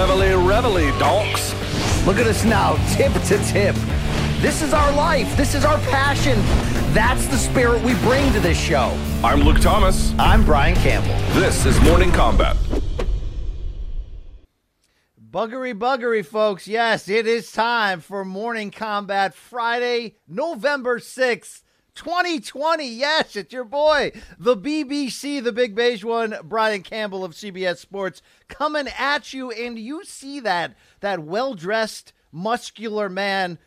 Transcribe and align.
Reveille, 0.00 0.42
reveille, 0.42 0.98
donks. 0.98 1.52
Look 2.06 2.16
at 2.16 2.26
us 2.26 2.42
now, 2.42 2.76
tip 2.94 3.12
to 3.12 3.36
tip. 3.44 3.76
This 4.40 4.62
is 4.62 4.72
our 4.72 4.90
life. 4.92 5.36
This 5.36 5.54
is 5.54 5.62
our 5.62 5.76
passion. 5.90 6.38
That's 6.94 7.26
the 7.26 7.36
spirit 7.36 7.82
we 7.82 7.92
bring 7.96 8.32
to 8.32 8.40
this 8.40 8.58
show. 8.58 8.96
I'm 9.22 9.42
Luke 9.42 9.60
Thomas. 9.60 10.14
I'm 10.18 10.42
Brian 10.42 10.74
Campbell. 10.76 11.14
This 11.38 11.66
is 11.66 11.78
Morning 11.82 12.10
Kombat. 12.12 12.56
Buggery, 15.30 15.78
buggery, 15.78 16.24
folks. 16.24 16.66
Yes, 16.66 17.06
it 17.06 17.26
is 17.26 17.52
time 17.52 18.00
for 18.00 18.24
Morning 18.24 18.70
Kombat 18.70 19.34
Friday, 19.34 20.16
November 20.26 20.98
6th. 20.98 21.60
2020. 21.94 22.88
Yes, 22.88 23.36
it's 23.36 23.52
your 23.52 23.64
boy, 23.64 24.12
the 24.38 24.56
BBC, 24.56 25.42
the 25.42 25.52
big 25.52 25.74
beige 25.74 26.02
one, 26.02 26.34
Brian 26.44 26.82
Campbell 26.82 27.24
of 27.24 27.32
CBS 27.32 27.76
Sports, 27.76 28.22
coming 28.50 28.88
at 28.98 29.32
you. 29.32 29.50
And 29.50 29.78
you 29.78 30.04
see 30.04 30.40
that 30.40 30.74
that 31.00 31.20
well-dressed, 31.20 32.12
muscular 32.30 33.08
man 33.08 33.58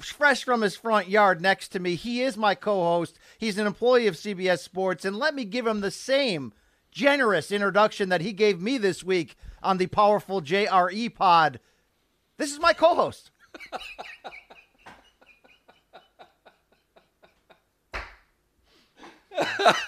fresh 0.00 0.44
from 0.44 0.60
his 0.62 0.76
front 0.76 1.08
yard 1.08 1.40
next 1.40 1.68
to 1.68 1.78
me. 1.78 1.94
He 1.94 2.20
is 2.22 2.36
my 2.36 2.54
co-host. 2.54 3.18
He's 3.38 3.56
an 3.58 3.66
employee 3.66 4.06
of 4.06 4.16
CBS 4.16 4.58
Sports, 4.58 5.04
and 5.04 5.16
let 5.16 5.34
me 5.34 5.44
give 5.44 5.66
him 5.66 5.80
the 5.80 5.90
same 5.90 6.52
generous 6.90 7.52
introduction 7.52 8.08
that 8.08 8.20
he 8.20 8.32
gave 8.32 8.60
me 8.60 8.78
this 8.78 9.04
week 9.04 9.36
on 9.62 9.78
the 9.78 9.86
powerful 9.86 10.40
JRE 10.40 11.14
pod. 11.14 11.60
This 12.36 12.52
is 12.52 12.58
my 12.58 12.72
co-host. 12.72 13.30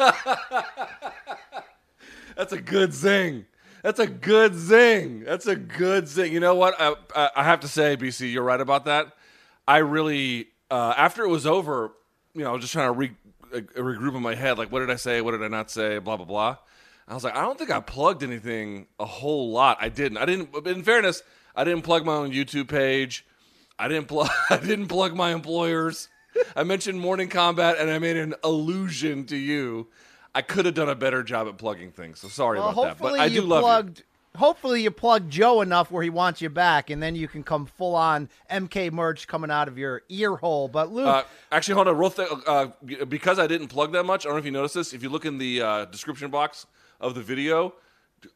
That's 2.36 2.52
a 2.52 2.60
good 2.60 2.92
zing. 2.92 3.46
That's 3.82 4.00
a 4.00 4.06
good 4.06 4.54
zing. 4.54 5.24
That's 5.24 5.46
a 5.46 5.56
good 5.56 6.08
zing. 6.08 6.32
You 6.32 6.40
know 6.40 6.54
what? 6.54 6.74
I, 6.78 7.30
I 7.36 7.44
have 7.44 7.60
to 7.60 7.68
say, 7.68 7.96
BC, 7.96 8.32
you're 8.32 8.42
right 8.42 8.60
about 8.60 8.86
that. 8.86 9.12
I 9.66 9.78
really, 9.78 10.48
uh, 10.70 10.94
after 10.96 11.24
it 11.24 11.28
was 11.28 11.46
over, 11.46 11.92
you 12.34 12.42
know, 12.42 12.50
I 12.50 12.52
was 12.52 12.62
just 12.62 12.72
trying 12.72 12.88
to 12.88 12.92
re, 12.92 13.12
uh, 13.54 13.60
regroup 13.76 14.16
in 14.16 14.22
my 14.22 14.34
head. 14.34 14.58
Like, 14.58 14.72
what 14.72 14.80
did 14.80 14.90
I 14.90 14.96
say? 14.96 15.20
What 15.20 15.32
did 15.32 15.42
I 15.42 15.48
not 15.48 15.70
say? 15.70 15.98
Blah, 15.98 16.16
blah, 16.16 16.26
blah. 16.26 16.56
I 17.06 17.14
was 17.14 17.24
like, 17.24 17.36
I 17.36 17.40
don't 17.40 17.58
think 17.58 17.70
I 17.70 17.80
plugged 17.80 18.22
anything 18.22 18.86
a 19.00 19.06
whole 19.06 19.50
lot. 19.50 19.78
I 19.80 19.88
didn't. 19.88 20.18
I 20.18 20.26
didn't. 20.26 20.54
In 20.66 20.82
fairness, 20.82 21.22
I 21.56 21.64
didn't 21.64 21.82
plug 21.82 22.04
my 22.04 22.12
own 22.12 22.32
YouTube 22.32 22.68
page. 22.68 23.24
I 23.78 23.88
didn't 23.88 24.08
plug. 24.08 24.28
I 24.50 24.58
didn't 24.58 24.88
plug 24.88 25.14
my 25.14 25.32
employers. 25.32 26.08
I 26.54 26.64
mentioned 26.64 27.00
Morning 27.00 27.28
Kombat, 27.28 27.80
and 27.80 27.90
I 27.90 27.98
made 27.98 28.16
an 28.16 28.34
allusion 28.44 29.24
to 29.26 29.36
you. 29.36 29.88
I 30.38 30.42
could 30.42 30.66
have 30.66 30.74
done 30.74 30.88
a 30.88 30.94
better 30.94 31.24
job 31.24 31.48
at 31.48 31.58
plugging 31.58 31.90
things. 31.90 32.20
So 32.20 32.28
sorry 32.28 32.60
Well, 32.60 32.68
about 32.68 32.82
that. 32.84 32.98
But 32.98 33.18
I 33.18 33.28
do 33.28 33.40
love 33.40 33.62
plugged. 33.62 34.04
Hopefully 34.36 34.84
you 34.84 34.92
plugged 34.92 35.32
Joe 35.32 35.62
enough 35.62 35.90
where 35.90 36.04
he 36.04 36.10
wants 36.10 36.40
you 36.40 36.48
back, 36.48 36.90
and 36.90 37.02
then 37.02 37.16
you 37.16 37.26
can 37.26 37.42
come 37.42 37.66
full 37.66 37.96
on 37.96 38.28
MK 38.48 38.92
merch 38.92 39.26
coming 39.26 39.50
out 39.50 39.66
of 39.66 39.76
your 39.76 40.02
ear 40.08 40.36
hole. 40.36 40.68
But 40.68 40.92
Luke. 40.92 41.08
Uh, 41.08 41.24
actually, 41.50 41.74
hold 41.74 41.88
on, 41.88 41.98
real 41.98 42.10
th- 42.10 42.28
uh, 42.46 42.68
because 43.08 43.40
I 43.40 43.48
didn't 43.48 43.66
plug 43.66 43.90
that 43.94 44.04
much. 44.04 44.24
I 44.24 44.28
don't 44.28 44.36
know 44.36 44.38
if 44.38 44.44
you 44.44 44.52
noticed 44.52 44.76
this. 44.76 44.92
If 44.92 45.02
you 45.02 45.08
look 45.08 45.24
in 45.24 45.38
the 45.38 45.60
uh, 45.60 45.84
description 45.86 46.30
box 46.30 46.66
of 47.00 47.16
the 47.16 47.20
video, 47.20 47.74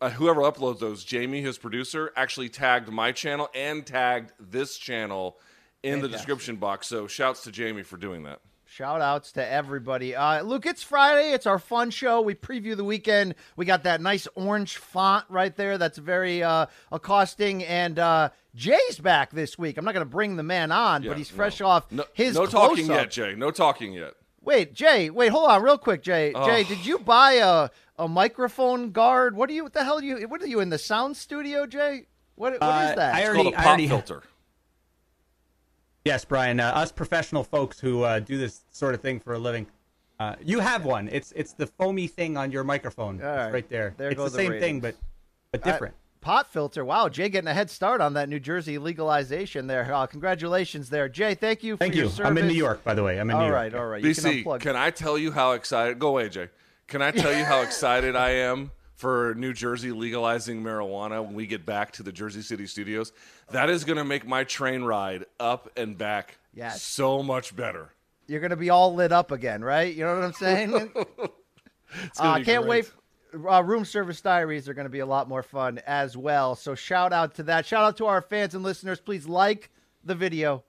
uh, 0.00 0.10
whoever 0.10 0.40
uploads 0.40 0.80
those, 0.80 1.04
Jamie, 1.04 1.40
his 1.40 1.56
producer, 1.56 2.12
actually 2.16 2.48
tagged 2.48 2.88
my 2.88 3.12
channel 3.12 3.48
and 3.54 3.86
tagged 3.86 4.32
this 4.40 4.76
channel 4.76 5.36
in 5.84 6.00
the 6.00 6.08
description 6.08 6.56
box. 6.56 6.88
So 6.88 7.06
shouts 7.06 7.44
to 7.44 7.52
Jamie 7.52 7.84
for 7.84 7.96
doing 7.96 8.24
that. 8.24 8.40
Shout 8.74 9.02
outs 9.02 9.32
to 9.32 9.46
everybody. 9.46 10.16
Uh, 10.16 10.42
Luke, 10.44 10.64
it's 10.64 10.82
Friday. 10.82 11.32
It's 11.32 11.44
our 11.46 11.58
fun 11.58 11.90
show. 11.90 12.22
We 12.22 12.34
preview 12.34 12.74
the 12.74 12.84
weekend. 12.84 13.34
We 13.54 13.66
got 13.66 13.82
that 13.82 14.00
nice 14.00 14.26
orange 14.34 14.78
font 14.78 15.26
right 15.28 15.54
there. 15.54 15.76
That's 15.76 15.98
very 15.98 16.42
uh, 16.42 16.64
accosting. 16.90 17.64
And 17.64 17.98
uh, 17.98 18.30
Jay's 18.54 18.98
back 18.98 19.30
this 19.30 19.58
week. 19.58 19.76
I'm 19.76 19.84
not 19.84 19.92
going 19.92 20.06
to 20.06 20.10
bring 20.10 20.36
the 20.36 20.42
man 20.42 20.72
on, 20.72 21.02
Yeah, 21.02 21.10
but 21.10 21.18
he's 21.18 21.28
fresh 21.28 21.60
no. 21.60 21.66
off 21.66 21.92
No, 21.92 22.04
his 22.14 22.34
no 22.34 22.46
talking 22.46 22.86
close-up. 22.86 22.96
yet, 22.96 23.10
Jay. 23.10 23.34
No 23.36 23.50
talking 23.50 23.92
yet. 23.92 24.14
Wait, 24.40 24.72
Jay. 24.72 25.10
Wait, 25.10 25.28
hold 25.28 25.50
on, 25.50 25.62
real 25.62 25.76
quick, 25.76 26.02
Jay. 26.02 26.32
Oh. 26.34 26.46
Jay, 26.46 26.64
did 26.64 26.86
you 26.86 26.98
buy 26.98 27.32
a 27.34 27.68
a 27.98 28.08
microphone 28.08 28.90
guard? 28.90 29.36
What 29.36 29.50
are 29.50 29.52
you? 29.52 29.64
What 29.64 29.74
the 29.74 29.84
hell 29.84 29.98
are 29.98 30.02
you? 30.02 30.16
What 30.28 30.40
are 30.40 30.46
you 30.46 30.60
in 30.60 30.70
the 30.70 30.78
sound 30.78 31.18
studio, 31.18 31.66
Jay? 31.66 32.06
What 32.36 32.52
what 32.52 32.54
is 32.54 32.58
Uh, 32.62 32.94
that? 32.94 33.14
I 33.16 33.20
It's 33.20 33.34
called 33.34 33.46
a 33.48 33.50
I 33.50 33.52
pop 33.56 33.66
already- 33.66 33.88
filter. 33.88 34.22
Yes, 36.04 36.24
Brian. 36.24 36.58
Uh, 36.60 36.66
us 36.68 36.90
professional 36.92 37.44
folks 37.44 37.78
who 37.78 38.02
uh, 38.02 38.18
do 38.18 38.36
this 38.36 38.62
sort 38.72 38.94
of 38.94 39.00
thing 39.00 39.20
for 39.20 39.34
a 39.34 39.38
living. 39.38 39.66
Uh, 40.18 40.34
you 40.44 40.60
have 40.60 40.84
one. 40.84 41.08
It's 41.08 41.32
it's 41.32 41.52
the 41.52 41.66
foamy 41.66 42.06
thing 42.06 42.36
on 42.36 42.50
your 42.52 42.64
microphone. 42.64 43.20
All 43.22 43.28
It's 43.28 43.36
right. 43.38 43.52
right 43.52 43.68
there. 43.68 43.94
There 43.96 44.08
it's 44.10 44.16
go 44.16 44.24
the 44.24 44.30
the 44.30 44.36
same 44.36 44.50
ratings. 44.52 44.64
thing, 44.64 44.80
but 44.80 44.96
but 45.52 45.66
Uh, 45.66 45.72
different. 45.72 45.94
pot 46.20 46.52
filter. 46.52 46.84
Wow, 46.84 47.08
Jay 47.08 47.28
getting 47.28 47.48
a 47.48 47.54
head 47.54 47.70
start 47.70 48.00
on 48.00 48.14
that 48.14 48.28
New 48.28 48.38
Jersey 48.40 48.78
legalization 48.78 49.66
there. 49.66 49.92
Uh, 49.92 50.06
congratulations 50.06 50.90
there, 50.90 51.08
Jay. 51.08 51.34
Thank 51.34 51.62
you. 51.62 51.74
For 51.76 51.78
Thank 51.78 51.94
your 51.94 52.04
you. 52.04 52.10
service. 52.10 52.30
I'm 52.30 52.38
in 52.38 52.46
New 52.46 52.54
York, 52.54 52.82
by 52.84 52.94
the 52.94 53.02
way. 53.02 53.18
I'm 53.18 53.30
in 53.30 53.36
New 53.36 53.42
All 53.42 53.48
York. 53.48 53.54
right, 53.54 53.74
all 53.74 53.86
right. 53.86 54.02
You 54.02 54.14
can 54.14 54.24
BC, 54.24 54.44
unplug. 54.44 54.60
can 54.60 54.76
I 54.76 54.90
tell 54.90 55.16
you 55.18 55.32
how 55.32 55.52
excited? 55.52 55.98
Go 55.98 56.08
away, 56.08 56.28
Jay. 56.28 56.48
Can 56.88 57.00
I 57.02 57.10
tell 57.10 57.36
you 57.36 57.44
how 57.44 57.62
excited 57.68 58.14
I 58.16 58.30
am 58.30 58.70
for 58.96 59.34
New 59.36 59.52
Jersey 59.52 59.90
legalizing 59.92 60.62
marijuana 60.62 61.24
when 61.24 61.34
we 61.34 61.46
get 61.46 61.64
back 61.66 61.92
to 61.92 62.02
the 62.02 62.12
Jersey 62.12 62.42
City 62.42 62.66
studios? 62.66 63.12
That 63.50 63.68
is 63.70 63.84
going 63.84 63.98
to 63.98 64.04
make 64.04 64.26
my 64.26 64.44
train 64.44 64.82
ride 64.84 65.24
up 65.40 65.70
and 65.76 65.96
back 65.98 66.38
Yes. 66.54 66.82
so 66.82 67.22
much 67.22 67.54
better. 67.56 67.90
You're 68.28 68.40
gonna 68.40 68.56
be 68.56 68.70
all 68.70 68.94
lit 68.94 69.10
up 69.10 69.30
again, 69.32 69.62
right? 69.64 69.92
You 69.94 70.04
know 70.04 70.14
what 70.14 70.24
I'm 70.24 70.32
saying? 70.32 70.92
I 72.20 72.38
be 72.38 72.44
can't 72.44 72.64
great. 72.66 72.86
wait. 73.34 73.46
Uh, 73.50 73.62
room 73.62 73.84
service 73.84 74.20
diaries 74.20 74.68
are 74.68 74.74
going 74.74 74.84
to 74.84 74.90
be 74.90 74.98
a 74.98 75.06
lot 75.06 75.26
more 75.28 75.42
fun 75.42 75.80
as 75.86 76.16
well. 76.18 76.54
So 76.54 76.74
shout 76.74 77.12
out 77.14 77.34
to 77.36 77.42
that. 77.44 77.64
Shout 77.66 77.82
out 77.82 77.96
to 77.96 78.06
our 78.06 78.20
fans 78.20 78.54
and 78.54 78.62
listeners. 78.62 79.00
Please 79.00 79.26
like 79.26 79.70
the 80.04 80.14
video, 80.14 80.64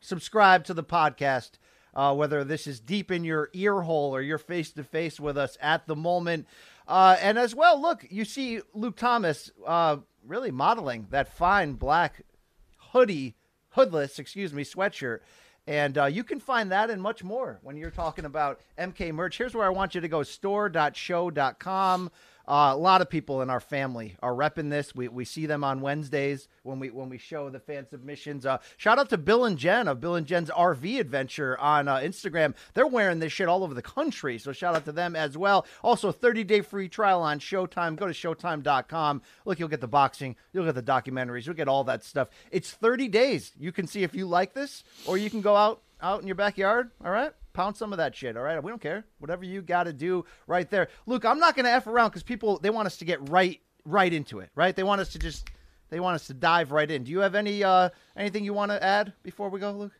subscribe 0.00 0.64
to 0.64 0.74
the 0.74 0.84
podcast. 0.84 1.52
Uh, 1.94 2.14
whether 2.14 2.44
this 2.44 2.68
is 2.68 2.78
deep 2.78 3.10
in 3.10 3.24
your 3.24 3.50
ear 3.52 3.80
hole 3.80 4.14
or 4.14 4.20
you're 4.22 4.38
face 4.38 4.70
to 4.70 4.84
face 4.84 5.18
with 5.18 5.36
us 5.36 5.58
at 5.60 5.86
the 5.88 5.96
moment, 5.96 6.46
uh, 6.88 7.16
and 7.20 7.38
as 7.38 7.54
well, 7.54 7.80
look, 7.80 8.06
you 8.10 8.24
see 8.24 8.60
Luke 8.72 8.96
Thomas 8.96 9.50
uh, 9.66 9.98
really 10.26 10.50
modeling 10.50 11.06
that 11.10 11.28
fine 11.28 11.74
black 11.74 12.22
hoodie, 12.92 13.36
hoodless, 13.70 14.18
excuse 14.18 14.54
me, 14.54 14.64
sweatshirt. 14.64 15.20
And 15.66 15.98
uh, 15.98 16.06
you 16.06 16.24
can 16.24 16.40
find 16.40 16.72
that 16.72 16.88
and 16.88 17.02
much 17.02 17.22
more 17.22 17.60
when 17.62 17.76
you're 17.76 17.90
talking 17.90 18.24
about 18.24 18.58
MK 18.78 19.12
merch. 19.12 19.36
Here's 19.36 19.54
where 19.54 19.66
I 19.66 19.70
want 19.70 19.94
you 19.94 20.00
to 20.00 20.08
go 20.08 20.22
store.sho.com. 20.22 22.10
Uh, 22.48 22.72
a 22.72 22.76
lot 22.76 23.02
of 23.02 23.10
people 23.10 23.42
in 23.42 23.50
our 23.50 23.60
family 23.60 24.16
are 24.22 24.32
repping 24.32 24.70
this. 24.70 24.94
We, 24.94 25.08
we 25.08 25.26
see 25.26 25.44
them 25.44 25.62
on 25.62 25.82
Wednesdays 25.82 26.48
when 26.62 26.78
we 26.80 26.88
when 26.88 27.10
we 27.10 27.18
show 27.18 27.50
the 27.50 27.60
fan 27.60 27.86
submissions. 27.86 28.46
Uh, 28.46 28.56
shout 28.78 28.98
out 28.98 29.10
to 29.10 29.18
Bill 29.18 29.44
and 29.44 29.58
Jen 29.58 29.86
of 29.86 30.00
Bill 30.00 30.14
and 30.14 30.26
Jen's 30.26 30.48
RV 30.48 30.98
Adventure 30.98 31.58
on 31.58 31.88
uh, 31.88 31.96
Instagram. 31.96 32.54
They're 32.72 32.86
wearing 32.86 33.18
this 33.18 33.34
shit 33.34 33.48
all 33.48 33.62
over 33.62 33.74
the 33.74 33.82
country. 33.82 34.38
So 34.38 34.52
shout 34.52 34.74
out 34.74 34.86
to 34.86 34.92
them 34.92 35.14
as 35.14 35.36
well. 35.36 35.66
Also, 35.84 36.10
30 36.10 36.42
day 36.44 36.62
free 36.62 36.88
trial 36.88 37.20
on 37.20 37.38
Showtime. 37.38 37.96
Go 37.96 38.06
to 38.06 38.14
Showtime.com. 38.14 39.20
Look, 39.44 39.58
you'll 39.58 39.68
get 39.68 39.82
the 39.82 39.86
boxing, 39.86 40.34
you'll 40.54 40.64
get 40.64 40.74
the 40.74 40.82
documentaries, 40.82 41.44
you'll 41.44 41.54
get 41.54 41.68
all 41.68 41.84
that 41.84 42.02
stuff. 42.02 42.30
It's 42.50 42.70
30 42.70 43.08
days. 43.08 43.52
You 43.58 43.72
can 43.72 43.86
see 43.86 44.04
if 44.04 44.14
you 44.14 44.26
like 44.26 44.54
this, 44.54 44.84
or 45.04 45.18
you 45.18 45.28
can 45.28 45.42
go 45.42 45.54
out 45.54 45.82
out 46.00 46.22
in 46.22 46.26
your 46.26 46.36
backyard. 46.36 46.92
All 47.04 47.10
right, 47.10 47.32
pound 47.58 47.76
some 47.76 47.92
of 47.92 47.96
that 47.96 48.14
shit. 48.14 48.36
All 48.36 48.44
right, 48.44 48.62
we 48.62 48.70
don't 48.70 48.80
care. 48.80 49.04
Whatever 49.18 49.44
you 49.44 49.62
got 49.62 49.84
to 49.84 49.92
do 49.92 50.24
right 50.46 50.70
there. 50.70 50.88
Luke, 51.06 51.24
I'm 51.24 51.40
not 51.40 51.56
going 51.56 51.64
to 51.64 51.72
f 51.72 51.88
around 51.88 52.10
because 52.10 52.22
people 52.22 52.60
they 52.60 52.70
want 52.70 52.86
us 52.86 52.96
to 52.98 53.04
get 53.04 53.28
right 53.28 53.60
right 53.84 54.12
into 54.12 54.38
it. 54.38 54.50
Right? 54.54 54.76
They 54.76 54.84
want 54.84 55.00
us 55.00 55.08
to 55.10 55.18
just 55.18 55.50
they 55.90 55.98
want 55.98 56.14
us 56.14 56.28
to 56.28 56.34
dive 56.34 56.70
right 56.70 56.88
in. 56.88 57.02
Do 57.02 57.10
you 57.10 57.18
have 57.18 57.34
any 57.34 57.64
uh 57.64 57.90
anything 58.16 58.44
you 58.44 58.54
want 58.54 58.70
to 58.70 58.82
add 58.82 59.12
before 59.24 59.48
we 59.48 59.58
go, 59.58 59.72
Luke? 59.72 59.92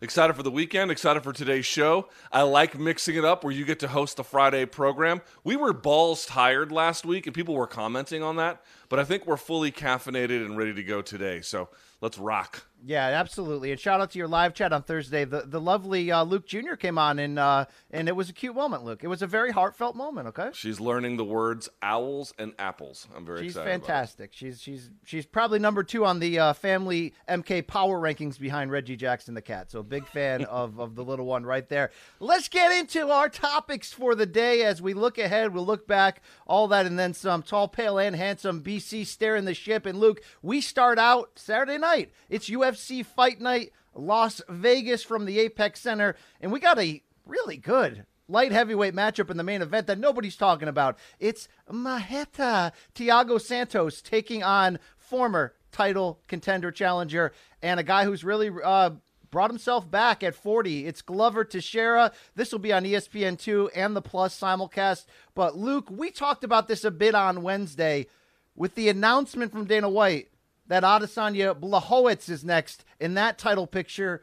Excited 0.00 0.34
for 0.34 0.42
the 0.42 0.50
weekend, 0.50 0.90
excited 0.90 1.22
for 1.22 1.32
today's 1.32 1.66
show. 1.66 2.08
I 2.32 2.42
like 2.42 2.78
mixing 2.78 3.16
it 3.16 3.24
up 3.24 3.44
where 3.44 3.52
you 3.52 3.64
get 3.64 3.80
to 3.80 3.88
host 3.88 4.16
the 4.16 4.24
Friday 4.24 4.64
program. 4.64 5.20
We 5.44 5.56
were 5.56 5.72
balls 5.72 6.24
tired 6.24 6.72
last 6.72 7.04
week 7.04 7.26
and 7.26 7.34
people 7.34 7.54
were 7.54 7.66
commenting 7.66 8.22
on 8.22 8.36
that, 8.36 8.62
but 8.88 8.98
I 8.98 9.04
think 9.04 9.26
we're 9.26 9.36
fully 9.36 9.70
caffeinated 9.70 10.44
and 10.44 10.56
ready 10.56 10.72
to 10.74 10.82
go 10.82 11.02
today. 11.02 11.42
So 11.42 11.68
let's 12.00 12.16
rock. 12.16 12.64
Yeah, 12.84 13.06
absolutely. 13.06 13.72
And 13.72 13.80
shout 13.80 14.00
out 14.00 14.12
to 14.12 14.18
your 14.18 14.28
live 14.28 14.54
chat 14.54 14.72
on 14.72 14.82
Thursday. 14.84 15.24
The 15.24 15.42
the 15.46 15.60
lovely 15.60 16.12
uh, 16.12 16.22
Luke 16.22 16.46
Jr. 16.46 16.74
came 16.74 16.96
on 16.96 17.18
and 17.18 17.36
uh, 17.38 17.64
and 17.90 18.08
it 18.08 18.14
was 18.14 18.28
a 18.30 18.32
cute 18.32 18.54
moment, 18.54 18.84
Luke. 18.84 19.00
It 19.02 19.08
was 19.08 19.20
a 19.20 19.26
very 19.26 19.50
heartfelt 19.50 19.96
moment. 19.96 20.28
Okay. 20.28 20.50
She's 20.52 20.78
learning 20.78 21.16
the 21.16 21.24
words 21.24 21.68
owls 21.82 22.32
and 22.38 22.52
apples. 22.58 23.08
I'm 23.16 23.26
very 23.26 23.40
She's 23.42 23.52
excited. 23.56 23.68
about 23.68 23.74
it. 23.74 23.86
fantastic. 23.86 24.30
She's 24.32 24.60
she's 24.62 24.90
she's 25.04 25.26
probably 25.26 25.58
number 25.58 25.82
two 25.82 26.06
on 26.06 26.20
the 26.20 26.38
uh, 26.38 26.52
family 26.52 27.14
MK 27.28 27.66
power 27.66 28.00
rankings 28.00 28.38
behind 28.38 28.70
Reggie 28.70 28.96
Jackson 28.96 29.34
the 29.34 29.42
cat. 29.42 29.70
So 29.72 29.82
big 29.82 30.06
fan 30.06 30.44
of 30.44 30.78
of 30.78 30.94
the 30.94 31.02
little 31.04 31.26
one 31.26 31.44
right 31.44 31.68
there. 31.68 31.90
Let's 32.20 32.48
get 32.48 32.70
into 32.70 33.08
our 33.10 33.28
topics 33.28 33.92
for 33.92 34.14
the 34.14 34.26
day 34.26 34.62
as 34.62 34.80
we 34.80 34.94
look 34.94 35.18
ahead. 35.18 35.52
We'll 35.52 35.66
look 35.66 35.88
back, 35.88 36.22
all 36.46 36.68
that, 36.68 36.86
and 36.86 36.96
then 36.96 37.12
some. 37.12 37.42
Tall, 37.42 37.66
pale, 37.66 37.98
and 37.98 38.14
handsome 38.14 38.62
BC 38.62 39.04
staring 39.04 39.46
the 39.46 39.54
ship. 39.54 39.84
And 39.84 39.98
Luke, 39.98 40.20
we 40.42 40.60
start 40.60 40.98
out 40.98 41.30
Saturday 41.34 41.78
night. 41.78 42.10
It's 42.28 42.48
UFC 42.68 43.04
Fight 43.04 43.40
Night, 43.40 43.72
Las 43.94 44.42
Vegas 44.48 45.02
from 45.02 45.24
the 45.24 45.38
Apex 45.40 45.80
Center, 45.80 46.16
and 46.40 46.52
we 46.52 46.60
got 46.60 46.78
a 46.78 47.02
really 47.24 47.56
good 47.56 48.04
light 48.28 48.52
heavyweight 48.52 48.94
matchup 48.94 49.30
in 49.30 49.38
the 49.38 49.42
main 49.42 49.62
event 49.62 49.86
that 49.86 49.98
nobody's 49.98 50.36
talking 50.36 50.68
about. 50.68 50.98
It's 51.18 51.48
Marreta 51.70 52.72
Thiago 52.94 53.40
Santos 53.40 54.02
taking 54.02 54.42
on 54.42 54.78
former 54.98 55.54
title 55.72 56.20
contender 56.28 56.70
challenger 56.70 57.32
and 57.62 57.80
a 57.80 57.82
guy 57.82 58.04
who's 58.04 58.24
really 58.24 58.50
uh, 58.62 58.90
brought 59.30 59.50
himself 59.50 59.90
back 59.90 60.22
at 60.22 60.34
40. 60.34 60.86
It's 60.86 61.00
Glover 61.00 61.44
Teixeira. 61.44 62.12
This 62.34 62.52
will 62.52 62.58
be 62.58 62.72
on 62.72 62.84
ESPN2 62.84 63.70
and 63.74 63.96
the 63.96 64.02
Plus 64.02 64.38
simulcast. 64.38 65.06
But 65.34 65.56
Luke, 65.56 65.90
we 65.90 66.10
talked 66.10 66.44
about 66.44 66.68
this 66.68 66.84
a 66.84 66.90
bit 66.90 67.14
on 67.14 67.42
Wednesday 67.42 68.06
with 68.54 68.74
the 68.74 68.90
announcement 68.90 69.52
from 69.52 69.64
Dana 69.64 69.88
White 69.88 70.28
that 70.68 70.82
Adesanya 70.82 71.58
Blachowicz 71.58 72.28
is 72.28 72.44
next 72.44 72.84
in 73.00 73.14
that 73.14 73.38
title 73.38 73.66
picture. 73.66 74.22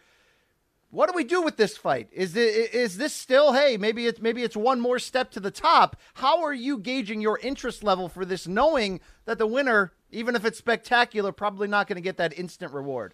What 0.92 1.10
do 1.10 1.16
we 1.16 1.26
do 1.26 1.42
with 1.42 1.58
this 1.58 1.76
fight? 1.76 2.08
Is 2.14 2.36
it 2.38 2.74
is 2.74 2.98
this 2.98 3.14
still 3.14 3.54
hey, 3.54 3.76
maybe 3.76 4.08
it's 4.08 4.22
maybe 4.22 4.44
it's 4.44 4.56
one 4.56 4.80
more 4.80 4.98
step 4.98 5.30
to 5.32 5.40
the 5.40 5.52
top. 5.52 5.98
How 6.14 6.44
are 6.44 6.54
you 6.54 6.78
gauging 6.78 7.20
your 7.20 7.38
interest 7.40 7.84
level 7.84 8.08
for 8.08 8.24
this 8.24 8.48
knowing 8.48 9.02
that 9.26 9.38
the 9.38 9.48
winner, 9.48 9.92
even 10.12 10.36
if 10.36 10.46
it's 10.46 10.58
spectacular, 10.58 11.34
probably 11.34 11.68
not 11.68 11.88
going 11.88 11.98
to 11.98 12.02
get 12.02 12.18
that 12.18 12.38
instant 12.38 12.72
reward? 12.72 13.14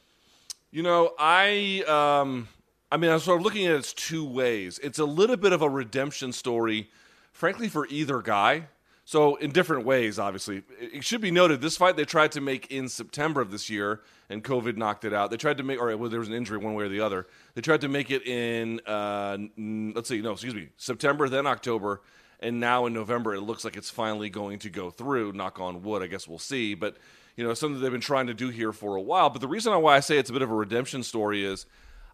You 0.70 0.84
know, 0.84 1.14
I 1.18 1.84
um 1.88 2.50
I 2.92 2.98
mean, 2.98 3.10
I'm 3.10 3.20
sort 3.20 3.40
of 3.40 3.44
looking 3.44 3.66
at 3.66 3.74
it 3.74 3.94
two 3.96 4.26
ways. 4.26 4.80
It's 4.84 5.00
a 5.00 5.06
little 5.06 5.38
bit 5.38 5.54
of 5.54 5.62
a 5.62 5.70
redemption 5.70 6.34
story, 6.34 6.90
frankly, 7.32 7.70
for 7.70 7.88
either 7.88 8.22
guy. 8.22 8.68
So 9.04 9.36
in 9.36 9.52
different 9.52 9.86
ways, 9.86 10.20
obviously. 10.20 10.64
It 10.80 11.04
should 11.04 11.22
be 11.22 11.32
noted 11.32 11.62
this 11.62 11.78
fight 11.78 11.96
they 11.96 12.06
tried 12.06 12.32
to 12.34 12.42
make 12.42 12.72
in 12.72 12.88
September 12.88 13.42
of 13.42 13.52
this 13.52 13.70
year, 13.70 14.02
and 14.30 14.44
COVID 14.44 14.78
knocked 14.78 15.06
it 15.06 15.14
out. 15.14 15.32
They 15.32 15.38
tried 15.38 15.58
to 15.58 15.64
make, 15.64 15.80
or 15.80 15.96
well, 15.98 16.10
there 16.10 16.20
was 16.20 16.30
an 16.30 16.36
injury 16.36 16.58
one 16.58 16.76
way 16.76 16.86
or 16.86 16.90
the 16.90 17.02
other. 17.02 17.28
They 17.56 17.62
tried 17.62 17.82
to 17.82 17.88
make 17.88 18.12
it 18.12 18.26
in, 18.26 18.80
uh, 18.86 19.38
let's 19.58 20.08
see, 20.08 20.22
no, 20.22 20.34
excuse 20.34 20.56
me, 20.56 20.70
September, 20.78 21.28
then 21.28 21.48
October, 21.48 22.02
and 22.40 22.60
now 22.60 22.86
in 22.86 22.94
November 22.94 23.34
it 23.34 23.42
looks 23.42 23.66
like 23.66 23.76
it's 23.76 23.90
finally 23.90 24.30
going 24.30 24.60
to 24.60 24.70
go 24.70 24.90
through. 24.90 25.34
Knock 25.34 25.60
on 25.60 25.84
wood, 25.84 26.04
I 26.04 26.08
guess 26.08 26.28
we'll 26.28 26.40
see. 26.40 26.76
But 26.76 26.98
you 27.36 27.44
know, 27.44 27.54
something 27.54 27.82
they've 27.82 27.92
been 27.92 28.02
trying 28.02 28.28
to 28.28 28.34
do 28.34 28.50
here 28.50 28.72
for 28.72 28.96
a 28.96 29.02
while. 29.02 29.30
But 29.30 29.42
the 29.42 29.48
reason 29.48 29.80
why 29.82 29.96
I 29.96 30.00
say 30.00 30.18
it's 30.18 30.30
a 30.30 30.34
bit 30.34 30.42
of 30.42 30.52
a 30.52 30.56
redemption 30.56 31.04
story 31.04 31.44
is. 31.44 31.66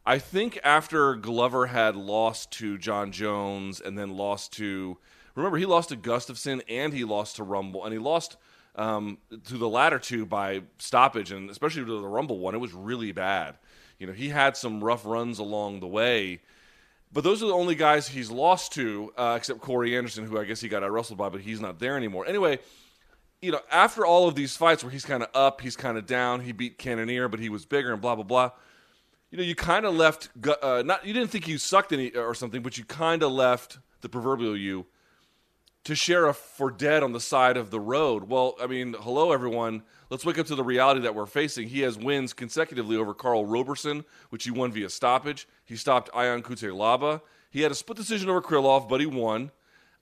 I 0.05 0.19
think 0.19 0.57
after 0.63 1.15
Glover 1.15 1.65
had 1.65 1.97
lost 1.97 2.49
to 2.51 2.77
Jon 2.77 3.11
Jones 3.11 3.81
and 3.81 3.97
then 3.97 4.15
lost 4.15 4.53
to 4.53 4.97
Remember, 5.37 5.57
he 5.57 5.65
lost 5.65 5.89
to 5.89 5.95
Gustafsson 5.95 6.61
and 6.67 6.91
he 6.91 7.03
lost 7.03 7.35
to 7.35 7.43
Rumble, 7.43 7.83
and 7.85 7.93
he 7.93 7.99
lost 7.99 8.37
um, 8.75 9.19
to 9.45 9.57
the 9.57 9.69
latter 9.69 9.99
two 9.99 10.25
by 10.25 10.63
stoppage, 10.79 11.31
and 11.31 11.49
especially 11.49 11.85
to 11.85 12.01
the 12.01 12.07
Rumble 12.07 12.39
one, 12.39 12.55
it 12.55 12.59
was 12.59 12.73
really 12.73 13.11
bad. 13.11 13.55
You 13.99 14.07
know, 14.07 14.13
he 14.13 14.29
had 14.29 14.57
some 14.57 14.83
rough 14.83 15.05
runs 15.05 15.39
along 15.39 15.79
the 15.79 15.87
way, 15.87 16.41
but 17.11 17.23
those 17.23 17.41
are 17.41 17.47
the 17.47 17.53
only 17.53 17.75
guys 17.75 18.07
he's 18.07 18.29
lost 18.29 18.73
to, 18.73 19.13
uh, 19.17 19.35
except 19.37 19.61
Corey 19.61 19.95
Anderson, 19.95 20.25
who 20.25 20.39
I 20.39 20.43
guess 20.43 20.59
he 20.59 20.69
got 20.69 20.83
out 20.83 20.91
wrestled 20.91 21.19
by, 21.19 21.29
but 21.29 21.41
he's 21.41 21.61
not 21.61 21.79
there 21.79 21.97
anymore. 21.97 22.25
Anyway, 22.27 22.59
you 23.41 23.51
know, 23.51 23.61
after 23.71 24.05
all 24.05 24.27
of 24.27 24.35
these 24.35 24.57
fights 24.57 24.83
where 24.83 24.91
he's 24.91 25.05
kind 25.05 25.23
of 25.23 25.29
up, 25.33 25.61
he's 25.61 25.75
kind 25.75 25.97
of 25.97 26.05
down, 26.05 26.41
he 26.41 26.51
beat 26.51 26.77
Cannonier, 26.77 27.27
but 27.27 27.39
he 27.39 27.49
was 27.49 27.65
bigger 27.65 27.93
and 27.93 28.01
blah 28.01 28.15
blah 28.15 28.23
blah. 28.23 28.51
You 29.29 29.37
know, 29.37 29.43
you 29.43 29.55
kind 29.55 29.85
of 29.85 29.93
left. 29.93 30.29
Uh, 30.63 30.83
not 30.83 31.05
you 31.05 31.13
didn't 31.13 31.29
think 31.29 31.47
you 31.47 31.57
sucked 31.57 31.93
any 31.93 32.11
or 32.11 32.33
something, 32.33 32.61
but 32.61 32.77
you 32.77 32.85
kind 32.85 33.21
of 33.21 33.31
left 33.31 33.77
the 34.01 34.09
proverbial 34.09 34.57
you 34.57 34.85
to 35.87 35.95
Sheriff 35.95 36.35
for 36.35 36.69
dead 36.69 37.01
on 37.01 37.13
the 37.13 37.19
side 37.21 37.55
of 37.55 37.71
the 37.71 37.79
road. 37.79 38.25
Well, 38.27 38.55
I 38.61 38.67
mean, 38.67 38.93
hello 38.99 39.31
everyone. 39.31 39.83
Let's 40.09 40.25
wake 40.25 40.37
up 40.37 40.45
to 40.47 40.55
the 40.55 40.63
reality 40.63 40.99
that 40.99 41.15
we're 41.15 41.25
facing. 41.25 41.69
He 41.69 41.79
has 41.79 41.97
wins 41.97 42.33
consecutively 42.33 42.97
over 42.97 43.13
Karl 43.13 43.45
Roberson, 43.45 44.03
which 44.29 44.43
he 44.43 44.51
won 44.51 44.73
via 44.73 44.89
stoppage. 44.89 45.47
He 45.63 45.77
stopped 45.77 46.09
Ion 46.13 46.43
Cutelaba. 46.43 47.21
He 47.49 47.61
had 47.61 47.71
a 47.71 47.75
split 47.75 47.97
decision 47.97 48.29
over 48.29 48.41
Krylov, 48.41 48.89
but 48.89 48.99
he 48.99 49.05
won. 49.05 49.51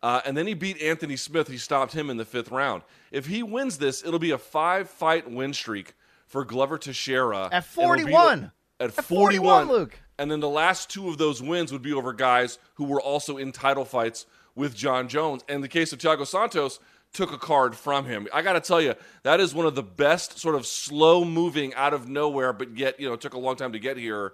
Uh, 0.01 0.21
and 0.25 0.35
then 0.35 0.47
he 0.47 0.55
beat 0.55 0.81
Anthony 0.81 1.17
Smith. 1.17 1.47
He 1.47 1.59
stopped 1.59 1.93
him 1.93 2.09
in 2.09 2.17
the 2.17 2.25
fifth 2.25 2.49
round. 2.49 2.81
If 3.11 3.27
he 3.27 3.43
wins 3.43 3.77
this, 3.77 4.03
it'll 4.03 4.17
be 4.17 4.31
a 4.31 4.39
five 4.39 4.89
fight 4.89 5.29
win 5.29 5.53
streak 5.53 5.93
for 6.25 6.43
Glover 6.43 6.79
Teixeira. 6.79 7.47
At 7.51 7.63
41. 7.63 8.51
At 8.79 8.91
41, 8.91 9.67
Luke. 9.67 9.99
And 10.17 10.31
then 10.31 10.39
the 10.39 10.49
last 10.49 10.89
two 10.89 11.09
of 11.09 11.19
those 11.19 11.43
wins 11.43 11.71
would 11.71 11.83
be 11.83 11.93
over 11.93 12.11
guys 12.11 12.57
who 12.73 12.85
were 12.85 13.01
also 13.01 13.38
in 13.38 13.51
title 13.51 13.85
fights 13.85 14.25
with 14.55 14.75
Jon 14.75 15.07
Jones. 15.07 15.43
And 15.47 15.63
the 15.63 15.67
case 15.67 15.93
of 15.93 15.99
Thiago 15.99 16.25
Santos 16.25 16.79
took 17.13 17.31
a 17.31 17.37
card 17.37 17.75
from 17.75 18.05
him. 18.05 18.27
I 18.33 18.41
got 18.41 18.53
to 18.53 18.61
tell 18.61 18.81
you, 18.81 18.93
that 19.23 19.39
is 19.39 19.53
one 19.53 19.65
of 19.65 19.75
the 19.75 19.83
best 19.83 20.39
sort 20.39 20.55
of 20.55 20.65
slow 20.65 21.23
moving 21.23 21.73
out 21.73 21.93
of 21.93 22.09
nowhere, 22.09 22.53
but 22.53 22.77
yet 22.77 22.99
you 22.99 23.07
know 23.09 23.15
took 23.15 23.33
a 23.33 23.39
long 23.39 23.55
time 23.55 23.71
to 23.73 23.79
get 23.79 23.97
here. 23.97 24.33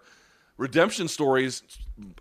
Redemption 0.58 1.08
stories 1.08 1.64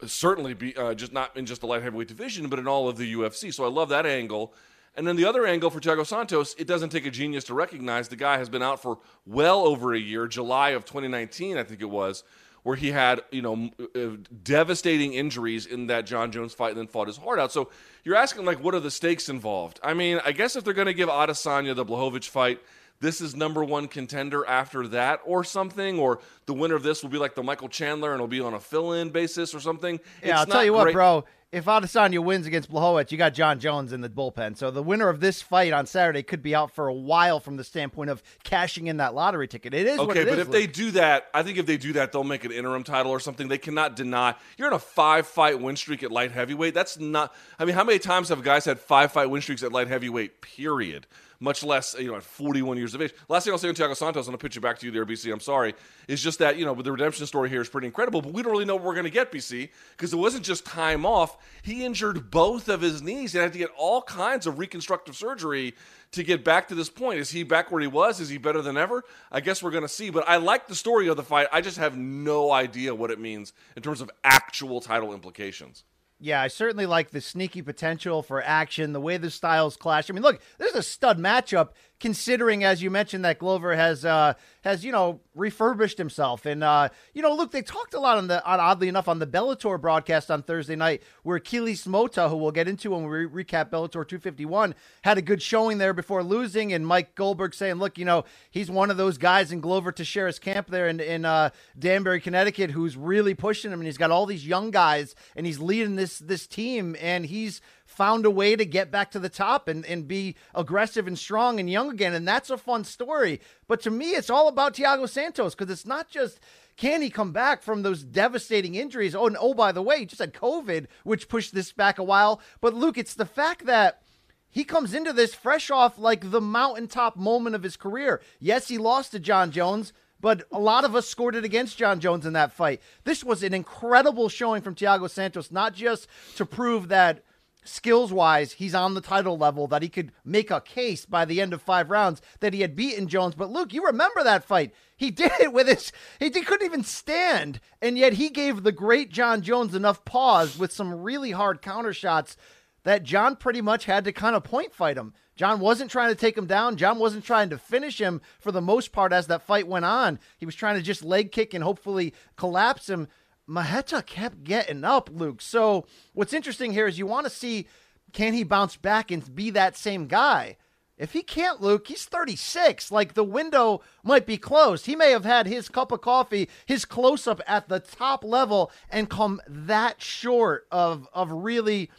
certainly 0.07 0.55
be 0.55 0.77
uh, 0.77 0.95
just 0.95 1.13
not 1.13 1.37
in 1.37 1.47
just 1.47 1.61
the 1.61 1.67
light 1.67 1.83
heavyweight 1.83 2.09
division, 2.09 2.49
but 2.49 2.59
in 2.59 2.69
all 2.69 2.89
of 2.89 2.97
the 2.97 3.13
UFC. 3.15 3.53
So 3.53 3.65
I 3.65 3.69
love 3.69 3.89
that 3.89 4.07
angle. 4.07 4.55
And 4.97 5.07
then 5.07 5.17
the 5.17 5.25
other 5.25 5.47
angle 5.47 5.71
for 5.71 5.81
Thiago 5.81 6.05
Santos, 6.05 6.55
it 6.59 6.67
doesn't 6.67 6.91
take 6.91 7.07
a 7.07 7.11
genius 7.11 7.45
to 7.45 7.55
recognize 7.55 8.09
the 8.09 8.17
guy 8.17 8.39
has 8.39 8.49
been 8.49 8.63
out 8.63 8.83
for 8.83 8.99
well 9.25 9.61
over 9.61 9.95
a 9.95 9.99
year, 9.99 10.27
July 10.27 10.71
of 10.71 10.85
2019, 10.85 11.57
I 11.57 11.63
think 11.63 11.81
it 11.81 11.89
was, 11.89 12.25
where 12.63 12.77
he 12.77 12.91
had 12.91 13.23
you 13.31 13.43
know 13.43 13.71
uh, 13.97 14.17
devastating 14.43 15.15
injuries 15.15 15.67
in 15.67 15.87
that 15.89 16.07
Jon 16.07 16.33
Jones 16.33 16.55
fight 16.55 16.71
and 16.71 16.79
then 16.79 16.87
fought 16.87 17.07
his 17.07 17.17
heart 17.17 17.39
out. 17.39 17.53
So 17.53 17.71
you're 18.05 18.17
asking 18.17 18.45
like, 18.45 18.63
what 18.63 18.75
are 18.75 18.81
the 18.81 18.91
stakes 18.91 19.29
involved? 19.29 19.81
I 19.83 19.95
mean, 19.95 20.21
I 20.25 20.33
guess 20.33 20.57
if 20.57 20.65
they're 20.65 20.75
going 20.75 20.87
to 20.87 20.95
give 20.95 21.09
Adesanya 21.09 21.75
the 21.75 21.85
Blachowicz 21.85 22.29
fight, 22.29 22.61
this 23.01 23.21
is 23.21 23.35
number 23.35 23.65
one 23.65 23.89
contender 23.89 24.47
after 24.47 24.87
that 24.89 25.21
or 25.25 25.43
something, 25.45 25.99
or 25.99 26.21
the 26.47 26.55
winner 26.55 26.75
of 26.75 26.83
this 26.83 27.03
will 27.03 27.11
be 27.11 27.19
like 27.19 27.35
the 27.35 27.43
Michael 27.43 27.69
Chandler 27.69 28.13
and 28.13 28.17
it'll 28.17 28.29
be 28.29 28.41
on 28.41 28.55
a 28.55 28.61
fill-in 28.61 29.11
basis 29.11 29.55
or 29.55 29.61
something. 29.61 30.01
Yeah, 30.23 30.31
it's 30.31 30.41
I'll 30.41 30.47
tell 30.47 30.65
you 30.65 30.73
great. 30.73 30.87
what, 30.87 30.93
bro 30.93 31.25
if 31.53 31.65
Adesanya 31.65 32.23
wins 32.23 32.47
against 32.47 32.71
Blachowicz, 32.71 33.11
you 33.11 33.19
got 33.19 33.35
Jon 33.35 33.59
Jones 33.59 33.93
in 33.93 34.03
the 34.03 34.09
bullpen. 34.09 34.57
So 34.57 34.71
the 34.71 34.83
winner 34.83 35.09
of 35.09 35.19
this 35.19 35.43
fight 35.43 35.73
on 35.73 35.87
Saturday 35.87 36.23
could 36.23 36.43
be 36.43 36.55
out 36.55 36.71
for 36.71 36.87
a 36.87 36.95
while 36.95 37.41
from 37.41 37.57
the 37.57 37.65
standpoint 37.65 38.11
of 38.11 38.23
cashing 38.45 38.87
in 38.87 38.99
that 38.99 39.15
lottery 39.15 39.49
ticket. 39.49 39.75
It 39.75 39.87
is 39.87 39.99
okay, 39.99 40.21
it 40.21 40.25
but 40.27 40.35
is, 40.35 40.39
if 40.39 40.49
Luke. 40.49 40.53
they 40.53 40.67
do 40.69 40.93
that, 40.93 41.27
I 41.35 41.43
think 41.43 41.59
if 41.59 41.67
they 41.67 41.77
do 41.77 41.95
that, 41.95 42.13
they'll 42.13 42.23
make 42.23 42.45
an 42.45 42.53
interim 42.53 42.85
title 42.85 43.11
or 43.11 43.19
something. 43.19 43.49
They 43.49 43.59
cannot 43.59 43.97
deny 43.97 44.37
you're 44.57 44.69
in 44.69 44.75
a 44.75 44.79
five 44.79 45.27
fight 45.27 45.61
win 45.61 45.75
streak 45.75 46.03
at 46.05 46.13
light 46.13 46.31
heavyweight. 46.31 46.73
That's 46.73 46.99
not. 47.01 47.35
I 47.59 47.65
mean, 47.65 47.75
how 47.75 47.85
many 47.85 47.99
times 47.99 48.29
have 48.29 48.43
guys 48.43 48.65
had 48.65 48.79
five 48.79 49.11
fight 49.11 49.29
win 49.29 49.43
streaks 49.43 49.65
at 49.65 49.73
light 49.73 49.89
heavyweight? 49.89 50.43
Period 50.43 51.07
much 51.41 51.65
less 51.65 51.97
you 51.99 52.09
know 52.09 52.17
at 52.17 52.23
41 52.23 52.77
years 52.77 52.95
of 52.95 53.03
age. 53.03 53.13
Last 53.29 53.45
thing 53.45 53.53
I'll 53.53 53.59
say 53.59 53.69
on 53.69 53.75
Thiago 53.75 53.97
Santos, 53.97 54.27
I'm 54.27 54.33
gonna 54.33 54.39
pitch 54.39 54.57
it 54.57 54.61
back 54.61 54.79
to 54.79 54.87
you 54.87 54.93
there, 54.93 55.07
BC. 55.07 55.33
I'm 55.33 55.41
sorry. 55.41 55.75
Is 56.07 56.23
just 56.23 56.39
that 56.39 56.57
you 56.57 56.65
know 56.65 56.75
the 56.75 56.93
redemption 56.93 57.27
story 57.27 57.49
here 57.49 57.61
is 57.61 57.69
pretty 57.69 57.87
incredible, 57.87 58.23
but 58.23 58.33
we 58.33 58.43
don't 58.43 58.53
really 58.53 58.65
know 58.65 58.77
what 58.77 58.85
we're 58.85 58.95
gonna 58.95 59.11
get, 59.11 59.33
BC, 59.33 59.71
because 59.97 60.13
it 60.13 60.17
wasn't 60.17 60.45
just 60.45 60.65
time 60.65 61.05
off. 61.05 61.37
He 61.63 61.85
injured 61.85 62.31
both 62.31 62.69
of 62.69 62.81
his 62.81 63.03
knees 63.03 63.35
and 63.35 63.43
had 63.43 63.53
to 63.53 63.59
get 63.59 63.71
all 63.77 64.03
kinds 64.03 64.47
of 64.47 64.59
reconstructive 64.59 65.17
surgery 65.17 65.75
to 66.13 66.25
get 66.25 66.45
back 66.45 66.69
to 66.69 66.75
this 66.75 66.91
point. 66.91 67.21
Is 67.21 67.31
he 67.31 67.43
back 67.43 67.71
where 67.71 67.81
he 67.81 67.87
was? 67.87 68.21
Is 68.21 68.29
he 68.29 68.39
better 68.39 68.63
than 68.63 68.77
ever? 68.77 69.05
I 69.31 69.41
guess 69.41 69.63
we're 69.63 69.71
going 69.71 69.85
to 69.85 69.89
see. 69.89 70.11
But 70.11 70.29
I 70.29 70.37
like 70.37 70.67
the 70.67 70.75
story 70.75 71.09
of 71.09 71.17
the 71.17 71.23
fight. 71.23 71.47
I 71.53 71.61
just 71.61 71.79
have 71.79 71.97
no 71.97 72.51
idea 72.51 72.95
what 72.95 73.11
it 73.11 73.21
means 73.21 73.53
in 73.77 73.83
terms 73.83 74.01
of 74.01 74.11
actual 74.25 74.81
title 74.81 75.15
implications. 75.15 75.85
Yeah, 76.23 76.43
I 76.43 76.49
certainly 76.49 76.85
like 76.85 77.11
the 77.11 77.23
sneaky 77.23 77.63
potential 77.63 78.23
for 78.23 78.43
action, 78.43 78.93
the 78.93 79.01
way 79.01 79.17
the 79.17 79.31
styles 79.31 79.79
clash. 79.79 80.11
I 80.11 80.13
mean, 80.13 80.23
look, 80.23 80.39
there's 80.59 80.75
a 80.75 80.83
stud 80.83 81.19
matchup 81.19 81.71
considering, 82.01 82.65
as 82.65 82.83
you 82.83 82.91
mentioned, 82.91 83.25
that 83.25 83.39
Glover 83.39 83.77
has 83.77 84.05
uh, 84.05 84.35
has 84.63 84.85
you 84.85 84.91
know 84.91 85.21
refurbished 85.35 85.99
himself, 85.99 86.47
and 86.47 86.65
uh, 86.65 86.89
you 87.15 87.23
know, 87.23 87.35
look, 87.35 87.53
they 87.53 87.63
talked 87.63 87.95
a 87.95 88.01
lot 88.01 88.19
on 88.19 88.27
the 88.27 88.45
on 88.45 88.59
oddly 88.59 88.89
enough 88.89 89.07
on 89.07 89.19
the 89.19 89.27
Bellator 89.27 89.81
broadcast 89.81 90.31
on 90.31 90.43
Thursday 90.43 90.75
night, 90.75 91.03
where 91.23 91.37
Achilles 91.37 91.87
Mota, 91.87 92.29
who 92.29 92.37
we'll 92.37 92.51
get 92.51 92.67
into 92.67 92.91
when 92.91 93.05
we 93.05 93.27
re- 93.27 93.45
recap 93.45 93.71
Bellator 93.71 94.07
251, 94.07 94.75
had 95.03 95.19
a 95.19 95.23
good 95.23 95.43
showing 95.43 95.79
there 95.79 95.93
before 95.93 96.25
losing, 96.25 96.73
and 96.73 96.87
Mike 96.87 97.15
Goldberg 97.15 97.55
saying, 97.55 97.77
look, 97.77 97.99
you 97.99 98.05
know, 98.05 98.25
he's 98.51 98.71
one 98.71 98.91
of 98.91 98.97
those 98.97 99.19
guys 99.19 99.53
in 99.53 99.61
Glover 99.61 99.93
Teixeira's 99.93 100.39
camp 100.39 100.69
there 100.69 100.89
in 100.89 100.99
in 100.99 101.25
uh, 101.25 101.51
Danbury, 101.79 102.21
Connecticut, 102.21 102.71
who's 102.71 102.97
really 102.97 103.35
pushing 103.35 103.71
him, 103.71 103.81
and 103.81 103.87
he's 103.87 103.99
got 103.99 104.11
all 104.11 104.27
these 104.27 104.47
young 104.47 104.71
guys, 104.71 105.15
and 105.37 105.47
he's 105.47 105.61
leading 105.61 105.97
this 105.97 106.19
this 106.19 106.47
team, 106.47 106.97
and 107.01 107.27
he's 107.27 107.61
found 108.01 108.25
a 108.25 108.31
way 108.31 108.57
to 108.57 108.65
get 108.65 108.91
back 108.91 109.11
to 109.11 109.19
the 109.19 109.29
top 109.29 109.69
and, 109.69 109.85
and 109.85 110.09
be 110.09 110.35
aggressive 110.55 111.07
and 111.07 111.19
strong 111.19 111.61
and 111.61 111.69
young 111.69 111.91
again. 111.91 112.15
And 112.15 112.27
that's 112.27 112.49
a 112.49 112.57
fun 112.57 112.85
story. 112.85 113.43
But 113.69 113.83
to 113.83 113.91
me, 113.91 114.13
it's 114.13 114.31
all 114.31 114.49
about 114.49 114.73
Thiago 114.73 115.07
Santos 115.07 115.55
because 115.55 115.71
it's 115.71 115.85
not 115.85 116.09
just 116.09 116.41
can 116.79 117.03
he 117.03 117.11
come 117.11 117.31
back 117.31 117.63
from 117.63 117.83
those 117.83 118.03
devastating 118.03 118.75
injuries? 118.75 119.15
Oh, 119.15 119.27
and 119.27 119.37
oh, 119.39 119.53
by 119.53 119.71
the 119.71 119.83
way, 119.83 119.99
he 119.99 120.07
just 120.07 120.23
had 120.23 120.33
COVID, 120.33 120.87
which 121.05 121.29
pushed 121.29 121.53
this 121.53 121.73
back 121.73 121.99
a 121.99 122.03
while. 122.03 122.41
But 122.63 122.73
Luke, 122.73 122.97
it's 122.97 123.13
the 123.13 123.27
fact 123.27 123.67
that 123.67 124.01
he 124.49 124.65
comes 124.65 124.95
into 124.95 125.13
this 125.13 125.35
fresh 125.35 125.71
off 125.71 125.99
like 125.99 126.31
the 126.31 126.41
mountaintop 126.41 127.19
moment 127.19 127.55
of 127.55 127.63
his 127.63 127.77
career. 127.77 128.23
Yes, 128.39 128.69
he 128.69 128.79
lost 128.79 129.11
to 129.11 129.19
Jon 129.19 129.51
Jones, 129.51 129.93
but 130.23 130.45
a 130.51 130.59
lot 130.59 130.87
of 130.87 130.97
us 130.97 131.07
scored 131.07 131.35
it 131.35 131.45
against 131.45 131.77
Jon 131.77 132.01
Jones 132.01 132.25
in 132.25 132.33
that 132.33 132.53
fight. 132.53 132.81
This 133.05 133.23
was 133.23 133.43
an 133.43 133.53
incredible 133.53 134.31
showing 134.31 134.63
from 134.63 134.75
Thiago 134.75 135.11
Santos, 135.11 135.51
not 135.51 135.75
just 135.75 136.09
to 136.37 136.47
prove 136.47 136.89
that 136.89 137.25
skills 137.71 138.13
wise, 138.13 138.53
he's 138.53 138.75
on 138.75 138.95
the 138.95 139.01
title 139.01 139.39
level 139.39 139.67
that 139.69 139.83
he 139.83 139.89
could 139.89 140.13
make 140.25 140.51
a 140.51 140.61
case 140.61 141.07
by 141.07 141.25
the 141.25 141.41
end 141.41 141.53
of 141.53 141.63
five 141.63 141.91
rounds 141.91 142.21
that 142.41 142.53
he 142.53 142.61
had 142.61 142.77
beaten 142.77 143.09
Jones. 143.09 143.35
But 143.35 143.51
Luke, 143.51 143.73
you 143.73 143.85
remember 143.85 144.23
that 144.23 144.45
fight? 144.45 144.75
He 144.97 145.11
did 145.11 145.33
it 145.41 145.53
with 145.53 145.69
his, 145.69 145.93
he 146.19 146.31
couldn't 146.31 146.67
even 146.67 146.85
stand. 146.85 147.61
And 147.81 147.97
yet 147.97 148.15
he 148.15 148.29
gave 148.29 148.63
the 148.63 148.73
great 148.73 149.11
Jon 149.11 149.43
Jones 149.43 149.75
enough 149.75 150.05
pause 150.05 150.59
with 150.59 150.73
some 150.73 151.03
really 151.03 151.31
hard 151.31 151.63
counter 151.63 151.93
shots 151.93 152.37
that 152.85 153.03
Jon 153.03 153.37
pretty 153.37 153.61
much 153.61 153.85
had 153.85 154.05
to 154.05 154.13
kind 154.13 154.35
of 154.35 154.45
point 154.45 154.73
fight 154.73 154.97
him. 154.97 155.13
Jon 155.37 155.61
wasn't 155.61 155.91
trying 155.91 156.11
to 156.11 156.15
take 156.15 156.37
him 156.37 156.47
down. 156.47 156.77
Jon 156.77 156.99
wasn't 156.99 157.25
trying 157.25 157.49
to 157.51 157.59
finish 157.59 157.99
him 157.99 158.21
for 158.39 158.53
the 158.53 158.61
most 158.61 158.93
part 158.93 159.13
as 159.13 159.27
that 159.29 159.43
fight 159.43 159.67
went 159.67 159.87
on. 159.87 160.19
He 160.37 160.47
was 160.47 160.55
trying 160.55 160.77
to 160.77 160.83
just 160.83 161.05
leg 161.05 161.33
kick 161.33 161.55
and 161.55 161.65
hopefully 161.65 162.15
collapse 162.37 162.89
him. 162.89 163.09
Marreta 163.51 164.01
kept 164.03 164.45
getting 164.45 164.85
up, 164.85 165.11
Luke. 165.13 165.43
So 165.43 165.85
what's 166.13 166.33
interesting 166.33 166.73
here 166.73 166.87
is 166.87 166.99
you 166.99 167.07
want 167.07 167.27
to 167.27 167.31
see 167.31 167.67
can 168.13 168.33
he 168.33 168.45
bounce 168.45 168.77
back 168.77 169.11
and 169.11 169.35
be 169.35 169.51
that 169.51 169.77
same 169.77 170.07
guy? 170.07 170.57
If 170.97 171.13
he 171.13 171.23
can't, 171.23 171.61
Luke, 171.61 171.89
he's 171.89 172.05
36. 172.05 172.93
Like 172.93 173.15
the 173.15 173.25
window 173.25 173.81
might 174.05 174.25
be 174.25 174.37
closed. 174.37 174.87
He 174.87 174.95
may 174.95 175.11
have 175.11 175.25
had 175.25 175.47
his 175.47 175.69
cup 175.69 175.91
of 175.91 176.01
coffee, 176.01 176.49
his 176.67 176.85
close 176.85 177.27
up 177.27 177.41
at 177.47 177.69
the 177.69 177.81
top 177.81 178.23
level, 178.23 178.71
and 178.89 179.11
come 179.11 179.41
that 179.49 180.01
short 180.01 180.67
of 180.71 181.09
of 181.13 181.33
really 181.33 181.91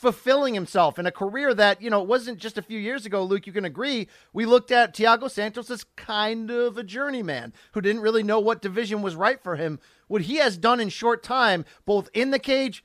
fulfilling 0.00 0.54
himself 0.54 0.98
in 0.98 1.04
a 1.04 1.12
career 1.12 1.52
that, 1.52 1.82
you 1.82 1.90
know, 1.90 2.00
it 2.00 2.08
wasn't 2.08 2.38
just 2.38 2.56
a 2.56 2.62
few 2.62 2.78
years 2.78 3.04
ago, 3.04 3.22
Luke, 3.22 3.46
you 3.46 3.52
can 3.52 3.66
agree. 3.66 4.08
We 4.32 4.46
looked 4.46 4.70
at 4.70 4.94
Thiago 4.94 5.30
Santos 5.30 5.70
as 5.70 5.84
kind 5.94 6.50
of 6.50 6.78
a 6.78 6.82
journeyman 6.82 7.52
who 7.72 7.82
didn't 7.82 8.00
really 8.00 8.22
know 8.22 8.40
what 8.40 8.62
division 8.62 9.02
was 9.02 9.14
right 9.14 9.38
for 9.42 9.56
him. 9.56 9.78
What 10.08 10.22
he 10.22 10.36
has 10.36 10.56
done 10.56 10.80
in 10.80 10.88
short 10.88 11.22
time, 11.22 11.66
both 11.84 12.08
in 12.14 12.30
the 12.30 12.38
cage 12.38 12.82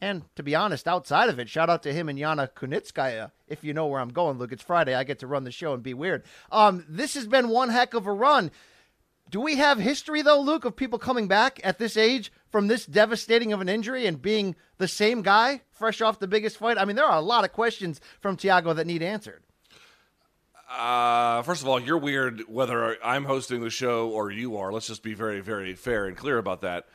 and 0.00 0.22
to 0.34 0.42
be 0.42 0.54
honest, 0.54 0.88
outside 0.88 1.28
of 1.28 1.38
it, 1.38 1.48
shout 1.48 1.70
out 1.70 1.82
to 1.84 1.92
him 1.92 2.08
and 2.08 2.18
Yana 2.18 2.48
Kunitskaya. 2.52 3.30
If 3.46 3.62
you 3.62 3.72
know 3.72 3.86
where 3.86 4.00
I'm 4.00 4.10
going, 4.10 4.38
Luke, 4.38 4.52
it's 4.52 4.62
Friday. 4.62 4.94
I 4.94 5.04
get 5.04 5.20
to 5.20 5.26
run 5.26 5.44
the 5.44 5.50
show 5.50 5.74
and 5.74 5.82
be 5.82 5.94
weird. 5.94 6.24
Um, 6.50 6.84
this 6.88 7.14
has 7.14 7.26
been 7.26 7.48
one 7.48 7.68
heck 7.68 7.94
of 7.94 8.06
a 8.06 8.12
run. 8.12 8.50
Do 9.30 9.40
we 9.40 9.56
have 9.56 9.78
history 9.78 10.22
though, 10.22 10.40
Luke, 10.40 10.64
of 10.64 10.74
people 10.74 10.98
coming 10.98 11.28
back 11.28 11.60
at 11.62 11.78
this 11.78 11.96
age 11.96 12.32
from 12.50 12.66
this 12.66 12.86
devastating 12.86 13.52
of 13.52 13.60
an 13.60 13.68
injury 13.68 14.06
and 14.06 14.20
being 14.20 14.56
the 14.78 14.88
same 14.88 15.22
guy 15.22 15.62
fresh 15.70 16.00
off 16.00 16.18
the 16.18 16.28
biggest 16.28 16.56
fight? 16.56 16.78
I 16.78 16.84
mean, 16.84 16.96
there 16.96 17.04
are 17.04 17.18
a 17.18 17.22
lot 17.22 17.44
of 17.44 17.52
questions 17.52 18.00
from 18.20 18.36
Thiago 18.36 18.74
that 18.74 18.86
need 18.86 19.02
answered. 19.02 19.42
Uh, 20.70 21.40
first 21.42 21.62
of 21.62 21.68
all, 21.68 21.80
you're 21.80 21.98
weird 21.98 22.42
whether 22.46 23.02
I'm 23.02 23.24
hosting 23.24 23.62
the 23.62 23.70
show 23.70 24.10
or 24.10 24.30
you 24.30 24.58
are. 24.58 24.70
Let's 24.70 24.86
just 24.86 25.02
be 25.02 25.14
very, 25.14 25.40
very 25.40 25.74
fair 25.74 26.06
and 26.06 26.16
clear 26.16 26.36
about 26.36 26.60
that. 26.60 26.86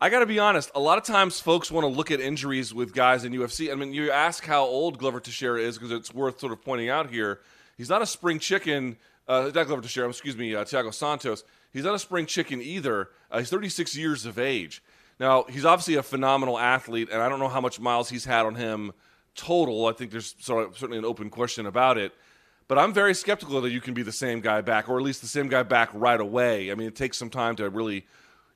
I 0.00 0.10
got 0.10 0.20
to 0.20 0.26
be 0.26 0.38
honest. 0.38 0.70
A 0.74 0.80
lot 0.80 0.98
of 0.98 1.04
times, 1.04 1.40
folks 1.40 1.70
want 1.70 1.84
to 1.84 1.88
look 1.88 2.10
at 2.10 2.20
injuries 2.20 2.74
with 2.74 2.92
guys 2.92 3.24
in 3.24 3.32
UFC. 3.32 3.72
I 3.72 3.74
mean, 3.74 3.94
you 3.94 4.10
ask 4.10 4.44
how 4.44 4.64
old 4.64 4.98
Glover 4.98 5.20
Teixeira 5.20 5.60
is 5.60 5.78
because 5.78 5.90
it's 5.90 6.12
worth 6.12 6.38
sort 6.38 6.52
of 6.52 6.62
pointing 6.62 6.90
out 6.90 7.10
here. 7.10 7.40
He's 7.78 7.88
not 7.88 8.02
a 8.02 8.06
spring 8.06 8.38
chicken. 8.38 8.98
Uh, 9.26 9.50
not 9.54 9.66
Glover 9.66 9.82
Teixeira. 9.82 10.08
Excuse 10.08 10.36
me, 10.36 10.54
uh, 10.54 10.64
Thiago 10.64 10.92
Santos. 10.92 11.44
He's 11.72 11.84
not 11.84 11.94
a 11.94 11.98
spring 11.98 12.26
chicken 12.26 12.60
either. 12.60 13.10
Uh, 13.30 13.38
he's 13.38 13.50
36 13.50 13.96
years 13.96 14.26
of 14.26 14.38
age. 14.38 14.82
Now, 15.18 15.44
he's 15.48 15.64
obviously 15.64 15.94
a 15.94 16.02
phenomenal 16.02 16.58
athlete, 16.58 17.08
and 17.10 17.22
I 17.22 17.28
don't 17.28 17.38
know 17.38 17.48
how 17.48 17.60
much 17.60 17.80
miles 17.80 18.10
he's 18.10 18.24
had 18.24 18.46
on 18.46 18.54
him 18.54 18.92
total. 19.34 19.86
I 19.86 19.92
think 19.92 20.10
there's 20.10 20.34
certainly 20.38 20.98
an 20.98 21.04
open 21.04 21.30
question 21.30 21.66
about 21.66 21.98
it. 21.98 22.12
But 22.68 22.78
I'm 22.78 22.92
very 22.92 23.14
skeptical 23.14 23.60
that 23.60 23.70
you 23.70 23.80
can 23.80 23.94
be 23.94 24.02
the 24.02 24.12
same 24.12 24.40
guy 24.40 24.60
back, 24.60 24.88
or 24.88 24.98
at 24.98 25.04
least 25.04 25.20
the 25.20 25.28
same 25.28 25.48
guy 25.48 25.62
back 25.62 25.88
right 25.94 26.20
away. 26.20 26.70
I 26.70 26.74
mean, 26.74 26.88
it 26.88 26.96
takes 26.96 27.16
some 27.16 27.30
time 27.30 27.56
to 27.56 27.70
really 27.70 28.06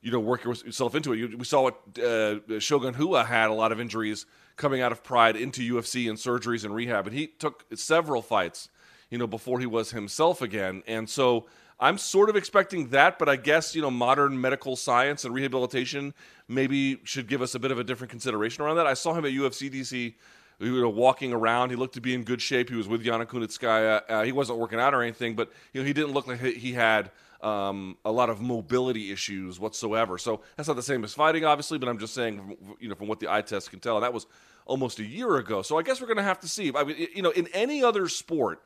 you 0.02 0.10
know, 0.10 0.20
work 0.20 0.44
yourself 0.44 0.94
into 0.94 1.12
it. 1.12 1.18
You, 1.18 1.36
we 1.36 1.44
saw 1.44 1.62
what 1.62 1.98
uh, 1.98 2.58
Shogun 2.58 2.94
Rua 2.94 3.24
had 3.24 3.50
a 3.50 3.52
lot 3.52 3.70
of 3.70 3.80
injuries 3.80 4.26
coming 4.56 4.80
out 4.80 4.92
of 4.92 5.02
Pride 5.02 5.36
into 5.36 5.74
UFC 5.74 6.08
and 6.08 6.18
surgeries 6.18 6.64
and 6.64 6.74
rehab, 6.74 7.06
and 7.06 7.16
he 7.16 7.26
took 7.26 7.64
several 7.74 8.22
fights, 8.22 8.68
you 9.10 9.18
know, 9.18 9.26
before 9.26 9.60
he 9.60 9.66
was 9.66 9.90
himself 9.90 10.42
again. 10.42 10.82
And 10.86 11.08
so 11.08 11.46
I'm 11.80 11.96
sort 11.96 12.28
of 12.28 12.36
expecting 12.36 12.88
that, 12.88 13.18
but 13.18 13.28
I 13.28 13.36
guess 13.36 13.74
you 13.74 13.80
know, 13.80 13.90
modern 13.90 14.38
medical 14.38 14.76
science 14.76 15.24
and 15.24 15.34
rehabilitation 15.34 16.12
maybe 16.46 17.00
should 17.04 17.26
give 17.26 17.40
us 17.40 17.54
a 17.54 17.58
bit 17.58 17.70
of 17.70 17.78
a 17.78 17.84
different 17.84 18.10
consideration 18.10 18.62
around 18.62 18.76
that. 18.76 18.86
I 18.86 18.94
saw 18.94 19.14
him 19.14 19.24
at 19.24 19.32
UFC 19.32 19.72
DC. 19.72 20.14
You 20.62 20.78
know, 20.82 20.90
walking 20.90 21.32
around, 21.32 21.70
he 21.70 21.76
looked 21.76 21.94
to 21.94 22.02
be 22.02 22.12
in 22.12 22.22
good 22.22 22.42
shape. 22.42 22.68
He 22.68 22.76
was 22.76 22.86
with 22.86 23.02
Yana 23.02 23.24
Kunitskaya. 23.24 24.02
Uh, 24.06 24.22
he 24.24 24.32
wasn't 24.32 24.58
working 24.58 24.78
out 24.78 24.92
or 24.92 25.00
anything, 25.00 25.34
but 25.34 25.50
you 25.72 25.80
know, 25.80 25.86
he 25.86 25.94
didn't 25.94 26.12
look 26.12 26.26
like 26.26 26.38
he 26.38 26.72
had 26.74 27.10
um, 27.40 27.96
a 28.04 28.12
lot 28.12 28.28
of 28.28 28.42
mobility 28.42 29.10
issues 29.10 29.58
whatsoever. 29.58 30.18
So 30.18 30.40
that's 30.56 30.68
not 30.68 30.76
the 30.76 30.82
same 30.82 31.02
as 31.02 31.14
fighting, 31.14 31.46
obviously, 31.46 31.78
but 31.78 31.88
I'm 31.88 31.98
just 31.98 32.12
saying, 32.12 32.58
you 32.78 32.90
know, 32.90 32.94
from 32.94 33.08
what 33.08 33.20
the 33.20 33.32
eye 33.32 33.40
test 33.40 33.70
can 33.70 33.80
tell, 33.80 33.96
and 33.96 34.04
that 34.04 34.12
was 34.12 34.26
almost 34.66 34.98
a 34.98 35.04
year 35.04 35.36
ago. 35.36 35.62
So 35.62 35.78
I 35.78 35.82
guess 35.82 36.00
we're 36.00 36.08
going 36.08 36.18
to 36.18 36.22
have 36.22 36.40
to 36.40 36.48
see. 36.48 36.70
I 36.74 36.84
mean, 36.84 37.08
you 37.14 37.22
know, 37.22 37.30
in 37.30 37.46
any 37.54 37.82
other 37.82 38.08
sport, 38.08 38.62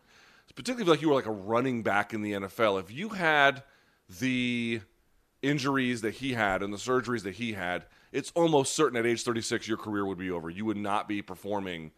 particularly 0.52 0.90
like 0.90 1.02
you 1.02 1.08
were 1.08 1.14
like 1.14 1.26
a 1.26 1.32
running 1.32 1.82
back 1.82 2.12
in 2.12 2.22
the 2.22 2.32
NFL, 2.32 2.80
if 2.80 2.92
you 2.92 3.10
had 3.10 3.62
the 4.20 4.80
injuries 5.42 6.00
that 6.00 6.14
he 6.14 6.32
had 6.32 6.62
and 6.62 6.72
the 6.72 6.78
surgeries 6.78 7.22
that 7.22 7.34
he 7.34 7.52
had, 7.52 7.84
it's 8.12 8.32
almost 8.34 8.74
certain 8.74 8.96
at 8.96 9.06
age 9.06 9.22
36 9.22 9.66
your 9.66 9.76
career 9.76 10.06
would 10.06 10.18
be 10.18 10.30
over. 10.30 10.48
You 10.48 10.64
would 10.64 10.76
not 10.76 11.08
be 11.08 11.20
performing 11.22 11.90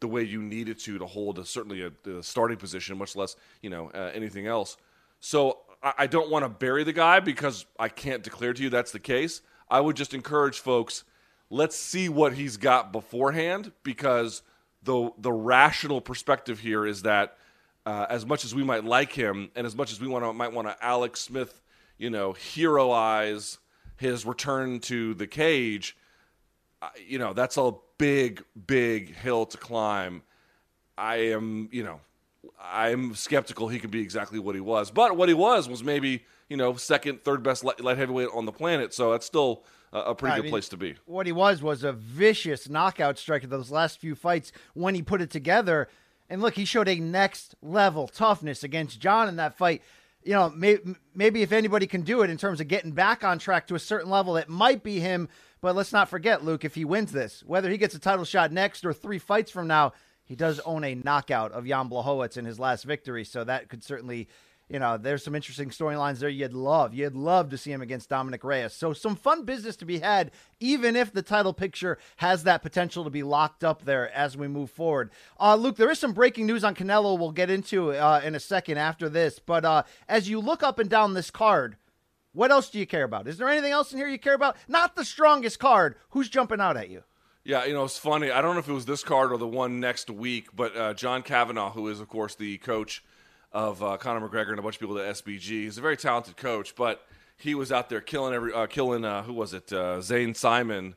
the 0.00 0.08
way 0.08 0.22
you 0.22 0.42
needed 0.42 0.78
to 0.80 0.98
to 0.98 1.06
hold 1.06 1.38
a, 1.38 1.44
certainly 1.44 1.82
a, 1.82 2.10
a 2.10 2.22
starting 2.22 2.58
position, 2.58 2.98
much 2.98 3.16
less 3.16 3.36
you 3.62 3.70
know 3.70 3.90
uh, 3.94 4.10
anything 4.14 4.46
else. 4.46 4.76
So 5.20 5.58
I 5.82 6.06
don't 6.06 6.30
want 6.30 6.44
to 6.44 6.48
bury 6.48 6.84
the 6.84 6.92
guy 6.92 7.20
because 7.20 7.66
I 7.78 7.88
can't 7.88 8.22
declare 8.22 8.52
to 8.52 8.62
you 8.62 8.70
that's 8.70 8.92
the 8.92 9.00
case. 9.00 9.40
I 9.68 9.80
would 9.80 9.96
just 9.96 10.14
encourage 10.14 10.60
folks, 10.60 11.04
let's 11.50 11.76
see 11.76 12.08
what 12.08 12.34
he's 12.34 12.56
got 12.56 12.92
beforehand 12.92 13.72
because 13.82 14.42
the 14.82 15.10
the 15.18 15.32
rational 15.32 16.00
perspective 16.00 16.60
here 16.60 16.86
is 16.86 17.02
that 17.02 17.36
uh, 17.86 18.06
as 18.08 18.24
much 18.24 18.44
as 18.44 18.54
we 18.54 18.62
might 18.62 18.84
like 18.84 19.12
him 19.12 19.50
and 19.56 19.66
as 19.66 19.74
much 19.74 19.92
as 19.92 20.00
we 20.00 20.06
want 20.06 20.24
to 20.24 20.32
might 20.32 20.52
want 20.52 20.68
to 20.68 20.76
Alex 20.84 21.20
Smith, 21.20 21.60
you 21.98 22.10
know, 22.10 22.32
heroize 22.32 23.58
his 23.96 24.24
return 24.24 24.80
to 24.80 25.14
the 25.14 25.26
cage, 25.26 25.96
uh, 26.80 26.88
you 27.06 27.18
know, 27.18 27.32
that's 27.32 27.56
a 27.56 27.72
big 27.98 28.44
big 28.66 29.14
hill 29.14 29.46
to 29.46 29.58
climb. 29.58 30.22
I 30.96 31.16
am, 31.16 31.68
you 31.72 31.82
know, 31.82 32.00
I'm 32.60 33.14
skeptical 33.14 33.68
he 33.68 33.78
could 33.78 33.90
be 33.90 34.00
exactly 34.00 34.38
what 34.38 34.54
he 34.54 34.60
was. 34.60 34.90
But 34.90 35.16
what 35.16 35.28
he 35.28 35.34
was 35.34 35.68
was 35.68 35.82
maybe 35.82 36.24
you 36.48 36.56
know 36.56 36.74
second, 36.74 37.24
third 37.24 37.42
best 37.42 37.64
light, 37.64 37.80
heavyweight 37.80 38.28
on 38.32 38.46
the 38.46 38.52
planet. 38.52 38.94
So 38.94 39.12
that's 39.12 39.26
still 39.26 39.64
a, 39.92 40.00
a 40.00 40.14
pretty 40.14 40.34
I 40.34 40.36
good 40.36 40.42
mean, 40.44 40.52
place 40.52 40.68
to 40.70 40.76
be. 40.76 40.94
What 41.06 41.26
he 41.26 41.32
was 41.32 41.62
was 41.62 41.84
a 41.84 41.92
vicious 41.92 42.68
knockout 42.68 43.18
striker 43.18 43.46
those 43.46 43.70
last 43.70 43.98
few 43.98 44.14
fights 44.14 44.52
when 44.74 44.94
he 44.94 45.02
put 45.02 45.20
it 45.20 45.30
together. 45.30 45.88
And 46.32 46.40
look, 46.40 46.54
he 46.54 46.64
showed 46.64 46.88
a 46.88 46.98
next 46.98 47.54
level 47.60 48.08
toughness 48.08 48.64
against 48.64 48.98
Jon 48.98 49.28
in 49.28 49.36
that 49.36 49.58
fight. 49.58 49.82
You 50.24 50.32
know, 50.32 50.48
may, 50.48 50.78
maybe 51.14 51.42
if 51.42 51.52
anybody 51.52 51.86
can 51.86 52.00
do 52.00 52.22
it 52.22 52.30
in 52.30 52.38
terms 52.38 52.58
of 52.58 52.68
getting 52.68 52.92
back 52.92 53.22
on 53.22 53.38
track 53.38 53.66
to 53.66 53.74
a 53.74 53.78
certain 53.78 54.08
level, 54.08 54.38
it 54.38 54.48
might 54.48 54.82
be 54.82 54.98
him. 54.98 55.28
But 55.60 55.76
let's 55.76 55.92
not 55.92 56.08
forget, 56.08 56.42
Luke, 56.42 56.64
if 56.64 56.74
he 56.74 56.86
wins 56.86 57.12
this, 57.12 57.44
whether 57.44 57.68
he 57.68 57.76
gets 57.76 57.94
a 57.94 57.98
title 57.98 58.24
shot 58.24 58.50
next 58.50 58.86
or 58.86 58.94
three 58.94 59.18
fights 59.18 59.50
from 59.50 59.66
now, 59.66 59.92
he 60.24 60.34
does 60.34 60.58
own 60.60 60.84
a 60.84 60.94
knockout 60.94 61.52
of 61.52 61.66
Jan 61.66 61.90
Blachowicz 61.90 62.38
in 62.38 62.46
his 62.46 62.58
last 62.58 62.84
victory, 62.84 63.24
so 63.24 63.44
that 63.44 63.68
could 63.68 63.84
certainly, 63.84 64.26
you 64.72 64.78
know, 64.78 64.96
there's 64.96 65.22
some 65.22 65.34
interesting 65.34 65.68
storylines 65.68 66.18
there 66.18 66.30
you'd 66.30 66.54
love. 66.54 66.94
You'd 66.94 67.14
love 67.14 67.50
to 67.50 67.58
see 67.58 67.70
him 67.70 67.82
against 67.82 68.08
Dominick 68.08 68.42
Reyes. 68.42 68.72
So 68.72 68.94
some 68.94 69.16
fun 69.16 69.44
business 69.44 69.76
to 69.76 69.84
be 69.84 69.98
had, 69.98 70.30
even 70.60 70.96
if 70.96 71.12
the 71.12 71.20
title 71.20 71.52
picture 71.52 71.98
has 72.16 72.44
that 72.44 72.62
potential 72.62 73.04
to 73.04 73.10
be 73.10 73.22
locked 73.22 73.64
up 73.64 73.84
there 73.84 74.10
as 74.14 74.34
we 74.34 74.48
move 74.48 74.70
forward. 74.70 75.10
Uh, 75.38 75.56
Luke, 75.56 75.76
there 75.76 75.90
is 75.90 75.98
some 75.98 76.14
breaking 76.14 76.46
news 76.46 76.64
on 76.64 76.74
Canelo 76.74 77.18
we'll 77.18 77.32
get 77.32 77.50
into 77.50 77.90
uh, 77.90 78.22
in 78.24 78.34
a 78.34 78.40
second 78.40 78.78
after 78.78 79.10
this, 79.10 79.38
but 79.38 79.66
uh, 79.66 79.82
as 80.08 80.30
you 80.30 80.40
look 80.40 80.62
up 80.62 80.78
and 80.78 80.88
down 80.88 81.12
this 81.12 81.30
card, 81.30 81.76
what 82.32 82.50
else 82.50 82.70
do 82.70 82.78
you 82.78 82.86
care 82.86 83.04
about? 83.04 83.28
Is 83.28 83.36
there 83.36 83.50
anything 83.50 83.72
else 83.72 83.92
in 83.92 83.98
here 83.98 84.08
you 84.08 84.18
care 84.18 84.32
about? 84.32 84.56
Not 84.68 84.96
the 84.96 85.04
strongest 85.04 85.58
card. 85.58 85.96
Who's 86.10 86.30
jumping 86.30 86.60
out 86.60 86.78
at 86.78 86.88
you? 86.88 87.02
Yeah, 87.44 87.66
you 87.66 87.74
know, 87.74 87.84
it's 87.84 87.98
funny. 87.98 88.30
I 88.30 88.40
don't 88.40 88.54
know 88.54 88.60
if 88.60 88.68
it 88.68 88.72
was 88.72 88.86
this 88.86 89.04
card 89.04 89.32
or 89.32 89.36
the 89.36 89.46
one 89.46 89.80
next 89.80 90.08
week, 90.08 90.48
but 90.56 90.74
uh, 90.74 90.94
John 90.94 91.22
Kavanagh, 91.22 91.72
who 91.72 91.88
is, 91.88 92.00
of 92.00 92.08
course, 92.08 92.34
the 92.34 92.56
coach 92.56 93.04
of 93.52 93.82
uh, 93.82 93.96
Conor 93.96 94.28
McGregor 94.28 94.50
and 94.50 94.58
a 94.58 94.62
bunch 94.62 94.76
of 94.76 94.80
people 94.80 94.98
at 94.98 95.14
SBG, 95.16 95.64
he's 95.64 95.78
a 95.78 95.80
very 95.80 95.96
talented 95.96 96.36
coach, 96.36 96.74
but 96.74 97.06
he 97.36 97.54
was 97.54 97.72
out 97.72 97.88
there 97.88 98.00
killing 98.00 98.34
every, 98.34 98.52
uh, 98.52 98.66
killing, 98.66 99.04
uh, 99.04 99.22
who 99.22 99.32
was 99.32 99.52
it, 99.52 99.72
uh, 99.72 100.00
Zane 100.00 100.34
Simon 100.34 100.94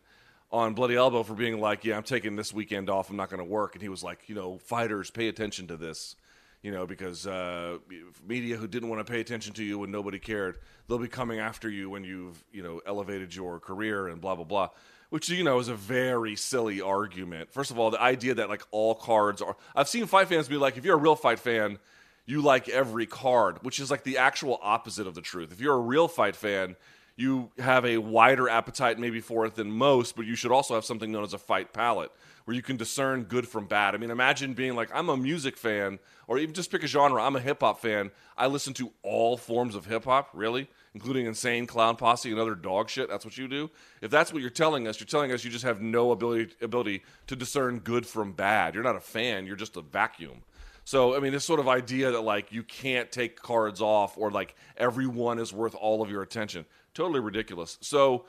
on 0.52 0.74
Bloody 0.74 0.96
Elbow 0.96 1.24
for 1.24 1.34
being 1.34 1.60
like, 1.60 1.84
yeah, 1.84 1.98
I'm 1.98 2.04
taking 2.04 2.36
this 2.36 2.54
weekend 2.54 2.90
off. 2.90 3.10
I'm 3.10 3.18
not 3.18 3.30
going 3.30 3.40
to 3.40 3.50
work. 3.50 3.76
And 3.76 3.82
he 3.82 3.90
was 3.90 4.04
like, 4.04 4.30
you 4.30 4.36
know, 4.36 4.58
fighters, 4.60 5.10
pay 5.12 5.28
attention 5.28 5.68
to 5.68 5.78
this, 5.78 6.16
you 6.62 6.72
know, 6.72 6.86
because 6.86 7.28
uh, 7.28 7.80
media 8.26 8.56
who 8.56 8.68
didn't 8.68 8.90
want 8.90 9.06
to 9.06 9.12
pay 9.12 9.20
attention 9.20 9.54
to 9.54 9.64
you 9.64 9.80
when 9.80 9.92
nobody 9.92 10.20
cared, 10.20 10.60
they'll 10.88 10.98
be 10.98 11.08
coming 11.08 11.40
after 11.40 11.70
you 11.70 11.90
when 11.90 12.04
you've, 12.04 12.44
you 12.54 12.64
know, 12.64 12.82
elevated 12.86 13.36
your 13.36 13.60
career 13.60 14.08
and 14.08 14.22
blah, 14.22 14.36
blah, 14.36 14.46
blah 14.46 14.70
which 15.10 15.30
you 15.30 15.44
know 15.44 15.60
is 15.60 15.68
a 15.68 15.76
very 15.76 16.36
silly 16.36 16.82
argument. 16.82 17.52
First 17.54 17.72
of 17.72 17.80
all, 17.80 17.92
the 17.92 18.02
idea 18.02 18.34
that 18.34 18.50
like 18.50 18.64
all 18.72 18.96
cards 18.96 19.42
are 19.42 19.56
I've 19.76 19.88
seen 19.88 20.08
fight 20.08 20.28
fans 20.28 20.48
be 20.48 20.58
like 20.58 20.78
if 20.78 20.84
you're 20.84 20.96
a 20.96 21.00
real 21.00 21.16
fight 21.16 21.40
fan, 21.40 21.78
you 22.26 22.42
like 22.42 22.68
every 22.70 23.06
card, 23.06 23.64
which 23.64 23.80
is 23.80 23.92
like 23.92 24.04
the 24.04 24.18
actual 24.18 24.60
opposite 24.62 25.08
of 25.08 25.16
the 25.16 25.22
truth. 25.22 25.52
If 25.52 25.62
you're 25.62 25.76
a 25.76 25.80
real 25.80 26.08
fight 26.08 26.36
fan, 26.36 26.76
you 27.18 27.50
have 27.60 27.86
a 27.86 27.98
wider 27.98 28.50
appetite 28.50 29.00
maybe 29.00 29.22
for 29.22 29.46
it 29.46 29.56
than 29.56 29.72
most, 29.72 30.16
but 30.16 30.26
you 30.26 30.36
should 30.36 30.52
also 30.52 30.76
have 30.76 30.86
something 30.86 31.12
known 31.12 31.24
as 31.24 31.34
a 31.34 31.38
fight 31.38 31.72
palate 31.72 32.12
where 32.46 32.56
you 32.56 32.62
can 32.62 32.78
discern 32.78 33.24
good 33.24 33.48
from 33.48 33.66
bad. 33.66 33.96
I 33.96 33.98
mean, 33.98 34.12
imagine 34.12 34.54
being 34.54 34.76
like, 34.76 34.90
I'm 34.94 35.10
a 35.10 35.18
music 35.18 35.58
fan, 35.58 35.98
or 36.28 36.38
even 36.38 36.54
just 36.54 36.72
pick 36.72 36.84
a 36.84 36.88
genre. 36.88 37.22
I'm 37.22 37.36
a 37.36 37.40
hip 37.40 37.62
hop 37.62 37.80
fan. 37.80 38.12
I 38.38 38.48
listen 38.48 38.74
to 38.76 38.92
all 39.02 39.36
forms 39.36 39.76
of 39.76 39.86
hip 39.86 40.06
hop, 40.06 40.30
really, 40.34 40.68
including 40.94 41.26
Insane 41.26 41.66
Clown 41.66 41.96
Posse 41.96 42.30
and 42.30 42.40
other 42.40 42.54
dog 42.54 42.90
shit. 42.90 43.10
That's 43.10 43.26
what 43.26 43.38
you 43.38 43.48
do. 43.48 43.72
If 44.02 44.12
that's 44.12 44.32
what 44.32 44.42
you're 44.42 44.52
telling 44.52 44.88
us, 44.88 45.00
you're 45.00 45.08
telling 45.08 45.32
us 45.32 45.44
you 45.44 45.50
just 45.50 45.66
have 45.66 45.82
no 45.82 46.12
ability 46.12 46.54
ability 46.62 47.04
to 47.28 47.36
discern 47.36 47.80
good 47.80 48.06
from 48.06 48.34
bad. 48.34 48.76
You're 48.76 48.84
not 48.84 48.96
a 48.96 49.02
fan. 49.02 49.48
You're 49.48 49.56
just 49.56 49.76
a 49.76 49.82
vacuum. 49.82 50.44
So 50.86 51.16
I 51.16 51.20
mean, 51.20 51.34
this 51.34 51.44
sort 51.44 51.60
of 51.60 51.68
idea 51.68 52.12
that 52.12 52.22
like 52.22 52.54
you 52.54 52.64
can't 52.64 53.12
take 53.12 53.42
cards 53.42 53.82
off 53.82 54.18
or 54.18 54.32
like 54.32 54.56
everyone 54.78 55.40
is 55.40 55.52
worth 55.52 55.76
all 55.76 56.02
of 56.02 56.10
your 56.10 56.22
attention, 56.22 56.66
totally 56.94 57.20
ridiculous. 57.20 57.78
So. 57.82 58.26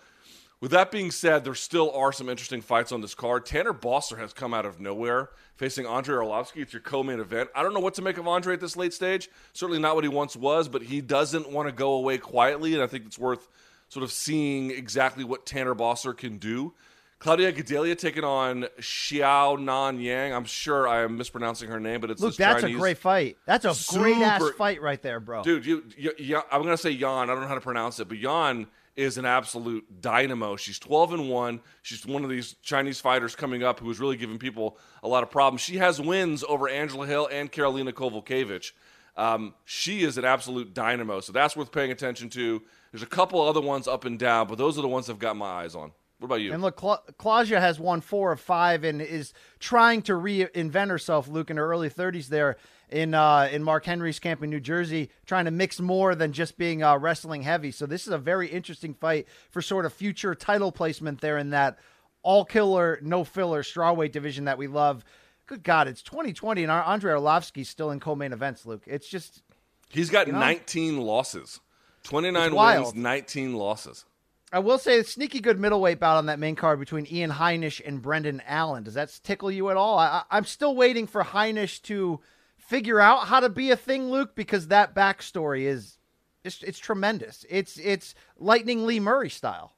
With 0.58 0.70
that 0.70 0.90
being 0.90 1.10
said, 1.10 1.44
there 1.44 1.54
still 1.54 1.90
are 1.92 2.14
some 2.14 2.30
interesting 2.30 2.62
fights 2.62 2.90
on 2.90 3.02
this 3.02 3.14
card. 3.14 3.44
Tanner 3.44 3.74
Bosser 3.74 4.16
has 4.16 4.32
come 4.32 4.54
out 4.54 4.64
of 4.64 4.80
nowhere, 4.80 5.28
facing 5.54 5.84
Andre 5.84 6.16
Arlovsky. 6.16 6.62
It's 6.62 6.72
your 6.72 6.80
co-main 6.80 7.20
event. 7.20 7.50
I 7.54 7.62
don't 7.62 7.74
know 7.74 7.80
what 7.80 7.92
to 7.96 8.02
make 8.02 8.16
of 8.16 8.26
Andre 8.26 8.54
at 8.54 8.60
this 8.60 8.74
late 8.74 8.94
stage. 8.94 9.28
Certainly 9.52 9.80
not 9.80 9.96
what 9.96 10.04
he 10.04 10.08
once 10.08 10.34
was, 10.34 10.70
but 10.70 10.80
he 10.80 11.02
doesn't 11.02 11.50
want 11.50 11.68
to 11.68 11.72
go 11.72 11.92
away 11.92 12.16
quietly, 12.16 12.72
and 12.72 12.82
I 12.82 12.86
think 12.86 13.04
it's 13.04 13.18
worth 13.18 13.46
sort 13.90 14.02
of 14.02 14.10
seeing 14.10 14.70
exactly 14.70 15.24
what 15.24 15.44
Tanner 15.44 15.74
Bosser 15.74 16.16
can 16.16 16.38
do. 16.38 16.72
Claudia 17.18 17.52
Gadelha 17.52 17.96
taking 17.96 18.24
on 18.24 18.66
Xiao 18.78 19.58
Nan 19.58 20.00
Yan. 20.00 20.32
I'm 20.32 20.44
sure 20.44 20.86
I 20.86 21.02
am 21.02 21.16
mispronouncing 21.16 21.70
her 21.70 21.80
name, 21.80 22.00
but 22.00 22.10
it's 22.10 22.20
Look, 22.20 22.36
that's 22.36 22.60
Chinese. 22.60 22.76
a 22.76 22.78
great 22.78 22.98
fight. 22.98 23.38
That's 23.46 23.64
a 23.64 23.94
great 23.98 24.18
ass 24.18 24.42
fight 24.58 24.82
right 24.82 25.00
there, 25.00 25.18
bro. 25.18 25.42
Dude, 25.42 25.64
you, 25.64 25.84
you, 25.96 26.12
you, 26.18 26.42
I'm 26.50 26.62
gonna 26.62 26.76
say 26.76 26.90
Yan. 26.90 27.30
I 27.30 27.32
don't 27.32 27.40
know 27.40 27.48
how 27.48 27.54
to 27.54 27.60
pronounce 27.60 27.98
it, 28.00 28.08
but 28.08 28.18
Yan 28.18 28.66
is 28.96 29.18
an 29.18 29.24
absolute 29.24 30.00
dynamo. 30.00 30.56
She's 30.56 30.78
12 30.78 31.14
and 31.14 31.30
one. 31.30 31.60
She's 31.82 32.04
one 32.06 32.24
of 32.24 32.30
these 32.30 32.54
Chinese 32.62 33.00
fighters 33.00 33.36
coming 33.36 33.62
up 33.62 33.80
who 33.80 33.90
is 33.90 34.00
really 34.00 34.16
giving 34.16 34.38
people 34.38 34.78
a 35.02 35.08
lot 35.08 35.22
of 35.22 35.30
problems. 35.30 35.60
She 35.60 35.76
has 35.76 36.00
wins 36.00 36.42
over 36.48 36.68
Angela 36.68 37.06
Hill 37.06 37.28
and 37.30 37.52
Karolina 37.52 37.92
Kowalkiewicz. 37.92 38.72
Um, 39.16 39.54
she 39.64 40.02
is 40.02 40.18
an 40.18 40.24
absolute 40.24 40.74
dynamo, 40.74 41.20
so 41.20 41.32
that's 41.32 41.56
worth 41.56 41.72
paying 41.72 41.90
attention 41.90 42.28
to. 42.30 42.62
There's 42.92 43.02
a 43.02 43.06
couple 43.06 43.40
other 43.40 43.60
ones 43.60 43.88
up 43.88 44.04
and 44.04 44.18
down, 44.18 44.46
but 44.46 44.58
those 44.58 44.78
are 44.78 44.82
the 44.82 44.88
ones 44.88 45.08
I've 45.08 45.18
got 45.18 45.36
my 45.36 45.46
eyes 45.46 45.74
on. 45.74 45.92
What 46.18 46.26
about 46.26 46.40
you? 46.40 46.52
And 46.52 46.62
look, 46.62 46.76
Cla- 46.76 47.02
Claudia 47.18 47.60
has 47.60 47.78
won 47.78 48.00
four 48.00 48.32
of 48.32 48.40
five 48.40 48.84
and 48.84 49.02
is 49.02 49.34
trying 49.58 50.00
to 50.02 50.12
reinvent 50.12 50.88
herself, 50.88 51.28
Luke, 51.28 51.50
in 51.50 51.58
her 51.58 51.70
early 51.70 51.90
30s 51.90 52.28
there 52.28 52.56
in 52.88 53.14
uh, 53.14 53.48
in 53.50 53.62
Mark 53.62 53.84
Henry's 53.84 54.18
camp 54.18 54.42
in 54.42 54.48
New 54.48 54.60
Jersey, 54.60 55.10
trying 55.26 55.44
to 55.44 55.50
mix 55.50 55.78
more 55.78 56.14
than 56.14 56.32
just 56.32 56.56
being 56.56 56.82
uh, 56.82 56.96
wrestling 56.96 57.42
heavy. 57.42 57.70
So 57.70 57.84
this 57.84 58.06
is 58.06 58.12
a 58.12 58.18
very 58.18 58.48
interesting 58.48 58.94
fight 58.94 59.26
for 59.50 59.60
sort 59.60 59.84
of 59.84 59.92
future 59.92 60.34
title 60.34 60.72
placement 60.72 61.20
there 61.20 61.36
in 61.36 61.50
that 61.50 61.78
all 62.22 62.44
killer, 62.44 62.98
no 63.02 63.22
filler 63.22 63.62
strawweight 63.62 64.12
division 64.12 64.46
that 64.46 64.58
we 64.58 64.68
love. 64.68 65.04
Good 65.46 65.62
God, 65.62 65.86
it's 65.86 66.02
2020 66.02 66.62
and 66.62 66.72
our 66.72 66.82
Andre 66.82 67.12
Arlovsky's 67.12 67.68
still 67.68 67.90
in 67.90 68.00
co-main 68.00 68.32
events, 68.32 68.66
Luke. 68.66 68.82
It's 68.86 69.08
just 69.08 69.42
He's 69.90 70.10
got 70.10 70.26
know? 70.26 70.40
19 70.40 70.98
losses, 70.98 71.60
29 72.04 72.54
wins, 72.54 72.94
19 72.94 73.54
losses. 73.54 74.04
I 74.52 74.60
will 74.60 74.78
say 74.78 75.00
a 75.00 75.04
sneaky 75.04 75.40
good 75.40 75.58
middleweight 75.58 75.98
bout 75.98 76.16
on 76.16 76.26
that 76.26 76.38
main 76.38 76.54
card 76.54 76.78
between 76.78 77.06
Ian 77.10 77.32
Heinisch 77.32 77.80
and 77.84 78.00
Brendan 78.00 78.42
Allen. 78.46 78.84
Does 78.84 78.94
that 78.94 79.18
tickle 79.24 79.50
you 79.50 79.70
at 79.70 79.76
all? 79.76 79.98
I, 79.98 80.22
I'm 80.30 80.44
still 80.44 80.76
waiting 80.76 81.06
for 81.06 81.24
Heinisch 81.24 81.82
to 81.82 82.20
figure 82.56 83.00
out 83.00 83.26
how 83.26 83.40
to 83.40 83.48
be 83.48 83.70
a 83.70 83.76
thing, 83.76 84.10
Luke, 84.10 84.34
because 84.34 84.68
that 84.68 84.94
backstory 84.94 85.62
is 85.62 85.98
it's, 86.44 86.62
it's 86.62 86.78
tremendous. 86.78 87.44
It's 87.50 87.76
it's 87.78 88.14
Lightning 88.38 88.86
Lee 88.86 89.00
Murray 89.00 89.30
style. 89.30 89.74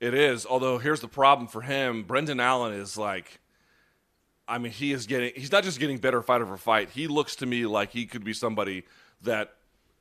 It 0.00 0.14
is. 0.14 0.46
Although 0.46 0.78
here's 0.78 1.00
the 1.00 1.08
problem 1.08 1.46
for 1.46 1.60
him. 1.60 2.02
Brendan 2.04 2.40
Allen 2.40 2.72
is 2.72 2.96
like 2.96 3.40
I 4.48 4.58
mean, 4.58 4.72
he 4.72 4.92
is 4.92 5.06
getting 5.06 5.32
he's 5.34 5.52
not 5.52 5.64
just 5.64 5.78
getting 5.78 5.98
better 5.98 6.22
fight 6.22 6.40
over 6.40 6.56
fight. 6.56 6.90
He 6.90 7.08
looks 7.08 7.36
to 7.36 7.46
me 7.46 7.66
like 7.66 7.90
he 7.90 8.06
could 8.06 8.24
be 8.24 8.32
somebody 8.32 8.84
that 9.22 9.54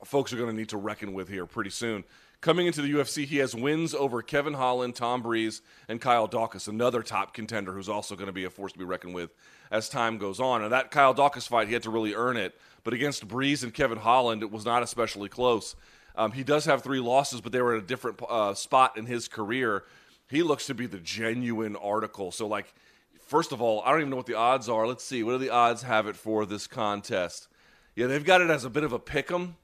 folks 0.05 0.33
are 0.33 0.38
going 0.38 0.50
to 0.50 0.55
need 0.55 0.69
to 0.69 0.77
reckon 0.77 1.13
with 1.13 1.29
here 1.29 1.45
pretty 1.45 1.69
soon. 1.69 2.03
Coming 2.41 2.65
into 2.65 2.81
the 2.81 2.91
UFC, 2.91 3.25
he 3.25 3.38
has 3.38 3.53
wins 3.53 3.93
over 3.93 4.24
Kevin 4.24 4.55
Holland, 4.55 4.95
Tom 4.95 5.21
Breeze, 5.21 5.62
and 5.88 6.01
Kyle 6.01 6.27
Daukaus, 6.27 6.67
another 6.67 7.03
top 7.03 7.36
contender 7.36 7.71
who's 7.71 7.88
also 7.88 8.15
going 8.15 8.25
to 8.25 8.33
be 8.33 8.45
a 8.45 8.50
force 8.50 8.74
to 8.74 8.79
be 8.79 8.83
reckoned 8.83 9.13
with 9.13 9.29
as 9.69 9.88
time 9.88 10.17
goes 10.17 10.39
on. 10.39 10.63
And 10.63 10.71
that 10.71 10.89
Kyle 10.89 11.13
Daukaus 11.13 11.48
fight, 11.48 11.67
he 11.67 11.74
had 11.74 11.83
to 11.83 11.91
really 11.91 12.15
earn 12.15 12.38
it. 12.38 12.60
But 12.83 12.95
against 12.95 13.27
Breeze 13.27 13.63
and 13.63 13.71
Kevin 13.71 14.00
Holland, 14.00 14.41
it 14.41 14.51
was 14.51 14.65
not 14.65 14.81
especially 14.81 15.30
close. 15.30 15.75
Um, 16.15 16.32
he 16.32 16.43
does 16.43 16.65
have 16.65 16.82
three 16.82 16.99
losses, 16.99 17.41
but 17.41 17.51
they 17.51 17.62
were 17.62 17.75
at 17.75 17.84
a 17.84 17.86
different 17.86 18.19
uh, 18.27 18.56
spot 18.56 18.97
in 18.97 19.06
his 19.06 19.27
career. 19.27 19.84
He 20.27 20.41
looks 20.41 20.65
to 20.65 20.73
be 20.73 20.88
the 20.88 20.97
genuine 20.97 21.75
article. 21.75 22.32
So, 22.32 22.47
like, 22.47 22.73
first 23.27 23.51
of 23.51 23.62
all, 23.62 23.84
I 23.86 23.91
don't 23.91 23.99
even 23.99 24.10
know 24.10 24.17
what 24.17 24.25
the 24.25 24.34
odds 24.34 24.67
are. 24.67 24.88
Let's 24.88 25.04
see. 25.04 25.21
What 25.21 25.34
do 25.34 25.38
the 25.38 25.51
odds 25.51 25.84
have 25.84 26.08
it 26.08 26.15
for 26.15 26.47
this 26.47 26.65
contest? 26.65 27.49
Yeah, 27.95 28.08
they've 28.08 28.25
got 28.25 28.41
it 28.41 28.49
as 28.49 28.65
a 28.65 28.69
bit 28.71 28.84
of 28.84 28.93
a 28.93 28.99
pick 28.99 29.32
'em. 29.32 29.58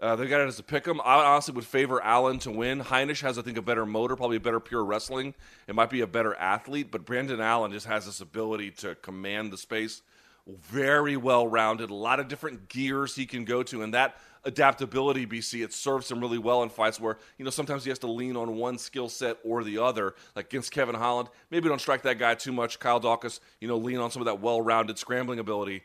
Uh, 0.00 0.16
they 0.16 0.26
got 0.26 0.40
it 0.40 0.48
as 0.48 0.58
a 0.58 0.62
pick 0.62 0.88
'em. 0.88 0.98
I 1.04 1.22
honestly 1.24 1.52
would 1.52 1.66
favor 1.66 2.02
Allen 2.02 2.38
to 2.40 2.50
win. 2.50 2.80
Heinisch 2.80 3.20
has, 3.20 3.38
I 3.38 3.42
think, 3.42 3.58
a 3.58 3.62
better 3.62 3.84
motor, 3.84 4.16
probably 4.16 4.38
a 4.38 4.40
better 4.40 4.60
pure 4.60 4.82
wrestling. 4.82 5.34
It 5.68 5.74
might 5.74 5.90
be 5.90 6.00
a 6.00 6.06
better 6.06 6.34
athlete, 6.36 6.90
but 6.90 7.04
Brendan 7.04 7.40
Allen 7.40 7.72
just 7.72 7.86
has 7.86 8.06
this 8.06 8.20
ability 8.20 8.70
to 8.72 8.94
command 8.94 9.52
the 9.52 9.58
space. 9.58 10.00
Very 10.46 11.18
well 11.18 11.46
rounded, 11.46 11.90
a 11.90 11.94
lot 11.94 12.18
of 12.18 12.28
different 12.28 12.68
gears 12.70 13.14
he 13.14 13.26
can 13.26 13.44
go 13.44 13.62
to, 13.62 13.82
and 13.82 13.92
that 13.92 14.16
adaptability, 14.44 15.26
BC, 15.26 15.62
it 15.62 15.72
serves 15.72 16.10
him 16.10 16.18
really 16.18 16.38
well 16.38 16.62
in 16.62 16.70
fights 16.70 16.98
where 16.98 17.18
you 17.36 17.44
know 17.44 17.50
sometimes 17.50 17.84
he 17.84 17.90
has 17.90 17.98
to 17.98 18.06
lean 18.06 18.36
on 18.36 18.56
one 18.56 18.78
skill 18.78 19.10
set 19.10 19.36
or 19.44 19.62
the 19.62 19.76
other. 19.76 20.14
Like 20.34 20.46
against 20.46 20.72
Kevin 20.72 20.94
Holland, 20.94 21.28
maybe 21.50 21.68
don't 21.68 21.80
strike 21.80 22.02
that 22.02 22.18
guy 22.18 22.34
too 22.34 22.52
much. 22.52 22.78
Kyle 22.80 23.00
Daukaus, 23.00 23.38
you 23.60 23.68
know, 23.68 23.76
lean 23.76 23.98
on 23.98 24.10
some 24.10 24.22
of 24.22 24.26
that 24.26 24.40
well-rounded 24.40 24.98
scrambling 24.98 25.38
ability 25.38 25.82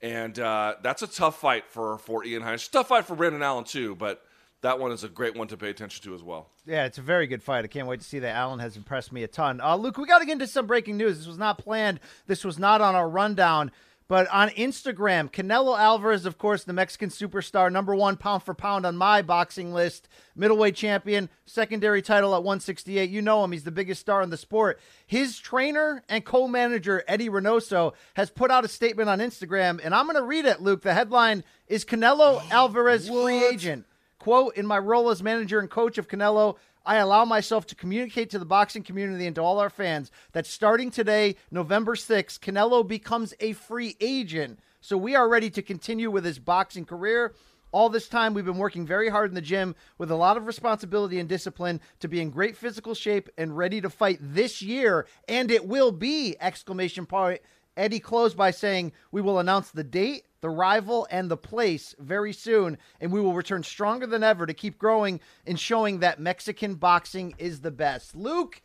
and 0.00 0.38
uh, 0.38 0.76
that's 0.82 1.02
a 1.02 1.06
tough 1.06 1.40
fight 1.40 1.64
for 1.68 1.98
for 1.98 2.24
Ian 2.24 2.42
Hines. 2.42 2.66
Tough 2.68 2.88
fight 2.88 3.04
for 3.04 3.16
Brendan 3.16 3.42
Allen 3.42 3.64
too, 3.64 3.94
but 3.94 4.22
that 4.60 4.78
one 4.80 4.90
is 4.90 5.04
a 5.04 5.08
great 5.08 5.36
one 5.36 5.48
to 5.48 5.56
pay 5.56 5.70
attention 5.70 6.02
to 6.04 6.14
as 6.14 6.22
well. 6.22 6.50
Yeah, 6.66 6.84
it's 6.84 6.98
a 6.98 7.02
very 7.02 7.26
good 7.26 7.42
fight. 7.42 7.64
I 7.64 7.68
can't 7.68 7.86
wait 7.86 8.00
to 8.00 8.06
see 8.06 8.18
that. 8.20 8.34
Allen 8.34 8.58
has 8.58 8.76
impressed 8.76 9.12
me 9.12 9.22
a 9.22 9.28
ton. 9.28 9.60
Uh, 9.60 9.76
Luke, 9.76 9.98
we 9.98 10.06
got 10.06 10.18
to 10.18 10.26
get 10.26 10.32
into 10.32 10.46
some 10.46 10.66
breaking 10.66 10.96
news. 10.96 11.18
This 11.18 11.26
was 11.26 11.38
not 11.38 11.58
planned. 11.58 12.00
This 12.26 12.44
was 12.44 12.58
not 12.58 12.80
on 12.80 12.94
our 12.94 13.08
rundown. 13.08 13.70
But 14.08 14.26
on 14.28 14.48
Instagram, 14.50 15.30
Canelo 15.30 15.78
Alvarez, 15.78 16.24
of 16.24 16.38
course, 16.38 16.64
the 16.64 16.72
Mexican 16.72 17.10
superstar, 17.10 17.70
number 17.70 17.94
one 17.94 18.16
pound 18.16 18.42
for 18.42 18.54
pound 18.54 18.86
on 18.86 18.96
my 18.96 19.20
boxing 19.20 19.74
list, 19.74 20.08
middleweight 20.34 20.74
champion, 20.74 21.28
secondary 21.44 22.00
title 22.00 22.34
at 22.34 22.42
168. 22.42 23.10
You 23.10 23.20
know 23.20 23.44
him; 23.44 23.52
he's 23.52 23.64
the 23.64 23.70
biggest 23.70 24.00
star 24.00 24.22
in 24.22 24.30
the 24.30 24.38
sport. 24.38 24.80
His 25.06 25.38
trainer 25.38 26.02
and 26.08 26.24
co-manager 26.24 27.04
Eddie 27.06 27.28
Reynoso 27.28 27.92
has 28.14 28.30
put 28.30 28.50
out 28.50 28.64
a 28.64 28.68
statement 28.68 29.10
on 29.10 29.18
Instagram, 29.18 29.78
and 29.84 29.94
I'm 29.94 30.06
going 30.06 30.16
to 30.16 30.22
read 30.22 30.46
it. 30.46 30.62
Luke, 30.62 30.80
the 30.80 30.94
headline 30.94 31.44
is 31.66 31.84
Canelo 31.84 32.42
Alvarez 32.50 33.08
free 33.08 33.46
agent. 33.46 33.84
Quote, 34.18 34.56
in 34.56 34.66
my 34.66 34.78
role 34.78 35.10
as 35.10 35.22
manager 35.22 35.60
and 35.60 35.70
coach 35.70 35.98
of 35.98 36.08
Canelo, 36.08 36.56
I 36.88 36.96
allow 36.96 37.26
myself 37.26 37.66
to 37.66 37.74
communicate 37.74 38.30
to 38.30 38.38
the 38.38 38.46
boxing 38.46 38.82
community 38.82 39.26
and 39.26 39.34
to 39.34 39.42
all 39.42 39.60
our 39.60 39.68
fans 39.68 40.10
that 40.32 40.46
starting 40.46 40.90
today, 40.90 41.36
November 41.50 41.94
6th, 41.94 42.40
Canelo 42.40 42.88
becomes 42.88 43.34
a 43.40 43.52
free 43.52 43.94
agent. 44.00 44.58
So 44.80 44.96
we 44.96 45.14
are 45.14 45.28
ready 45.28 45.50
to 45.50 45.60
continue 45.60 46.10
with 46.10 46.24
his 46.24 46.38
boxing 46.38 46.86
career. 46.86 47.34
All 47.72 47.90
this 47.90 48.08
time, 48.08 48.32
we've 48.32 48.46
been 48.46 48.56
working 48.56 48.86
very 48.86 49.10
hard 49.10 49.30
in 49.30 49.34
the 49.34 49.42
gym 49.42 49.76
with 49.98 50.10
a 50.10 50.16
lot 50.16 50.38
of 50.38 50.46
responsibility 50.46 51.20
and 51.20 51.28
discipline 51.28 51.82
to 52.00 52.08
be 52.08 52.22
in 52.22 52.30
great 52.30 52.56
physical 52.56 52.94
shape 52.94 53.28
and 53.36 53.54
ready 53.54 53.82
to 53.82 53.90
fight 53.90 54.16
this 54.22 54.62
year. 54.62 55.06
And 55.28 55.50
it 55.50 55.68
will 55.68 55.92
be! 55.92 56.36
Exclamation 56.40 57.04
point. 57.04 57.42
Eddie 57.78 58.00
closed 58.00 58.36
by 58.36 58.50
saying, 58.50 58.92
We 59.12 59.22
will 59.22 59.38
announce 59.38 59.70
the 59.70 59.84
date, 59.84 60.24
the 60.40 60.50
rival, 60.50 61.06
and 61.10 61.30
the 61.30 61.36
place 61.36 61.94
very 61.98 62.32
soon, 62.32 62.76
and 63.00 63.12
we 63.12 63.20
will 63.20 63.34
return 63.34 63.62
stronger 63.62 64.06
than 64.06 64.24
ever 64.24 64.44
to 64.46 64.52
keep 64.52 64.78
growing 64.78 65.20
and 65.46 65.58
showing 65.58 66.00
that 66.00 66.20
Mexican 66.20 66.74
boxing 66.74 67.34
is 67.38 67.60
the 67.60 67.70
best. 67.70 68.16
Luke, 68.16 68.60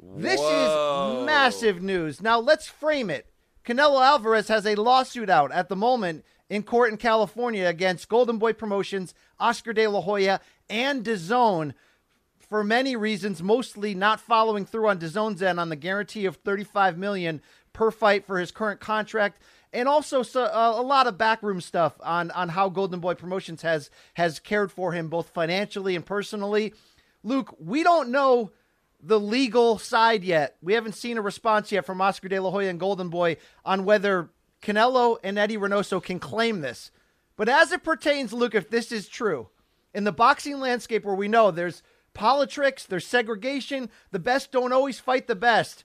this 0.00 0.38
Whoa. 0.38 1.20
is 1.20 1.26
massive 1.26 1.82
news. 1.82 2.20
Now 2.20 2.38
let's 2.38 2.68
frame 2.68 3.10
it. 3.10 3.26
Canelo 3.64 4.04
Alvarez 4.04 4.48
has 4.48 4.66
a 4.66 4.76
lawsuit 4.76 5.30
out 5.30 5.50
at 5.50 5.68
the 5.68 5.76
moment 5.76 6.24
in 6.48 6.62
court 6.62 6.90
in 6.90 6.98
California 6.98 7.66
against 7.66 8.08
Golden 8.08 8.38
Boy 8.38 8.52
Promotions, 8.52 9.14
Oscar 9.40 9.72
De 9.72 9.86
La 9.86 10.00
Hoya, 10.00 10.40
and 10.68 11.04
DAZN 11.04 11.72
for 12.48 12.64
many 12.64 12.96
reasons, 12.96 13.42
mostly 13.42 13.94
not 13.94 14.20
following 14.20 14.64
through 14.64 14.88
on 14.88 14.98
DAZN's 14.98 15.42
end 15.42 15.60
on 15.60 15.68
the 15.68 15.76
guarantee 15.76 16.24
of 16.24 16.36
35 16.36 16.96
million 16.96 17.42
per 17.78 17.92
fight 17.92 18.26
for 18.26 18.40
his 18.40 18.50
current 18.50 18.80
contract, 18.80 19.40
and 19.72 19.88
also 19.88 20.24
so, 20.24 20.42
uh, 20.42 20.74
a 20.74 20.82
lot 20.82 21.06
of 21.06 21.16
backroom 21.16 21.60
stuff 21.60 21.94
on 22.02 22.32
on 22.32 22.48
how 22.48 22.68
Golden 22.68 22.98
Boy 22.98 23.14
Promotions 23.14 23.62
has 23.62 23.88
has 24.14 24.40
cared 24.40 24.72
for 24.72 24.92
him 24.92 25.08
both 25.08 25.28
financially 25.28 25.94
and 25.94 26.04
personally. 26.04 26.74
Luke, 27.22 27.54
we 27.60 27.84
don't 27.84 28.10
know 28.10 28.50
the 29.00 29.20
legal 29.20 29.78
side 29.78 30.24
yet. 30.24 30.56
We 30.60 30.72
haven't 30.72 30.96
seen 30.96 31.18
a 31.18 31.22
response 31.22 31.70
yet 31.70 31.86
from 31.86 32.00
Oscar 32.00 32.28
De 32.28 32.40
La 32.40 32.50
Hoya 32.50 32.68
and 32.68 32.80
Golden 32.80 33.10
Boy 33.10 33.36
on 33.64 33.84
whether 33.84 34.30
Canelo 34.60 35.18
and 35.22 35.38
Eddie 35.38 35.56
Reynoso 35.56 36.02
can 36.02 36.18
claim 36.18 36.62
this. 36.62 36.90
But 37.36 37.48
as 37.48 37.70
it 37.70 37.84
pertains, 37.84 38.32
Luke, 38.32 38.56
if 38.56 38.68
this 38.68 38.90
is 38.90 39.06
true, 39.06 39.50
in 39.94 40.02
the 40.02 40.10
boxing 40.10 40.58
landscape 40.58 41.04
where 41.04 41.14
we 41.14 41.28
know 41.28 41.52
there's 41.52 41.84
politics, 42.12 42.84
there's 42.84 43.06
segregation. 43.06 43.88
The 44.10 44.18
best 44.18 44.50
don't 44.50 44.72
always 44.72 44.98
fight 44.98 45.28
the 45.28 45.36
best. 45.36 45.84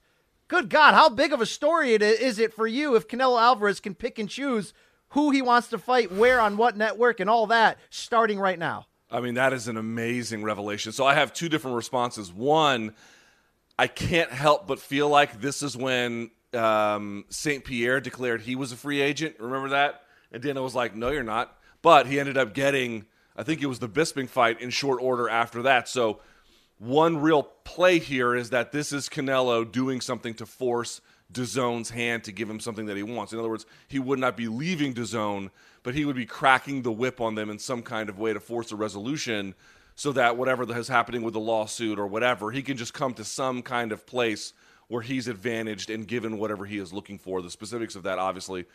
Good 0.54 0.70
God, 0.70 0.94
how 0.94 1.10
big 1.10 1.34
of 1.34 1.42
a 1.42 1.48
story 1.48 1.96
it 1.96 2.04
is 2.04 2.38
it 2.38 2.54
for 2.54 2.68
you 2.68 2.96
if 2.96 3.08
Canelo 3.08 3.42
Alvarez 3.42 3.80
can 3.80 3.96
pick 3.96 4.20
and 4.20 4.30
choose 4.30 4.72
who 5.10 5.32
he 5.32 5.42
wants 5.42 5.70
to 5.70 5.80
fight, 5.80 6.12
where, 6.12 6.40
on 6.40 6.58
what 6.58 6.78
network, 6.78 7.20
and 7.20 7.28
all 7.28 7.48
that 7.48 7.80
starting 7.90 8.38
right 8.38 8.60
now? 8.60 8.86
I 9.10 9.20
mean, 9.20 9.34
that 9.34 9.52
is 9.52 9.68
an 9.68 9.78
amazing 9.78 10.44
revelation. 10.44 10.92
So 10.92 11.08
I 11.08 11.16
have 11.16 11.34
two 11.34 11.50
different 11.50 11.76
responses. 11.76 12.32
One, 12.32 12.94
I 13.80 13.88
can't 13.88 14.30
help 14.30 14.68
but 14.68 14.78
feel 14.78 15.10
like 15.10 15.42
this 15.42 15.64
is 15.64 15.76
when 15.76 16.30
um, 16.54 17.26
St. 17.30 17.66
Pierre 17.66 18.00
declared 18.00 18.42
he 18.42 18.56
was 18.56 18.72
a 18.72 18.76
free 18.76 19.02
agent. 19.02 19.38
Remember 19.40 19.70
that? 19.70 20.04
And 20.32 20.44
Dana 20.44 20.62
was 20.62 20.76
like, 20.76 20.96
no, 20.96 21.10
you're 21.10 21.24
not. 21.24 21.58
But 21.82 22.06
he 22.06 22.20
ended 22.20 22.38
up 22.38 22.54
getting, 22.54 23.06
I 23.36 23.42
think 23.42 23.64
it 23.64 23.66
was 23.66 23.80
the 23.80 23.90
Bisping 23.90 24.30
fight 24.30 24.62
in 24.62 24.70
short 24.70 25.02
order 25.02 25.28
after 25.28 25.64
that. 25.64 25.90
So 25.90 26.20
one 26.84 27.18
real 27.18 27.44
play 27.64 27.98
here 27.98 28.36
is 28.36 28.50
that 28.50 28.72
this 28.72 28.92
is 28.92 29.08
Canelo 29.08 29.70
doing 29.70 30.02
something 30.02 30.34
to 30.36 30.46
force 30.46 31.00
DAZN's 31.32 31.90
hand 31.90 32.26
to 32.26 32.32
give 32.32 32.50
him 32.50 32.60
something 32.60 32.88
that 32.88 32.98
he 32.98 33.04
wants. 33.04 33.32
In 33.32 33.40
other 33.40 33.50
words, 33.50 33.66
he 33.88 34.00
would 34.00 34.20
not 34.20 34.36
be 34.36 34.48
leaving 34.48 34.94
DAZN, 34.94 35.50
but 35.82 35.96
he 35.96 36.04
would 36.06 36.16
be 36.16 36.26
cracking 36.26 36.82
the 36.82 36.92
whip 36.92 37.22
on 37.22 37.36
them 37.36 37.50
in 37.50 37.58
some 37.58 37.82
kind 37.82 38.10
of 38.10 38.20
way 38.20 38.34
to 38.34 38.40
force 38.40 38.72
a 38.72 38.76
resolution 38.76 39.56
so 39.96 40.12
that 40.12 40.38
whatever 40.38 40.78
is 40.78 40.88
happening 40.88 41.22
with 41.22 41.34
the 41.34 41.40
lawsuit 41.40 41.98
or 41.98 42.08
whatever, 42.08 42.52
he 42.52 42.62
can 42.62 42.76
just 42.76 42.94
come 42.94 43.14
to 43.14 43.24
some 43.24 43.62
kind 43.62 43.92
of 43.92 44.06
place 44.06 44.54
where 44.88 45.02
he's 45.02 45.28
advantaged 45.28 45.90
and 45.90 46.08
given 46.08 46.38
whatever 46.38 46.66
he 46.66 46.78
is 46.78 46.92
looking 46.92 47.18
for. 47.18 47.42
The 47.42 47.50
specifics 47.50 47.96
of 47.96 48.04
that, 48.04 48.20
obviously, 48.20 48.66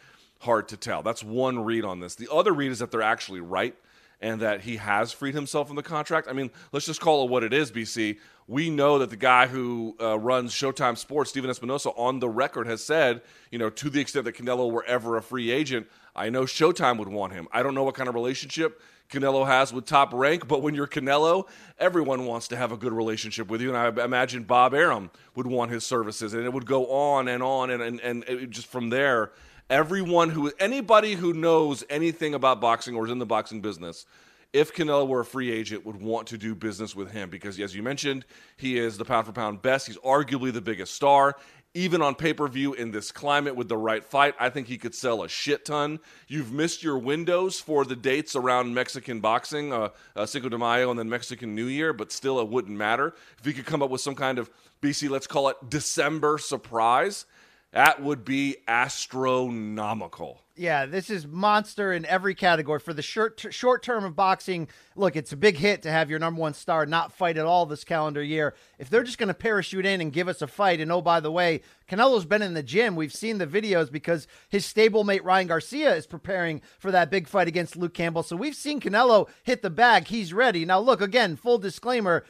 hard 0.41 0.69
to 0.69 0.77
tell. 0.77 1.03
That's 1.03 1.23
one 1.23 1.65
read 1.65 1.85
on 1.85 2.01
this. 2.01 2.15
The 2.15 2.33
other 2.33 2.53
read 2.53 2.73
is 2.73 2.79
that 2.79 2.91
they're 2.91 3.03
actually 3.03 3.41
right 3.41 3.75
and 4.21 4.41
that 4.41 4.63
he 4.63 4.77
has 4.77 5.13
freed 5.13 5.35
himself 5.35 5.69
from 5.69 5.77
the 5.77 5.83
contract. 5.83 6.29
I 6.29 6.33
mean, 6.33 6.51
let's 6.73 6.87
just 6.87 7.01
call 7.01 7.25
it 7.25 7.31
what 7.31 7.45
it 7.45 7.53
is, 7.53 7.71
BC. 7.71 8.19
We 8.47 8.71
know 8.71 8.99
that 8.99 9.11
the 9.11 9.17
guy 9.17 9.47
who 9.47 9.97
uh, 10.01 10.19
runs 10.19 10.53
Showtime 10.53 10.97
Sports, 10.97 11.31
Stephen 11.31 11.51
Espinoza, 11.51 11.93
on 11.97 12.19
the 12.19 12.29
record 12.29 12.67
has 12.67 12.83
said, 12.83 13.23
you 13.51 13.59
know, 13.59 13.71
to 13.71 13.91
the 13.91 14.01
extent 14.01 14.25
that 14.25 14.35
Canelo 14.35 14.71
were 14.71 14.85
ever 14.85 15.17
a 15.17 15.23
free 15.23 15.51
agent, 15.51 15.87
I 16.17 16.31
know 16.31 16.45
Showtime 16.45 16.99
would 16.99 17.09
want 17.09 17.33
him. 17.33 17.47
I 17.53 17.63
don't 17.63 17.75
know 17.75 17.85
what 17.85 17.95
kind 17.95 18.09
of 18.09 18.15
relationship 18.15 18.81
Canelo 19.11 19.47
has 19.47 19.73
with 19.73 19.87
Top 19.87 20.13
Rank, 20.13 20.49
but 20.49 20.63
when 20.63 20.75
you're 20.75 20.87
Canelo, 20.87 21.47
everyone 21.79 22.27
wants 22.27 22.49
to 22.49 22.57
have 22.57 22.73
a 22.73 22.77
good 22.77 22.93
relationship 22.93 23.49
with 23.49 23.61
you. 23.61 23.75
And 23.75 23.77
I 23.77 24.05
imagine 24.05 24.43
Bob 24.45 24.75
Arum 24.75 25.11
would 25.35 25.47
want 25.47 25.71
his 25.71 25.85
services, 25.85 26.35
and 26.35 26.45
it 26.45 26.53
would 26.53 26.67
go 26.67 26.87
on 26.87 27.29
and 27.29 27.43
on, 27.43 27.71
and, 27.71 28.01
and, 28.01 28.25
and 28.25 28.51
just 28.51 28.67
from 28.67 28.91
there 28.91 29.33
everyone 29.71 30.31
who 30.31 30.51
anybody 30.59 31.15
who 31.15 31.33
knows 31.33 31.85
anything 31.91 32.35
about 32.35 32.61
boxing 32.61 32.97
or 32.97 33.05
is 33.05 33.13
in 33.13 33.19
the 33.19 33.27
boxing 33.27 33.61
business 33.61 34.07
if 34.55 34.73
Canelo 34.73 35.07
were 35.07 35.21
a 35.21 35.25
free 35.27 35.53
agent 35.53 35.85
would 35.85 36.01
want 36.01 36.29
to 36.29 36.39
do 36.39 36.55
business 36.55 36.97
with 36.97 37.11
him. 37.11 37.29
Because 37.29 37.61
as 37.61 37.75
you 37.75 37.83
mentioned 37.83 38.25
he 38.57 38.79
is 38.79 38.97
the 38.97 39.05
pound 39.05 39.27
for 39.27 39.33
pound 39.33 39.61
best. 39.61 39.87
He's 39.87 39.99
arguably 39.99 40.53
the 40.53 40.63
biggest 40.63 40.95
star. 40.95 41.37
Even 41.75 42.01
on 42.01 42.15
pay-per-view 42.15 42.73
in 42.73 42.93
this 42.93 43.13
climate 43.13 43.55
with 43.55 43.69
the 43.69 43.77
right 43.77 44.03
fight 44.03 44.35
I 44.41 44.49
think 44.49 44.69
he 44.69 44.79
could 44.79 44.95
sell 44.95 45.23
a 45.23 45.29
shit 45.29 45.67
ton. 45.67 46.01
You've 46.29 46.51
missed 46.51 46.83
your 46.83 46.99
windows 46.99 47.61
for 47.61 47.85
the 47.85 47.95
dates 47.95 48.35
around 48.35 48.73
Mexican 48.73 49.21
boxing 49.21 49.75
uh, 49.75 49.91
uh, 50.17 50.25
Cinco 50.25 50.49
de 50.49 50.57
Mayo 50.57 50.89
and 50.89 50.99
then 50.99 51.11
Mexican 51.11 51.55
New 51.55 51.67
Year 51.67 51.93
but 51.93 52.11
still 52.11 52.41
it 52.41 52.49
wouldn't 52.49 52.77
matter. 52.77 53.15
If 53.39 53.45
he 53.45 53.53
could 53.53 53.67
come 53.67 53.83
up 53.83 53.91
with 53.91 54.01
some 54.01 54.15
kind 54.15 54.39
of 54.39 54.51
BC 54.81 55.11
let's 55.11 55.27
call 55.27 55.51
it 55.51 55.57
December 55.69 56.39
surprise 56.39 57.27
that 57.73 58.03
would 58.03 58.25
be 58.25 58.57
astronomical. 58.67 60.43
Yeah, 60.57 60.87
this 60.87 61.09
is 61.09 61.25
monster 61.25 61.93
in 61.93 62.05
every 62.07 62.35
category. 62.35 62.81
For 62.81 62.93
the 62.93 63.03
short 63.03 63.47
short 63.51 63.83
term 63.83 64.05
of 64.05 64.17
boxing, 64.17 64.69
look, 64.97 65.15
it's 65.15 65.33
a 65.33 65.37
big 65.37 65.57
hit 65.57 65.83
to 65.83 65.91
have 65.91 66.11
your 66.11 66.19
number 66.19 66.41
one 66.41 66.55
star 66.55 66.85
not 66.85 67.13
fight 67.13 67.39
at 67.39 67.47
all 67.47 67.65
this 67.65 67.85
calendar 67.85 68.23
year. 68.23 68.55
If 68.79 68.91
they're 68.91 69.05
just 69.05 69.19
going 69.19 69.29
to 69.29 69.35
parachute 69.35 69.87
in 69.87 70.01
and 70.01 70.13
give 70.13 70.27
us 70.27 70.43
a 70.43 70.49
fight, 70.49 70.81
and 70.81 70.91
oh 70.91 71.01
by 71.01 71.21
the 71.21 71.31
way, 71.31 71.61
Canelo's 71.89 72.25
been 72.25 72.43
in 72.43 72.55
the 72.55 72.63
gym. 72.63 72.97
We've 72.97 73.15
seen 73.15 73.39
the 73.39 73.47
videos 73.47 73.93
because 73.93 74.27
his 74.49 74.65
stablemate 74.67 75.23
Ryan 75.23 75.47
Garcia 75.47 75.95
is 75.95 76.09
preparing 76.09 76.61
for 76.81 76.91
that 76.91 77.11
big 77.11 77.29
fight 77.29 77.47
against 77.47 77.77
Luke 77.77 77.95
Campbell. 77.95 78.25
So 78.25 78.35
we've 78.35 78.57
seen 78.57 78.81
Canelo 78.81 79.29
hit 79.45 79.63
the 79.63 79.71
bag. 79.71 80.09
He's 80.09 80.33
ready. 80.33 80.65
Now 80.65 80.81
look 80.81 81.01
again, 81.01 81.37
full 81.37 81.59
disclaimer. 81.59 82.25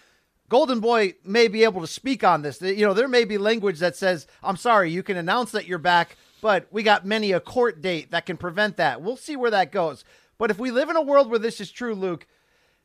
Golden 0.48 0.80
Boy 0.80 1.14
may 1.24 1.48
be 1.48 1.64
able 1.64 1.80
to 1.80 1.86
speak 1.86 2.24
on 2.24 2.42
this. 2.42 2.60
You 2.62 2.86
know, 2.86 2.94
there 2.94 3.08
may 3.08 3.24
be 3.24 3.38
language 3.38 3.78
that 3.80 3.96
says, 3.96 4.26
I'm 4.42 4.56
sorry, 4.56 4.90
you 4.90 5.02
can 5.02 5.16
announce 5.16 5.52
that 5.52 5.66
you're 5.66 5.78
back, 5.78 6.16
but 6.40 6.66
we 6.70 6.82
got 6.82 7.04
many 7.04 7.32
a 7.32 7.40
court 7.40 7.82
date 7.82 8.10
that 8.12 8.26
can 8.26 8.36
prevent 8.36 8.76
that. 8.78 9.02
We'll 9.02 9.16
see 9.16 9.36
where 9.36 9.50
that 9.50 9.72
goes. 9.72 10.04
But 10.38 10.50
if 10.50 10.58
we 10.58 10.70
live 10.70 10.88
in 10.88 10.96
a 10.96 11.02
world 11.02 11.28
where 11.28 11.38
this 11.38 11.60
is 11.60 11.70
true, 11.70 11.94
Luke, 11.94 12.26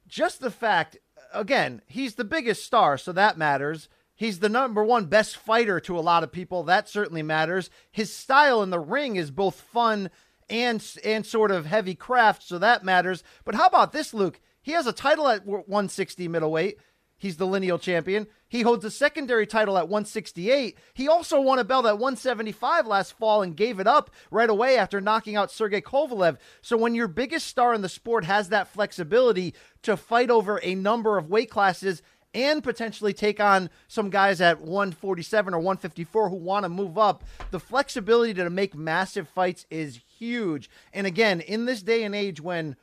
just 0.08 0.42
the 0.42 0.52
fact, 0.52 0.98
again, 1.34 1.82
he's 1.88 2.16
the 2.16 2.24
biggest 2.26 2.66
star, 2.66 2.98
so 2.98 3.12
that 3.14 3.38
matters. 3.38 3.88
He's 4.16 4.40
the 4.40 4.50
number 4.50 4.84
one 4.84 5.06
best 5.06 5.38
fighter 5.38 5.80
to 5.82 5.98
a 5.98 6.02
lot 6.02 6.24
of 6.24 6.32
people. 6.32 6.64
That 6.64 6.90
certainly 6.90 7.24
matters. 7.24 7.70
His 7.92 8.14
style 8.14 8.62
in 8.62 8.70
the 8.70 8.80
ring 8.80 9.16
is 9.16 9.32
both 9.32 9.56
fun 9.56 10.10
and 10.50 10.86
and 11.04 11.26
sort 11.26 11.52
of 11.52 11.66
heavy 11.66 11.96
craft, 11.96 12.44
so 12.44 12.58
that 12.60 12.84
matters. 12.84 13.24
But 13.46 13.56
how 13.56 13.68
about 13.68 13.92
this, 13.92 14.14
Luke? 14.14 14.40
He 14.62 14.74
has 14.74 14.88
a 14.88 14.94
title 14.94 15.28
at 15.28 15.46
160 15.46 16.28
middleweight. 16.28 16.78
He's 17.24 17.38
the 17.38 17.48
lineal 17.48 17.80
champion. 17.80 18.28
He 18.50 18.64
holds 18.64 18.84
a 18.84 18.92
secondary 18.92 19.48
title 19.48 19.78
at 19.78 19.88
168. 19.88 20.78
He 20.94 21.08
also 21.08 21.40
won 21.40 21.58
a 21.58 21.64
belt 21.64 21.86
at 21.86 21.98
175 21.98 22.86
last 22.86 23.14
fall 23.14 23.42
and 23.42 23.56
gave 23.56 23.80
it 23.80 23.88
up 23.88 24.12
right 24.30 24.50
away 24.50 24.78
after 24.78 25.00
knocking 25.00 25.38
out 25.38 25.50
Sergey 25.50 25.80
Kovalev. 25.80 26.36
So 26.62 26.76
when 26.76 26.96
your 26.96 27.08
biggest 27.08 27.48
star 27.48 27.74
in 27.74 27.82
the 27.82 27.88
sport 27.88 28.26
has 28.26 28.50
that 28.50 28.68
flexibility 28.68 29.54
to 29.84 29.96
fight 29.96 30.30
over 30.30 30.60
a 30.64 30.76
number 30.76 31.18
of 31.18 31.30
weight 31.30 31.50
classes 31.50 32.02
and 32.34 32.62
potentially 32.62 33.14
take 33.14 33.40
on 33.40 33.70
some 33.88 34.10
guys 34.10 34.42
at 34.42 34.60
147 34.60 35.54
or 35.54 35.60
154 35.60 36.28
who 36.28 36.36
want 36.36 36.66
to 36.66 36.70
move 36.70 36.98
up, 36.98 37.24
the 37.52 37.60
flexibility 37.60 38.34
to 38.34 38.50
make 38.50 38.76
massive 38.76 39.30
fights 39.30 39.66
is 39.70 40.02
huge. 40.18 40.70
And 40.92 41.08
again, 41.08 41.40
in 41.40 41.64
this 41.68 41.84
day 41.84 42.04
and 42.04 42.14
age 42.14 42.42
when 42.42 42.76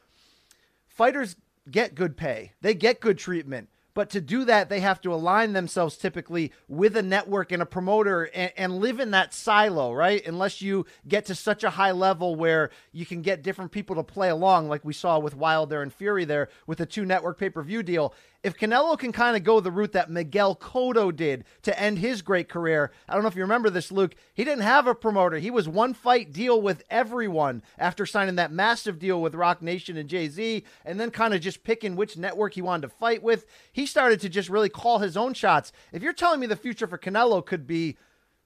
fighters 0.87 1.37
get 1.71 1.95
good 1.95 2.17
pay, 2.17 2.53
they 2.63 2.73
get 2.73 3.01
good 3.01 3.19
treatment 3.19 3.69
but 3.95 4.11
to 4.11 4.21
do 4.21 4.45
that, 4.45 4.69
they 4.69 4.81
have 4.81 5.01
to 5.03 5.13
align 5.13 5.53
themselves 5.53 5.97
typically 5.97 6.53
with 6.69 6.97
a 6.97 7.03
network 7.03 7.53
and 7.53 7.63
a 7.63 7.67
promoter 7.67 8.25
and, 8.35 8.53
and, 8.57 8.81
live 8.81 9.01
in 9.01 9.11
that 9.11 9.35
silo, 9.35 9.93
right? 9.93 10.27
Unless 10.27 10.63
you 10.63 10.87
get 11.09 11.27
to 11.27 11.35
such 11.35 11.65
a 11.65 11.71
high 11.71 11.91
level 11.91 12.37
where 12.37 12.71
you 12.93 13.05
can 13.05 13.23
get 13.23 13.43
different 13.43 13.73
people 13.73 13.97
to 13.97 14.03
play 14.03 14.29
along, 14.29 14.69
like 14.69 14.85
we 14.85 14.93
saw 14.93 15.19
with 15.19 15.35
Wilder 15.35 15.83
and 15.83 15.93
Fury 15.93 16.25
there 16.25 16.49
with 16.67 16.79
the 16.79 16.87
two 16.87 17.05
network 17.05 17.39
pay 17.39 17.51
per 17.51 17.63
view 17.63 17.83
deal 17.83 18.15
if 18.43 18.57
Canelo 18.57 18.99
can 18.99 19.13
kind 19.13 19.37
of 19.37 19.45
go 19.45 19.61
the 19.61 19.71
route 19.71 19.93
that 19.93 20.11
Miguel 20.11 20.57
Cotto 20.57 21.15
did 21.15 21.45
to 21.63 21.79
end 21.79 21.99
his 21.99 22.23
great 22.23 22.49
career, 22.49 22.91
I 23.09 23.13
don't 23.13 23.23
know 23.23 23.29
if 23.29 23.37
you 23.37 23.43
remember 23.43 23.69
this, 23.69 23.93
Luke. 23.93 24.15
He 24.33 24.45
didn't 24.45 24.63
have 24.63 24.87
a 24.87 24.95
promoter. 24.95 25.39
He 25.39 25.51
was 25.51 25.69
one 25.69 25.93
fight 25.93 26.33
deal 26.33 26.61
with 26.61 26.83
everyone 26.89 27.63
after 27.79 28.07
signing 28.07 28.37
that 28.37 28.51
massive 28.51 28.99
deal 28.99 29.21
with 29.21 29.35
Roc 29.35 29.61
Nation 29.61 29.99
and 29.99 30.09
Jay 30.09 30.29
Z, 30.29 30.65
and 30.87 30.99
then 30.99 31.11
kind 31.11 31.35
of 31.35 31.43
just 31.43 31.65
picking 31.65 31.97
which 31.97 32.17
network 32.17 32.55
he 32.55 32.63
wanted 32.63 32.89
to 32.89 32.95
fight 32.95 33.23
with. 33.23 33.45
He 33.73 33.85
started 33.85 34.21
to 34.21 34.31
just 34.31 34.49
really 34.49 34.71
call 34.71 35.01
his 35.01 35.17
own 35.17 35.35
shots. 35.35 35.71
If 35.93 36.03
you're 36.03 36.13
telling 36.15 36.41
me 36.41 36.47
the 36.47 36.57
future 36.57 36.87
for 36.87 36.99
Canelo 36.99 37.45
could 37.45 37.67
be, 37.67 37.99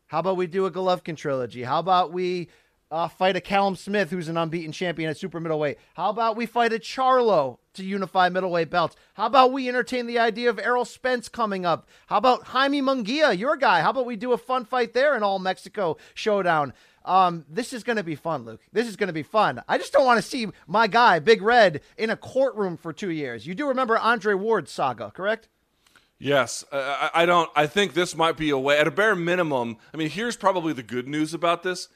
how 0.06 0.18
about 0.18 0.36
we 0.36 0.48
do 0.48 0.66
a 0.66 0.72
Golovkin 0.72 1.16
trilogy? 1.16 1.62
How 1.62 1.78
about 1.78 2.12
we 2.12 2.48
uh, 2.90 3.06
fight 3.08 3.36
a 3.36 3.40
Callum 3.40 3.76
Smith, 3.76 4.10
who's 4.10 4.28
an 4.28 4.36
unbeaten 4.36 4.72
champion 4.72 5.08
at 5.08 5.18
super 5.18 5.38
middleweight? 5.38 5.78
How 5.94 6.10
about 6.10 6.36
we 6.36 6.46
fight 6.46 6.72
a 6.72 6.78
Charlo 6.78 7.58
to 7.74 7.84
unify 7.84 8.28
middleweight 8.28 8.70
belts? 8.70 8.96
How 9.14 9.26
about 9.26 9.52
we 9.52 9.68
entertain 9.68 10.06
the 10.06 10.18
idea 10.18 10.50
of 10.50 10.58
Errol 10.58 10.84
Spence 10.84 11.28
coming 11.28 11.64
up? 11.64 11.88
How 12.06 12.16
about 12.18 12.44
Jaime 12.48 12.82
Munguia, 12.82 13.38
your 13.38 13.56
guy? 13.56 13.80
How 13.80 13.90
about 13.90 14.06
we 14.06 14.16
do 14.16 14.32
a 14.32 14.38
fun 14.38 14.64
fight 14.64 14.94
there 14.94 15.16
in 15.16 15.22
all 15.22 15.38
Mexico 15.38 15.96
showdown? 16.14 16.72
Um, 17.04 17.44
this 17.50 17.72
is 17.72 17.84
going 17.84 17.98
to 17.98 18.02
be 18.02 18.14
fun, 18.14 18.44
Luke. 18.44 18.62
This 18.72 18.88
is 18.88 18.96
going 18.96 19.08
to 19.08 19.12
be 19.12 19.22
fun. 19.22 19.62
I 19.68 19.76
just 19.76 19.92
don't 19.92 20.06
want 20.06 20.22
to 20.22 20.28
see 20.28 20.46
my 20.66 20.86
guy, 20.86 21.18
Big 21.18 21.42
Red, 21.42 21.82
in 21.98 22.10
a 22.10 22.16
courtroom 22.16 22.76
for 22.76 22.92
two 22.92 23.10
years. 23.10 23.46
You 23.46 23.54
do 23.54 23.68
remember 23.68 23.98
Andre 23.98 24.34
Ward's 24.34 24.72
saga, 24.72 25.10
correct? 25.10 25.48
Yes, 26.18 26.64
uh, 26.72 27.10
I 27.12 27.26
don't. 27.26 27.50
I 27.54 27.66
think 27.66 27.92
this 27.92 28.16
might 28.16 28.36
be 28.36 28.48
a 28.48 28.58
way, 28.58 28.78
at 28.78 28.86
a 28.86 28.90
bare 28.90 29.16
minimum. 29.16 29.76
I 29.92 29.98
mean, 29.98 30.08
here's 30.08 30.36
probably 30.36 30.72
the 30.72 30.82
good 30.82 31.06
news 31.06 31.34
about 31.34 31.62
this 31.62 31.88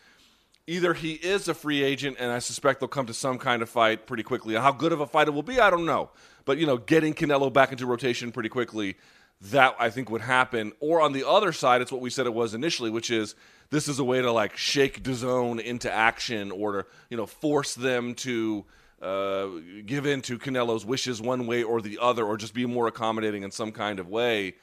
either 0.69 0.93
he 0.93 1.15
is 1.15 1.49
a 1.49 1.55
free 1.55 1.83
agent, 1.83 2.19
and 2.21 2.31
I 2.31 2.39
suspect 2.39 2.81
they'll 2.81 2.89
come 2.89 3.07
to 3.07 3.15
some 3.15 3.39
kind 3.39 3.63
of 3.63 3.71
fight 3.71 4.07
pretty 4.07 4.23
quickly. 4.23 4.55
How 4.55 4.71
good 4.71 4.93
of 4.93 5.01
a 5.01 5.07
fight 5.07 5.27
it 5.27 5.33
will 5.33 5.43
be, 5.43 5.59
I 5.59 5.71
don't 5.71 5.87
know. 5.87 6.11
But 6.45 6.59
you 6.59 6.67
know, 6.67 6.77
getting 6.77 7.15
Canelo 7.15 7.53
back 7.53 7.73
into 7.73 7.87
rotation 7.87 8.31
pretty 8.31 8.51
quickly, 8.51 8.97
that 9.41 9.75
I 9.79 9.91
think 9.91 10.11
would 10.11 10.21
happen. 10.21 10.73
Or 10.81 11.01
on 11.01 11.13
the 11.13 11.27
other 11.27 11.53
side, 11.53 11.81
it's 11.81 11.91
what 11.91 12.03
we 12.03 12.11
said 12.11 12.27
it 12.27 12.35
was 12.35 12.55
initially, 12.55 12.91
which 12.91 13.11
is 13.11 13.35
this 13.71 13.89
is 13.89 13.99
a 13.99 14.05
way 14.05 14.21
to 14.21 14.31
like 14.31 14.57
shake 14.57 15.03
DAZN 15.03 15.61
into 15.61 15.91
action 15.91 16.51
or 16.53 16.73
to 16.73 16.87
you 17.11 17.17
know 17.17 17.27
force 17.27 17.75
them 17.75 18.15
to. 18.17 18.65
Uh, 19.01 19.47
give 19.87 20.07
in 20.07 20.21
to 20.21 20.41
Canelo's 20.41 20.85
wishes 20.85 21.23
one 21.23 21.47
way 21.47 21.63
or 21.63 21.81
the 21.81 22.01
other, 22.03 22.27
or 22.27 22.37
just 22.37 22.53
be 22.53 22.67
more 22.67 22.89
accommodating 22.89 23.45
in 23.45 23.53
some 23.53 23.71
kind 23.71 24.01
of 24.01 24.09
way. 24.09 24.57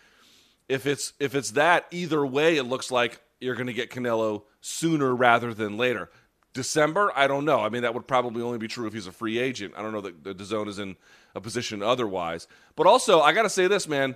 If 0.67 0.85
it's 0.85 1.13
if 1.21 1.35
it's 1.35 1.51
that, 1.51 1.85
either 1.89 2.25
way, 2.25 2.57
it 2.57 2.63
looks 2.63 2.91
like 2.91 3.21
you're 3.39 3.55
going 3.55 3.67
to 3.67 3.73
get 3.73 3.89
Canelo 3.89 4.43
sooner 4.61 5.15
rather 5.15 5.53
than 5.53 5.77
later. 5.77 6.09
December, 6.53 7.11
I 7.15 7.27
don't 7.27 7.43
know. 7.43 7.59
I 7.59 7.69
mean, 7.69 7.81
that 7.81 7.93
would 7.93 8.07
probably 8.07 8.41
only 8.41 8.57
be 8.57 8.69
true 8.69 8.87
if 8.87 8.93
he's 8.93 9.07
a 9.07 9.11
free 9.11 9.37
agent. 9.39 9.73
I 9.75 9.81
don't 9.81 9.91
know 9.91 10.01
that 10.01 10.23
DAZN 10.23 10.67
is 10.67 10.79
in 10.79 10.95
a 11.35 11.41
position 11.41 11.83
otherwise. 11.83 12.47
But 12.77 12.87
also, 12.87 13.19
I 13.19 13.33
got 13.33 13.43
to 13.43 13.49
say 13.49 13.67
this, 13.67 13.87
man. 13.89 14.15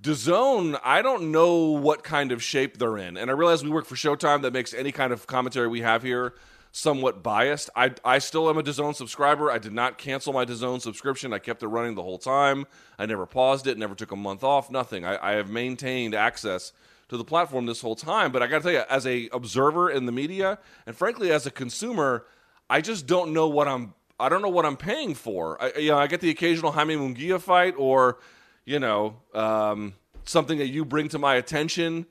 DAZN, 0.00 0.78
I 0.84 1.02
don't 1.02 1.32
know 1.32 1.70
what 1.70 2.04
kind 2.04 2.30
of 2.30 2.42
shape 2.42 2.78
they're 2.78 2.98
in. 2.98 3.16
And 3.16 3.30
I 3.30 3.34
realize 3.34 3.64
we 3.64 3.70
work 3.70 3.86
for 3.86 3.96
Showtime 3.96 4.42
that 4.42 4.52
makes 4.52 4.72
any 4.72 4.92
kind 4.92 5.12
of 5.12 5.26
commentary 5.26 5.66
we 5.66 5.80
have 5.80 6.04
here 6.04 6.34
somewhat 6.70 7.22
biased. 7.22 7.68
I, 7.76 7.92
I 8.04 8.18
still 8.18 8.48
am 8.48 8.58
a 8.58 8.62
DAZN 8.62 8.94
subscriber. 8.94 9.50
I 9.50 9.58
did 9.58 9.72
not 9.72 9.98
cancel 9.98 10.32
my 10.32 10.44
DAZN 10.44 10.80
subscription. 10.80 11.32
I 11.32 11.38
kept 11.38 11.64
it 11.64 11.68
running 11.68 11.96
the 11.96 12.02
whole 12.02 12.18
time. 12.18 12.66
I 12.98 13.06
never 13.06 13.26
paused 13.26 13.66
it, 13.66 13.76
never 13.76 13.94
took 13.94 14.12
a 14.12 14.16
month 14.16 14.42
off, 14.42 14.70
nothing. 14.70 15.04
I, 15.04 15.18
I 15.20 15.32
have 15.32 15.50
maintained 15.50 16.14
access 16.14 16.72
to 17.12 17.18
the 17.18 17.24
platform 17.24 17.66
this 17.66 17.82
whole 17.82 17.94
time. 17.94 18.32
But 18.32 18.42
I 18.42 18.46
got 18.46 18.58
to 18.58 18.62
tell 18.62 18.72
you, 18.72 18.82
as 18.88 19.06
a 19.06 19.28
observer 19.32 19.90
in 19.90 20.06
the 20.06 20.12
media, 20.12 20.58
and 20.86 20.96
frankly 20.96 21.30
as 21.30 21.44
a 21.46 21.50
consumer, 21.50 22.24
I 22.70 22.80
just 22.80 23.06
don't 23.06 23.32
know 23.34 23.48
what 23.48 23.68
I'm. 23.68 23.94
I 24.18 24.28
don't 24.28 24.40
know 24.40 24.48
what 24.48 24.64
I'm 24.64 24.76
paying 24.76 25.14
for. 25.14 25.62
I, 25.62 25.78
you 25.78 25.90
know, 25.90 25.98
I 25.98 26.06
get 26.06 26.20
the 26.20 26.30
occasional 26.30 26.72
Jaime 26.72 26.96
Munguia 26.96 27.38
fight, 27.38 27.74
or 27.76 28.18
you 28.64 28.78
know, 28.78 29.16
um, 29.34 29.92
something 30.24 30.56
that 30.58 30.68
you 30.68 30.86
bring 30.86 31.08
to 31.08 31.18
my 31.18 31.34
attention. 31.34 32.06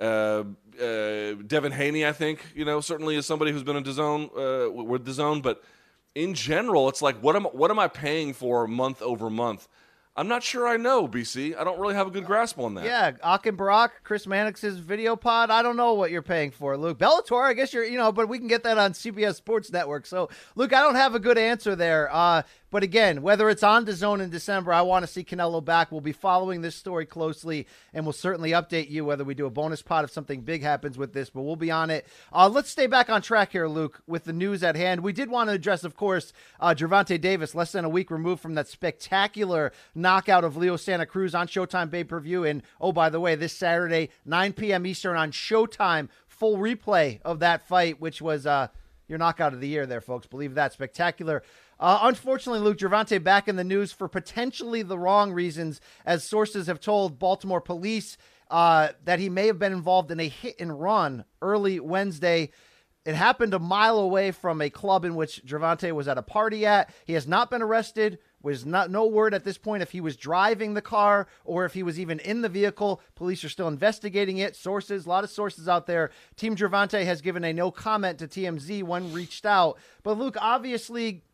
Uh, 0.00 0.44
uh, 0.80 1.34
Devin 1.46 1.72
Haney, 1.72 2.06
I 2.06 2.12
think, 2.12 2.40
you 2.54 2.64
know, 2.64 2.80
certainly 2.80 3.16
is 3.16 3.26
somebody 3.26 3.50
who's 3.50 3.62
been 3.62 3.76
in 3.76 3.84
DAZN 3.84 4.24
uh, 4.24 4.70
with 4.70 5.06
DAZN, 5.06 5.42
but 5.42 5.62
in 6.14 6.34
general, 6.34 6.88
it's 6.88 7.02
like, 7.02 7.16
what 7.22 7.36
am 7.36 7.44
what 7.44 7.70
am 7.70 7.78
I 7.78 7.88
paying 7.88 8.32
for 8.32 8.66
month 8.66 9.02
over 9.02 9.28
month? 9.28 9.68
I'm 10.18 10.28
not 10.28 10.42
sure 10.42 10.66
I 10.66 10.78
know, 10.78 11.06
BC. 11.06 11.58
I 11.58 11.62
don't 11.62 11.78
really 11.78 11.94
have 11.94 12.06
a 12.06 12.10
good 12.10 12.24
grasp 12.24 12.58
on 12.58 12.74
that. 12.74 12.86
Yeah, 12.86 13.12
Akin 13.22 13.54
Barak, 13.54 14.02
Chris 14.02 14.24
Mannix's 14.24 14.78
video 14.78 15.14
pod. 15.14 15.50
I 15.50 15.60
don't 15.60 15.76
know 15.76 15.92
what 15.92 16.10
you're 16.10 16.22
paying 16.22 16.52
for, 16.52 16.74
Luke. 16.78 16.98
Bellator, 16.98 17.44
I 17.44 17.52
guess 17.52 17.74
you're, 17.74 17.84
you 17.84 17.98
know, 17.98 18.12
but 18.12 18.26
we 18.26 18.38
can 18.38 18.48
get 18.48 18.62
that 18.62 18.78
on 18.78 18.92
CBS 18.92 19.34
Sports 19.34 19.70
Network. 19.70 20.06
So, 20.06 20.30
Luke, 20.54 20.72
I 20.72 20.80
don't 20.80 20.94
have 20.94 21.14
a 21.14 21.18
good 21.18 21.36
answer 21.36 21.76
there. 21.76 22.08
Uh, 22.10 22.42
but 22.76 22.82
again, 22.82 23.22
whether 23.22 23.48
it's 23.48 23.62
on 23.62 23.86
DAZN 23.86 24.20
in 24.20 24.28
December, 24.28 24.70
I 24.70 24.82
want 24.82 25.02
to 25.02 25.06
see 25.10 25.24
Canelo 25.24 25.64
back. 25.64 25.90
We'll 25.90 26.02
be 26.02 26.12
following 26.12 26.60
this 26.60 26.76
story 26.76 27.06
closely, 27.06 27.66
and 27.94 28.04
we'll 28.04 28.12
certainly 28.12 28.50
update 28.50 28.90
you 28.90 29.02
whether 29.02 29.24
we 29.24 29.32
do 29.32 29.46
a 29.46 29.50
bonus 29.50 29.80
pot 29.80 30.04
if 30.04 30.10
something 30.10 30.42
big 30.42 30.62
happens 30.62 30.98
with 30.98 31.14
this. 31.14 31.30
But 31.30 31.40
we'll 31.40 31.56
be 31.56 31.70
on 31.70 31.88
it. 31.88 32.06
Uh, 32.30 32.50
let's 32.50 32.68
stay 32.68 32.86
back 32.86 33.08
on 33.08 33.22
track 33.22 33.52
here, 33.52 33.66
Luke, 33.66 34.02
with 34.06 34.24
the 34.24 34.32
news 34.34 34.62
at 34.62 34.76
hand. 34.76 35.02
We 35.02 35.14
did 35.14 35.30
want 35.30 35.48
to 35.48 35.54
address, 35.54 35.84
of 35.84 35.96
course, 35.96 36.34
uh, 36.60 36.74
Gervonta 36.74 37.18
Davis, 37.18 37.54
less 37.54 37.72
than 37.72 37.86
a 37.86 37.88
week 37.88 38.10
removed 38.10 38.42
from 38.42 38.56
that 38.56 38.68
spectacular 38.68 39.72
knockout 39.94 40.44
of 40.44 40.58
Leo 40.58 40.76
Santa 40.76 41.06
Cruz 41.06 41.34
on 41.34 41.48
Showtime 41.48 41.90
pay 41.90 42.04
per 42.04 42.20
view. 42.20 42.44
And 42.44 42.62
oh, 42.78 42.92
by 42.92 43.08
the 43.08 43.20
way, 43.20 43.36
this 43.36 43.54
Saturday, 43.54 44.10
9 44.26 44.52
p.m. 44.52 44.84
Eastern 44.84 45.16
on 45.16 45.32
Showtime, 45.32 46.10
full 46.28 46.58
replay 46.58 47.22
of 47.22 47.38
that 47.38 47.66
fight, 47.66 48.02
which 48.02 48.20
was 48.20 48.46
uh, 48.46 48.68
your 49.08 49.18
knockout 49.18 49.54
of 49.54 49.60
the 49.60 49.68
year 49.68 49.86
there, 49.86 50.02
folks. 50.02 50.26
Believe 50.26 50.54
that. 50.56 50.74
Spectacular. 50.74 51.42
Uh, 51.78 52.00
unfortunately, 52.02 52.60
Luke 52.60 52.78
Gervonta 52.78 53.22
back 53.22 53.48
in 53.48 53.56
the 53.56 53.64
news 53.64 53.92
for 53.92 54.08
potentially 54.08 54.82
the 54.82 54.98
wrong 54.98 55.32
reasons, 55.32 55.80
as 56.04 56.24
sources 56.24 56.66
have 56.66 56.80
told 56.80 57.18
Baltimore 57.18 57.60
police 57.60 58.16
uh, 58.50 58.88
that 59.04 59.18
he 59.18 59.28
may 59.28 59.46
have 59.46 59.58
been 59.58 59.72
involved 59.72 60.10
in 60.10 60.20
a 60.20 60.28
hit 60.28 60.56
and 60.58 60.80
run 60.80 61.24
early 61.42 61.80
Wednesday. 61.80 62.50
It 63.04 63.14
happened 63.14 63.54
a 63.54 63.60
mile 63.60 63.98
away 63.98 64.32
from 64.32 64.60
a 64.60 64.68
club 64.68 65.04
in 65.04 65.14
which 65.14 65.44
Gervonta 65.46 65.92
was 65.92 66.08
at 66.08 66.18
a 66.18 66.22
party 66.22 66.66
at. 66.66 66.92
He 67.04 67.12
has 67.12 67.26
not 67.26 67.50
been 67.50 67.62
arrested. 67.62 68.18
Was 68.42 68.66
not 68.66 68.90
no 68.90 69.06
word 69.06 69.34
at 69.34 69.44
this 69.44 69.58
point 69.58 69.82
if 69.82 69.90
he 69.90 70.00
was 70.00 70.16
driving 70.16 70.74
the 70.74 70.82
car 70.82 71.26
or 71.44 71.64
if 71.64 71.74
he 71.74 71.82
was 71.82 71.98
even 71.98 72.18
in 72.20 72.42
the 72.42 72.48
vehicle. 72.48 73.00
Police 73.14 73.44
are 73.44 73.48
still 73.48 73.68
investigating 73.68 74.38
it. 74.38 74.54
Sources, 74.54 75.06
a 75.06 75.08
lot 75.08 75.24
of 75.24 75.30
sources 75.30 75.68
out 75.68 75.86
there. 75.86 76.10
Team 76.36 76.56
Gervonta 76.56 77.04
has 77.04 77.20
given 77.20 77.44
a 77.44 77.52
no 77.52 77.70
comment 77.70 78.18
to 78.18 78.28
TMZ 78.28 78.82
when 78.84 79.12
reached 79.12 79.46
out. 79.46 79.78
But 80.02 80.18
Luke, 80.18 80.36
obviously, 80.40 81.24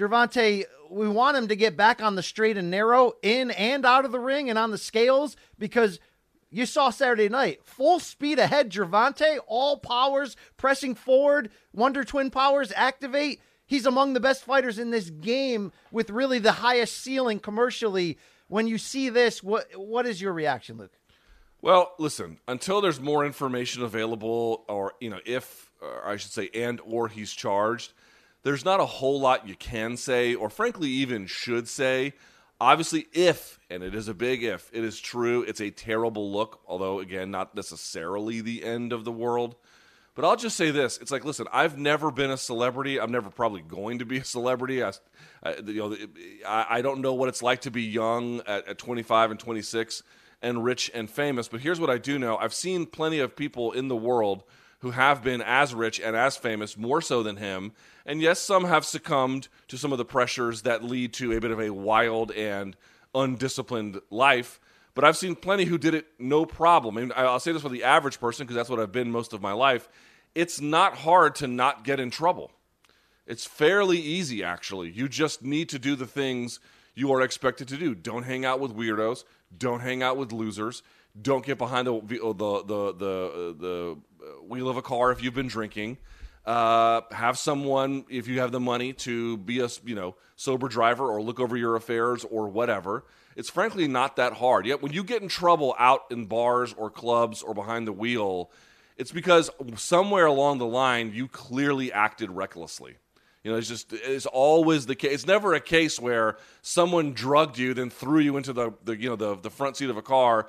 Gervonta, 0.00 0.64
we 0.88 1.08
want 1.08 1.36
him 1.36 1.48
to 1.48 1.56
get 1.56 1.76
back 1.76 2.02
on 2.02 2.14
the 2.14 2.22
straight 2.22 2.56
and 2.56 2.70
narrow, 2.70 3.12
in 3.22 3.50
and 3.50 3.84
out 3.84 4.06
of 4.06 4.12
the 4.12 4.18
ring 4.18 4.48
and 4.48 4.58
on 4.58 4.70
the 4.70 4.78
scales 4.78 5.36
because 5.58 6.00
you 6.48 6.64
saw 6.64 6.88
Saturday 6.88 7.28
night. 7.28 7.60
Full 7.64 8.00
speed 8.00 8.38
ahead, 8.38 8.70
Gervonta, 8.70 9.38
all 9.46 9.76
powers 9.76 10.36
pressing 10.56 10.94
forward, 10.94 11.50
Wonder 11.74 12.02
Twin 12.02 12.30
powers 12.30 12.72
activate. 12.74 13.42
He's 13.66 13.84
among 13.84 14.14
the 14.14 14.20
best 14.20 14.42
fighters 14.42 14.78
in 14.78 14.90
this 14.90 15.10
game 15.10 15.70
with 15.92 16.08
really 16.08 16.38
the 16.38 16.52
highest 16.52 16.96
ceiling 16.96 17.38
commercially. 17.38 18.16
When 18.48 18.66
you 18.66 18.78
see 18.78 19.10
this, 19.10 19.42
what 19.42 19.66
what 19.76 20.06
is 20.06 20.20
your 20.20 20.32
reaction, 20.32 20.78
Luke? 20.78 20.98
Well, 21.62 21.92
listen, 21.98 22.38
until 22.48 22.80
there's 22.80 23.00
more 23.00 23.24
information 23.26 23.82
available, 23.82 24.64
or, 24.66 24.94
you 24.98 25.10
know, 25.10 25.20
if, 25.26 25.70
or 25.82 26.08
I 26.08 26.16
should 26.16 26.32
say, 26.32 26.48
and 26.54 26.80
or 26.80 27.06
he's 27.06 27.32
charged, 27.32 27.92
there's 28.42 28.64
not 28.64 28.80
a 28.80 28.86
whole 28.86 29.20
lot 29.20 29.46
you 29.48 29.54
can 29.54 29.96
say, 29.96 30.34
or 30.34 30.50
frankly, 30.50 30.88
even 30.88 31.26
should 31.26 31.68
say. 31.68 32.14
Obviously, 32.60 33.06
if, 33.12 33.58
and 33.70 33.82
it 33.82 33.94
is 33.94 34.08
a 34.08 34.14
big 34.14 34.42
if, 34.42 34.70
it 34.72 34.84
is 34.84 35.00
true, 35.00 35.42
it's 35.42 35.60
a 35.60 35.70
terrible 35.70 36.30
look, 36.30 36.60
although, 36.66 37.00
again, 37.00 37.30
not 37.30 37.54
necessarily 37.54 38.42
the 38.42 38.64
end 38.64 38.92
of 38.92 39.04
the 39.04 39.12
world. 39.12 39.56
But 40.14 40.24
I'll 40.24 40.36
just 40.36 40.56
say 40.56 40.70
this: 40.70 40.98
it's 40.98 41.10
like, 41.10 41.24
listen, 41.24 41.46
I've 41.52 41.78
never 41.78 42.10
been 42.10 42.30
a 42.30 42.36
celebrity. 42.36 43.00
I'm 43.00 43.12
never 43.12 43.30
probably 43.30 43.62
going 43.62 44.00
to 44.00 44.04
be 44.04 44.18
a 44.18 44.24
celebrity. 44.24 44.82
I, 44.82 44.92
I 45.42 45.56
you 45.64 45.74
know, 45.74 45.96
I, 46.46 46.66
I, 46.68 46.82
don't 46.82 47.00
know 47.00 47.14
what 47.14 47.28
it's 47.28 47.42
like 47.42 47.62
to 47.62 47.70
be 47.70 47.84
young 47.84 48.40
at, 48.46 48.68
at 48.68 48.78
25 48.78 49.30
and 49.30 49.40
26 49.40 50.02
and 50.42 50.64
rich 50.64 50.90
and 50.92 51.08
famous. 51.08 51.48
But 51.48 51.60
here's 51.60 51.80
what 51.80 51.90
I 51.90 51.96
do 51.96 52.18
know: 52.18 52.36
I've 52.36 52.52
seen 52.52 52.86
plenty 52.86 53.20
of 53.20 53.36
people 53.36 53.72
in 53.72 53.88
the 53.88 53.96
world 53.96 54.42
who 54.80 54.90
have 54.92 55.22
been 55.22 55.42
as 55.42 55.74
rich 55.74 56.00
and 56.00 56.16
as 56.16 56.36
famous, 56.36 56.76
more 56.76 57.00
so 57.00 57.22
than 57.22 57.36
him. 57.36 57.72
And 58.06 58.20
yes, 58.20 58.40
some 58.40 58.64
have 58.64 58.84
succumbed 58.84 59.48
to 59.68 59.76
some 59.76 59.92
of 59.92 59.98
the 59.98 60.04
pressures 60.04 60.62
that 60.62 60.82
lead 60.82 61.12
to 61.14 61.32
a 61.32 61.40
bit 61.40 61.50
of 61.50 61.60
a 61.60 61.70
wild 61.70 62.32
and 62.32 62.76
undisciplined 63.14 64.00
life. 64.10 64.58
But 64.94 65.04
I've 65.04 65.16
seen 65.16 65.36
plenty 65.36 65.64
who 65.64 65.78
did 65.78 65.94
it 65.94 66.06
no 66.18 66.44
problem. 66.44 66.96
Mean, 66.96 67.12
I'll 67.14 67.40
say 67.40 67.52
this 67.52 67.62
for 67.62 67.68
the 67.68 67.84
average 67.84 68.18
person 68.18 68.44
because 68.44 68.56
that's 68.56 68.68
what 68.68 68.80
I've 68.80 68.92
been 68.92 69.10
most 69.10 69.32
of 69.32 69.40
my 69.40 69.52
life. 69.52 69.88
It's 70.34 70.60
not 70.60 70.96
hard 70.96 71.34
to 71.36 71.46
not 71.46 71.84
get 71.84 72.00
in 72.00 72.10
trouble. 72.10 72.50
It's 73.26 73.46
fairly 73.46 73.98
easy, 73.98 74.42
actually. 74.42 74.90
You 74.90 75.08
just 75.08 75.42
need 75.42 75.68
to 75.68 75.78
do 75.78 75.94
the 75.94 76.06
things 76.06 76.58
you 76.94 77.12
are 77.12 77.20
expected 77.20 77.68
to 77.68 77.76
do. 77.76 77.94
Don't 77.94 78.24
hang 78.24 78.44
out 78.44 78.60
with 78.60 78.76
weirdos. 78.76 79.24
Don't 79.56 79.80
hang 79.80 80.02
out 80.02 80.16
with 80.16 80.32
losers. 80.32 80.82
Don't 81.20 81.44
get 81.44 81.58
behind 81.58 81.86
the 81.86 82.00
the 82.00 82.62
the 82.62 82.92
the, 82.92 83.56
the 83.58 83.96
wheel 84.46 84.68
of 84.68 84.76
a 84.76 84.82
car 84.82 85.12
if 85.12 85.22
you've 85.22 85.34
been 85.34 85.48
drinking. 85.48 85.98
Uh, 86.44 87.02
have 87.10 87.38
someone 87.38 88.04
if 88.08 88.26
you 88.26 88.40
have 88.40 88.50
the 88.50 88.60
money 88.60 88.94
to 88.94 89.36
be 89.36 89.60
a 89.60 89.68
you 89.84 89.94
know 89.94 90.16
sober 90.36 90.68
driver 90.68 91.06
or 91.06 91.20
look 91.20 91.38
over 91.38 91.56
your 91.56 91.76
affairs 91.76 92.24
or 92.24 92.48
whatever. 92.48 93.04
It's 93.36 93.50
frankly 93.50 93.86
not 93.86 94.16
that 94.16 94.32
hard. 94.34 94.66
Yet 94.66 94.82
when 94.82 94.92
you 94.92 95.04
get 95.04 95.22
in 95.22 95.28
trouble 95.28 95.74
out 95.78 96.02
in 96.10 96.26
bars 96.26 96.74
or 96.76 96.90
clubs 96.90 97.42
or 97.42 97.54
behind 97.54 97.86
the 97.86 97.92
wheel, 97.92 98.50
it's 98.96 99.12
because 99.12 99.50
somewhere 99.76 100.26
along 100.26 100.58
the 100.58 100.66
line 100.66 101.12
you 101.14 101.28
clearly 101.28 101.92
acted 101.92 102.30
recklessly. 102.30 102.96
You 103.42 103.50
know, 103.50 103.56
it's 103.56 103.68
just 103.68 103.92
it's 103.92 104.26
always 104.26 104.86
the 104.86 104.94
case. 104.94 105.12
It's 105.12 105.26
never 105.26 105.54
a 105.54 105.60
case 105.60 105.98
where 105.98 106.36
someone 106.60 107.14
drugged 107.14 107.56
you, 107.56 107.72
then 107.72 107.88
threw 107.88 108.20
you 108.20 108.36
into 108.36 108.52
the, 108.52 108.72
the 108.84 108.96
you 108.96 109.08
know 109.08 109.16
the 109.16 109.36
the 109.36 109.50
front 109.50 109.78
seat 109.78 109.88
of 109.88 109.96
a 109.96 110.02
car, 110.02 110.48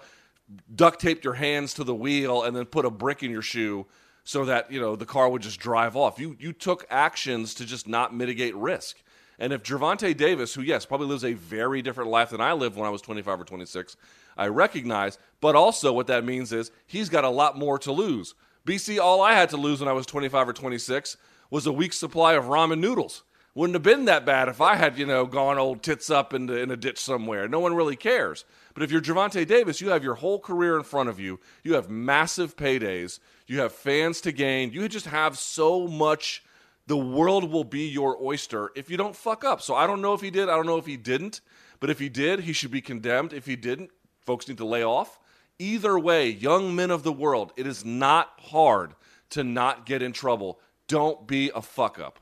duct 0.74 1.00
taped 1.00 1.24
your 1.24 1.34
hands 1.36 1.74
to 1.76 1.84
the 1.84 1.96
wheel, 1.96 2.44
and 2.44 2.56
then 2.56 2.66
put 2.66 2.86
a 2.86 2.90
brick 2.90 3.24
in 3.24 3.32
your 3.32 3.42
shoe 3.42 3.86
so 4.24 4.46
that 4.46 4.72
you 4.72 4.80
know 4.80 4.96
the 4.96 5.06
car 5.06 5.30
would 5.30 5.42
just 5.42 5.60
drive 5.60 5.96
off. 5.96 6.20
You 6.20 6.36
you 6.40 6.54
took 6.54 6.86
actions 6.90 7.54
to 7.56 7.66
just 7.66 7.88
not 7.88 8.16
mitigate 8.16 8.56
risk. 8.56 9.02
And 9.40 9.54
if 9.54 9.64
Gervonta 9.64 10.16
Davis, 10.16 10.54
who 10.54 10.62
yes 10.62 10.86
probably 10.86 11.08
lives 11.08 11.26
a 11.26 11.34
very 11.34 11.82
different 11.82 12.12
life 12.12 12.30
than 12.30 12.42
I 12.42 12.54
lived 12.54 12.76
when 12.76 12.86
I 12.86 12.92
was 12.92 13.02
25 13.02 13.42
or 13.42 13.44
26, 13.44 13.98
I 14.38 14.48
recognize. 14.48 15.18
But 15.40 15.56
also 15.56 15.92
what 15.94 16.08
that 16.08 16.24
means 16.24 16.54
is 16.54 16.72
he's 16.86 17.10
got 17.10 17.24
a 17.24 17.30
lot 17.30 17.58
more 17.58 17.80
to 17.80 17.92
lose. 17.92 18.36
BC, 18.66 19.00
all 19.00 19.22
I 19.22 19.34
had 19.34 19.50
to 19.50 19.58
lose 19.58 19.80
when 19.80 19.90
I 19.90 19.94
was 19.94 20.06
25 20.06 20.50
or 20.50 20.54
26 20.54 21.18
was 21.50 21.66
a 21.66 21.72
week's 21.72 21.98
supply 21.98 22.34
of 22.34 22.46
ramen 22.46 22.80
noodles. 22.80 23.24
Wouldn't 23.54 23.76
have 23.76 23.84
been 23.84 24.06
that 24.06 24.26
bad 24.26 24.48
if 24.48 24.62
I 24.62 24.76
had, 24.76 24.98
you 24.98 25.06
know, 25.06 25.26
gone 25.26 25.58
old 25.58 25.84
tits 25.84 26.10
up 26.10 26.34
in, 26.34 26.50
in 26.50 26.72
a 26.72 26.78
ditch 26.78 26.98
somewhere. 26.98 27.50
No 27.50 27.60
one 27.60 27.76
really 27.76 27.98
cares. 27.98 28.46
But 28.74 28.84
if 28.84 28.92
you're 28.92 29.02
Gervonta 29.02 29.46
Davis, 29.46 29.82
you 29.82 29.90
have 29.90 30.06
your 30.06 30.16
whole 30.16 30.40
career 30.40 30.78
in 30.78 30.84
front 30.84 31.10
of 31.10 31.20
you. 31.20 31.40
You 31.62 31.74
have 31.74 31.90
massive 31.90 32.56
paydays. 32.56 33.20
You 33.48 33.60
have 33.60 33.74
fans 33.74 34.22
to 34.22 34.32
gain. 34.32 34.72
You 34.72 34.88
just 34.88 35.08
have 35.08 35.38
so 35.38 35.86
much. 35.88 36.44
The 36.88 36.96
world 36.96 37.52
will 37.52 37.66
be 37.66 37.88
your 37.88 38.18
oyster 38.24 38.72
if 38.74 38.90
you 38.90 38.96
don't 38.96 39.16
fuck 39.16 39.44
up. 39.44 39.62
So 39.62 39.76
I 39.76 39.86
don't 39.86 40.02
know 40.02 40.14
if 40.14 40.22
he 40.22 40.32
did. 40.32 40.48
I 40.48 40.56
don't 40.56 40.66
know 40.66 40.78
if 40.78 40.86
he 40.86 40.96
didn't. 40.96 41.42
But 41.82 41.90
if 41.90 42.00
he 42.00 42.08
did, 42.08 42.42
he 42.42 42.54
should 42.54 42.72
be 42.72 42.82
condemned. 42.82 43.34
If 43.34 43.48
he 43.48 43.58
didn't, 43.58 43.92
folks 44.22 44.48
need 44.48 44.60
to 44.60 44.66
lay 44.66 44.84
off. 44.84 45.20
Either 45.60 46.00
way, 46.00 46.30
young 46.30 46.74
men 46.74 46.90
of 46.90 47.04
the 47.04 47.12
world, 47.12 47.52
it 47.58 47.68
is 47.68 47.84
not 47.84 48.32
hard 48.40 48.96
to 49.32 49.44
not 49.44 49.86
get 49.86 50.02
in 50.02 50.14
trouble. 50.14 50.60
Don't 50.88 51.28
be 51.28 51.52
a 51.54 51.62
fuck 51.62 52.00
up. 52.00 52.20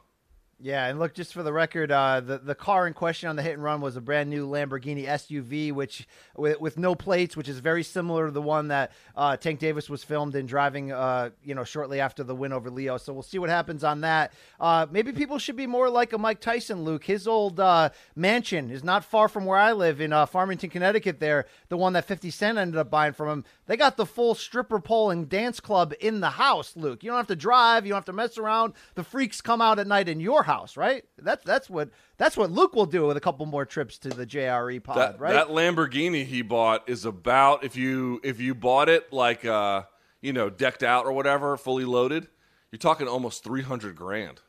Yeah, 0.62 0.88
and 0.88 1.00
look, 1.00 1.14
just 1.14 1.34
for 1.34 1.42
the 1.42 1.54
record, 1.54 1.90
uh, 1.90 2.20
the 2.20 2.38
the 2.38 2.54
car 2.54 2.86
in 2.86 2.94
question 2.94 3.30
on 3.30 3.38
the 3.38 3.42
hit 3.42 3.54
and 3.54 3.64
run 3.64 3.80
was 3.80 3.96
a 3.96 4.02
brand 4.02 4.30
new 4.30 4.46
Lamborghini 4.46 5.06
SUV, 5.06 5.72
which 5.72 6.06
with, 6.36 6.60
with 6.60 6.78
no 6.78 6.96
plates, 6.96 7.38
which 7.38 7.48
is 7.48 7.60
very 7.60 7.82
similar 7.82 8.26
to 8.26 8.32
the 8.34 8.42
one 8.42 8.68
that 8.68 8.92
uh, 9.16 9.38
Tank 9.38 9.62
Davis 9.62 9.90
was 9.90 10.04
filmed 10.04 10.36
in 10.36 10.46
driving, 10.46 10.92
uh, 10.92 11.30
you 11.46 11.56
know, 11.56 11.64
shortly 11.64 12.02
after 12.02 12.26
the 12.26 12.36
win 12.36 12.52
over 12.52 12.70
Leo. 12.70 12.98
So 12.98 13.14
we'll 13.14 13.24
see 13.24 13.40
what 13.40 13.50
happens 13.50 13.86
on 13.86 14.02
that. 14.02 14.34
Uh, 14.60 14.86
maybe 14.92 15.14
people 15.14 15.40
should 15.40 15.56
be 15.56 15.66
more 15.66 15.90
like 15.90 16.12
a 16.12 16.18
Mike 16.18 16.42
Tyson, 16.42 16.84
Luke. 16.84 17.06
His 17.06 17.26
old 17.26 17.62
uh, 17.62 17.92
mansion 18.18 18.70
is 18.70 18.84
not 18.84 19.06
far 19.06 19.30
from 19.30 19.46
where 19.46 19.58
I 19.58 19.72
live 19.72 20.02
in 20.02 20.12
uh, 20.12 20.26
Farmington, 20.26 20.70
Connecticut. 20.70 21.22
There, 21.22 21.46
the 21.70 21.78
one 21.78 21.94
that 21.94 22.04
Fifty 22.04 22.32
Cent 22.32 22.58
ended 22.58 22.78
up 22.78 22.90
buying 22.90 23.14
from 23.14 23.30
him. 23.30 23.46
They 23.68 23.78
got 23.78 23.96
the 23.96 24.06
full 24.06 24.36
stripper 24.36 24.82
pole 24.82 25.10
and 25.10 25.30
dance 25.30 25.62
club 25.62 25.94
in 26.02 26.20
the 26.20 26.32
house, 26.32 26.76
Luke. 26.76 27.02
You 27.02 27.12
don't 27.12 27.18
have 27.18 27.28
to 27.28 27.36
drive. 27.38 27.86
You 27.86 27.92
don't 27.92 28.00
have 28.00 28.06
to 28.06 28.14
mess 28.14 28.38
around. 28.38 28.74
The 28.96 29.06
freaks 29.06 29.40
come 29.40 29.62
out 29.62 29.80
at 29.80 29.88
night 29.88 30.10
in 30.10 30.20
your 30.20 30.44
house, 30.44 30.49
right? 30.78 31.04
That's 31.18 31.44
that's 31.44 31.70
what 31.70 31.90
that's 32.18 32.36
what 32.36 32.52
Luke 32.52 32.76
will 32.76 32.86
do 32.86 33.06
with 33.06 33.18
a 33.18 33.20
couple 33.20 33.46
more 33.46 33.66
trips 33.66 33.98
to 34.00 34.10
the 34.10 34.26
JRE 34.26 34.84
pod, 34.84 34.98
That, 34.98 35.20
right? 35.20 35.34
that 35.34 35.48
Lamborghini 35.48 36.26
he 36.26 36.42
bought 36.42 36.90
is 36.90 37.06
about 37.06 37.64
if 37.64 37.76
you 37.76 38.20
if 38.24 38.40
you 38.40 38.56
bought 38.56 38.90
it 38.90 39.14
like 39.14 39.46
uh 39.46 39.84
you 40.22 40.34
know 40.34 40.50
decked 40.50 40.84
out 40.84 41.06
or 41.06 41.12
whatever, 41.12 41.56
fully 41.58 41.86
loaded, 41.86 42.28
you're 42.72 42.80
talking 42.80 43.08
almost 43.08 43.44
three 43.44 43.62
hundred 43.62 43.96
grand. 43.96 44.42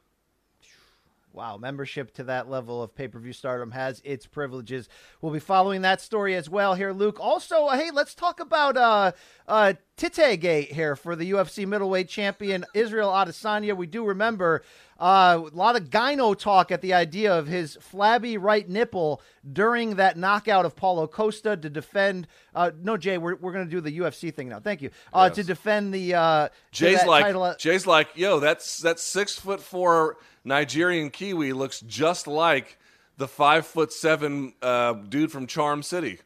Wow, 1.32 1.58
membership 1.58 2.12
to 2.14 2.24
that 2.24 2.50
level 2.50 2.82
of 2.82 2.94
pay 2.94 3.06
per 3.06 3.18
view 3.20 3.32
stardom 3.32 3.70
has 3.70 4.00
its 4.04 4.26
privileges. 4.26 4.88
We'll 5.20 5.32
be 5.32 5.38
following 5.38 5.82
that 5.82 6.00
story 6.00 6.34
as 6.34 6.50
well 6.50 6.74
here, 6.74 6.92
Luke. 6.92 7.18
Also, 7.20 7.66
uh, 7.66 7.76
hey, 7.76 7.90
let's 7.92 8.14
talk 8.14 8.40
about 8.40 8.76
uh, 8.76 9.12
uh, 9.46 9.74
Tite 9.96 10.40
Gate 10.40 10.72
here 10.72 10.96
for 10.96 11.14
the 11.14 11.30
UFC 11.30 11.66
middleweight 11.66 12.08
champion 12.08 12.64
Israel 12.74 13.10
Adesanya. 13.10 13.76
We 13.76 13.86
do 13.86 14.04
remember 14.04 14.62
uh, 14.98 15.40
a 15.52 15.56
lot 15.56 15.76
of 15.76 15.88
gyno 15.88 16.36
talk 16.36 16.72
at 16.72 16.80
the 16.82 16.94
idea 16.94 17.32
of 17.38 17.46
his 17.46 17.78
flabby 17.80 18.36
right 18.36 18.68
nipple 18.68 19.22
during 19.50 19.96
that 19.96 20.16
knockout 20.16 20.64
of 20.66 20.74
Paulo 20.74 21.06
Costa 21.06 21.56
to 21.56 21.70
defend. 21.70 22.26
Uh, 22.54 22.72
no, 22.82 22.96
Jay, 22.96 23.18
we're, 23.18 23.36
we're 23.36 23.52
going 23.52 23.64
to 23.66 23.70
do 23.70 23.80
the 23.80 23.98
UFC 23.98 24.34
thing 24.34 24.48
now. 24.48 24.58
Thank 24.58 24.82
you. 24.82 24.90
Uh, 25.12 25.28
Yes. 25.30 25.36
To 25.36 25.44
defend 25.44 25.94
the 25.94 26.14
uh, 26.14 26.48
Jay's 26.72 26.98
that 26.98 27.08
like 27.08 27.24
title. 27.24 27.54
Jay's 27.56 27.86
like, 27.86 28.08
yo, 28.16 28.40
that's 28.40 28.78
that's 28.78 29.02
six 29.02 29.38
foot 29.38 29.60
four 29.60 30.16
Nigerian 30.44 31.10
Kiwi 31.10 31.52
looks 31.52 31.80
just 31.80 32.26
like 32.26 32.78
the 33.16 33.28
five 33.28 33.66
foot 33.66 33.92
seven 33.92 34.54
uh, 34.62 34.94
dude 34.94 35.30
from 35.30 35.46
Charm 35.46 35.82
City. 35.82 36.18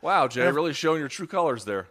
Wow, 0.00 0.26
Jay, 0.28 0.50
really 0.50 0.72
showing 0.72 0.98
your 0.98 1.08
true 1.08 1.28
colors 1.28 1.64
there. 1.64 1.86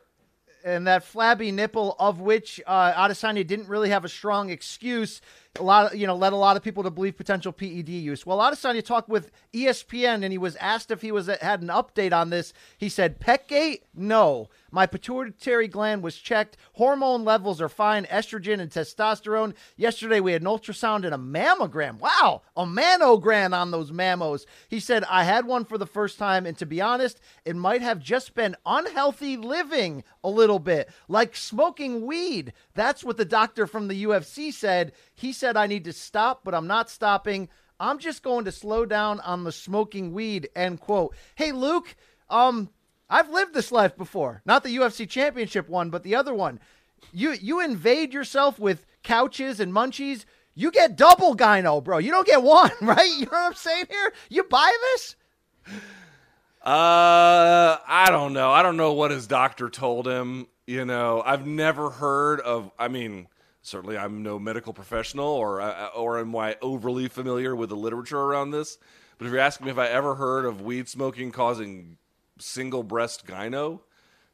and 0.66 0.86
that 0.86 1.04
flabby 1.04 1.52
nipple 1.52 1.96
of 1.98 2.20
which 2.20 2.60
uh, 2.68 2.92
Adesanya 2.94 3.48
didn't 3.48 3.70
really 3.70 3.90
have 3.90 4.04
a 4.04 4.10
strong 4.10 4.50
excuse. 4.50 5.22
A 5.60 5.64
lot 5.64 5.92
of 5.92 6.00
you 6.00 6.08
know 6.08 6.16
led 6.16 6.32
a 6.32 6.38
lot 6.38 6.56
of 6.56 6.64
people 6.64 6.82
to 6.84 6.90
believe 6.90 7.18
potential 7.18 7.52
PED 7.52 7.90
use. 7.90 8.26
Well, 8.26 8.38
Adesanya 8.38 8.86
talked 8.86 9.10
with 9.10 9.32
ESPN 9.54 10.24
and 10.24 10.32
he 10.32 10.38
was 10.38 10.56
asked 10.56 10.92
if 10.92 11.02
he 11.02 11.12
was 11.12 11.28
had 11.28 11.62
an 11.62 11.68
update 11.68 12.14
on 12.14 12.30
this. 12.30 12.54
He 12.78 12.88
said, 12.88 13.20
"Petgate, 13.20 13.84
no. 13.94 14.50
My 14.74 14.86
pituitary 14.86 15.68
gland 15.68 16.04
was 16.04 16.16
checked. 16.16 16.56
Hormone 16.76 17.26
levels 17.26 17.60
are 17.60 17.68
fine. 17.68 18.06
Estrogen 18.06 18.62
and 18.62 18.72
testosterone. 18.72 19.54
Yesterday 19.76 20.22
we 20.22 20.32
had 20.32 20.42
an 20.42 20.48
ultrasound 20.48 21.04
and 21.04 21.14
a 21.14 21.18
mammogram. 21.18 22.00
Wow, 22.00 22.44
a 22.56 22.66
manogram 22.66 23.54
on 23.54 23.72
those 23.72 23.92
mammos." 23.92 24.46
He 24.70 24.80
said, 24.80 25.04
"I 25.10 25.26
had 25.26 25.46
one 25.46 25.66
for 25.66 25.78
the 25.78 25.86
first 25.86 26.18
time, 26.18 26.46
and 26.46 26.58
to 26.60 26.66
be 26.66 26.80
honest, 26.80 27.20
it 27.44 27.58
might 27.58 27.82
have 27.82 28.00
just 28.00 28.36
been 28.36 28.56
unhealthy 28.66 29.36
living 29.36 30.06
a 30.24 30.30
little 30.30 30.60
bit, 30.60 30.90
like 31.10 31.36
smoking 31.36 32.06
weed. 32.06 32.54
That's 32.74 33.04
what 33.04 33.18
the 33.18 33.26
doctor 33.26 33.68
from 33.68 33.90
the 33.90 34.06
UFC 34.06 34.54
said. 34.54 34.94
He 35.14 35.34
said 35.42 35.58
I 35.58 35.66
need 35.66 35.86
to 35.86 35.94
stop, 35.94 36.44
but 36.44 36.54
I'm 36.54 36.68
not 36.68 36.88
stopping. 36.88 37.50
I'm 37.80 37.98
just 37.98 38.22
going 38.22 38.46
to 38.46 38.52
slow 38.52 38.86
down 38.86 39.20
on 39.22 39.44
the 39.44 39.52
smoking 39.52 40.14
weed. 40.14 40.48
End 40.56 40.80
quote. 40.80 41.16
Hey 41.34 41.52
Luke, 41.52 41.96
um, 42.30 42.70
I've 43.10 43.32
lived 43.32 43.56
this 43.56 43.72
life 43.72 43.98
before. 43.98 44.44
Not 44.46 44.64
the 44.64 44.78
UFC 44.78 45.10
championship 45.10 45.68
one, 45.68 45.90
but 45.90 46.04
the 46.04 46.14
other 46.14 46.34
one. 46.34 46.60
You 47.12 47.32
you 47.32 47.60
invade 47.60 48.14
yourself 48.14 48.60
with 48.60 48.86
couches 49.02 49.60
and 49.60 49.74
munchies. 49.74 50.26
You 50.54 50.70
get 50.70 50.96
double 50.96 51.36
gyno, 51.36 51.84
bro. 51.84 51.98
You 51.98 52.12
don't 52.12 52.28
get 52.28 52.44
one, 52.44 52.72
right? 52.82 53.10
You 53.10 53.26
know 53.26 53.32
what 53.32 53.48
I'm 53.48 53.54
saying 53.56 53.86
here? 53.90 54.14
You 54.30 54.44
buy 54.44 54.72
this? 54.94 55.16
Uh, 56.64 57.82
I 57.88 58.08
don't 58.12 58.34
know. 58.34 58.52
I 58.52 58.62
don't 58.62 58.78
know 58.78 58.94
what 58.94 59.10
his 59.10 59.26
doctor 59.26 59.72
told 59.72 60.08
him. 60.08 60.46
You 60.68 60.86
know, 60.86 61.24
I've 61.26 61.48
never 61.48 61.90
heard 61.90 62.42
of. 62.42 62.70
I 62.78 62.90
mean, 62.90 63.28
certainly 63.62 63.98
I'm 63.98 64.24
no 64.24 64.40
medical 64.40 64.74
professional, 64.74 65.28
or 65.28 65.62
uh, 65.62 65.88
or 65.96 66.20
am 66.20 66.36
I 66.36 66.58
overly 66.62 67.08
familiar 67.08 67.56
with 67.56 67.70
the 67.70 67.76
literature 67.76 68.20
around 68.20 68.52
this? 68.52 68.78
But 69.18 69.28
if 69.28 69.32
you're 69.34 69.42
asking 69.42 69.66
me 69.66 69.72
if 69.72 69.78
I 69.78 69.88
ever 69.88 70.16
heard 70.16 70.46
of 70.46 70.62
weed 70.62 70.90
smoking 70.90 71.32
causing 71.32 71.98
single 72.40 72.82
breast 72.84 73.26
gyno, 73.28 73.82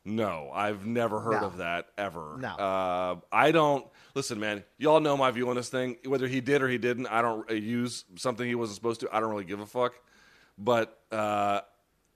no, 0.06 0.50
I've 0.54 0.86
never 0.86 1.20
heard 1.20 1.42
No. 1.42 1.48
of 1.48 1.58
that 1.58 1.88
ever. 1.98 2.38
No. 2.40 2.48
Uh, 2.48 3.16
I 3.32 3.52
don't 3.52 3.86
listen, 4.16 4.40
man. 4.40 4.63
Y'all 4.78 5.02
know 5.02 5.18
my 5.18 5.30
view 5.32 5.50
on 5.50 5.58
this 5.58 5.68
thing. 5.70 5.98
Whether 6.06 6.28
he 6.28 6.40
did 6.40 6.62
or 6.62 6.70
he 6.70 6.78
didn't, 6.78 7.08
I 7.08 7.22
don't 7.22 7.50
uh, 7.52 7.54
use 7.54 8.06
something 8.16 8.48
he 8.48 8.56
wasn't 8.56 8.76
supposed 8.76 9.02
to. 9.02 9.10
I 9.12 9.20
don't 9.20 9.30
really 9.30 9.44
give 9.44 9.60
a 9.60 9.66
fuck. 9.66 9.94
But 10.58 10.98
uh, 11.12 11.62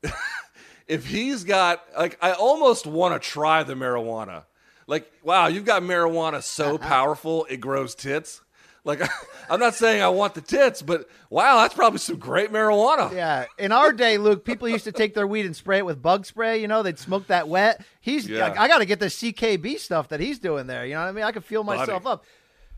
if 0.87 1.05
he's 1.05 1.43
got 1.43 1.83
like 1.97 2.17
I 2.21 2.31
almost 2.33 2.85
want 2.87 3.21
to 3.21 3.27
try 3.29 3.63
the 3.63 3.73
marijuana. 3.73 4.45
Like, 4.87 5.11
wow, 5.23 5.47
you've 5.47 5.65
got 5.65 5.83
marijuana 5.83 6.41
so 6.43 6.77
powerful 6.77 7.45
it 7.49 7.57
grows 7.57 7.95
tits. 7.95 8.41
Like 8.83 9.01
I'm 9.49 9.59
not 9.59 9.75
saying 9.75 10.01
I 10.01 10.09
want 10.09 10.33
the 10.33 10.41
tits, 10.41 10.81
but 10.81 11.07
wow, 11.29 11.57
that's 11.61 11.73
probably 11.73 11.99
some 11.99 12.17
great 12.17 12.51
marijuana. 12.51 13.13
Yeah. 13.13 13.45
In 13.57 13.71
our 13.71 13.93
day, 13.93 14.17
Luke, 14.17 14.43
people 14.43 14.67
used 14.67 14.85
to 14.85 14.91
take 14.91 15.13
their 15.13 15.27
weed 15.27 15.45
and 15.45 15.55
spray 15.55 15.79
it 15.79 15.85
with 15.85 16.01
bug 16.01 16.25
spray. 16.25 16.61
You 16.61 16.67
know, 16.67 16.81
they'd 16.83 16.99
smoke 16.99 17.27
that 17.27 17.47
wet. 17.47 17.85
He's, 17.99 18.27
Yeah. 18.27 18.55
I, 18.57 18.67
got 18.67 18.79
to 18.79 18.85
get 18.85 18.99
the 18.99 19.07
CKB 19.07 19.77
stuff 19.77 20.09
that 20.09 20.19
he's 20.19 20.39
doing 20.39 20.67
there. 20.67 20.85
You 20.85 20.95
know 20.95 21.01
what 21.01 21.09
I 21.09 21.11
mean? 21.11 21.23
I 21.25 21.31
can 21.31 21.43
feel 21.43 21.63
myself 21.63 22.03
Buddy. 22.03 22.21
up. 22.21 22.25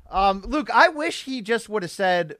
Um, 0.09 0.41
Luke, 0.45 0.69
I 0.73 0.89
wish 0.89 1.23
he 1.23 1.41
just 1.41 1.69
would 1.69 1.83
have 1.83 1.91
said, 1.91 2.37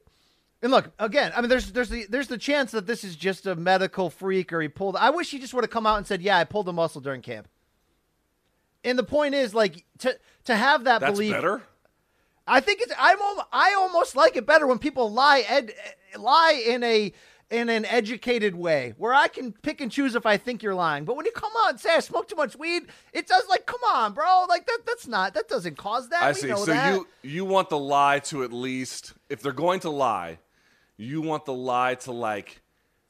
and 0.62 0.71
look 0.71 0.91
again. 0.99 1.32
I 1.36 1.41
mean, 1.41 1.49
there's 1.49 1.71
there's 1.71 1.89
the 1.89 2.06
there's 2.08 2.28
the 2.28 2.38
chance 2.38 2.71
that 2.71 2.86
this 2.86 3.04
is 3.04 3.15
just 3.15 3.47
a 3.47 3.56
medical 3.56 4.10
freak 4.10 4.54
or 4.54 4.62
he 4.62 4.67
pulled. 4.67 4.95
I 4.95 5.10
wish 5.10 5.32
he 5.32 5.39
just 5.39 5.54
would 5.54 5.63
have 5.63 5.71
come 5.71 5.88
out 5.88 5.97
and 5.97 6.06
said, 6.06 6.21
"Yeah, 6.21 6.38
I 6.38 6.43
pulled 6.43 6.69
a 6.69 6.73
muscle 6.73 7.02
during 7.02 7.21
camp." 7.21 7.47
And 8.84 9.00
the 9.00 9.04
point 9.04 9.36
is, 9.36 9.54
like, 9.54 9.86
to 10.00 10.17
to 10.46 10.56
have 10.56 10.84
that 10.86 11.02
That's 11.02 11.13
belief. 11.13 11.32
better. 11.32 11.62
I 12.46 12.60
think 12.60 12.82
it's 12.82 12.93
I'm 13.00 13.17
I 13.52 13.76
almost 13.78 14.15
like 14.15 14.36
it 14.36 14.46
better 14.46 14.67
when 14.67 14.80
people 14.80 15.12
lie 15.12 15.46
ed, 15.48 15.72
lie 16.17 16.62
in 16.65 16.84
a 16.84 17.13
in 17.50 17.69
an 17.69 17.86
educated 17.86 18.56
way 18.56 18.96
where 18.98 19.13
I 19.13 19.28
can 19.28 19.52
pick 19.54 19.80
and 19.80 19.91
choose 19.91 20.15
if 20.15 20.26
I 20.26 20.38
think 20.38 20.63
you're 20.63 20.76
lying. 20.76 21.06
But 21.06 21.15
when 21.15 21.26
you 21.26 21.32
come 21.32 21.52
out 21.63 21.69
and 21.72 21.80
say 21.80 21.96
I 21.96 22.00
smoke 22.00 22.28
too 22.28 22.36
much 22.36 22.58
weed, 22.58 22.84
it 23.13 23.28
does 23.28 23.48
like 23.48 23.65
come 23.65 23.80
on, 23.93 24.13
bro. 24.13 24.46
Like 24.50 24.65
that 24.67 24.80
that's 24.86 25.08
not 25.08 25.34
that 25.36 25.48
doesn't 25.48 25.78
cause 25.78 26.10
that. 26.10 26.24
I 26.24 26.30
We 26.30 26.34
see. 26.34 26.48
So 26.50 26.65
that. 26.65 26.93
you 26.93 27.08
you 27.22 27.46
want 27.46 27.69
the 27.69 27.80
lie 27.80 28.19
to 28.19 28.43
at 28.43 28.52
least 28.52 29.13
if 29.30 29.41
they're 29.41 29.54
going 29.54 29.80
to 29.82 29.89
lie, 29.89 30.39
you 30.98 31.22
want 31.22 31.46
the 31.46 31.54
lie 31.54 31.96
to 31.96 32.12
like 32.12 32.62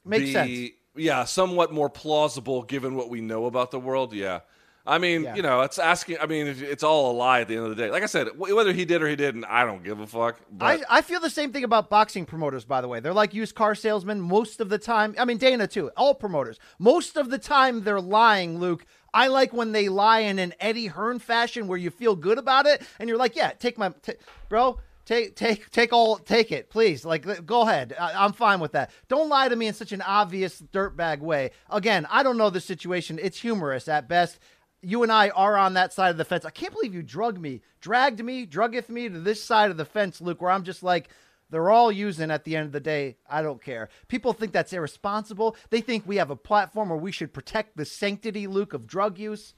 Make 0.05 0.21
be, 0.21 0.33
sense. 0.33 0.69
Yeah, 0.95 1.23
somewhat 1.23 1.71
more 1.73 1.89
plausible 1.89 2.61
given 2.61 2.95
what 2.95 3.09
we 3.09 3.19
know 3.21 3.45
about 3.45 3.71
the 3.71 3.79
world. 3.79 4.13
Yeah. 4.13 4.41
I 4.85 4.97
mean, 4.97 5.23
Yeah. 5.23 5.35
you 5.35 5.41
know, 5.41 5.61
it's 5.61 5.79
asking. 5.79 6.17
I 6.19 6.25
mean, 6.25 6.47
it's 6.47 6.83
all 6.83 7.11
a 7.11 7.13
lie 7.13 7.39
at 7.41 7.47
the 7.47 7.55
end 7.55 7.63
of 7.63 7.69
the 7.69 7.75
day. 7.77 7.89
Like 7.89 8.03
I 8.03 8.07
said, 8.07 8.27
whether 8.37 8.73
he 8.73 8.83
did 8.83 9.01
or 9.01 9.07
he 9.07 9.15
didn't, 9.15 9.45
I 9.45 9.65
don't 9.65 9.81
give 9.83 9.99
a 10.01 10.07
fuck. 10.07 10.39
But 10.51 10.81
I, 10.89 10.97
I 10.97 11.01
feel 11.01 11.21
the 11.21 11.29
same 11.29 11.53
thing 11.53 11.63
about 11.63 11.89
boxing 11.89 12.25
promoters, 12.25 12.65
by 12.65 12.81
the 12.81 12.89
way. 12.89 12.99
They're 12.99 13.13
like 13.13 13.33
used 13.33 13.55
car 13.55 13.75
salesmen 13.75 14.19
most 14.19 14.59
of 14.59 14.67
the 14.67 14.77
time. 14.77 15.15
I 15.17 15.23
mean, 15.23 15.37
Dana, 15.37 15.67
too. 15.67 15.89
All 15.95 16.13
promoters. 16.13 16.59
Most 16.79 17.15
of 17.15 17.29
the 17.29 17.37
time, 17.37 17.83
they're 17.83 18.01
lying, 18.01 18.59
Luke. 18.59 18.85
I 19.13 19.27
like 19.27 19.53
when 19.53 19.71
they 19.71 19.87
lie 19.89 20.19
in 20.19 20.37
an 20.39 20.53
Eddie 20.59 20.87
Hearn 20.87 21.19
fashion 21.19 21.67
where 21.67 21.77
you 21.77 21.89
feel 21.89 22.15
good 22.17 22.37
about 22.37 22.65
it 22.65 22.81
and 22.99 23.07
you're 23.07 23.17
like, 23.17 23.35
yeah, 23.37 23.51
take 23.51 23.77
my, 23.77 23.89
t- 24.01 24.13
bro, 24.49 24.79
take, 25.05 25.35
take, 25.35 25.69
take 25.69 25.93
all, 25.93 26.17
take 26.17 26.51
it, 26.51 26.69
please. 26.69 27.05
Like, 27.05 27.45
go 27.45 27.61
ahead. 27.61 27.95
I, 27.97 28.25
I'm 28.25 28.33
fine 28.33 28.59
with 28.59 28.71
that. 28.73 28.89
Don't 29.07 29.29
lie 29.29 29.47
to 29.47 29.55
me 29.55 29.67
in 29.67 29.73
such 29.75 29.91
an 29.91 30.01
obvious 30.01 30.61
dirtbag 30.73 31.19
way. 31.19 31.51
Again, 31.69 32.05
I 32.09 32.23
don't 32.23 32.37
know 32.37 32.49
the 32.49 32.59
situation. 32.59 33.19
It's 33.21 33.39
humorous 33.39 33.87
at 33.87 34.09
best 34.09 34.39
you 34.83 35.01
and 35.01 35.11
I 35.11 35.29
are 35.29 35.57
on 35.57 35.73
that 35.73 35.93
side 35.93 36.11
of 36.11 36.17
the 36.17 36.25
fence. 36.25 36.45
I 36.45 36.49
can't 36.49 36.73
believe 36.73 36.93
you 36.93 37.01
drug 37.01 37.39
me, 37.39 37.61
dragged 37.81 38.23
me, 38.23 38.45
druggeth 38.45 38.89
me 38.89 39.09
to 39.09 39.19
this 39.19 39.41
side 39.41 39.71
of 39.71 39.77
the 39.77 39.85
fence, 39.85 40.21
Luke, 40.21 40.41
where 40.41 40.51
I'm 40.51 40.63
just 40.63 40.83
like, 40.83 41.09
they're 41.49 41.69
all 41.69 41.91
using 41.91 42.31
at 42.31 42.43
the 42.43 42.55
end 42.55 42.65
of 42.65 42.71
the 42.71 42.79
day. 42.79 43.17
I 43.29 43.41
don't 43.41 43.61
care. 43.61 43.89
People 44.07 44.33
think 44.33 44.51
that's 44.51 44.73
irresponsible. 44.73 45.55
They 45.69 45.81
think 45.81 46.03
we 46.05 46.17
have 46.17 46.31
a 46.31 46.35
platform 46.35 46.89
where 46.89 46.97
we 46.97 47.11
should 47.11 47.33
protect 47.33 47.77
the 47.77 47.85
sanctity, 47.85 48.47
Luke, 48.47 48.73
of 48.73 48.87
drug 48.87 49.19
use. 49.19 49.53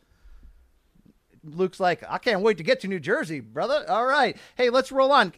Luke's 1.44 1.80
like, 1.80 2.04
I 2.10 2.18
can't 2.18 2.42
wait 2.42 2.58
to 2.58 2.64
get 2.64 2.82
to 2.82 2.88
New 2.88 3.00
Jersey, 3.00 3.40
brother. 3.40 3.86
All 3.88 4.06
right. 4.06 4.38
Hey, 4.56 4.70
let's 4.70 4.92
roll 4.92 5.12
on. 5.12 5.34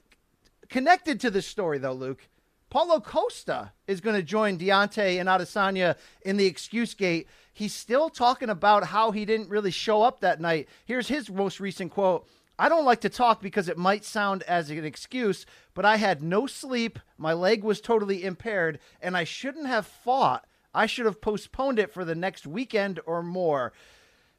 Connected 0.70 1.20
to 1.22 1.30
this 1.30 1.46
story, 1.46 1.78
though, 1.78 1.94
Luke, 1.94 2.28
Paulo 2.70 3.00
Costa 3.00 3.72
is 3.88 4.02
going 4.02 4.16
to 4.16 4.24
join 4.24 4.58
Deontay 4.58 5.20
and 5.20 5.30
Adesanya 5.30 5.96
in 6.24 6.38
the 6.38 6.46
excuse 6.46 6.94
gate. 6.94 7.28
He's 7.58 7.74
still 7.74 8.12
talking 8.12 8.52
about 8.52 8.84
how 8.84 9.10
he 9.10 9.26
didn't 9.26 9.50
really 9.50 9.72
show 9.72 10.04
up 10.04 10.20
that 10.20 10.40
night. 10.40 10.70
Here's 10.86 11.08
his 11.08 11.28
most 11.28 11.60
recent 11.60 11.92
quote. 11.92 12.28
I 12.60 12.70
don't 12.70 12.86
like 12.86 13.02
to 13.02 13.10
talk 13.10 13.42
because 13.42 13.68
it 13.68 13.80
might 13.80 14.06
sound 14.06 14.44
as 14.44 14.70
an 14.70 14.86
excuse, 14.86 15.44
but 15.74 15.84
I 15.84 15.96
had 15.96 16.22
no 16.22 16.46
sleep. 16.46 17.00
My 17.18 17.34
leg 17.34 17.64
was 17.64 17.82
totally 17.82 18.24
impaired, 18.24 18.78
and 19.02 19.18
I 19.18 19.24
shouldn't 19.24 19.66
have 19.66 19.88
fought. 19.88 20.46
I 20.72 20.86
should 20.86 21.08
have 21.08 21.20
postponed 21.20 21.80
it 21.80 21.92
for 21.92 22.06
the 22.06 22.14
next 22.14 22.46
weekend 22.46 23.00
or 23.08 23.24
more. 23.24 23.74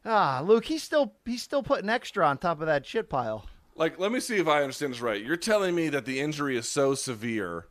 Ah, 0.04 0.40
Luke, 0.44 0.66
he's 0.66 0.84
still 0.84 1.14
he's 1.26 1.42
still 1.42 1.64
putting 1.64 1.90
extra 1.90 2.24
on 2.24 2.38
top 2.38 2.60
of 2.60 2.68
that 2.68 2.86
shit 2.86 3.10
pile. 3.10 3.46
Like, 3.74 3.98
let 3.98 4.12
me 4.12 4.20
see 4.20 4.36
if 4.36 4.46
I 4.46 4.62
understand 4.62 4.92
this 4.92 5.00
right. 5.00 5.20
You're 5.20 5.36
telling 5.36 5.74
me 5.74 5.88
that 5.88 6.04
the 6.04 6.20
injury 6.20 6.56
is 6.56 6.68
so 6.68 6.94
severe, 6.94 7.66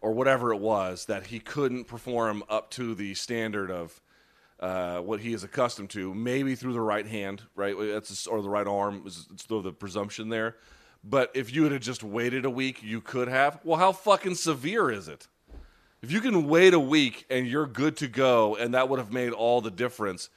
or 0.00 0.12
whatever 0.12 0.54
it 0.54 0.60
was, 0.60 1.04
that 1.04 1.26
he 1.26 1.38
couldn't 1.38 1.84
perform 1.84 2.42
up 2.48 2.70
to 2.70 2.94
the 2.94 3.12
standard 3.12 3.70
of 3.70 4.00
uh, 4.60 5.00
what 5.00 5.20
he 5.20 5.32
is 5.32 5.44
accustomed 5.44 5.90
to, 5.90 6.14
maybe 6.14 6.54
through 6.54 6.72
the 6.72 6.80
right 6.80 7.06
hand, 7.06 7.42
right? 7.54 7.74
That's 7.78 8.26
or 8.26 8.40
the 8.42 8.48
right 8.48 8.66
arm. 8.66 9.02
It's 9.04 9.26
still 9.36 9.62
the 9.62 9.72
presumption 9.72 10.28
there. 10.28 10.56
But 11.04 11.30
if 11.34 11.54
you 11.54 11.64
had 11.64 11.82
just 11.82 12.02
waited 12.02 12.44
a 12.44 12.50
week, 12.50 12.82
you 12.82 13.00
could 13.00 13.28
have. 13.28 13.60
Well, 13.64 13.78
how 13.78 13.92
fucking 13.92 14.34
severe 14.34 14.90
is 14.90 15.08
it? 15.08 15.28
If 16.02 16.10
you 16.10 16.20
can 16.20 16.48
wait 16.48 16.74
a 16.74 16.80
week 16.80 17.26
and 17.30 17.46
you're 17.46 17.66
good 17.66 17.96
to 17.98 18.08
go, 18.08 18.56
and 18.56 18.74
that 18.74 18.88
would 18.88 18.98
have 18.98 19.12
made 19.12 19.32
all 19.32 19.60
the 19.60 19.70
difference, 19.70 20.30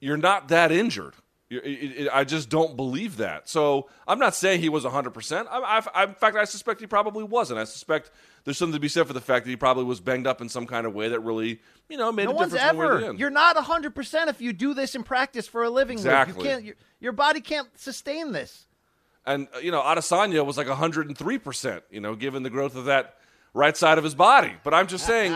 you're 0.00 0.16
not 0.16 0.48
that 0.48 0.72
injured. 0.72 1.14
I 1.52 2.22
just 2.24 2.48
don't 2.48 2.76
believe 2.76 3.16
that. 3.16 3.48
So 3.48 3.88
I'm 4.06 4.20
not 4.20 4.36
saying 4.36 4.60
he 4.60 4.68
was 4.68 4.84
100%. 4.84 5.46
I, 5.50 5.82
I, 5.94 6.04
in 6.04 6.14
fact, 6.14 6.36
I 6.36 6.44
suspect 6.44 6.80
he 6.80 6.86
probably 6.86 7.24
wasn't. 7.24 7.58
I 7.58 7.64
suspect 7.64 8.12
there's 8.44 8.56
something 8.56 8.74
to 8.74 8.80
be 8.80 8.88
said 8.88 9.08
for 9.08 9.12
the 9.12 9.20
fact 9.20 9.44
that 9.44 9.50
he 9.50 9.56
probably 9.56 9.82
was 9.82 9.98
banged 9.98 10.28
up 10.28 10.40
in 10.40 10.48
some 10.48 10.64
kind 10.64 10.86
of 10.86 10.94
way 10.94 11.08
that 11.08 11.18
really, 11.20 11.60
you 11.88 11.96
know, 11.96 12.12
made 12.12 12.26
no 12.26 12.30
a 12.30 12.34
one's 12.34 12.52
difference. 12.52 13.04
ever. 13.04 13.14
You're 13.14 13.30
not 13.30 13.56
100% 13.56 14.28
if 14.28 14.40
you 14.40 14.52
do 14.52 14.74
this 14.74 14.94
in 14.94 15.02
practice 15.02 15.48
for 15.48 15.64
a 15.64 15.70
living. 15.70 15.98
Exactly. 15.98 16.44
You 16.44 16.50
can't, 16.50 16.64
your, 16.64 16.74
your 17.00 17.12
body 17.12 17.40
can't 17.40 17.68
sustain 17.76 18.30
this. 18.30 18.66
And, 19.26 19.48
uh, 19.54 19.58
you 19.58 19.72
know, 19.72 19.82
Adesanya 19.82 20.46
was 20.46 20.56
like 20.56 20.68
103%, 20.68 21.82
you 21.90 22.00
know, 22.00 22.14
given 22.14 22.44
the 22.44 22.50
growth 22.50 22.76
of 22.76 22.84
that 22.84 23.16
right 23.54 23.76
side 23.76 23.98
of 23.98 24.04
his 24.04 24.14
body. 24.14 24.52
But 24.62 24.72
I'm 24.72 24.86
just 24.86 25.04
saying, 25.04 25.34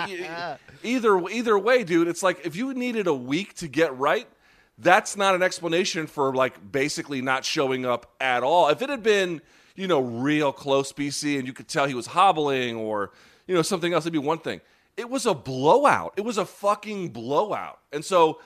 either 0.84 1.28
either 1.28 1.58
way, 1.58 1.82
dude, 1.82 2.06
it's 2.06 2.22
like 2.22 2.46
if 2.46 2.54
you 2.54 2.72
needed 2.72 3.08
a 3.08 3.14
week 3.14 3.54
to 3.54 3.66
get 3.66 3.98
right– 3.98 4.28
that's 4.78 5.16
not 5.16 5.34
an 5.34 5.42
explanation 5.42 6.06
for 6.06 6.34
like 6.34 6.72
basically 6.72 7.20
not 7.22 7.44
showing 7.44 7.86
up 7.86 8.14
at 8.20 8.42
all. 8.42 8.68
If 8.68 8.82
it 8.82 8.90
had 8.90 9.02
been, 9.02 9.40
you 9.76 9.86
know, 9.86 10.00
real 10.00 10.52
close 10.52 10.92
BC 10.92 11.38
and 11.38 11.46
you 11.46 11.52
could 11.52 11.68
tell 11.68 11.86
he 11.86 11.94
was 11.94 12.06
hobbling 12.06 12.76
or, 12.76 13.12
you 13.46 13.54
know, 13.54 13.62
something 13.62 13.92
else, 13.92 14.04
it'd 14.04 14.12
be 14.12 14.18
one 14.18 14.38
thing. 14.38 14.60
It 14.96 15.08
was 15.08 15.26
a 15.26 15.34
blowout. 15.34 16.14
It 16.16 16.24
was 16.24 16.38
a 16.38 16.44
fucking 16.44 17.10
blowout. 17.10 17.78
And 17.92 18.04
so 18.04 18.40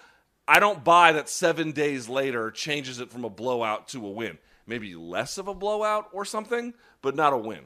I 0.46 0.60
don't 0.60 0.84
buy 0.84 1.12
that 1.12 1.28
seven 1.28 1.72
days 1.72 2.08
later 2.08 2.50
changes 2.50 3.00
it 3.00 3.10
from 3.10 3.24
a 3.24 3.30
blowout 3.30 3.88
to 3.88 4.06
a 4.06 4.10
win. 4.10 4.38
Maybe 4.66 4.94
less 4.94 5.38
of 5.38 5.48
a 5.48 5.54
blowout 5.54 6.08
or 6.12 6.24
something, 6.24 6.74
but 7.00 7.14
not 7.14 7.32
a 7.32 7.38
win 7.38 7.64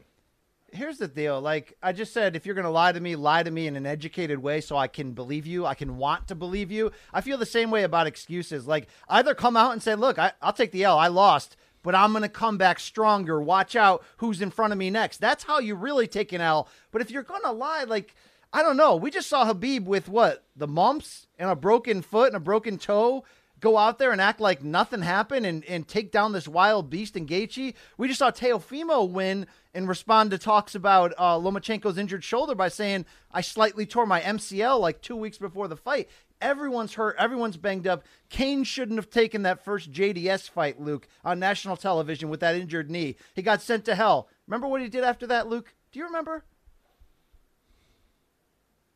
here's 0.72 0.98
the 0.98 1.08
deal. 1.08 1.40
Like 1.40 1.76
I 1.82 1.92
just 1.92 2.12
said, 2.12 2.34
if 2.34 2.46
you're 2.46 2.54
going 2.54 2.64
to 2.64 2.70
lie 2.70 2.92
to 2.92 3.00
me, 3.00 3.14
lie 3.16 3.42
to 3.42 3.50
me 3.50 3.66
in 3.66 3.76
an 3.76 3.86
educated 3.86 4.38
way 4.38 4.60
so 4.60 4.76
I 4.76 4.88
can 4.88 5.12
believe 5.12 5.46
you. 5.46 5.66
I 5.66 5.74
can 5.74 5.96
want 5.96 6.28
to 6.28 6.34
believe 6.34 6.70
you. 6.70 6.90
I 7.12 7.20
feel 7.20 7.38
the 7.38 7.46
same 7.46 7.70
way 7.70 7.82
about 7.84 8.06
excuses. 8.06 8.66
Like 8.66 8.88
either 9.08 9.34
come 9.34 9.56
out 9.56 9.72
and 9.72 9.82
say, 9.82 9.94
look, 9.94 10.18
I, 10.18 10.32
I'll 10.40 10.52
take 10.52 10.72
the 10.72 10.84
L. 10.84 10.98
I 10.98 11.08
lost, 11.08 11.56
but 11.82 11.94
I'm 11.94 12.12
going 12.12 12.22
to 12.22 12.28
come 12.28 12.58
back 12.58 12.80
stronger. 12.80 13.40
Watch 13.40 13.76
out 13.76 14.02
who's 14.18 14.40
in 14.40 14.50
front 14.50 14.72
of 14.72 14.78
me 14.78 14.90
next. 14.90 15.18
That's 15.18 15.44
how 15.44 15.58
you 15.58 15.74
really 15.74 16.06
take 16.06 16.32
an 16.32 16.40
L. 16.40 16.68
But 16.90 17.02
if 17.02 17.10
you're 17.10 17.22
going 17.22 17.42
to 17.42 17.52
lie, 17.52 17.84
like, 17.84 18.14
I 18.52 18.62
don't 18.62 18.76
know. 18.76 18.96
We 18.96 19.10
just 19.10 19.28
saw 19.28 19.46
Habib 19.46 19.86
with 19.86 20.08
what? 20.08 20.44
The 20.56 20.68
mumps 20.68 21.26
and 21.38 21.48
a 21.48 21.56
broken 21.56 22.02
foot 22.02 22.28
and 22.28 22.36
a 22.36 22.40
broken 22.40 22.78
toe 22.78 23.24
go 23.62 23.78
out 23.78 23.98
there 23.98 24.10
and 24.10 24.20
act 24.20 24.40
like 24.40 24.62
nothing 24.62 25.00
happened 25.00 25.46
and, 25.46 25.64
and 25.64 25.86
take 25.86 26.10
down 26.10 26.32
this 26.32 26.48
wild 26.48 26.90
beast 26.90 27.16
in 27.16 27.26
Gaethje. 27.26 27.74
We 27.96 28.08
just 28.08 28.18
saw 28.18 28.32
Teofimo 28.32 29.08
win 29.08 29.46
and 29.72 29.88
respond 29.88 30.32
to 30.32 30.38
talks 30.38 30.74
about 30.74 31.14
uh, 31.16 31.38
Lomachenko's 31.38 31.96
injured 31.96 32.24
shoulder 32.24 32.56
by 32.56 32.68
saying, 32.68 33.06
I 33.30 33.40
slightly 33.40 33.86
tore 33.86 34.04
my 34.04 34.20
MCL 34.20 34.80
like 34.80 35.00
two 35.00 35.16
weeks 35.16 35.38
before 35.38 35.68
the 35.68 35.76
fight. 35.76 36.10
Everyone's 36.40 36.94
hurt. 36.94 37.14
Everyone's 37.20 37.56
banged 37.56 37.86
up. 37.86 38.04
Cain 38.28 38.64
shouldn't 38.64 38.98
have 38.98 39.10
taken 39.10 39.42
that 39.42 39.64
first 39.64 39.92
JDS 39.92 40.50
fight, 40.50 40.80
Luke, 40.80 41.06
on 41.24 41.38
national 41.38 41.76
television 41.76 42.28
with 42.28 42.40
that 42.40 42.56
injured 42.56 42.90
knee. 42.90 43.14
He 43.34 43.42
got 43.42 43.62
sent 43.62 43.84
to 43.84 43.94
hell. 43.94 44.28
Remember 44.48 44.66
what 44.66 44.82
he 44.82 44.88
did 44.88 45.04
after 45.04 45.28
that, 45.28 45.46
Luke? 45.46 45.72
Do 45.92 46.00
you 46.00 46.06
remember? 46.06 46.44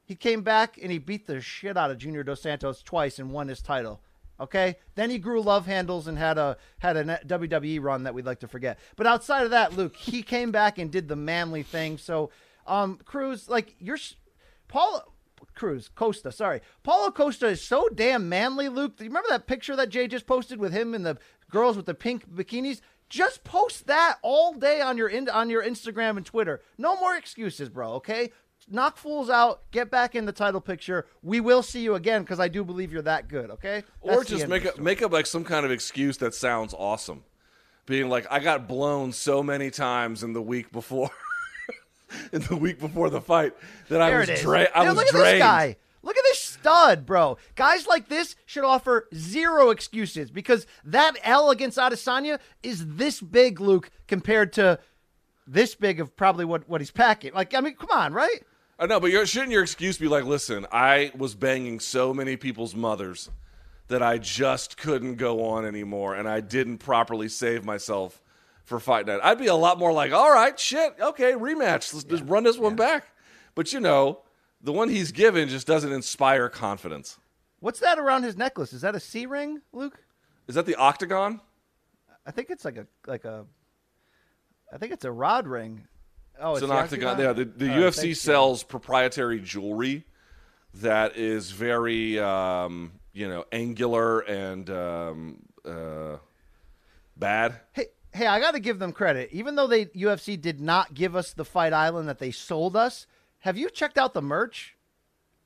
He 0.04 0.16
came 0.16 0.42
back 0.42 0.76
and 0.82 0.90
he 0.90 0.98
beat 0.98 1.28
the 1.28 1.40
shit 1.40 1.76
out 1.76 1.92
of 1.92 1.98
Junior 1.98 2.24
Dos 2.24 2.42
Santos 2.42 2.82
twice 2.82 3.20
and 3.20 3.30
won 3.30 3.46
his 3.46 3.62
title. 3.62 4.00
Okay, 4.38 4.76
then 4.94 5.08
he 5.08 5.18
grew 5.18 5.40
love 5.40 5.66
handles 5.66 6.06
and 6.06 6.18
had 6.18 6.36
a 6.36 6.58
had 6.78 6.96
a 6.96 7.04
WWE 7.26 7.82
run 7.82 8.02
that 8.02 8.14
we'd 8.14 8.26
like 8.26 8.40
to 8.40 8.48
forget. 8.48 8.78
But 8.96 9.06
outside 9.06 9.44
of 9.44 9.50
that, 9.50 9.74
Luke, 9.76 9.96
he 9.96 10.22
came 10.22 10.52
back 10.52 10.78
and 10.78 10.90
did 10.90 11.08
the 11.08 11.16
manly 11.16 11.62
thing. 11.62 11.96
So, 11.96 12.30
um, 12.66 12.98
Cruz, 13.04 13.48
like 13.48 13.74
you're, 13.78 13.98
Paul 14.68 15.14
Cruz 15.54 15.88
Costa, 15.88 16.30
sorry, 16.32 16.60
Paulo 16.82 17.10
Costa 17.10 17.46
is 17.46 17.62
so 17.62 17.88
damn 17.88 18.28
manly. 18.28 18.68
Luke, 18.68 18.96
do 18.96 19.04
you 19.04 19.10
remember 19.10 19.30
that 19.30 19.46
picture 19.46 19.74
that 19.76 19.88
Jay 19.88 20.06
just 20.06 20.26
posted 20.26 20.58
with 20.58 20.72
him 20.72 20.94
and 20.94 21.04
the 21.04 21.18
girls 21.50 21.76
with 21.76 21.86
the 21.86 21.94
pink 21.94 22.28
bikinis? 22.30 22.80
Just 23.08 23.44
post 23.44 23.86
that 23.86 24.18
all 24.22 24.52
day 24.52 24.80
on 24.80 24.98
your 24.98 25.08
in, 25.08 25.28
on 25.28 25.48
your 25.48 25.62
Instagram 25.62 26.16
and 26.16 26.26
Twitter. 26.26 26.60
No 26.76 26.96
more 26.96 27.16
excuses, 27.16 27.68
bro. 27.68 27.92
Okay, 27.94 28.32
knock 28.68 28.96
fools 28.96 29.30
out, 29.30 29.70
get 29.70 29.90
back 29.90 30.14
in 30.14 30.26
the 30.26 30.32
title 30.32 30.60
picture. 30.60 31.06
We 31.22 31.40
will 31.40 31.62
see 31.62 31.80
you 31.80 31.94
again 31.94 32.22
because 32.22 32.40
I 32.40 32.48
do 32.48 32.64
believe 32.64 32.92
you're 32.92 33.02
that 33.02 33.28
good. 33.28 33.50
Okay, 33.50 33.84
That's 34.04 34.18
or 34.18 34.24
just 34.24 34.48
make 34.48 34.66
up 34.66 34.78
make 34.78 35.02
up 35.02 35.12
like 35.12 35.26
some 35.26 35.44
kind 35.44 35.64
of 35.64 35.72
excuse 35.72 36.16
that 36.18 36.34
sounds 36.34 36.74
awesome, 36.74 37.24
being 37.86 38.08
like 38.08 38.26
I 38.30 38.40
got 38.40 38.68
blown 38.68 39.12
so 39.12 39.42
many 39.42 39.70
times 39.70 40.22
in 40.22 40.32
the 40.32 40.42
week 40.42 40.72
before, 40.72 41.10
in 42.32 42.42
the 42.42 42.56
week 42.56 42.80
before 42.80 43.10
the 43.10 43.20
fight 43.20 43.54
that 43.88 43.98
there 43.98 44.16
I 44.16 44.30
was 44.30 44.40
drained. 44.40 44.68
I 44.74 44.86
was 44.88 44.96
look 44.96 45.08
drained. 45.08 45.26
At 45.26 45.32
this 45.32 45.40
guy. 45.40 45.76
Look 46.02 46.16
at 46.16 46.22
this 46.22 46.40
stud, 46.40 47.04
bro. 47.04 47.36
Guys 47.56 47.88
like 47.88 48.08
this 48.08 48.36
should 48.44 48.62
offer 48.62 49.08
zero 49.12 49.70
excuses 49.70 50.30
because 50.30 50.64
that 50.84 51.14
L 51.24 51.50
against 51.50 51.78
Adesanya 51.78 52.38
is 52.62 52.86
this 52.94 53.20
big, 53.20 53.60
Luke, 53.60 53.90
compared 54.06 54.52
to 54.52 54.78
this 55.48 55.74
big 55.74 55.98
of 55.98 56.16
probably 56.16 56.44
what, 56.44 56.68
what 56.68 56.80
he's 56.80 56.92
packing. 56.92 57.32
Like, 57.34 57.54
I 57.54 57.60
mean, 57.60 57.74
come 57.74 57.90
on, 57.90 58.12
right? 58.12 58.44
I 58.78 58.86
know, 58.86 59.00
but 59.00 59.10
shouldn't 59.26 59.52
your 59.52 59.62
excuse 59.62 59.96
be 59.96 60.08
like, 60.08 60.24
listen, 60.24 60.66
I 60.70 61.10
was 61.16 61.34
banging 61.34 61.80
so 61.80 62.12
many 62.12 62.36
people's 62.36 62.74
mothers 62.74 63.30
that 63.88 64.02
I 64.02 64.18
just 64.18 64.76
couldn't 64.76 65.16
go 65.16 65.44
on 65.44 65.64
anymore, 65.64 66.14
and 66.14 66.28
I 66.28 66.40
didn't 66.40 66.78
properly 66.78 67.28
save 67.28 67.64
myself 67.64 68.20
for 68.64 68.78
fight 68.80 69.06
night. 69.06 69.20
I'd 69.22 69.38
be 69.38 69.46
a 69.46 69.54
lot 69.54 69.78
more 69.78 69.92
like, 69.92 70.12
all 70.12 70.30
right, 70.30 70.58
shit, 70.58 70.94
okay, 71.00 71.32
rematch. 71.32 71.94
Let's 71.94 72.04
yeah. 72.04 72.10
just 72.10 72.24
run 72.24 72.44
this 72.44 72.58
one 72.58 72.72
yeah. 72.72 72.76
back. 72.76 73.06
But 73.54 73.72
you 73.72 73.80
know, 73.80 74.20
the 74.60 74.72
one 74.72 74.88
he's 74.88 75.12
given 75.12 75.48
just 75.48 75.66
doesn't 75.66 75.92
inspire 75.92 76.48
confidence. 76.48 77.18
What's 77.60 77.80
that 77.80 77.98
around 77.98 78.24
his 78.24 78.36
necklace? 78.36 78.72
Is 78.72 78.82
that 78.82 78.94
a 78.94 79.00
C 79.00 79.24
ring, 79.24 79.62
Luke? 79.72 79.98
Is 80.48 80.56
that 80.56 80.66
the 80.66 80.74
octagon? 80.74 81.40
I 82.26 82.30
think 82.30 82.50
it's 82.50 82.64
like 82.64 82.76
a 82.76 82.86
like 83.06 83.24
a. 83.24 83.46
I 84.72 84.78
think 84.78 84.92
it's 84.92 85.04
a 85.04 85.12
rod 85.12 85.46
ring. 85.46 85.86
Oh, 86.40 86.52
it's, 86.52 86.62
it's 86.62 86.70
an 86.70 86.76
octagon. 86.76 87.18
Yeah, 87.18 87.32
the, 87.32 87.44
the 87.44 87.72
oh, 87.72 87.90
UFC 87.90 88.16
sells 88.16 88.62
proprietary 88.62 89.40
jewelry 89.40 90.04
that 90.74 91.16
is 91.16 91.50
very, 91.50 92.18
um, 92.18 92.92
you 93.12 93.28
know, 93.28 93.44
angular 93.52 94.20
and 94.20 94.68
um, 94.70 95.42
uh, 95.64 96.16
bad. 97.16 97.60
Hey, 97.72 97.86
hey, 98.12 98.26
I 98.26 98.40
got 98.40 98.52
to 98.52 98.60
give 98.60 98.78
them 98.78 98.92
credit. 98.92 99.30
Even 99.32 99.54
though 99.54 99.66
they 99.66 99.86
UFC 99.86 100.40
did 100.40 100.60
not 100.60 100.94
give 100.94 101.16
us 101.16 101.32
the 101.32 101.44
Fight 101.44 101.72
Island 101.72 102.08
that 102.08 102.18
they 102.18 102.30
sold 102.30 102.76
us, 102.76 103.06
have 103.40 103.56
you 103.56 103.70
checked 103.70 103.98
out 103.98 104.12
the 104.12 104.22
merch? 104.22 104.75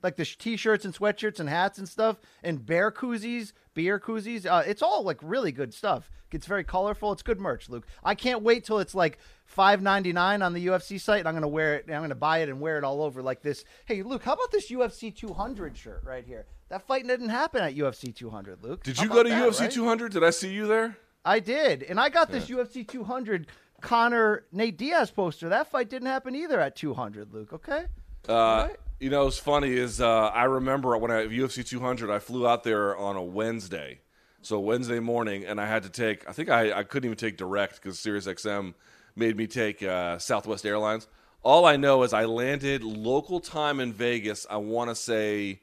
Like 0.02 0.16
the 0.16 0.24
t-shirts 0.24 0.84
and 0.84 0.94
sweatshirts 0.94 1.40
and 1.40 1.48
hats 1.48 1.78
and 1.78 1.88
stuff 1.88 2.20
and 2.42 2.64
bear 2.64 2.90
koozies 2.90 3.52
beer 3.74 3.98
koozies 3.98 4.46
uh, 4.46 4.62
it's 4.66 4.82
all 4.82 5.02
like 5.02 5.18
really 5.22 5.52
good 5.52 5.72
stuff 5.72 6.10
it's 6.32 6.46
very 6.46 6.64
colorful 6.64 7.12
it's 7.12 7.22
good 7.22 7.40
merch 7.40 7.68
luke 7.68 7.86
i 8.04 8.14
can't 8.14 8.42
wait 8.42 8.64
till 8.64 8.78
it's 8.78 8.94
like 8.94 9.18
5.99 9.56 10.44
on 10.44 10.52
the 10.52 10.66
ufc 10.68 11.00
site 11.00 11.20
and 11.20 11.28
i'm 11.28 11.34
gonna 11.34 11.48
wear 11.48 11.76
it 11.76 11.86
i'm 11.88 12.02
gonna 12.02 12.14
buy 12.14 12.38
it 12.38 12.48
and 12.48 12.60
wear 12.60 12.78
it 12.78 12.84
all 12.84 13.02
over 13.02 13.22
like 13.22 13.42
this 13.42 13.64
hey 13.86 14.02
luke 14.02 14.22
how 14.22 14.34
about 14.34 14.50
this 14.52 14.70
ufc 14.70 15.14
200 15.14 15.76
shirt 15.76 16.02
right 16.04 16.24
here 16.24 16.46
that 16.68 16.86
fight 16.86 17.06
didn't 17.06 17.30
happen 17.30 17.62
at 17.62 17.74
ufc 17.74 18.14
200 18.14 18.62
luke 18.62 18.82
did 18.82 18.98
you 18.98 19.08
go 19.08 19.22
to 19.22 19.28
that, 19.28 19.48
ufc 19.48 19.60
right? 19.60 19.70
200 19.70 20.12
did 20.12 20.24
i 20.24 20.30
see 20.30 20.52
you 20.52 20.66
there 20.66 20.96
i 21.24 21.40
did 21.40 21.82
and 21.82 21.98
i 21.98 22.08
got 22.08 22.30
this 22.30 22.48
yeah. 22.48 22.56
ufc 22.56 22.86
200 22.86 23.46
Conor 23.80 24.44
Nate 24.52 24.76
Diaz 24.76 25.10
poster. 25.10 25.48
That 25.48 25.70
fight 25.70 25.88
didn't 25.88 26.08
happen 26.08 26.34
either 26.34 26.60
at 26.60 26.76
200, 26.76 27.32
Luke. 27.32 27.52
Okay. 27.52 27.84
Uh, 28.28 28.66
right? 28.68 28.76
You 29.00 29.08
know, 29.08 29.24
what's 29.24 29.38
funny 29.38 29.72
is 29.72 29.98
uh, 29.98 30.26
I 30.26 30.44
remember 30.44 30.94
when 30.98 31.10
I 31.10 31.26
UFC 31.26 31.66
200, 31.66 32.10
I 32.10 32.18
flew 32.18 32.46
out 32.46 32.64
there 32.64 32.94
on 32.94 33.16
a 33.16 33.22
Wednesday, 33.22 34.00
so 34.42 34.60
Wednesday 34.60 35.00
morning, 35.00 35.46
and 35.46 35.58
I 35.58 35.66
had 35.66 35.84
to 35.84 35.88
take. 35.88 36.28
I 36.28 36.32
think 36.32 36.50
I, 36.50 36.70
I 36.70 36.82
couldn't 36.82 37.06
even 37.06 37.16
take 37.16 37.38
direct 37.38 37.76
because 37.76 37.96
SiriusXM 37.96 38.74
made 39.16 39.38
me 39.38 39.46
take 39.46 39.82
uh, 39.82 40.18
Southwest 40.18 40.66
Airlines. 40.66 41.06
All 41.42 41.64
I 41.64 41.76
know 41.76 42.02
is 42.02 42.12
I 42.12 42.26
landed 42.26 42.84
local 42.84 43.40
time 43.40 43.80
in 43.80 43.94
Vegas. 43.94 44.46
I 44.50 44.58
want 44.58 44.90
to 44.90 44.94
say 44.94 45.60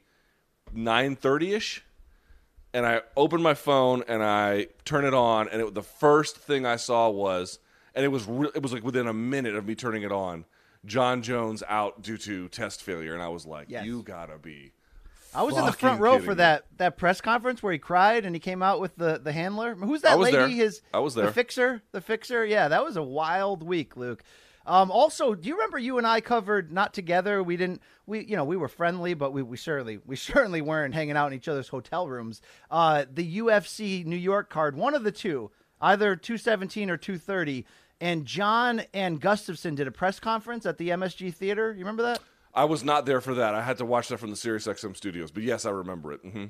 9:30 0.74 1.52
ish, 1.52 1.84
and 2.74 2.84
I 2.84 3.02
opened 3.16 3.44
my 3.44 3.54
phone 3.54 4.02
and 4.08 4.20
I 4.20 4.66
turn 4.84 5.04
it 5.04 5.14
on, 5.14 5.48
and 5.48 5.62
it, 5.62 5.74
the 5.74 5.84
first 5.84 6.38
thing 6.38 6.66
I 6.66 6.74
saw 6.74 7.08
was, 7.08 7.60
and 7.94 8.04
it 8.04 8.08
was 8.08 8.26
re- 8.26 8.50
it 8.52 8.64
was 8.64 8.72
like 8.72 8.82
within 8.82 9.06
a 9.06 9.14
minute 9.14 9.54
of 9.54 9.64
me 9.64 9.76
turning 9.76 10.02
it 10.02 10.10
on, 10.10 10.44
Jon 10.84 11.22
Jones 11.22 11.62
out 11.68 12.02
due 12.02 12.16
to 12.18 12.48
test 12.48 12.82
failure, 12.82 13.14
and 13.14 13.22
I 13.22 13.28
was 13.28 13.46
like, 13.46 13.66
Yes. 13.68 13.84
you 13.86 14.02
gotta 14.02 14.38
be. 14.38 14.72
I 15.34 15.42
was 15.42 15.56
in 15.58 15.66
the 15.66 15.72
front 15.72 16.00
row 16.00 16.18
for 16.18 16.30
me. 16.30 16.36
that 16.36 16.64
that 16.78 16.96
press 16.96 17.20
conference 17.20 17.62
where 17.62 17.72
he 17.72 17.78
cried 17.78 18.24
and 18.24 18.34
he 18.34 18.40
came 18.40 18.62
out 18.62 18.80
with 18.80 18.96
the 18.96 19.18
the 19.22 19.32
handler. 19.32 19.74
Who's 19.74 20.00
that 20.02 20.18
lady? 20.18 20.36
there. 20.36 20.48
His 20.48 20.80
I 20.92 21.00
was 21.00 21.14
The 21.14 21.22
there. 21.22 21.30
fixer, 21.32 21.82
the 21.92 22.00
fixer. 22.00 22.44
Yeah, 22.46 22.68
that 22.68 22.82
was 22.82 22.96
a 22.96 23.02
wild 23.02 23.62
week, 23.62 23.96
Luke. 23.96 24.22
Um, 24.66 24.90
also, 24.90 25.34
do 25.34 25.48
you 25.48 25.54
remember 25.54 25.78
you 25.78 25.96
and 25.98 26.06
I 26.06 26.20
covered 26.22 26.72
not 26.72 26.92
together? 26.94 27.42
We 27.42 27.56
didn't. 27.58 27.82
We 28.06 28.24
you 28.24 28.36
know 28.36 28.44
we 28.44 28.56
were 28.56 28.68
friendly, 28.68 29.12
but 29.14 29.32
we, 29.32 29.42
we 29.42 29.56
certainly 29.58 29.98
we 30.06 30.16
certainly 30.16 30.62
weren't 30.62 30.94
hanging 30.94 31.16
out 31.16 31.26
in 31.28 31.34
each 31.34 31.48
other's 31.48 31.68
hotel 31.68 32.08
rooms. 32.08 32.40
Uh, 32.70 33.04
the 33.12 33.38
UFC 33.38 34.04
New 34.06 34.16
York 34.16 34.48
card, 34.48 34.76
one 34.76 34.94
of 34.94 35.04
the 35.04 35.12
two, 35.12 35.50
either 35.80 36.16
two 36.16 36.38
seventeen 36.38 36.88
or 36.90 36.96
two 36.96 37.18
thirty. 37.18 37.66
And 38.00 38.24
Jon 38.26 38.82
and 38.94 39.20
Gustafsson 39.20 39.74
did 39.74 39.86
a 39.88 39.90
press 39.90 40.20
conference 40.20 40.66
at 40.66 40.78
the 40.78 40.90
MSG 40.90 41.34
Theater. 41.34 41.72
You 41.72 41.80
remember 41.80 42.02
that? 42.04 42.20
I 42.54 42.64
was 42.64 42.82
not 42.84 43.06
there 43.06 43.20
for 43.20 43.34
that. 43.34 43.54
I 43.54 43.62
had 43.62 43.78
to 43.78 43.84
watch 43.84 44.08
that 44.08 44.18
from 44.18 44.30
the 44.30 44.36
SiriusXM 44.36 44.96
studios, 44.96 45.30
but 45.30 45.42
yes, 45.42 45.66
I 45.66 45.70
remember 45.70 46.12
it. 46.12 46.20
hmm 46.20 46.46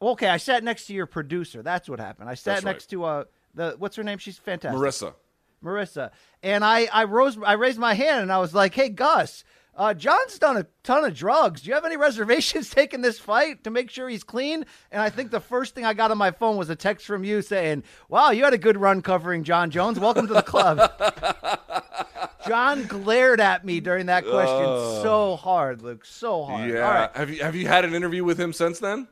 Okay, 0.00 0.28
I 0.28 0.36
sat 0.36 0.64
next 0.64 0.86
to 0.86 0.94
your 0.94 1.06
producer. 1.06 1.62
That's 1.62 1.88
what 1.88 2.00
happened. 2.00 2.28
I 2.28 2.34
sat 2.34 2.54
That's 2.54 2.64
right. 2.64 2.72
next 2.72 2.86
to 2.86 3.04
uh 3.04 3.24
the 3.54 3.76
what's 3.78 3.96
her 3.96 4.02
name? 4.02 4.18
She's 4.18 4.36
fantastic. 4.36 4.78
Marissa. 4.80 5.14
Marissa. 5.62 6.10
And 6.42 6.64
I 6.64 6.88
I 6.92 7.04
rose 7.04 7.38
I 7.44 7.52
raised 7.52 7.78
my 7.78 7.94
hand 7.94 8.22
and 8.22 8.32
I 8.32 8.38
was 8.38 8.52
like, 8.52 8.74
"Hey 8.74 8.88
Gus, 8.88 9.44
uh, 9.76 9.94
Jon's 9.94 10.38
done 10.38 10.56
a 10.56 10.66
ton 10.82 11.04
of 11.04 11.14
drugs. 11.14 11.62
Do 11.62 11.68
you 11.68 11.74
have 11.74 11.84
any 11.84 11.96
reservations 12.08 12.70
taking 12.70 13.00
this 13.00 13.18
fight 13.18 13.64
to 13.64 13.70
make 13.70 13.90
sure 13.90 14.08
he's 14.08 14.24
clean?" 14.24 14.64
And 14.90 15.00
I 15.02 15.10
think 15.10 15.30
the 15.30 15.40
first 15.40 15.74
thing 15.74 15.84
I 15.84 15.94
got 15.94 16.10
on 16.10 16.18
my 16.18 16.30
phone 16.30 16.56
was 16.56 16.70
a 16.70 16.76
text 16.76 17.06
from 17.06 17.24
you 17.24 17.42
saying, 17.42 17.84
"Wow, 18.08 18.30
you 18.30 18.44
had 18.44 18.54
a 18.54 18.58
good 18.58 18.76
run 18.76 19.02
covering 19.02 19.44
Jon 19.44 19.70
Jones. 19.70 19.98
Welcome 19.98 20.26
to 20.28 20.34
the 20.34 20.42
club." 20.42 20.90
Jon 22.46 22.86
glared 22.86 23.40
at 23.40 23.64
me 23.64 23.80
during 23.80 24.06
that 24.06 24.24
question 24.24 24.64
so 25.02 25.36
hard, 25.36 25.82
Luke, 25.82 26.04
so 26.04 26.44
hard. 26.44 26.70
Yeah. 26.70 26.86
All 26.86 26.94
right. 26.94 27.16
Have 27.16 27.30
you 27.30 27.42
have 27.42 27.54
you 27.54 27.66
had 27.66 27.84
an 27.84 27.94
interview 27.94 28.24
with 28.24 28.38
him 28.38 28.52
since 28.52 28.78
then? 28.78 29.08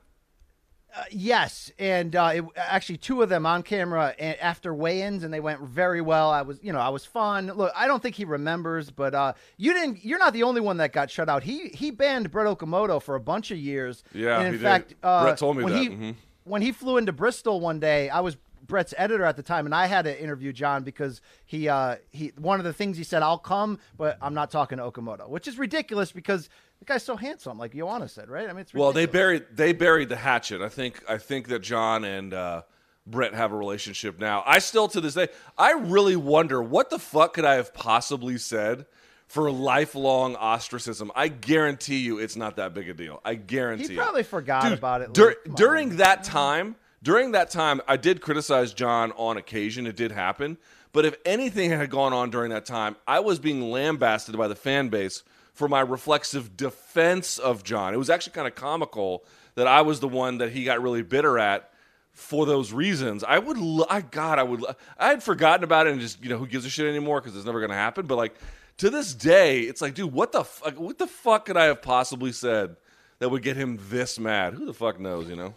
Uh, 0.97 1.05
yes, 1.13 1.71
and 1.79 2.17
uh, 2.17 2.33
it, 2.35 2.45
actually 2.57 2.97
two 2.97 3.23
of 3.23 3.29
them 3.29 3.47
on 3.47 3.63
camera 3.63 4.13
after 4.19 4.75
weigh-ins, 4.75 5.23
and 5.23 5.33
they 5.33 5.39
went 5.39 5.61
very 5.61 6.01
well. 6.01 6.31
I 6.31 6.43
was, 6.43 6.59
you 6.63 6.73
know, 6.73 6.81
I 6.81 6.89
was 6.89 7.05
fun. 7.05 7.47
Look, 7.47 7.73
I 7.77 7.87
don't 7.87 8.03
think 8.03 8.17
he 8.17 8.25
remembers, 8.25 8.91
but 8.91 9.15
uh, 9.15 9.35
you 9.57 9.73
didn't. 9.73 10.05
You're 10.05 10.19
not 10.19 10.33
the 10.33 10.43
only 10.43 10.61
one 10.61 10.79
that 10.79 10.93
got 10.93 11.09
shut 11.11 11.29
out. 11.29 11.45
He 11.45 11.69
he 11.69 11.93
banned 11.93 12.33
Brett 12.33 12.47
Okamoto 12.47 13.01
for 13.01 13.15
a 13.15 13.21
bunch 13.21 13.53
of 13.53 13.59
years. 13.59 14.03
Yeah, 14.13 14.39
and 14.39 14.49
in 14.49 14.53
he 14.55 14.59
did. 14.59 14.65
fact, 14.65 14.95
uh, 15.03 15.23
Brett 15.23 15.39
told 15.39 15.57
me 15.59 15.65
when 15.65 15.73
that. 15.75 15.79
He, 15.81 15.89
Mhm. 15.91 16.15
When 16.45 16.63
he 16.63 16.73
flew 16.73 16.97
into 16.97 17.13
Bristol 17.13 17.61
one 17.61 17.79
day, 17.79 18.09
I 18.09 18.21
was 18.21 18.37
Brett's 18.67 18.95
editor 18.97 19.25
at 19.25 19.37
the 19.37 19.43
time, 19.43 19.67
and 19.67 19.75
I 19.75 19.87
had 19.87 20.03
to 20.07 20.21
interview 20.23 20.53
Jon 20.53 20.83
because 20.83 21.21
he 21.47 21.69
uh, 21.69 21.97
he 22.11 22.33
one 22.37 22.59
of 22.59 22.65
the 22.65 22.73
things 22.73 22.97
he 22.97 23.05
said, 23.05 23.23
"I'll 23.23 23.39
come, 23.39 23.79
but 23.97 24.19
I'm 24.21 24.35
not 24.35 24.51
talking 24.51 24.79
to 24.79 24.85
Okamoto," 24.85 25.29
which 25.29 25.47
is 25.47 25.59
ridiculous 25.59 26.11
because 26.11 26.49
the 26.81 26.85
guy's 26.87 27.03
so 27.05 27.17
handsome, 27.17 27.59
like 27.59 27.75
Joanna 27.75 28.09
said, 28.09 28.29
right? 28.29 28.49
I 28.49 28.53
mean, 28.53 28.63
it's 28.63 28.75
Well, 28.75 28.93
they 28.93 29.07
buried 29.07 29.45
they 29.53 29.73
buried 29.73 30.09
the 30.09 30.17
hatchet. 30.17 30.61
I 30.63 30.69
think 30.69 31.03
I 31.09 31.19
think 31.19 31.49
that 31.49 31.61
Jon 31.61 32.05
and 32.05 32.35
uh, 32.35 32.63
Brett 33.07 33.35
have 33.35 33.53
a 33.53 33.57
relationship 33.57 34.19
now. 34.19 34.43
I 34.47 34.59
still 34.59 34.89
to 34.89 35.01
this 35.01 35.15
day 35.15 35.29
I 35.57 35.73
really 35.73 36.17
wonder 36.17 36.63
what 36.63 36.91
the 36.91 36.99
fuck 36.99 37.35
could 37.35 37.45
I 37.45 37.55
have 37.55 37.73
possibly 37.75 38.39
said 38.39 38.87
for 39.27 39.51
lifelong 39.51 40.35
ostracism. 40.37 41.13
I 41.15 41.29
guarantee 41.29 41.99
you 41.99 42.19
it's 42.19 42.35
not 42.35 42.57
that 42.57 42.75
big 42.75 42.89
a 42.89 42.95
deal. 42.95 43.21
I 43.25 43.35
guarantee 43.37 43.89
He 43.89 43.95
it. 43.95 43.97
probably 43.99 44.25
forgot 44.25 44.65
Dude, 44.65 44.73
about 44.73 45.03
it. 45.03 45.13
dur-. 45.13 45.35
Come 45.45 45.53
on. 45.53 45.57
during 45.57 45.97
that 45.99 46.25
time, 46.25 46.75
during 47.03 47.31
that 47.33 47.49
time, 47.51 47.81
I 47.87 47.97
did 47.97 48.21
criticize 48.21 48.73
Jon 48.75 49.13
on 49.13 49.37
occasion. 49.37 49.87
It 49.87 49.95
did 49.97 50.11
happen. 50.13 50.59
But 50.93 51.05
if 51.05 51.15
anything 51.25 51.71
had 51.71 51.89
gone 51.91 52.13
on 52.13 52.31
during 52.31 52.51
that 52.51 52.65
time, 52.67 52.97
I 53.07 53.21
was 53.21 53.39
being 53.39 53.71
lambasted 53.71 54.37
by 54.37 54.49
the 54.49 54.57
fan 54.57 54.89
base 54.89 55.23
for 55.61 55.69
my 55.69 55.83
reflexive 55.83 56.57
defense 56.57 57.37
of 57.37 57.63
Jon. 57.63 57.93
It 57.93 57.99
was 57.99 58.09
actually 58.09 58.33
kind 58.33 58.49
of 58.49 58.55
comical 58.55 59.27
that 59.57 59.67
I 59.67 59.83
was 59.83 60.01
the 60.01 60.09
one 60.09 60.39
that 60.39 60.53
he 60.53 60.65
got 60.65 60.81
really 60.81 61.03
bitter 61.03 61.39
at 61.39 61.71
for 62.13 62.47
those 62.47 62.73
reasons. 62.73 63.23
I 63.23 63.39
would, 63.39 63.59
I 63.91 64.01
God, 64.01 64.39
I 64.39 64.43
would, 64.43 64.65
I 64.97 65.09
had 65.09 65.23
forgotten 65.23 65.63
about 65.63 65.87
it 65.87 65.93
and 65.93 66.01
just, 66.01 66.25
you 66.25 66.31
know, 66.31 66.39
who 66.39 66.47
gives 66.47 66.65
a 66.65 66.71
shit 66.71 66.87
anymore 66.87 67.21
because 67.21 67.37
it's 67.37 67.45
never 67.45 67.61
going 67.61 67.69
to 67.69 67.77
happen. 67.77 68.07
But 68.07 68.17
like 68.17 68.37
to 68.79 68.89
this 68.89 69.13
day, 69.13 69.61
it's 69.61 69.83
like, 69.83 69.93
dude, 69.93 70.11
what 70.11 70.33
the 70.33 70.45
fuck, 70.45 70.81
what 70.81 70.97
the 70.97 71.07
fuck 71.07 71.45
could 71.45 71.59
I 71.59 71.67
have 71.67 71.83
possibly 71.83 72.33
said 72.33 72.77
that 73.19 73.29
would 73.29 73.43
get 73.43 73.59
him 73.59 73.79
this 73.91 74.19
mad? 74.19 74.55
Who 74.55 74.65
the 74.65 74.73
fuck 74.73 74.99
knows, 74.99 75.29
you 75.29 75.37
know? 75.37 75.53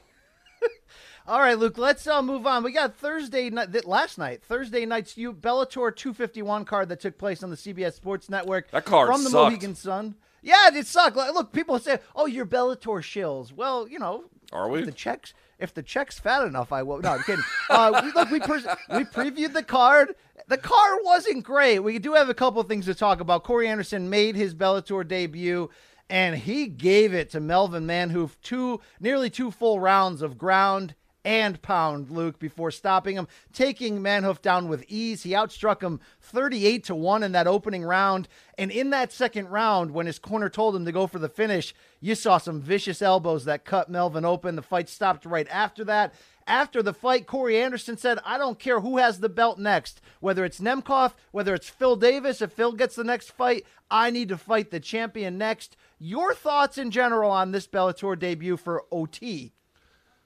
All 1.26 1.40
right, 1.40 1.58
Luke. 1.58 1.78
Let's 1.78 2.06
uh, 2.06 2.22
move 2.22 2.46
on. 2.46 2.64
We 2.64 2.74
got 2.74 2.98
Thursday 2.98 3.50
night, 3.50 3.86
last 3.88 4.18
night, 4.18 4.44
Thursday 4.44 4.86
night's 4.86 5.16
you 5.16 5.32
Bellator 5.32 5.96
251 5.96 6.66
card 6.66 6.90
that 6.90 7.00
took 7.00 7.18
place 7.18 7.42
on 7.42 7.50
the 7.50 7.56
CBS 7.56 7.94
Sports 7.94 8.30
Network. 8.30 8.70
That 8.72 8.84
card 8.84 9.08
from 9.08 9.24
the 9.24 9.30
sucked. 9.30 9.52
Mohegan 9.52 9.76
Sun. 9.76 10.16
Yeah, 10.42 10.70
it 10.74 10.86
sucked. 10.86 11.16
Look, 11.16 11.54
people 11.54 11.80
say, 11.80 12.00
"Oh, 12.14 12.26
you're 12.26 12.46
Bellator 12.46 13.00
shills." 13.00 13.54
Well, 13.54 13.88
you 13.88 14.00
know, 14.00 14.26
Are 14.52 14.68
we? 14.68 14.80
If 14.80 14.86
the 14.86 14.92
checks, 14.92 15.34
if 15.60 15.74
the 15.74 15.82
check's 15.82 16.20
fat 16.20 16.46
enough, 16.46 16.74
I 16.74 16.84
will. 16.84 17.00
No, 17.00 17.12
I'm 17.12 17.24
kidding. 17.24 17.46
uh, 17.70 18.02
we, 18.04 18.12
look, 18.12 18.30
we 18.30 18.42
pres 18.42 18.68
we 18.90 19.06
previewed 19.06 19.54
the 19.54 19.64
card. 19.64 20.16
The 20.50 20.58
card 20.58 21.00
wasn't 21.04 21.46
great. 21.46 21.80
We 21.80 22.00
do 22.00 22.16
have 22.16 22.28
a 22.28 22.34
couple 22.34 22.60
of 22.60 22.68
things 22.68 22.84
to 22.88 22.96
talk 22.96 23.22
about. 23.22 23.46
Corey 23.46 23.70
Anderson 23.70 24.10
made 24.10 24.36
his 24.36 24.54
Bellator 24.54 25.08
debut, 25.08 25.70
and 26.10 26.36
he 26.36 26.68
gave 26.68 27.14
it 27.14 27.30
to 27.30 27.40
Melvin 27.40 27.88
Manhoef 27.88 28.32
two, 28.42 28.82
nearly 29.00 29.30
two 29.30 29.52
full 29.52 29.80
rounds 29.80 30.22
of 30.22 30.38
ground 30.38 30.96
and 31.26 31.62
pound 31.62 32.10
Luke 32.10 32.40
before 32.40 32.72
stopping 32.72 33.16
him, 33.16 33.28
taking 33.54 34.00
Manhoef 34.00 34.42
down 34.42 34.68
with 34.68 34.86
ease. 34.88 35.24
He 35.24 35.32
outstruck 35.32 35.82
him 35.82 36.00
38 36.22 36.84
to 36.86 36.96
1 36.96 37.24
in 37.24 37.32
that 37.32 37.48
opening 37.48 37.84
round. 37.84 38.28
And 38.58 38.72
in 38.72 38.90
that 38.92 39.12
second 39.12 39.50
round, 39.50 39.92
when 39.92 40.06
his 40.06 40.20
corner 40.20 40.50
told 40.50 40.76
him 40.76 40.86
to 40.86 40.92
go 40.92 41.08
for 41.08 41.20
the 41.20 41.30
finish, 41.30 41.74
you 42.02 42.16
saw 42.16 42.38
some 42.38 42.62
vicious 42.62 43.02
elbows 43.02 43.46
that 43.46 43.66
cut 43.66 43.90
Melvin 43.90 44.26
open. 44.26 44.56
The 44.56 44.62
fight 44.62 44.90
stopped 44.90 45.26
right 45.26 45.48
after 45.50 45.84
that. 45.86 46.14
After 46.46 46.84
the 46.84 46.94
fight, 46.94 47.26
Corey 47.26 47.62
Anderson 47.62 47.96
said, 47.96 48.20
I 48.26 48.38
don't 48.38 48.60
care 48.60 48.82
who 48.82 48.98
has 48.98 49.20
the 49.20 49.30
belt 49.30 49.60
next, 49.60 50.02
whether 50.20 50.44
it's 50.44 50.60
Nemkov, 50.60 51.14
whether 51.32 51.54
it's 51.54 51.70
Phil 51.70 51.96
Davis. 51.96 52.42
If 52.42 52.52
Phil 52.52 52.74
gets 52.74 52.96
the 52.96 53.06
next 53.06 53.32
fight, 53.32 53.66
I 53.90 54.10
need 54.10 54.28
to 54.30 54.38
fight 54.38 54.70
the 54.70 54.82
champion 54.82 55.38
next. 55.38 55.78
Your 56.00 56.34
thoughts 56.34 56.78
in 56.78 56.92
general 56.92 57.32
on 57.32 57.52
this 57.52 57.66
Bellator 57.66 58.20
debut 58.20 58.58
for 58.58 58.84
OT? 58.92 59.54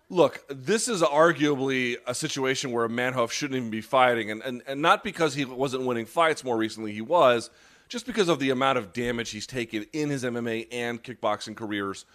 Look, 0.10 0.46
this 0.48 0.88
is 0.88 1.02
arguably 1.02 1.98
a 2.08 2.16
situation 2.16 2.72
where 2.72 2.88
Manhoef 2.88 3.30
shouldn't 3.30 3.58
even 3.58 3.70
be 3.70 3.82
fighting, 3.82 4.32
and, 4.32 4.42
and, 4.42 4.64
and 4.66 4.82
not 4.82 5.04
because 5.04 5.36
he 5.36 5.44
wasn't 5.44 5.84
winning 5.84 6.06
fights 6.06 6.46
more 6.46 6.56
recently, 6.56 6.94
he 6.94 7.02
was, 7.02 7.50
just 7.90 8.06
because 8.06 8.30
of 8.30 8.40
the 8.40 8.50
amount 8.50 8.78
of 8.78 8.94
damage 8.94 9.32
he's 9.32 9.46
taken 9.46 9.86
in 9.92 10.10
his 10.10 10.24
MMA 10.24 10.68
and 10.72 11.04
kickboxing 11.04 11.58
careers 11.58 12.06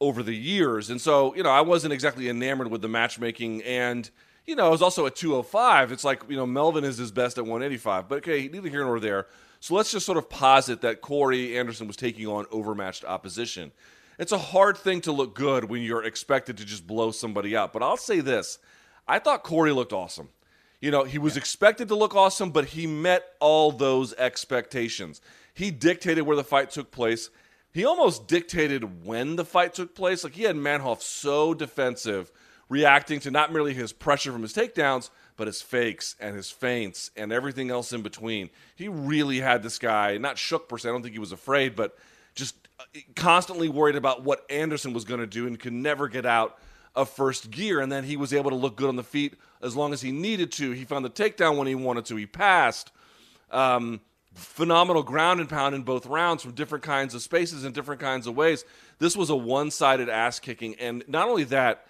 over 0.00 0.22
the 0.22 0.34
years. 0.34 0.88
And 0.88 0.98
so, 0.98 1.34
you 1.34 1.42
know, 1.42 1.50
I 1.50 1.60
wasn't 1.60 1.92
exactly 1.92 2.30
enamored 2.30 2.70
with 2.70 2.80
the 2.80 2.88
matchmaking, 2.88 3.62
and, 3.64 4.08
you 4.46 4.56
know, 4.56 4.68
it 4.68 4.70
was 4.70 4.82
also 4.82 5.04
at 5.04 5.14
205. 5.14 5.92
It's 5.92 6.04
like, 6.04 6.22
you 6.30 6.36
know, 6.36 6.46
Melvin 6.46 6.84
is 6.84 6.96
his 6.96 7.12
best 7.12 7.36
at 7.36 7.44
185, 7.44 8.08
but 8.08 8.18
okay, 8.18 8.48
neither 8.48 8.70
here 8.70 8.84
nor 8.84 8.98
there. 8.98 9.26
So 9.60 9.74
let's 9.74 9.92
just 9.92 10.06
sort 10.06 10.16
of 10.16 10.30
posit 10.30 10.80
that 10.80 11.02
Corey 11.02 11.58
Anderson 11.58 11.86
was 11.86 11.96
taking 11.96 12.26
on 12.26 12.46
overmatched 12.50 13.04
opposition 13.04 13.72
it's 14.22 14.30
a 14.30 14.38
hard 14.38 14.78
thing 14.78 15.00
to 15.00 15.10
look 15.10 15.34
good 15.34 15.64
when 15.64 15.82
you're 15.82 16.04
expected 16.04 16.56
to 16.58 16.64
just 16.64 16.86
blow 16.86 17.10
somebody 17.10 17.56
out. 17.56 17.72
But 17.72 17.82
I'll 17.82 17.96
say 17.96 18.20
this 18.20 18.60
I 19.06 19.18
thought 19.18 19.42
Corey 19.42 19.72
looked 19.72 19.92
awesome. 19.92 20.28
You 20.80 20.92
know, 20.92 21.02
he 21.02 21.18
was 21.18 21.36
expected 21.36 21.88
to 21.88 21.96
look 21.96 22.14
awesome, 22.14 22.52
but 22.52 22.66
he 22.66 22.86
met 22.86 23.24
all 23.40 23.72
those 23.72 24.14
expectations. 24.14 25.20
He 25.54 25.72
dictated 25.72 26.24
where 26.24 26.36
the 26.36 26.44
fight 26.44 26.70
took 26.70 26.92
place. 26.92 27.30
He 27.72 27.84
almost 27.84 28.28
dictated 28.28 29.04
when 29.04 29.34
the 29.34 29.44
fight 29.44 29.74
took 29.74 29.92
place. 29.92 30.22
Like 30.22 30.34
he 30.34 30.44
had 30.44 30.54
Manhoef 30.54 31.02
so 31.02 31.52
defensive, 31.52 32.30
reacting 32.68 33.18
to 33.20 33.30
not 33.32 33.52
merely 33.52 33.74
his 33.74 33.92
pressure 33.92 34.30
from 34.30 34.42
his 34.42 34.54
takedowns, 34.54 35.10
but 35.36 35.48
his 35.48 35.62
fakes 35.62 36.14
and 36.20 36.36
his 36.36 36.50
feints 36.50 37.10
and 37.16 37.32
everything 37.32 37.72
else 37.72 37.92
in 37.92 38.02
between. 38.02 38.50
He 38.76 38.86
really 38.86 39.40
had 39.40 39.64
this 39.64 39.80
guy 39.80 40.16
not 40.18 40.38
shook 40.38 40.68
per 40.68 40.78
se. 40.78 40.90
I 40.90 40.92
don't 40.92 41.02
think 41.02 41.14
he 41.14 41.18
was 41.18 41.32
afraid, 41.32 41.74
but 41.74 41.96
constantly 43.14 43.68
worried 43.68 43.96
about 43.96 44.22
what 44.24 44.44
Anderson 44.50 44.92
was 44.92 45.04
going 45.04 45.20
to 45.20 45.26
do 45.26 45.46
and 45.46 45.58
could 45.58 45.72
never 45.72 46.08
get 46.08 46.26
out 46.26 46.58
of 46.94 47.08
first 47.08 47.50
gear. 47.50 47.80
And 47.80 47.90
then 47.90 48.04
he 48.04 48.16
was 48.16 48.32
able 48.32 48.50
to 48.50 48.56
look 48.56 48.76
good 48.76 48.88
on 48.88 48.96
the 48.96 49.02
feet 49.02 49.34
as 49.62 49.76
long 49.76 49.92
as 49.92 50.02
he 50.02 50.12
needed 50.12 50.52
to. 50.52 50.72
He 50.72 50.84
found 50.84 51.04
the 51.04 51.10
takedown 51.10 51.56
when 51.56 51.66
he 51.66 51.74
wanted 51.74 52.04
to. 52.06 52.16
He 52.16 52.26
passed. 52.26 52.92
Um, 53.50 54.00
phenomenal 54.34 55.02
ground 55.02 55.40
and 55.40 55.48
pound 55.48 55.74
in 55.74 55.82
both 55.82 56.06
rounds 56.06 56.42
from 56.42 56.52
different 56.52 56.84
kinds 56.84 57.14
of 57.14 57.22
spaces 57.22 57.64
and 57.64 57.74
different 57.74 58.00
kinds 58.00 58.26
of 58.26 58.34
ways. 58.34 58.64
This 58.98 59.16
was 59.16 59.30
a 59.30 59.36
one 59.36 59.70
sided 59.70 60.08
ass 60.08 60.38
kicking. 60.38 60.74
And 60.76 61.04
not 61.06 61.28
only 61.28 61.44
that, 61.44 61.86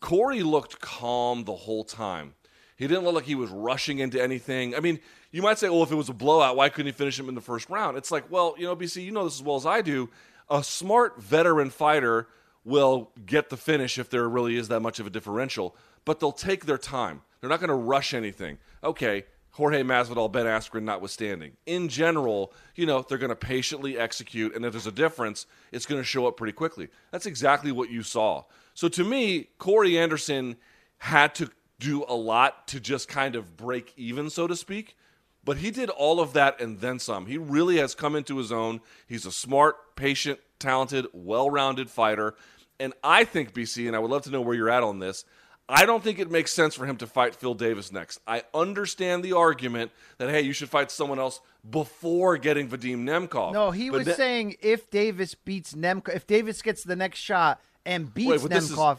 Corey 0.00 0.42
looked 0.42 0.80
calm 0.80 1.44
the 1.44 1.54
whole 1.54 1.84
time. 1.84 2.34
He 2.76 2.86
didn't 2.86 3.04
look 3.04 3.14
like 3.14 3.24
he 3.24 3.34
was 3.34 3.50
rushing 3.50 3.98
into 3.98 4.22
anything. 4.22 4.74
I 4.74 4.80
mean, 4.80 5.00
you 5.32 5.42
might 5.42 5.58
say, 5.58 5.68
well, 5.68 5.82
if 5.82 5.92
it 5.92 5.96
was 5.96 6.08
a 6.08 6.14
blowout, 6.14 6.56
why 6.56 6.68
couldn't 6.68 6.86
he 6.86 6.92
finish 6.92 7.18
him 7.18 7.28
in 7.28 7.34
the 7.34 7.40
first 7.40 7.68
round? 7.70 7.96
It's 7.96 8.10
like, 8.10 8.30
well, 8.30 8.54
you 8.58 8.64
know, 8.64 8.74
BC, 8.74 9.04
you 9.04 9.12
know 9.12 9.24
this 9.24 9.36
as 9.36 9.42
well 9.42 9.56
as 9.56 9.66
I 9.66 9.80
do. 9.82 10.10
A 10.48 10.64
smart 10.64 11.22
veteran 11.22 11.70
fighter 11.70 12.26
will 12.64 13.10
get 13.24 13.48
the 13.48 13.56
finish 13.56 13.98
if 13.98 14.10
there 14.10 14.28
really 14.28 14.56
is 14.56 14.68
that 14.68 14.80
much 14.80 14.98
of 14.98 15.06
a 15.06 15.10
differential, 15.10 15.76
but 16.04 16.20
they'll 16.20 16.32
take 16.32 16.66
their 16.66 16.78
time. 16.78 17.22
They're 17.40 17.50
not 17.50 17.60
going 17.60 17.68
to 17.68 17.74
rush 17.74 18.12
anything. 18.12 18.58
Okay, 18.82 19.24
Jorge 19.52 19.82
Masvidal, 19.82 20.30
Ben 20.30 20.46
Askren 20.46 20.82
notwithstanding. 20.82 21.56
In 21.66 21.88
general, 21.88 22.52
you 22.74 22.86
know, 22.86 23.02
they're 23.02 23.18
going 23.18 23.30
to 23.30 23.36
patiently 23.36 23.98
execute, 23.98 24.54
and 24.54 24.64
if 24.64 24.72
there's 24.72 24.86
a 24.86 24.92
difference, 24.92 25.46
it's 25.72 25.86
going 25.86 26.00
to 26.00 26.04
show 26.04 26.26
up 26.26 26.36
pretty 26.36 26.52
quickly. 26.52 26.88
That's 27.10 27.26
exactly 27.26 27.72
what 27.72 27.90
you 27.90 28.02
saw. 28.02 28.44
So 28.74 28.88
to 28.88 29.04
me, 29.04 29.48
Corey 29.58 29.98
Anderson 29.98 30.56
had 30.98 31.34
to 31.36 31.50
do 31.78 32.04
a 32.08 32.14
lot 32.14 32.68
to 32.68 32.80
just 32.80 33.08
kind 33.08 33.34
of 33.34 33.56
break 33.56 33.92
even, 33.96 34.28
so 34.28 34.46
to 34.46 34.54
speak. 34.54 34.96
But 35.44 35.58
he 35.58 35.70
did 35.70 35.88
all 35.90 36.20
of 36.20 36.34
that 36.34 36.60
and 36.60 36.80
then 36.80 36.98
some. 36.98 37.26
He 37.26 37.38
really 37.38 37.78
has 37.78 37.94
come 37.94 38.14
into 38.14 38.36
his 38.36 38.52
own. 38.52 38.80
He's 39.06 39.24
a 39.24 39.32
smart, 39.32 39.96
patient, 39.96 40.38
talented, 40.58 41.06
well 41.12 41.48
rounded 41.50 41.90
fighter. 41.90 42.34
And 42.78 42.92
I 43.02 43.24
think, 43.24 43.54
BC, 43.54 43.86
and 43.86 43.96
I 43.96 43.98
would 43.98 44.10
love 44.10 44.22
to 44.22 44.30
know 44.30 44.40
where 44.40 44.54
you're 44.54 44.70
at 44.70 44.82
on 44.82 44.98
this, 44.98 45.24
I 45.68 45.86
don't 45.86 46.02
think 46.02 46.18
it 46.18 46.30
makes 46.30 46.52
sense 46.52 46.74
for 46.74 46.84
him 46.84 46.96
to 46.96 47.06
fight 47.06 47.36
Phil 47.36 47.54
Davis 47.54 47.92
next. 47.92 48.20
I 48.26 48.42
understand 48.52 49.22
the 49.22 49.34
argument 49.34 49.92
that, 50.18 50.28
hey, 50.28 50.40
you 50.40 50.52
should 50.52 50.68
fight 50.68 50.90
someone 50.90 51.20
else 51.20 51.40
before 51.68 52.36
getting 52.38 52.68
Vadim 52.68 53.04
Nemkov. 53.04 53.52
No, 53.52 53.70
he 53.70 53.88
was 53.90 54.04
then- 54.06 54.16
saying 54.16 54.56
if 54.60 54.90
Davis 54.90 55.34
beats 55.34 55.74
Nemkov, 55.74 56.16
if 56.16 56.26
Davis 56.26 56.60
gets 56.60 56.82
the 56.82 56.96
next 56.96 57.18
shot 57.18 57.60
and 57.86 58.12
beats 58.12 58.42
but 58.42 58.50
this 58.50 58.64
is- 58.64 58.76
Nemkov, 58.76 58.98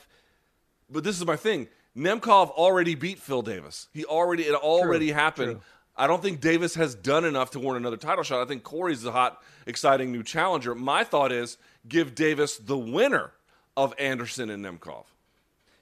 But 0.90 1.04
this 1.04 1.18
is 1.20 1.26
my 1.26 1.36
thing. 1.36 1.68
Nemkov 1.96 2.50
already 2.52 2.96
beat 2.96 3.20
Phil 3.20 3.42
Davis. 3.42 3.88
He 3.94 4.06
already 4.06 4.44
it 4.44 4.56
already 4.56 5.12
happened. 5.12 5.54
true. 5.54 5.62
I 5.96 6.08
don't 6.08 6.22
think 6.22 6.40
Davis 6.40 6.76
has 6.76 6.96
done 6.96 7.26
enough 7.26 7.52
to 7.52 7.60
warrant 7.60 7.84
another 7.84 7.98
title 7.98 8.24
shot. 8.24 8.42
I 8.42 8.46
think 8.46 8.64
Corey's 8.64 9.06
a 9.06 9.12
hot, 9.12 9.42
exciting 9.66 10.12
new 10.12 10.24
challenger. 10.24 10.74
My 10.74 11.04
thought 11.04 11.32
is 11.32 11.58
give 11.88 12.16
Davis 12.16 12.58
the 12.58 12.78
winner 12.78 13.32
of 13.76 13.94
Anderson 14.00 14.50
and 14.50 14.64
Nemkov. 14.66 15.06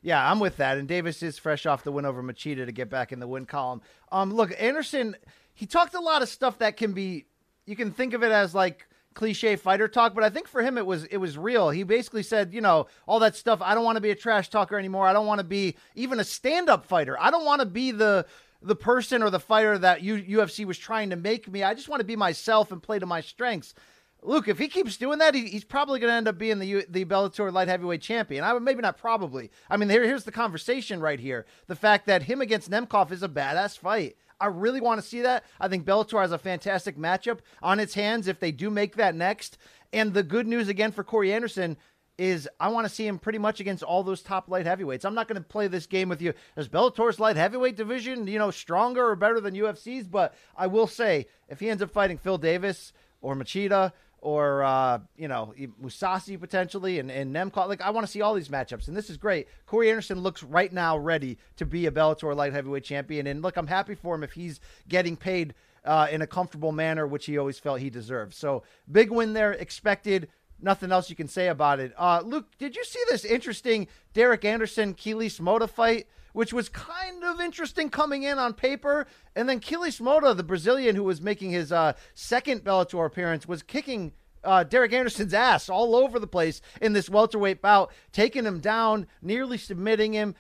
Yeah, 0.02 0.30
I'm 0.30 0.40
with 0.40 0.58
that. 0.58 0.78
And 0.78 0.88
Davis 0.88 1.22
is 1.22 1.38
fresh 1.38 1.66
off 1.66 1.84
the 1.84 1.92
win 1.92 2.06
over 2.06 2.24
Machida 2.24 2.66
to 2.66 2.72
get 2.72 2.90
back 2.90 3.12
in 3.12 3.20
the 3.20 3.28
win 3.28 3.46
column. 3.46 3.82
Um, 4.12 4.34
look, 4.34 4.54
Anderson, 4.60 5.16
he 5.54 5.66
talked 5.66 5.94
a 5.94 6.00
lot 6.00 6.22
of 6.22 6.30
stuff 6.30 6.60
that 6.60 6.78
can 6.78 6.94
be, 6.94 7.26
you 7.66 7.76
can 7.76 7.92
think 7.92 8.14
of 8.14 8.24
it 8.24 8.32
as 8.32 8.56
like 8.56 8.88
cliche 9.14 9.58
fighter 9.58 9.88
talk, 9.88 10.16
but 10.16 10.24
I 10.24 10.30
think 10.30 10.48
for 10.48 10.62
him 10.62 10.78
it 10.78 10.86
was 10.86 11.04
it 11.06 11.18
was 11.18 11.38
real. 11.38 11.70
He 11.70 11.84
basically 11.84 12.24
said, 12.24 12.54
you 12.54 12.62
know, 12.62 12.88
all 13.06 13.20
that 13.20 13.36
stuff. 13.36 13.62
I 13.62 13.76
don't 13.76 13.84
want 13.84 13.98
to 13.98 14.02
be 14.02 14.12
a 14.12 14.16
trash 14.16 14.50
talker 14.50 14.80
anymore. 14.80 15.08
I 15.08 15.14
don't 15.14 15.28
want 15.28 15.40
to 15.40 15.46
be 15.46 15.76
even 15.96 16.20
a 16.20 16.24
stand 16.24 16.70
up 16.70 16.86
fighter. 16.86 17.18
I 17.20 17.30
don't 17.30 17.46
want 17.46 17.60
to 17.60 17.66
be 17.66 17.92
the 17.92 18.26
the 18.62 18.76
person 18.76 19.24
or 19.24 19.30
the 19.30 19.40
fighter 19.40 19.78
that 19.78 20.02
U- 20.02 20.40
UFC 20.40 20.66
was 20.66 20.78
trying 20.78 21.10
to 21.12 21.16
make 21.16 21.50
me. 21.50 21.64
I 21.64 21.74
just 21.74 21.90
want 21.90 22.02
to 22.02 22.06
be 22.06 22.16
myself 22.16 22.72
and 22.72 22.84
play 22.84 23.00
to 23.00 23.06
my 23.06 23.22
strengths. 23.22 23.74
Luke, 24.22 24.50
if 24.50 24.60
he 24.60 24.68
keeps 24.68 24.98
doing 24.98 25.20
that, 25.20 25.34
he, 25.34 25.48
he's 25.48 25.64
probably 25.64 26.00
going 26.00 26.12
to 26.12 26.16
end 26.16 26.28
up 26.28 26.38
being 26.38 26.60
the 26.60 26.66
U- 26.68 26.86
the 26.90 27.06
Bellator 27.06 27.54
light 27.54 27.70
heavyweight 27.70 28.02
champion. 28.02 28.44
I 28.44 28.52
would 28.52 28.64
maybe 28.64 28.82
not 28.82 28.98
probably. 28.98 29.50
I 29.70 29.78
mean, 29.78 29.90
here, 29.90 30.04
here's 30.04 30.26
the 30.26 30.32
conversation 30.32 31.00
right 31.00 31.20
here: 31.20 31.46
the 31.68 31.76
fact 31.76 32.06
that 32.08 32.24
him 32.24 32.42
against 32.42 32.70
Nemkov 32.70 33.12
is 33.12 33.24
a 33.24 33.30
badass 33.30 33.78
fight. 33.78 34.18
I 34.42 34.48
really 34.48 34.82
want 34.82 35.02
to 35.02 35.08
see 35.08 35.22
that. 35.22 35.44
I 35.60 35.68
think 35.68 35.86
Bellator 35.86 36.22
has 36.22 36.32
a 36.32 36.38
fantastic 36.38 36.98
matchup 36.98 37.40
on 37.62 37.80
its 37.80 37.94
hands 37.94 38.28
if 38.28 38.40
they 38.40 38.52
do 38.52 38.70
make 38.70 38.96
that 38.96 39.16
next. 39.16 39.58
And 39.92 40.14
the 40.14 40.24
good 40.24 40.48
news 40.48 40.68
again 40.68 40.92
for 40.92 41.04
Corey 41.04 41.34
Anderson 41.34 41.78
is 42.20 42.50
I 42.60 42.68
want 42.68 42.86
to 42.86 42.94
see 42.94 43.08
him 43.08 43.18
pretty 43.18 43.40
much 43.40 43.62
against 43.62 43.82
all 43.82 44.04
those 44.04 44.22
top 44.22 44.50
light 44.50 44.66
heavyweights. 44.66 45.06
I'm 45.06 45.16
not 45.16 45.28
going 45.28 45.42
to 45.42 45.48
play 45.48 45.68
this 45.68 45.88
game 45.88 46.10
with 46.10 46.22
you. 46.22 46.34
Is 46.58 46.68
Bellator's 46.68 47.20
light 47.20 47.38
heavyweight 47.38 47.78
division, 47.78 48.28
you 48.28 48.38
know, 48.38 48.52
stronger 48.52 49.10
or 49.10 49.16
better 49.16 49.40
than 49.40 49.56
UFC's? 49.56 50.06
But 50.06 50.36
I 50.56 50.68
will 50.68 50.86
say, 50.86 51.28
if 51.48 51.62
he 51.62 51.70
ends 51.70 51.82
up 51.82 51.92
fighting 51.92 52.18
Phil 52.18 52.38
Davis 52.38 52.92
or 53.22 53.36
Machida 53.36 53.94
or 54.22 54.64
uh, 54.64 55.00
you 55.16 55.30
know 55.30 55.54
Mousasi 55.82 56.38
potentially 56.38 57.00
and, 57.00 57.10
and 57.10 57.34
Nemkov, 57.34 57.70
like 57.70 57.82
I 57.82 57.90
want 57.92 58.06
to 58.06 58.12
see 58.12 58.22
all 58.22 58.34
these 58.34 58.50
matchups, 58.50 58.90
and 58.90 58.98
this 58.98 59.10
is 59.10 59.16
great. 59.16 59.48
Corey 59.66 59.90
Anderson 59.90 60.20
looks 60.20 60.44
right 60.44 60.74
now 60.74 60.98
ready 60.98 61.38
to 61.56 61.66
be 61.66 61.86
a 61.86 61.92
Bellator 61.92 62.36
light 62.36 62.52
heavyweight 62.52 62.84
champion, 62.84 63.28
and 63.28 63.42
look, 63.42 63.56
I'm 63.56 63.68
happy 63.68 63.96
for 63.96 64.16
him 64.16 64.24
if 64.24 64.34
he's 64.34 64.60
getting 64.88 65.16
paid. 65.16 65.54
Uh, 65.86 66.08
in 66.12 66.22
a 66.22 66.28
comfortable 66.28 66.74
manner, 66.74 67.08
which 67.08 67.26
he 67.26 67.38
always 67.38 67.58
felt 67.58 67.80
he 67.80 67.90
deserved. 67.90 68.34
So 68.34 68.64
big 68.92 69.10
win 69.10 69.32
there, 69.32 69.54
expected 69.54 70.28
nothing 70.62 70.92
else 70.92 71.10
you 71.10 71.16
can 71.16 71.28
say 71.28 71.48
about 71.48 71.80
it. 71.80 71.94
Uh, 71.98 72.22
Luke, 72.24 72.48
did 72.58 72.76
you 72.76 72.84
see 72.84 73.00
this 73.10 73.26
interesting 73.26 73.88
Derek 74.14 74.46
Anderson 74.46 74.94
Killys 74.94 75.40
Mota 75.40 75.68
fight, 75.68 76.08
which 76.34 76.54
was 76.54 76.70
kind 76.70 77.24
of 77.24 77.40
interesting 77.40 77.90
coming 77.90 78.24
in 78.24 78.38
on 78.38 78.54
paper, 78.54 79.08
and 79.36 79.50
then 79.50 79.60
Killys 79.60 80.00
Mota, 80.00 80.34
the 80.34 80.44
Brazilian 80.44 80.96
who 80.96 81.04
was 81.04 81.22
making 81.22 81.52
his 81.52 81.72
uh, 81.72 81.94
second 82.14 82.64
Bellator 82.64 83.06
appearance, 83.06 83.48
was 83.48 83.64
kicking. 83.64 84.14
Uh, 84.42 84.64
Derek 84.64 84.94
Anderson's 84.94 85.34
ass 85.34 85.68
all 85.68 85.98
over 85.98 86.18
the 86.18 86.26
place 86.26 86.62
in 86.82 86.94
this 86.94 87.10
welterweight 87.10 87.62
bout, 87.62 87.92
taking 88.14 88.46
him 88.46 88.62
down, 88.62 89.06
nearly 89.22 89.58
submitting 89.58 90.14
him. 90.14 90.34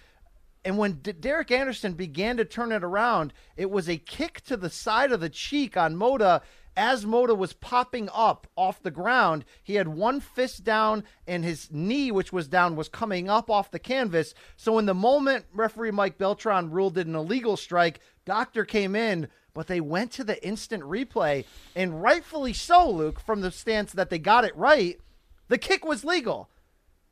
And 0.64 0.78
when 0.78 0.94
D- 0.94 1.12
Derek 1.12 1.52
Anderson 1.52 1.94
began 1.94 2.38
to 2.38 2.46
turn 2.46 2.72
it 2.72 2.84
around, 2.84 3.34
it 3.58 3.70
was 3.70 3.90
a 3.90 3.98
kick 3.98 4.40
to 4.46 4.56
the 4.56 4.70
side 4.70 5.12
of 5.12 5.20
the 5.20 5.30
cheek 5.30 5.76
on 5.76 5.98
Mota 5.98 6.42
as 6.76 7.06
Mota 7.06 7.36
was 7.36 7.54
popping 7.54 8.10
up 8.14 8.48
off 8.56 8.82
the 8.82 8.92
ground. 8.92 9.46
He 9.64 9.76
had 9.76 9.88
one 9.88 10.20
fist 10.20 10.64
down, 10.64 11.04
and 11.28 11.44
his 11.44 11.70
knee, 11.72 12.12
which 12.12 12.32
was 12.32 12.48
down, 12.48 12.76
was 12.76 12.90
coming 12.90 13.30
up 13.30 13.50
off 13.50 13.72
the 13.72 13.80
canvas. 13.80 14.34
So, 14.56 14.78
in 14.78 14.86
the 14.86 14.94
moment 14.94 15.46
referee 15.54 15.92
Mike 15.92 16.18
Beltran 16.18 16.72
ruled 16.72 16.98
it 16.98 17.08
an 17.08 17.16
illegal 17.16 17.58
strike, 17.58 18.00
Doctor 18.26 18.66
came 18.66 18.96
in, 18.96 19.28
but 19.54 19.68
they 19.68 19.82
went 19.82 20.12
to 20.14 20.24
the 20.24 20.46
instant 20.46 20.84
replay, 20.84 21.46
and 21.76 22.02
rightfully 22.02 22.54
so, 22.54 22.90
Luke, 22.90 23.20
from 23.20 23.42
the 23.42 23.52
stance 23.52 23.92
that 23.94 24.10
they 24.10 24.20
got 24.20 24.46
it 24.46 24.56
right. 24.56 25.00
The 25.48 25.58
kick 25.58 25.84
was 25.84 26.06
legal. 26.06 26.50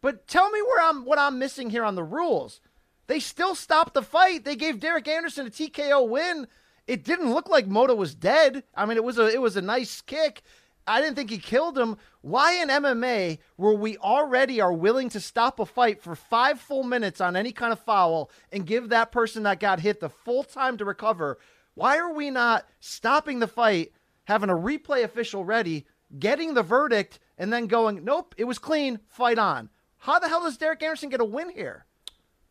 But 0.01 0.27
tell 0.27 0.49
me 0.51 0.61
where 0.61 0.81
I'm 0.81 1.05
what 1.05 1.19
I'm 1.19 1.39
missing 1.39 1.69
here 1.69 1.83
on 1.83 1.95
the 1.95 2.03
rules. 2.03 2.61
They 3.07 3.19
still 3.19 3.55
stopped 3.55 3.93
the 3.93 4.01
fight. 4.01 4.45
They 4.45 4.55
gave 4.55 4.79
Derek 4.79 5.07
Anderson 5.07 5.47
a 5.47 5.49
TKO 5.49 6.07
win. 6.07 6.47
It 6.87 7.03
didn't 7.03 7.33
look 7.33 7.49
like 7.49 7.67
Mota 7.67 7.93
was 7.93 8.15
dead. 8.15 8.63
I 8.73 8.85
mean, 8.85 8.97
it 8.97 9.03
was 9.03 9.17
a 9.17 9.27
it 9.27 9.41
was 9.41 9.57
a 9.57 9.61
nice 9.61 10.01
kick. 10.01 10.41
I 10.89 11.01
didn't 11.01 11.15
think 11.15 11.29
he 11.29 11.37
killed 11.37 11.77
him. 11.77 11.97
Why 12.21 12.53
in 12.61 12.69
MMA, 12.69 13.39
where 13.57 13.73
we 13.73 13.97
already 13.97 14.61
are 14.61 14.71
willing 14.71 15.09
to 15.09 15.19
stop 15.19 15.59
a 15.59 15.65
fight 15.65 16.01
for 16.01 16.15
five 16.15 16.61
full 16.61 16.83
minutes 16.83 17.19
on 17.19 17.35
any 17.35 17.51
kind 17.51 17.73
of 17.73 17.79
foul 17.79 18.31
and 18.53 18.65
give 18.65 18.87
that 18.89 19.11
person 19.11 19.43
that 19.43 19.59
got 19.59 19.81
hit 19.81 19.99
the 19.99 20.09
full 20.09 20.45
time 20.45 20.77
to 20.77 20.85
recover, 20.85 21.39
why 21.73 21.97
are 21.97 22.13
we 22.13 22.29
not 22.29 22.65
stopping 22.79 23.39
the 23.39 23.47
fight, 23.47 23.91
having 24.23 24.49
a 24.49 24.55
replay 24.55 25.03
official 25.03 25.43
ready, 25.43 25.85
getting 26.19 26.53
the 26.53 26.63
verdict, 26.63 27.19
and 27.37 27.51
then 27.51 27.67
going, 27.67 28.05
nope, 28.05 28.33
it 28.37 28.45
was 28.45 28.57
clean, 28.57 28.99
fight 29.09 29.37
on? 29.37 29.69
How 29.97 30.19
the 30.19 30.29
hell 30.29 30.43
does 30.43 30.57
Derek 30.57 30.81
Anderson 30.81 31.09
get 31.09 31.19
a 31.19 31.25
win 31.25 31.49
here? 31.49 31.85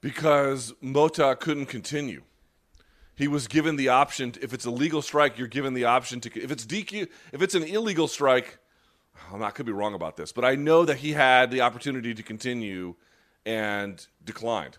because 0.06 0.72
Mota 0.80 1.36
couldn't 1.40 1.66
continue. 1.66 2.22
He 3.16 3.28
was 3.28 3.48
given 3.48 3.76
the 3.76 3.88
option. 3.88 4.34
If 4.42 4.52
it's 4.52 4.66
a 4.66 4.70
legal 4.70 5.00
strike, 5.00 5.38
you're 5.38 5.48
given 5.48 5.72
the 5.72 5.86
option 5.86 6.20
to. 6.20 6.40
If 6.42 6.50
it's 6.50 6.66
DQ, 6.66 7.08
if 7.32 7.42
it's 7.42 7.54
an 7.54 7.64
illegal 7.64 8.08
strike, 8.08 8.58
I'm 9.32 9.40
not, 9.40 9.46
I 9.46 9.50
could 9.50 9.66
be 9.66 9.72
wrong 9.72 9.94
about 9.94 10.16
this, 10.16 10.32
but 10.32 10.44
I 10.44 10.54
know 10.54 10.84
that 10.84 10.98
he 10.98 11.12
had 11.12 11.50
the 11.50 11.62
opportunity 11.62 12.14
to 12.14 12.22
continue 12.22 12.94
and 13.46 14.06
declined, 14.22 14.76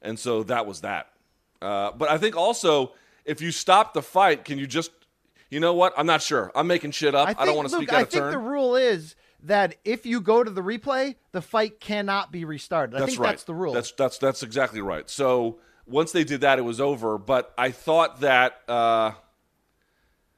and 0.00 0.16
so 0.16 0.44
that 0.44 0.64
was 0.64 0.82
that. 0.82 1.10
Uh, 1.60 1.90
but 1.92 2.08
I 2.08 2.18
think 2.18 2.36
also, 2.36 2.92
if 3.24 3.40
you 3.40 3.50
stop 3.50 3.94
the 3.94 4.02
fight, 4.02 4.44
can 4.44 4.58
you 4.58 4.66
just, 4.68 4.92
you 5.50 5.58
know 5.58 5.74
what? 5.74 5.92
I'm 5.96 6.06
not 6.06 6.22
sure. 6.22 6.52
I'm 6.54 6.68
making 6.68 6.92
shit 6.92 7.16
up. 7.16 7.28
I, 7.28 7.34
think, 7.34 7.46
don't 7.46 7.56
want 7.56 7.68
to 7.68 7.74
speak 7.74 7.92
out 7.92 7.98
I 7.98 8.02
of 8.02 8.10
turn. 8.10 8.22
I 8.22 8.30
think 8.30 8.42
the 8.42 8.48
rule 8.48 8.76
is 8.76 9.16
that 9.42 9.74
if 9.84 10.06
you 10.06 10.20
go 10.20 10.44
to 10.44 10.50
the 10.50 10.62
replay, 10.62 11.16
the 11.32 11.42
fight 11.42 11.80
cannot 11.80 12.30
be 12.30 12.44
restarted. 12.44 12.94
I 12.94 13.00
That's 13.00 13.12
think 13.12 13.20
right. 13.20 13.30
that's 13.30 13.44
the 13.44 13.54
rule. 13.54 13.72
That's 13.72 13.90
that's 13.92 14.18
that's 14.18 14.42
exactly 14.44 14.80
right. 14.80 15.10
So 15.10 15.58
once 15.86 16.12
they 16.12 16.24
did 16.24 16.42
that, 16.42 16.58
it 16.58 16.62
was 16.62 16.80
over. 16.80 17.18
But 17.18 17.52
I 17.58 17.70
thought 17.70 18.20
that. 18.20 18.60
Uh, 18.68 19.12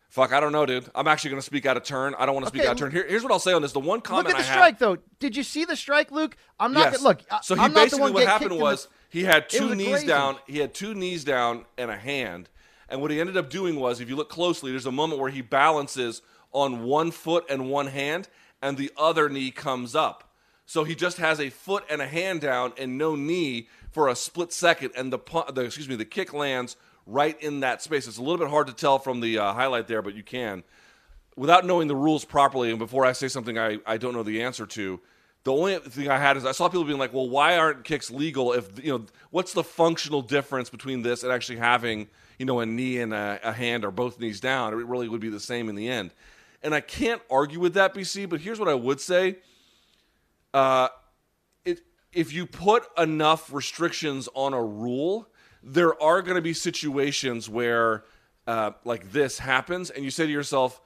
fuck, 0.09 0.33
I 0.33 0.41
don't 0.41 0.53
know, 0.53 0.65
dude. 0.65 0.89
I'm 0.95 1.09
actually 1.09 1.31
going 1.31 1.41
to 1.41 1.47
speak 1.47 1.67
out 1.67 1.77
of 1.77 1.83
turn. 1.83 2.15
I 2.19 2.25
don't 2.27 2.35
want 2.35 2.47
to 2.47 2.51
speak 2.51 2.65
out 2.67 2.73
of 2.73 2.79
turn. 2.79 2.91
Here, 2.93 3.07
here's 3.09 3.23
what 3.23 3.33
I'll 3.33 3.39
say 3.39 3.53
on 3.53 3.63
this. 3.63 3.73
The 3.73 3.81
one 3.81 4.01
comment 4.01 4.29
Look 4.29 4.37
at 4.37 4.45
the 4.45 4.49
I 4.49 4.55
strike, 4.55 4.79
though. 4.79 4.99
Did 5.19 5.37
you 5.37 5.43
see 5.43 5.65
the 5.65 5.77
strike, 5.77 6.11
Luke? 6.11 6.37
I'm 6.61 6.73
not 6.73 6.93
yes. 6.93 6.97
gonna 6.99 7.09
look. 7.09 7.21
I- 7.31 7.41
So 7.43 7.55
he 7.55 7.61
I'm 7.61 7.75
basically 7.75 8.13
what 8.13 8.27
happened 8.27 8.59
was 8.59 8.87
the- 8.87 8.91
he 9.11 9.25
had 9.25 9.49
two 9.49 9.75
knees 9.75 9.89
grazing. 9.89 10.09
down. 10.09 10.37
He 10.47 10.59
had 10.59 10.73
two 10.75 10.95
knees 10.95 11.25
down 11.25 11.65
and 11.77 11.91
a 11.91 11.97
hand. 11.97 12.49
And 12.89 13.01
what 13.01 13.11
he 13.11 13.19
ended 13.21 13.37
up 13.37 13.51
doing 13.51 13.77
was, 13.81 14.01
if 14.01 14.09
you 14.09 14.17
look 14.17 14.29
closely, 14.29 14.71
there's 14.71 14.87
a 14.87 14.93
moment 14.93 15.21
where 15.21 15.31
he 15.31 15.41
balances 15.41 16.23
on 16.53 16.85
one 16.85 17.11
foot 17.11 17.45
and 17.49 17.69
one 17.69 17.89
hand, 17.89 18.29
and 18.63 18.77
the 18.77 18.93
other 18.97 19.29
knee 19.29 19.51
comes 19.51 19.97
up. 19.97 20.31
So 20.67 20.85
he 20.85 20.95
just 20.95 21.17
has 21.19 21.41
a 21.41 21.51
foot 21.51 21.85
and 21.91 22.01
a 22.01 22.07
hand 22.07 22.41
down 22.41 22.73
and 22.79 22.97
no 22.97 23.17
knee 23.17 23.69
for 23.95 24.09
a 24.09 24.15
split 24.15 24.53
second, 24.53 24.91
and 24.95 25.11
the, 25.11 25.19
the 25.55 25.63
excuse 25.63 25.89
me, 25.89 25.97
the 25.97 26.05
kick 26.05 26.35
lands 26.35 26.77
right 27.07 27.41
in 27.43 27.61
that 27.61 27.81
space. 27.81 28.07
It's 28.07 28.19
a 28.19 28.23
little 28.23 28.39
bit 28.39 28.49
hard 28.49 28.67
to 28.67 28.75
tell 28.75 28.99
from 28.99 29.21
the 29.21 29.39
uh, 29.39 29.55
highlight 29.55 29.89
there, 29.89 30.03
but 30.03 30.15
you 30.15 30.23
can 30.23 30.63
without 31.37 31.65
knowing 31.65 31.89
the 31.89 31.97
rules 31.97 32.25
properly 32.25 32.71
and 32.71 32.79
before 32.79 33.05
I 33.05 33.13
say 33.13 33.29
something 33.29 33.59
I, 33.59 33.79
I 33.87 33.97
don't 33.97 34.15
know 34.15 34.23
the 34.23 34.43
answer 34.43 34.67
to, 34.67 35.01
the 35.43 35.53
only 35.53 35.77
thing 35.79 36.09
I 36.09 36.19
had 36.19 36.37
is 36.37 36.47
I 36.47 36.53
saw 36.53 36.69
people 36.69 36.85
being 36.85 36.99
like, 36.99 37.13
well, 37.13 37.29
why 37.29 37.59
aren't 37.59 37.85
kicks 37.85 38.11
legal 38.11 38.53
if, 38.53 38.83
you 38.83 38.93
know, 38.93 39.07
what's 39.31 39.53
the 39.53 39.65
functional 39.65 40.23
difference 40.23 40.71
between 40.71 41.03
this 41.03 41.23
and 41.23 41.31
actually 41.31 41.59
having, 41.59 42.09
you 42.39 42.47
know, 42.47 42.61
a 42.61 42.67
knee 42.67 42.99
and 42.99 43.13
a, 43.13 43.39
a 43.43 43.53
hand 43.53 43.85
or 43.85 43.91
both 43.91 44.19
knees 44.19 44.41
down? 44.41 44.73
It 44.73 44.77
really 44.77 45.09
would 45.09 45.21
be 45.21 45.29
the 45.29 45.41
same 45.41 45.69
in 45.69 45.75
the 45.75 45.89
end. 45.89 46.13
And 46.63 46.75
I 46.75 46.81
can't 46.81 47.21
argue 47.31 47.61
with 47.61 47.75
that, 47.75 47.93
BC, 47.93 48.27
but 48.29 48.41
here's 48.41 48.59
what 48.59 48.69
I 48.69 48.75
would 48.75 49.01
say. 49.01 49.37
Uh, 50.55 50.89
if 52.15 52.33
you 52.33 52.47
put 52.47 52.85
enough 52.97 53.53
restrictions 53.53 54.29
on 54.35 54.55
a 54.55 54.63
rule, 54.63 55.29
there 55.63 56.01
are 56.03 56.23
going 56.23 56.37
to 56.37 56.43
be 56.43 56.53
situations 56.53 57.49
where 57.49 58.05
uh, 58.47 58.73
like 58.85 59.11
this 59.11 59.39
happens, 59.39 59.91
and 59.91 60.05
you 60.05 60.11
say 60.11 60.27
to 60.27 60.33
yourself, 60.33 60.81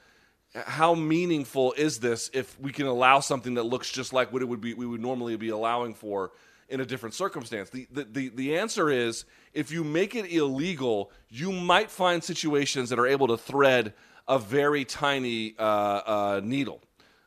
"How 0.54 0.94
meaningful 0.94 1.72
is 1.74 2.00
this 2.00 2.30
if 2.32 2.58
we 2.60 2.72
can 2.72 2.86
allow 2.86 3.20
something 3.20 3.54
that 3.54 3.64
looks 3.64 3.90
just 3.90 4.12
like 4.12 4.32
what 4.32 4.42
it 4.42 4.46
would 4.46 4.60
be 4.60 4.74
we 4.74 4.86
would 4.86 5.00
normally 5.00 5.36
be 5.36 5.48
allowing 5.48 5.94
for 5.94 6.32
in 6.68 6.80
a 6.80 6.86
different 6.86 7.14
circumstance?" 7.14 7.70
The 7.70 7.86
the 7.90 8.04
the, 8.04 8.28
the 8.28 8.58
answer 8.58 8.90
is 8.90 9.24
if 9.52 9.70
you 9.70 9.82
make 9.84 10.14
it 10.14 10.32
illegal, 10.32 11.10
you 11.28 11.52
might 11.52 11.90
find 11.90 12.22
situations 12.22 12.90
that 12.90 12.98
are 12.98 13.06
able 13.06 13.26
to 13.28 13.36
thread 13.36 13.94
a 14.28 14.38
very 14.38 14.84
tiny 14.84 15.56
uh, 15.58 15.62
uh, 15.62 16.40
needle 16.44 16.80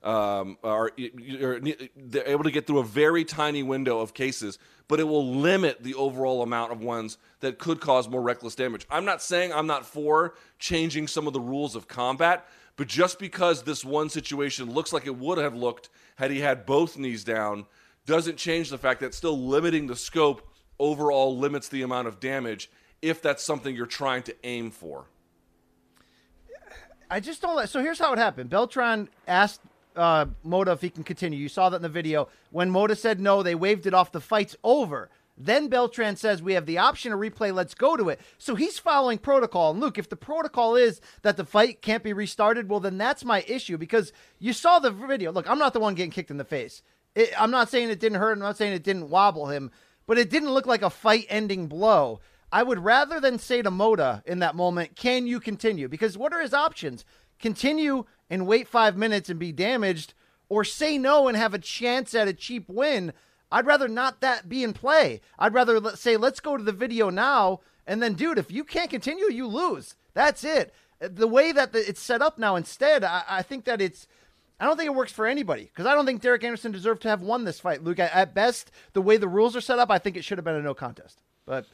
um, 0.03 0.57
are 0.63 0.91
they're 0.97 2.27
able 2.27 2.43
to 2.43 2.51
get 2.51 2.65
through 2.65 2.79
a 2.79 2.83
very 2.83 3.23
tiny 3.23 3.63
window 3.63 3.99
of 3.99 4.13
cases, 4.13 4.57
but 4.87 4.99
it 4.99 5.03
will 5.03 5.35
limit 5.35 5.83
the 5.83 5.93
overall 5.95 6.41
amount 6.41 6.71
of 6.71 6.81
ones 6.81 7.17
that 7.41 7.59
could 7.59 7.79
cause 7.79 8.09
more 8.09 8.21
reckless 8.21 8.55
damage. 8.55 8.85
I'm 8.89 9.05
not 9.05 9.21
saying 9.21 9.53
I'm 9.53 9.67
not 9.67 9.85
for 9.85 10.33
changing 10.59 11.07
some 11.07 11.27
of 11.27 11.33
the 11.33 11.39
rules 11.39 11.75
of 11.75 11.87
combat, 11.87 12.47
but 12.77 12.87
just 12.87 13.19
because 13.19 13.63
this 13.63 13.85
one 13.85 14.09
situation 14.09 14.71
looks 14.71 14.91
like 14.91 15.05
it 15.05 15.15
would 15.17 15.37
have 15.37 15.55
looked 15.55 15.89
had 16.15 16.31
he 16.31 16.39
had 16.39 16.65
both 16.65 16.97
knees 16.97 17.23
down, 17.23 17.65
doesn't 18.05 18.37
change 18.37 18.69
the 18.69 18.77
fact 18.77 19.01
that 19.01 19.13
still 19.13 19.37
limiting 19.37 19.87
the 19.87 19.95
scope 19.95 20.47
overall 20.79 21.37
limits 21.37 21.67
the 21.69 21.83
amount 21.83 22.07
of 22.07 22.19
damage 22.19 22.71
if 23.01 23.21
that's 23.21 23.43
something 23.43 23.75
you're 23.75 23.85
trying 23.85 24.23
to 24.23 24.35
aim 24.43 24.71
for. 24.71 25.05
I 27.09 27.19
just 27.19 27.41
don't. 27.41 27.67
So 27.67 27.81
here's 27.81 27.99
how 27.99 28.13
it 28.13 28.19
happened. 28.19 28.49
Beltran 28.49 29.09
asked 29.27 29.61
uh, 30.01 30.25
Mota 30.43 30.71
if 30.71 30.81
he 30.81 30.89
can 30.89 31.03
continue. 31.03 31.39
You 31.39 31.49
saw 31.49 31.69
that 31.69 31.77
in 31.77 31.81
the 31.81 31.89
video. 31.89 32.27
When 32.49 32.69
Mota 32.69 32.95
said 32.95 33.19
no, 33.19 33.43
they 33.43 33.55
waved 33.55 33.85
it 33.85 33.93
off. 33.93 34.11
The 34.11 34.19
fight's 34.19 34.55
over. 34.63 35.09
Then 35.37 35.69
Beltran 35.69 36.17
says 36.17 36.41
we 36.41 36.53
have 36.53 36.65
the 36.65 36.77
option 36.77 37.11
to 37.11 37.17
replay. 37.17 37.53
Let's 37.53 37.73
go 37.73 37.95
to 37.95 38.09
it. 38.09 38.19
So 38.37 38.55
he's 38.55 38.77
following 38.79 39.17
protocol. 39.17 39.71
And 39.71 39.79
Luke, 39.79 39.97
if 39.97 40.09
the 40.09 40.15
protocol 40.15 40.75
is 40.75 41.01
that 41.21 41.37
the 41.37 41.45
fight 41.45 41.81
can't 41.81 42.03
be 42.03 42.13
restarted, 42.13 42.69
well, 42.69 42.79
then 42.79 42.97
that's 42.97 43.25
my 43.25 43.43
issue 43.47 43.77
because 43.77 44.11
you 44.39 44.53
saw 44.53 44.79
the 44.79 44.91
video. 44.91 45.31
Look, 45.31 45.49
I'm 45.49 45.59
not 45.59 45.73
the 45.73 45.79
one 45.79 45.95
getting 45.95 46.11
kicked 46.11 46.31
in 46.31 46.37
the 46.37 46.43
face. 46.43 46.83
It, 47.15 47.31
I'm 47.39 47.51
not 47.51 47.69
saying 47.69 47.89
it 47.89 47.99
didn't 47.99 48.19
hurt. 48.19 48.33
I'm 48.33 48.39
not 48.39 48.57
saying 48.57 48.73
it 48.73 48.83
didn't 48.83 49.09
wobble 49.09 49.47
him, 49.47 49.71
but 50.05 50.17
it 50.17 50.29
didn't 50.29 50.53
look 50.53 50.65
like 50.65 50.81
a 50.81 50.89
fight-ending 50.89 51.67
blow. 51.67 52.19
I 52.51 52.63
would 52.63 52.79
rather 52.79 53.19
than 53.19 53.39
say 53.39 53.61
to 53.61 53.71
Mota 53.71 54.23
in 54.25 54.39
that 54.39 54.55
moment, 54.55 54.95
"Can 54.95 55.25
you 55.25 55.39
continue?" 55.39 55.87
Because 55.87 56.17
what 56.17 56.33
are 56.33 56.41
his 56.41 56.53
options? 56.53 57.05
Continue 57.39 58.05
and 58.31 58.47
wait 58.47 58.67
five 58.67 58.97
minutes 58.97 59.29
and 59.29 59.37
be 59.37 59.51
damaged, 59.51 60.15
or 60.49 60.63
say 60.63 60.97
no 60.97 61.27
and 61.27 61.37
have 61.37 61.53
a 61.53 61.59
chance 61.59 62.15
at 62.15 62.27
a 62.27 62.33
cheap 62.33 62.67
win. 62.67 63.13
I'd 63.51 63.65
rather 63.65 63.89
not 63.89 64.21
that 64.21 64.47
be 64.47 64.63
in 64.63 64.71
play. 64.71 65.19
I'd 65.37 65.53
rather 65.53 65.79
let, 65.79 65.99
say, 65.99 66.15
let's 66.15 66.39
go 66.39 66.55
to 66.55 66.63
the 66.63 66.71
video 66.71 67.09
now. 67.09 67.59
And 67.85 68.01
then, 68.01 68.13
dude, 68.13 68.37
if 68.37 68.49
you 68.49 68.63
can't 68.63 68.89
continue, 68.89 69.29
you 69.29 69.47
lose. 69.47 69.95
That's 70.13 70.45
it. 70.45 70.73
Uh, 71.01 71.09
the 71.11 71.27
way 71.27 71.51
that 71.51 71.75
it's 71.75 72.01
set 72.01 72.21
up 72.21 72.37
now, 72.39 72.55
instead, 72.55 73.03
I, 73.03 73.23
I 73.27 73.41
think 73.43 73.65
that 73.65 73.81
it's. 73.81 74.07
I 74.59 74.65
don't 74.65 74.77
think 74.77 74.87
it 74.87 74.95
works 74.95 75.11
for 75.11 75.25
anybody 75.25 75.63
because 75.63 75.87
I 75.87 75.95
don't 75.95 76.05
think 76.05 76.21
Derek 76.21 76.43
Anderson 76.43 76.71
deserved 76.71 77.01
to 77.01 77.09
have 77.09 77.21
won 77.21 77.43
this 77.43 77.59
fight, 77.59 77.83
Luke. 77.83 77.99
At 77.99 78.35
best, 78.35 78.71
the 78.93 79.01
way 79.01 79.17
the 79.17 79.27
rules 79.27 79.55
are 79.55 79.61
set 79.61 79.79
up, 79.79 79.89
I 79.89 79.97
think 79.97 80.15
it 80.15 80.23
should 80.23 80.37
have 80.37 80.45
been 80.45 80.55
a 80.55 80.61
no 80.61 80.75
contest. 80.75 81.23
But 81.47 81.65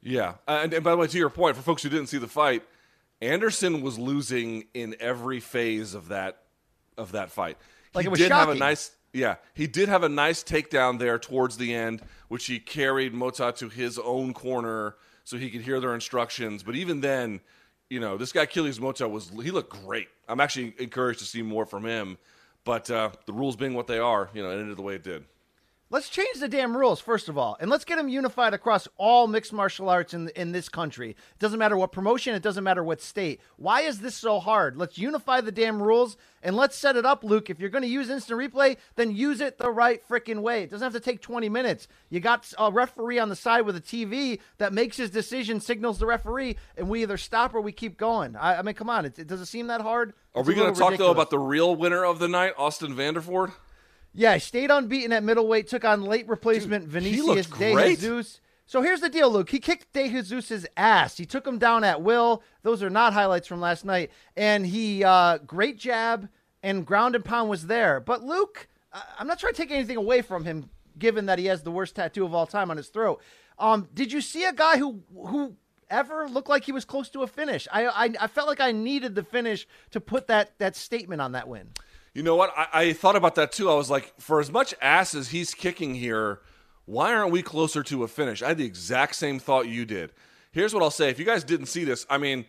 yeah, 0.00 0.34
and, 0.48 0.72
and 0.72 0.82
by 0.82 0.92
the 0.92 0.96
way, 0.96 1.06
to 1.06 1.18
your 1.18 1.30
point, 1.30 1.54
for 1.54 1.62
folks 1.62 1.82
who 1.82 1.90
didn't 1.90 2.06
see 2.06 2.18
the 2.18 2.26
fight, 2.26 2.62
Anderson 3.20 3.82
was 3.82 3.98
losing 3.98 4.64
in 4.74 4.96
every 5.00 5.40
phase 5.40 5.94
of 5.94 6.08
that 6.08 6.38
of 6.96 7.12
that 7.12 7.30
fight. 7.30 7.56
Like 7.94 8.04
he 8.04 8.06
it 8.06 8.10
was 8.10 8.18
did 8.18 8.28
shocking. 8.28 8.48
have 8.48 8.56
a 8.56 8.58
nice 8.58 8.90
yeah, 9.12 9.36
he 9.54 9.66
did 9.66 9.88
have 9.88 10.04
a 10.04 10.08
nice 10.08 10.42
takedown 10.42 10.98
there 10.98 11.18
towards 11.18 11.56
the 11.56 11.74
end, 11.74 12.02
which 12.28 12.46
he 12.46 12.58
carried 12.58 13.12
Mota 13.12 13.52
to 13.56 13.68
his 13.68 13.98
own 13.98 14.32
corner 14.32 14.94
so 15.24 15.36
he 15.36 15.50
could 15.50 15.62
hear 15.62 15.80
their 15.80 15.94
instructions. 15.94 16.62
But 16.62 16.76
even 16.76 17.00
then, 17.00 17.40
you 17.88 17.98
know, 17.98 18.16
this 18.16 18.32
guy 18.32 18.46
Killys 18.46 18.80
Mota 18.80 19.08
was 19.08 19.30
he 19.42 19.50
looked 19.50 19.84
great. 19.84 20.08
I'm 20.28 20.40
actually 20.40 20.74
encouraged 20.78 21.18
to 21.20 21.24
see 21.24 21.42
more 21.42 21.66
from 21.66 21.84
him. 21.84 22.18
But 22.64 22.90
uh, 22.90 23.10
the 23.26 23.32
rules 23.32 23.56
being 23.56 23.74
what 23.74 23.86
they 23.86 23.98
are, 23.98 24.30
you 24.34 24.42
know, 24.42 24.50
it 24.50 24.60
ended 24.60 24.76
the 24.76 24.82
way 24.82 24.94
it 24.94 25.02
did. 25.02 25.24
Let's 25.92 26.08
change 26.08 26.38
the 26.38 26.46
damn 26.46 26.76
rules, 26.76 27.00
first 27.00 27.28
of 27.28 27.36
all, 27.36 27.56
and 27.58 27.68
let's 27.68 27.84
get 27.84 27.96
them 27.96 28.08
unified 28.08 28.54
across 28.54 28.86
all 28.96 29.26
mixed 29.26 29.52
martial 29.52 29.88
arts 29.88 30.14
in, 30.14 30.28
in 30.36 30.52
this 30.52 30.68
country. 30.68 31.10
It 31.10 31.38
doesn't 31.40 31.58
matter 31.58 31.76
what 31.76 31.90
promotion, 31.90 32.32
it 32.36 32.44
doesn't 32.44 32.62
matter 32.62 32.84
what 32.84 33.02
state. 33.02 33.40
Why 33.56 33.80
is 33.80 33.98
this 33.98 34.14
so 34.14 34.38
hard? 34.38 34.76
Let's 34.76 34.98
unify 34.98 35.40
the 35.40 35.50
damn 35.50 35.82
rules 35.82 36.16
and 36.44 36.54
let's 36.54 36.76
set 36.76 36.94
it 36.94 37.04
up, 37.04 37.24
Luke. 37.24 37.50
If 37.50 37.58
you're 37.58 37.70
going 37.70 37.82
to 37.82 37.88
use 37.88 38.08
instant 38.08 38.38
replay, 38.38 38.76
then 38.94 39.16
use 39.16 39.40
it 39.40 39.58
the 39.58 39.68
right 39.68 40.00
freaking 40.08 40.42
way. 40.42 40.62
It 40.62 40.70
doesn't 40.70 40.84
have 40.84 40.92
to 40.92 41.00
take 41.00 41.22
20 41.22 41.48
minutes. 41.48 41.88
You 42.08 42.20
got 42.20 42.46
a 42.56 42.70
referee 42.70 43.18
on 43.18 43.28
the 43.28 43.34
side 43.34 43.62
with 43.62 43.74
a 43.74 43.80
TV 43.80 44.38
that 44.58 44.72
makes 44.72 44.96
his 44.96 45.10
decision, 45.10 45.58
signals 45.58 45.98
the 45.98 46.06
referee, 46.06 46.56
and 46.76 46.88
we 46.88 47.02
either 47.02 47.16
stop 47.16 47.52
or 47.52 47.60
we 47.60 47.72
keep 47.72 47.98
going. 47.98 48.36
I, 48.36 48.60
I 48.60 48.62
mean, 48.62 48.76
come 48.76 48.88
on. 48.88 49.06
It, 49.06 49.18
it, 49.18 49.26
does 49.26 49.40
it 49.40 49.46
seem 49.46 49.66
that 49.66 49.80
hard? 49.80 50.12
Are 50.36 50.42
It's 50.42 50.48
we 50.48 50.54
going 50.54 50.72
to 50.72 50.78
talk 50.78 50.96
though 50.98 51.10
about 51.10 51.30
the 51.30 51.40
real 51.40 51.74
winner 51.74 52.04
of 52.04 52.20
the 52.20 52.28
night, 52.28 52.52
Austin 52.56 52.94
Vanderford? 52.94 53.50
Yeah, 54.12 54.34
he 54.34 54.40
stayed 54.40 54.70
unbeaten 54.70 55.12
at 55.12 55.22
middleweight, 55.22 55.68
took 55.68 55.84
on 55.84 56.04
late 56.04 56.28
replacement 56.28 56.84
he 56.84 56.90
Vinicius 56.90 57.46
De 57.46 57.72
great. 57.72 57.98
Jesus. 57.98 58.40
So 58.66 58.82
here's 58.82 59.00
the 59.00 59.08
deal, 59.08 59.30
Luke. 59.30 59.50
He 59.50 59.58
kicked 59.58 59.92
De 59.92 60.08
Jesus' 60.08 60.66
ass. 60.76 61.16
He 61.16 61.26
took 61.26 61.46
him 61.46 61.58
down 61.58 61.82
at 61.84 62.02
will. 62.02 62.42
Those 62.62 62.82
are 62.82 62.90
not 62.90 63.12
highlights 63.12 63.48
from 63.48 63.60
last 63.60 63.84
night. 63.84 64.10
And 64.36 64.64
he, 64.66 65.02
uh, 65.02 65.38
great 65.38 65.78
jab 65.78 66.28
and 66.62 66.86
ground 66.86 67.14
and 67.14 67.24
pound 67.24 67.50
was 67.50 67.66
there. 67.66 68.00
But 68.00 68.22
Luke, 68.22 68.68
I'm 69.18 69.26
not 69.26 69.38
trying 69.38 69.54
to 69.54 69.56
take 69.56 69.70
anything 69.70 69.96
away 69.96 70.22
from 70.22 70.44
him, 70.44 70.70
given 70.98 71.26
that 71.26 71.38
he 71.38 71.46
has 71.46 71.62
the 71.62 71.70
worst 71.70 71.96
tattoo 71.96 72.24
of 72.24 72.34
all 72.34 72.46
time 72.46 72.70
on 72.70 72.76
his 72.76 72.88
throat. 72.88 73.20
Um, 73.58 73.88
did 73.94 74.12
you 74.12 74.20
see 74.20 74.44
a 74.44 74.52
guy 74.52 74.78
who 74.78 75.02
who 75.14 75.56
ever 75.88 76.28
looked 76.28 76.48
like 76.48 76.64
he 76.64 76.72
was 76.72 76.84
close 76.84 77.08
to 77.10 77.22
a 77.22 77.26
finish? 77.26 77.68
I, 77.72 77.86
I 77.86 78.10
I 78.20 78.26
felt 78.26 78.48
like 78.48 78.60
I 78.60 78.72
needed 78.72 79.14
the 79.14 79.22
finish 79.22 79.66
to 79.90 80.00
put 80.00 80.28
that 80.28 80.58
that 80.58 80.76
statement 80.76 81.20
on 81.20 81.32
that 81.32 81.48
win. 81.48 81.68
You 82.14 82.22
know 82.22 82.36
what? 82.36 82.52
I, 82.56 82.68
I 82.72 82.92
thought 82.92 83.16
about 83.16 83.36
that 83.36 83.52
too. 83.52 83.70
I 83.70 83.74
was 83.74 83.90
like, 83.90 84.12
for 84.20 84.40
as 84.40 84.50
much 84.50 84.74
ass 84.80 85.14
as 85.14 85.28
he's 85.28 85.54
kicking 85.54 85.94
here, 85.94 86.40
why 86.84 87.14
aren't 87.14 87.30
we 87.30 87.42
closer 87.42 87.82
to 87.84 88.02
a 88.02 88.08
finish? 88.08 88.42
I 88.42 88.48
had 88.48 88.58
the 88.58 88.64
exact 88.64 89.14
same 89.14 89.38
thought 89.38 89.68
you 89.68 89.84
did. 89.84 90.12
Here's 90.52 90.74
what 90.74 90.82
I'll 90.82 90.90
say. 90.90 91.08
If 91.08 91.18
you 91.18 91.24
guys 91.24 91.44
didn't 91.44 91.66
see 91.66 91.84
this, 91.84 92.04
I 92.10 92.18
mean, 92.18 92.46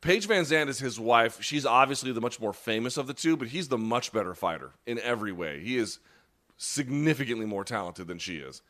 Paige 0.00 0.28
VanZant 0.28 0.68
is 0.68 0.78
his 0.78 1.00
wife. 1.00 1.42
She's 1.42 1.64
obviously 1.64 2.12
the 2.12 2.20
much 2.20 2.38
more 2.38 2.52
famous 2.52 2.96
of 2.96 3.06
the 3.06 3.14
two, 3.14 3.36
but 3.36 3.48
he's 3.48 3.68
the 3.68 3.78
much 3.78 4.12
better 4.12 4.34
fighter 4.34 4.72
in 4.86 4.98
every 5.00 5.32
way. 5.32 5.60
He 5.60 5.78
is 5.78 5.98
significantly 6.58 7.46
more 7.46 7.64
talented 7.64 8.06
than 8.08 8.18
she 8.18 8.36
is. 8.36 8.62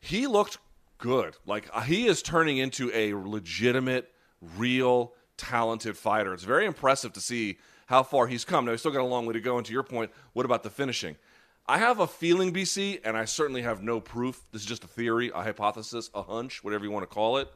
He 0.00 0.26
looked 0.26 0.58
good. 0.98 1.36
Like 1.46 1.70
uh, 1.72 1.82
he 1.82 2.06
is 2.06 2.20
turning 2.22 2.58
into 2.58 2.90
a 2.92 3.14
legitimate, 3.14 4.12
real, 4.56 5.14
talented 5.36 5.96
fighter. 5.96 6.34
It's 6.34 6.42
very 6.42 6.66
impressive 6.66 7.12
to 7.12 7.20
see 7.20 7.58
how 7.88 8.02
far 8.02 8.26
he's 8.26 8.44
come. 8.44 8.66
Now 8.66 8.72
he's 8.72 8.80
still 8.80 8.92
got 8.92 9.00
a 9.00 9.04
long 9.04 9.24
way 9.24 9.32
to 9.32 9.40
go. 9.40 9.56
And 9.56 9.66
to 9.66 9.72
your 9.72 9.82
point, 9.82 10.10
what 10.34 10.44
about 10.44 10.62
the 10.62 10.68
finishing? 10.68 11.16
I 11.66 11.78
have 11.78 12.00
a 12.00 12.06
feeling, 12.06 12.52
BC, 12.52 13.00
and 13.02 13.16
I 13.16 13.24
certainly 13.24 13.62
have 13.62 13.82
no 13.82 13.98
proof. 13.98 14.42
This 14.52 14.62
is 14.62 14.68
just 14.68 14.84
a 14.84 14.86
theory, 14.86 15.30
a 15.34 15.42
hypothesis, 15.42 16.10
a 16.14 16.22
hunch, 16.22 16.62
whatever 16.62 16.84
you 16.84 16.90
want 16.90 17.08
to 17.08 17.14
call 17.14 17.38
it. 17.38 17.50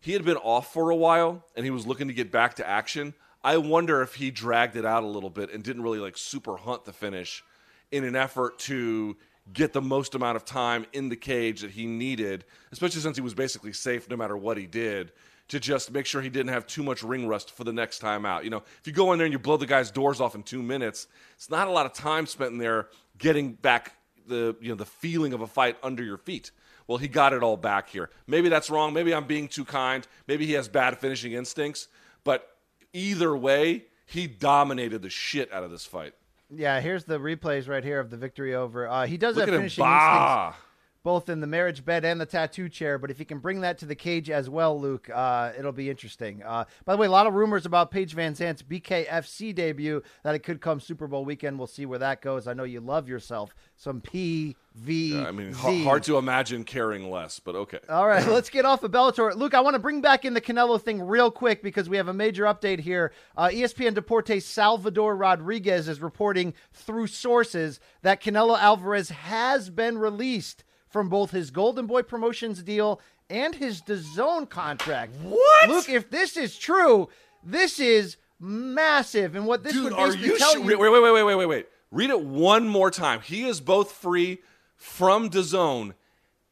He 0.00 0.14
had 0.14 0.24
been 0.24 0.38
off 0.38 0.72
for 0.72 0.88
a 0.88 0.96
while 0.96 1.44
and 1.54 1.66
he 1.66 1.70
was 1.70 1.86
looking 1.86 2.08
to 2.08 2.14
get 2.14 2.32
back 2.32 2.54
to 2.56 2.68
action. 2.68 3.12
I 3.44 3.58
wonder 3.58 4.00
if 4.00 4.14
he 4.14 4.30
dragged 4.30 4.74
it 4.76 4.86
out 4.86 5.02
a 5.02 5.06
little 5.06 5.30
bit 5.30 5.52
and 5.52 5.62
didn't 5.62 5.82
really 5.82 5.98
like 5.98 6.16
super 6.16 6.56
hunt 6.56 6.86
the 6.86 6.92
finish 6.94 7.44
in 7.92 8.04
an 8.04 8.16
effort 8.16 8.58
to 8.60 9.16
get 9.52 9.74
the 9.74 9.82
most 9.82 10.14
amount 10.14 10.36
of 10.36 10.46
time 10.46 10.86
in 10.94 11.10
the 11.10 11.16
cage 11.16 11.60
that 11.60 11.72
he 11.72 11.86
needed, 11.86 12.44
especially 12.72 13.00
since 13.02 13.16
he 13.16 13.22
was 13.22 13.34
basically 13.34 13.72
safe 13.72 14.08
no 14.08 14.16
matter 14.16 14.36
what 14.36 14.56
he 14.56 14.66
did, 14.66 15.12
to 15.48 15.58
just 15.58 15.90
make 15.90 16.06
sure 16.06 16.20
he 16.20 16.28
didn't 16.28 16.52
have 16.52 16.66
too 16.66 16.82
much 16.82 17.02
ring 17.02 17.26
rust 17.26 17.50
for 17.50 17.64
the 17.64 17.72
next 17.72 17.98
time 18.00 18.26
out. 18.26 18.44
You 18.44 18.50
know, 18.50 18.62
if 18.80 18.86
you 18.86 18.92
go 18.92 19.12
in 19.12 19.18
there 19.18 19.26
and 19.26 19.32
you 19.32 19.38
blow 19.38 19.56
the 19.56 19.66
guy's 19.66 19.90
doors 19.90 20.20
off 20.20 20.34
in 20.34 20.42
two 20.42 20.62
minutes, 20.62 21.06
it's 21.34 21.50
not 21.50 21.68
a 21.68 21.70
lot 21.70 21.86
of 21.86 21.92
time 21.94 22.26
spent 22.26 22.52
in 22.52 22.58
there 22.58 22.88
getting 23.16 23.52
back 23.52 23.94
the 24.26 24.56
you 24.60 24.68
know 24.68 24.74
the 24.74 24.84
feeling 24.86 25.32
of 25.32 25.40
a 25.40 25.46
fight 25.46 25.76
under 25.82 26.02
your 26.02 26.18
feet. 26.18 26.50
Well, 26.86 26.98
he 26.98 27.08
got 27.08 27.32
it 27.32 27.42
all 27.42 27.56
back 27.56 27.90
here. 27.90 28.08
Maybe 28.26 28.48
that's 28.48 28.70
wrong. 28.70 28.94
Maybe 28.94 29.14
I'm 29.14 29.26
being 29.26 29.48
too 29.48 29.64
kind. 29.64 30.06
Maybe 30.26 30.46
he 30.46 30.52
has 30.54 30.68
bad 30.68 30.98
finishing 30.98 31.32
instincts. 31.32 31.88
But 32.24 32.48
either 32.94 33.36
way, 33.36 33.84
he 34.06 34.26
dominated 34.26 35.02
the 35.02 35.10
shit 35.10 35.52
out 35.52 35.64
of 35.64 35.70
this 35.70 35.84
fight. 35.84 36.14
Yeah, 36.50 36.80
here's 36.80 37.04
the 37.04 37.18
replays 37.18 37.68
right 37.68 37.84
here 37.84 38.00
of 38.00 38.08
the 38.08 38.16
victory 38.16 38.54
over. 38.54 38.88
Uh, 38.88 39.06
he 39.06 39.18
does 39.18 39.36
Look 39.36 39.48
have 39.48 39.54
finishing 39.54 39.84
instincts! 39.84 40.56
Both 41.04 41.28
in 41.28 41.40
the 41.40 41.46
marriage 41.46 41.84
bed 41.84 42.04
and 42.04 42.20
the 42.20 42.26
tattoo 42.26 42.68
chair, 42.68 42.98
but 42.98 43.10
if 43.10 43.18
he 43.18 43.24
can 43.24 43.38
bring 43.38 43.60
that 43.60 43.78
to 43.78 43.86
the 43.86 43.94
cage 43.94 44.28
as 44.30 44.50
well, 44.50 44.78
Luke, 44.78 45.08
uh, 45.14 45.52
it'll 45.56 45.72
be 45.72 45.88
interesting. 45.88 46.42
Uh, 46.42 46.64
by 46.84 46.94
the 46.94 46.98
way, 46.98 47.06
a 47.06 47.10
lot 47.10 47.26
of 47.26 47.34
rumors 47.34 47.64
about 47.64 47.90
Paige 47.90 48.14
VanZant's 48.16 48.62
BKFC 48.62 49.54
debut 49.54 50.02
that 50.24 50.34
it 50.34 50.40
could 50.40 50.60
come 50.60 50.80
Super 50.80 51.06
Bowl 51.06 51.24
weekend. 51.24 51.56
We'll 51.56 51.68
see 51.68 51.86
where 51.86 52.00
that 52.00 52.20
goes. 52.20 52.46
I 52.48 52.52
know 52.52 52.64
you 52.64 52.80
love 52.80 53.08
yourself 53.08 53.54
some 53.76 54.00
PVZ. 54.00 55.24
I 55.24 55.30
mean, 55.30 55.50
h- 55.50 55.84
hard 55.84 56.02
to 56.04 56.18
imagine 56.18 56.64
caring 56.64 57.10
less, 57.10 57.38
but 57.38 57.54
okay. 57.54 57.78
All 57.88 58.06
right, 58.06 58.26
let's 58.28 58.50
get 58.50 58.64
off 58.64 58.82
of 58.82 58.90
Bellator. 58.90 59.34
Luke, 59.34 59.54
I 59.54 59.60
want 59.60 59.74
to 59.74 59.80
bring 59.80 60.00
back 60.00 60.24
in 60.24 60.34
the 60.34 60.40
Canelo 60.40 60.80
thing 60.80 61.00
real 61.00 61.30
quick 61.30 61.62
because 61.62 61.88
we 61.88 61.96
have 61.96 62.08
a 62.08 62.12
major 62.12 62.44
update 62.44 62.80
here. 62.80 63.12
Uh, 63.36 63.48
ESPN 63.48 63.94
Deportes 63.94 64.42
Salvador 64.42 65.16
Rodriguez 65.16 65.88
is 65.88 66.00
reporting 66.00 66.54
through 66.72 67.06
sources 67.06 67.78
that 68.02 68.22
Canelo 68.22 68.58
Alvarez 68.58 69.10
has 69.10 69.70
been 69.70 69.96
released 69.98 70.64
from 70.88 71.08
both 71.08 71.30
his 71.30 71.50
Golden 71.50 71.86
Boy 71.86 72.02
Promotions 72.02 72.62
deal 72.62 73.00
and 73.30 73.54
his 73.54 73.82
DAZN 73.82 74.48
contract. 74.48 75.12
What? 75.22 75.68
Luke, 75.68 75.88
if 75.88 76.10
this 76.10 76.36
is 76.36 76.56
true, 76.58 77.08
this 77.44 77.78
is 77.78 78.16
massive. 78.40 79.34
And 79.36 79.46
what 79.46 79.62
this 79.64 79.72
Dude, 79.74 79.84
would 79.84 79.92
are 79.94 80.06
basically 80.06 80.28
you 80.28 80.38
tell 80.38 80.52
sure? 80.52 80.60
you 80.60 80.66
Wait, 80.66 80.78
wait, 80.78 81.02
wait, 81.02 81.12
wait, 81.12 81.22
wait, 81.24 81.34
wait, 81.34 81.46
wait. 81.46 81.66
Read 81.90 82.10
it 82.10 82.20
one 82.22 82.68
more 82.68 82.90
time. 82.90 83.20
He 83.20 83.44
is 83.44 83.60
both 83.60 83.92
free 83.92 84.38
from 84.76 85.30
DAZN 85.30 85.94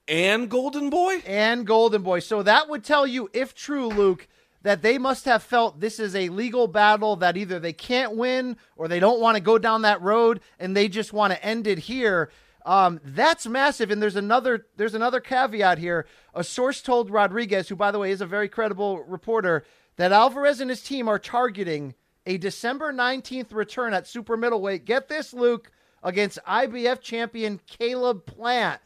and 0.09 0.49
Golden 0.49 0.89
Boy. 0.91 1.22
and 1.26 1.66
Golden 1.66 2.03
Boy. 2.03 2.20
So 2.20 2.43
that 2.43 2.68
would 2.68 2.84
tell 2.84 3.07
you, 3.07 3.28
if 3.32 3.55
true, 3.55 3.89
Luke, 3.89 4.28
that 4.62 4.82
they 4.82 4.99
must 4.99 5.24
have 5.26 5.43
felt 5.43 5.80
this 5.80 5.99
is 6.01 6.14
a 6.16 6.28
legal 6.28 6.66
battle 6.68 7.16
that 7.16 7.37
either 7.37 7.59
they 7.61 7.72
can't 7.72 8.16
win 8.16 8.57
or 8.76 8.89
they 8.89 8.99
don't 9.01 9.20
want 9.20 9.37
to 9.37 9.43
go 9.43 9.59
down 9.59 9.82
that 9.82 10.03
road 10.03 10.41
and 10.59 10.76
they 10.76 10.89
just 10.89 11.12
want 11.12 11.32
to 11.32 11.45
end 11.45 11.66
it 11.66 11.78
here. 11.78 12.30
Um, 12.67 13.01
that's 13.05 13.47
massive. 13.47 13.93
And 13.93 14.03
there's 14.03 14.17
another 14.17 14.67
there's 14.77 14.95
another 14.95 15.21
caveat 15.21 15.79
here. 15.79 16.07
A 16.35 16.43
source 16.43 16.83
told 16.83 17.11
Rodriguez, 17.11 17.69
who 17.69 17.77
by 17.77 17.93
the 17.93 18.01
way 18.01 18.11
is 18.11 18.21
a 18.21 18.27
very 18.27 18.49
credible 18.49 19.05
reporter, 19.05 19.64
that 19.97 20.12
Alvarez 20.12 20.61
and 20.61 20.69
his 20.69 20.83
team 20.83 21.09
are 21.09 21.19
targeting 21.19 21.95
a 22.27 22.37
December 22.39 22.93
19th 22.93 23.55
return 23.55 23.95
at 23.95 24.09
super 24.09 24.37
middleweight. 24.37 24.85
Get 24.85 25.09
this, 25.09 25.33
Luke, 25.33 25.71
against 26.03 26.41
IBF 26.45 27.01
champion 27.01 27.61
Caleb 27.67 28.27
Plant. 28.27 28.81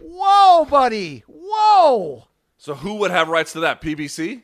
Whoa, 0.00 0.64
buddy. 0.64 1.22
Whoa. 1.26 2.26
So 2.56 2.74
who 2.74 2.94
would 2.94 3.10
have 3.10 3.28
rights 3.28 3.52
to 3.52 3.60
that? 3.60 3.82
PBC. 3.82 4.42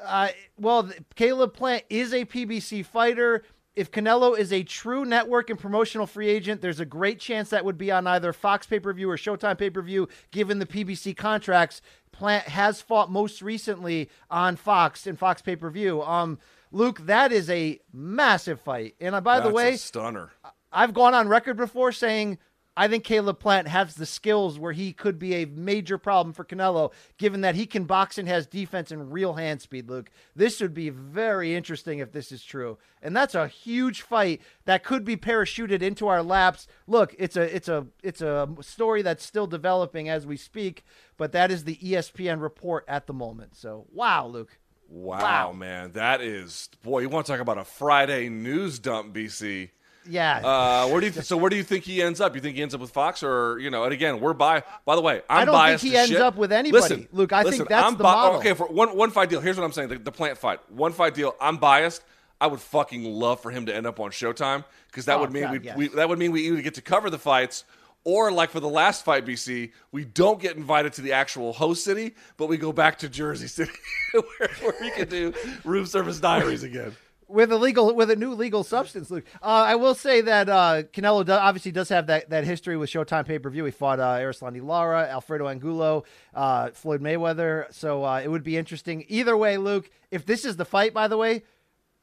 Uh, 0.00 0.28
well, 0.58 0.88
Caleb 1.16 1.54
Plant 1.54 1.82
is 1.90 2.12
a 2.14 2.24
PBC 2.24 2.86
fighter. 2.86 3.42
If 3.74 3.90
Canelo 3.90 4.38
is 4.38 4.52
a 4.52 4.62
true 4.62 5.04
network 5.04 5.48
and 5.48 5.58
promotional 5.58 6.06
free 6.06 6.28
agent, 6.28 6.60
there's 6.60 6.80
a 6.80 6.84
great 6.84 7.18
chance 7.18 7.50
that 7.50 7.64
would 7.64 7.78
be 7.78 7.90
on 7.90 8.06
either 8.06 8.32
Fox 8.32 8.66
pay 8.66 8.78
per 8.78 8.92
view 8.92 9.10
or 9.10 9.16
Showtime 9.16 9.56
pay 9.56 9.70
per 9.70 9.80
view, 9.80 10.08
given 10.30 10.58
the 10.58 10.66
PBC 10.66 11.16
contracts. 11.16 11.80
Plant 12.12 12.48
has 12.48 12.82
fought 12.82 13.10
most 13.10 13.40
recently 13.40 14.10
on 14.30 14.56
Fox 14.56 15.06
and 15.06 15.18
Fox 15.18 15.40
pay 15.40 15.56
per 15.56 15.70
view. 15.70 16.02
Um, 16.02 16.38
Luke, 16.70 17.06
that 17.06 17.32
is 17.32 17.48
a 17.48 17.80
massive 17.92 18.60
fight. 18.60 18.94
And 19.00 19.14
uh, 19.14 19.20
by 19.20 19.40
the 19.40 19.50
way, 19.50 19.76
stunner. 19.76 20.30
I've 20.70 20.94
gone 20.94 21.14
on 21.14 21.28
record 21.28 21.56
before 21.56 21.92
saying 21.92 22.38
I 22.74 22.88
think 22.88 23.04
Caleb 23.04 23.38
Plant 23.38 23.68
has 23.68 23.94
the 23.96 24.06
skills 24.06 24.58
where 24.58 24.72
he 24.72 24.94
could 24.94 25.18
be 25.18 25.34
a 25.34 25.44
major 25.44 25.98
problem 25.98 26.32
for 26.32 26.42
Canelo, 26.42 26.90
given 27.18 27.42
that 27.42 27.54
he 27.54 27.66
can 27.66 27.84
box 27.84 28.16
and 28.16 28.26
has 28.28 28.46
defense 28.46 28.90
and 28.90 29.12
real 29.12 29.34
hand 29.34 29.60
speed, 29.60 29.90
Luke. 29.90 30.10
This 30.34 30.58
would 30.60 30.72
be 30.72 30.88
very 30.88 31.54
interesting 31.54 31.98
if 31.98 32.12
this 32.12 32.32
is 32.32 32.42
true. 32.42 32.78
And 33.02 33.14
that's 33.14 33.34
a 33.34 33.46
huge 33.46 34.00
fight 34.00 34.40
that 34.64 34.84
could 34.84 35.04
be 35.04 35.18
parachuted 35.18 35.82
into 35.82 36.08
our 36.08 36.22
laps. 36.22 36.66
Look, 36.86 37.14
it's 37.18 37.36
a 37.36 37.54
it's 37.54 37.68
a 37.68 37.86
it's 38.02 38.22
a 38.22 38.48
story 38.60 39.02
that's 39.02 39.24
still 39.26 39.46
developing 39.46 40.08
as 40.08 40.24
we 40.26 40.38
speak, 40.38 40.82
but 41.18 41.32
that 41.32 41.50
is 41.50 41.64
the 41.64 41.76
ESPN 41.76 42.40
report 42.40 42.84
at 42.88 43.06
the 43.06 43.12
moment. 43.12 43.54
So 43.54 43.86
wow, 43.92 44.26
Luke. 44.26 44.58
Wow, 44.88 45.20
Wow. 45.20 45.52
man, 45.52 45.92
that 45.92 46.20
is 46.22 46.68
boy. 46.82 47.00
You 47.00 47.08
want 47.10 47.26
to 47.26 47.32
talk 47.32 47.40
about 47.40 47.58
a 47.58 47.64
Friday 47.64 48.28
news 48.30 48.78
dump, 48.78 49.14
BC? 49.14 49.70
Yeah. 50.08 50.38
Uh, 50.38 50.88
where 50.88 51.00
do 51.00 51.06
you 51.06 51.12
th- 51.12 51.24
so 51.24 51.36
where 51.36 51.48
do 51.50 51.56
you 51.56 51.62
think 51.62 51.84
he 51.84 52.02
ends 52.02 52.20
up? 52.20 52.34
You 52.34 52.40
think 52.40 52.56
he 52.56 52.62
ends 52.62 52.74
up 52.74 52.80
with 52.80 52.90
Fox 52.90 53.22
or 53.22 53.58
you 53.58 53.70
know? 53.70 53.84
And 53.84 53.92
again, 53.92 54.20
we're 54.20 54.32
by. 54.32 54.62
By 54.84 54.96
the 54.96 55.00
way, 55.02 55.22
I'm 55.30 55.42
I 55.42 55.44
don't 55.44 55.66
think 55.66 55.80
he 55.80 55.96
ends 55.96 56.10
shit. 56.10 56.20
up 56.20 56.36
with 56.36 56.52
anybody, 56.52 56.82
Listen, 56.82 57.08
Luke, 57.12 57.32
I 57.32 57.44
think 57.44 57.68
that's 57.68 57.86
I'm 57.86 57.96
the 57.96 58.02
model. 58.02 58.38
Okay, 58.40 58.54
for 58.54 58.66
one 58.66 58.96
one 58.96 59.10
fight 59.10 59.30
deal. 59.30 59.40
Here's 59.40 59.56
what 59.56 59.64
I'm 59.64 59.72
saying: 59.72 59.88
the, 59.90 59.98
the 59.98 60.12
plant 60.12 60.38
fight, 60.38 60.58
one 60.70 60.92
fight 60.92 61.14
deal. 61.14 61.34
I'm 61.40 61.56
biased. 61.58 62.02
I 62.40 62.48
would 62.48 62.60
fucking 62.60 63.04
love 63.04 63.40
for 63.40 63.52
him 63.52 63.66
to 63.66 63.74
end 63.74 63.86
up 63.86 64.00
on 64.00 64.10
Showtime 64.10 64.64
because 64.88 65.04
that 65.04 65.18
Oh, 65.18 65.20
would 65.20 65.32
mean 65.32 65.44
God, 65.44 65.52
we, 65.52 65.60
yes. 65.60 65.76
we 65.76 65.88
that 65.88 66.08
would 66.08 66.18
mean 66.18 66.32
we 66.32 66.48
either 66.48 66.62
get 66.62 66.74
to 66.74 66.82
cover 66.82 67.08
the 67.08 67.18
fights. 67.18 67.64
Or 68.04 68.32
like 68.32 68.50
for 68.50 68.58
the 68.58 68.68
last 68.68 69.04
fight, 69.04 69.24
BC, 69.24 69.70
we 69.92 70.04
don't 70.04 70.40
get 70.40 70.56
invited 70.56 70.94
to 70.94 71.02
the 71.02 71.12
actual 71.12 71.52
host 71.52 71.84
city, 71.84 72.16
but 72.36 72.48
we 72.48 72.56
go 72.56 72.72
back 72.72 72.98
to 72.98 73.08
Jersey 73.08 73.46
City, 73.46 73.70
where, 74.12 74.50
where 74.60 74.74
we 74.80 74.90
can 74.90 75.08
do 75.08 75.32
room 75.64 75.86
service 75.86 76.18
diaries 76.18 76.64
again. 76.64 76.96
With 77.32 77.50
a 77.50 77.56
legal 77.56 77.94
with 77.94 78.10
a 78.10 78.16
new 78.16 78.34
legal 78.34 78.62
substance, 78.62 79.10
Luke. 79.10 79.24
Uh, 79.42 79.46
I 79.46 79.76
will 79.76 79.94
say 79.94 80.20
that 80.20 80.50
uh, 80.50 80.82
Canelo 80.92 81.24
do, 81.24 81.32
obviously 81.32 81.72
does 81.72 81.88
have 81.88 82.08
that, 82.08 82.28
that 82.28 82.44
history 82.44 82.76
with 82.76 82.90
Showtime 82.90 83.24
pay 83.24 83.38
per 83.38 83.48
view. 83.48 83.64
He 83.64 83.70
fought 83.70 84.00
uh, 84.00 84.18
Erislandy 84.18 84.62
Lara, 84.62 85.08
Alfredo 85.08 85.48
Angulo, 85.48 86.04
uh, 86.34 86.70
Floyd 86.72 87.00
Mayweather. 87.00 87.72
So 87.72 88.04
uh, 88.04 88.20
it 88.22 88.28
would 88.28 88.42
be 88.42 88.58
interesting. 88.58 89.06
Either 89.08 89.34
way, 89.34 89.56
Luke. 89.56 89.90
If 90.10 90.26
this 90.26 90.44
is 90.44 90.56
the 90.56 90.66
fight, 90.66 90.92
by 90.92 91.08
the 91.08 91.16
way, 91.16 91.42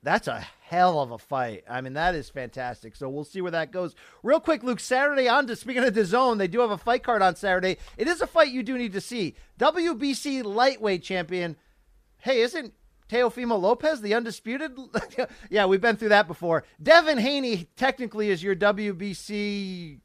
that's 0.02 0.28
a 0.28 0.48
hell 0.62 1.00
of 1.00 1.12
a 1.12 1.20
fight. 1.20 1.64
I 1.70 1.82
mean, 1.82 1.94
that 1.94 2.16
is 2.16 2.30
fantastic. 2.30 2.96
So 2.96 3.08
we'll 3.08 3.24
see 3.24 3.42
where 3.42 3.52
that 3.52 3.72
goes. 3.72 3.94
Real 4.24 4.40
quick, 4.40 4.64
Luke. 4.64 4.80
Saturday 4.80 5.28
on 5.28 5.46
to 5.46 5.56
speaking 5.56 5.84
of 5.84 5.94
the 5.94 6.06
zone, 6.06 6.40
they 6.40 6.48
do 6.48 6.62
have 6.62 6.72
a 6.72 6.78
fight 6.78 7.04
card 7.04 7.22
on 7.22 7.36
Saturday. 7.36 7.78
It 7.98 8.08
is 8.08 8.22
a 8.22 8.28
fight 8.28 8.50
you 8.50 8.64
do 8.64 8.80
need 8.80 8.94
to 8.94 9.02
see. 9.02 9.36
WBC 9.60 10.44
lightweight 10.44 11.04
champion. 11.04 11.56
Hey, 12.18 12.42
isn't 12.42 12.74
Teofimo 13.10 13.60
Lopez 13.60 14.02
the 14.02 14.14
undisputed? 14.14 14.78
yeah, 15.50 15.66
we've 15.66 15.82
been 15.82 15.98
through 15.98 16.10
that 16.10 16.28
before. 16.28 16.64
Devin 16.82 17.18
Haney 17.18 17.68
technically 17.76 18.30
is 18.30 18.44
your 18.44 18.56
WBC 18.56 20.00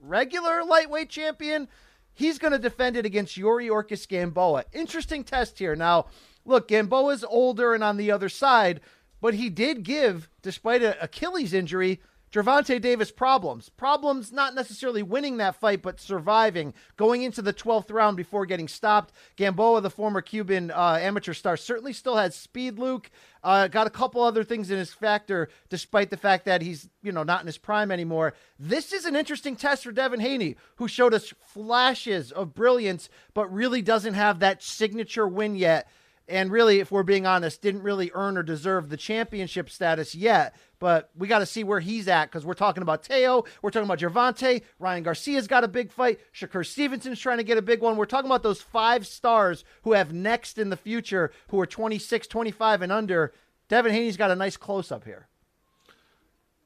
regular 0.00 0.64
lightweight 0.64 1.10
champion. 1.10 1.68
He's 2.14 2.38
going 2.38 2.52
to 2.52 2.58
defend 2.58 2.96
it 2.96 3.06
against 3.06 3.36
Yuriorkis 3.36 4.08
Gamboa. 4.08 4.64
Interesting 4.72 5.22
test 5.22 5.58
here. 5.58 5.76
Now, 5.76 6.06
look, 6.44 6.68
Gamboa's 6.68 7.24
older 7.24 7.74
and 7.74 7.84
on 7.84 7.96
the 7.96 8.10
other 8.10 8.28
side, 8.28 8.80
but 9.20 9.34
he 9.34 9.50
did 9.50 9.82
give, 9.82 10.28
despite 10.42 10.82
an 10.82 10.94
Achilles 11.00 11.52
injury, 11.52 12.00
Gervonta 12.32 12.80
Davis 12.80 13.10
problems. 13.10 13.68
Problems 13.70 14.32
not 14.32 14.54
necessarily 14.54 15.02
winning 15.02 15.38
that 15.38 15.56
fight, 15.56 15.82
but 15.82 16.00
surviving, 16.00 16.74
going 16.96 17.22
into 17.22 17.40
the 17.40 17.52
12th 17.52 17.90
round 17.90 18.16
before 18.16 18.44
getting 18.44 18.68
stopped. 18.68 19.12
Gamboa, 19.36 19.80
the 19.80 19.90
former 19.90 20.20
Cuban 20.20 20.70
uh, 20.70 20.98
amateur 21.00 21.32
star, 21.32 21.56
certainly 21.56 21.92
still 21.92 22.16
has 22.16 22.34
speed, 22.34 22.78
Luke. 22.78 23.10
Uh, 23.42 23.68
got 23.68 23.86
a 23.86 23.90
couple 23.90 24.22
other 24.22 24.44
things 24.44 24.70
in 24.70 24.78
his 24.78 24.92
factor, 24.92 25.48
despite 25.70 26.10
the 26.10 26.16
fact 26.16 26.44
that 26.44 26.60
he's, 26.60 26.88
you 27.02 27.12
know, 27.12 27.22
not 27.22 27.40
in 27.40 27.46
his 27.46 27.58
prime 27.58 27.90
anymore. 27.90 28.34
This 28.58 28.92
is 28.92 29.06
an 29.06 29.16
interesting 29.16 29.56
test 29.56 29.84
for 29.84 29.92
Devin 29.92 30.20
Haney, 30.20 30.56
who 30.76 30.88
showed 30.88 31.14
us 31.14 31.32
flashes 31.40 32.30
of 32.32 32.54
brilliance, 32.54 33.08
but 33.32 33.52
really 33.52 33.80
doesn't 33.80 34.14
have 34.14 34.40
that 34.40 34.62
signature 34.62 35.26
win 35.26 35.56
yet 35.56 35.88
and 36.28 36.52
really, 36.52 36.80
if 36.80 36.92
we're 36.92 37.02
being 37.04 37.26
honest, 37.26 37.62
didn't 37.62 37.82
really 37.82 38.10
earn 38.14 38.36
or 38.36 38.42
deserve 38.42 38.90
the 38.90 38.96
championship 38.98 39.70
status 39.70 40.14
yet. 40.14 40.54
But 40.78 41.10
we 41.16 41.26
got 41.26 41.40
to 41.40 41.46
see 41.46 41.64
where 41.64 41.80
he's 41.80 42.06
at 42.08 42.26
because 42.26 42.46
we're 42.46 42.54
talking 42.54 42.82
about 42.82 43.02
Teo, 43.02 43.44
we're 43.62 43.70
talking 43.70 43.88
about 43.88 43.98
Gervonta, 43.98 44.62
Ryan 44.78 45.02
Garcia's 45.02 45.48
got 45.48 45.64
a 45.64 45.68
big 45.68 45.90
fight, 45.90 46.20
Shakur 46.32 46.64
Stevenson's 46.64 47.18
trying 47.18 47.38
to 47.38 47.44
get 47.44 47.58
a 47.58 47.62
big 47.62 47.80
one. 47.80 47.96
We're 47.96 48.06
talking 48.06 48.30
about 48.30 48.42
those 48.42 48.62
five 48.62 49.06
stars 49.06 49.64
who 49.82 49.92
have 49.92 50.12
next 50.12 50.58
in 50.58 50.70
the 50.70 50.76
future, 50.76 51.32
who 51.48 51.58
are 51.60 51.66
26, 51.66 52.26
25, 52.26 52.82
and 52.82 52.92
under. 52.92 53.32
Devin 53.68 53.92
Haney's 53.92 54.16
got 54.16 54.30
a 54.30 54.36
nice 54.36 54.56
close 54.56 54.92
up 54.92 55.04
here. 55.04 55.26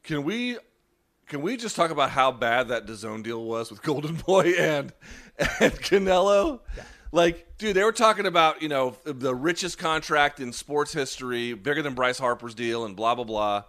Can 0.03 0.25
we 0.25 0.59
can 1.29 1.41
we 1.41 1.57
just 1.57 1.77
talk 1.77 1.91
about 1.91 2.11
how 2.11 2.31
bad 2.31 2.69
that 2.69 2.87
DAZN 2.87 3.23
deal 3.23 3.43
was 3.45 3.71
with 3.71 3.83
Golden 3.83 4.17
Boy 4.27 4.53
and 4.59 4.93
and 5.61 5.73
Canelo? 5.73 6.61
Like, 7.11 7.59
dude, 7.59 7.77
they 7.77 7.85
were 7.85 7.93
talking 7.93 8.27
about 8.27 8.63
you 8.63 8.69
know 8.69 8.97
the 9.05 9.35
richest 9.35 9.79
contract 9.79 10.41
in 10.41 10.53
sports 10.53 10.93
history, 10.93 11.55
bigger 11.55 11.83
than 11.83 11.95
Bryce 11.95 12.19
Harper's 12.19 12.55
deal, 12.55 12.85
and 12.85 12.97
blah 12.97 13.15
blah 13.15 13.25
blah. 13.25 13.65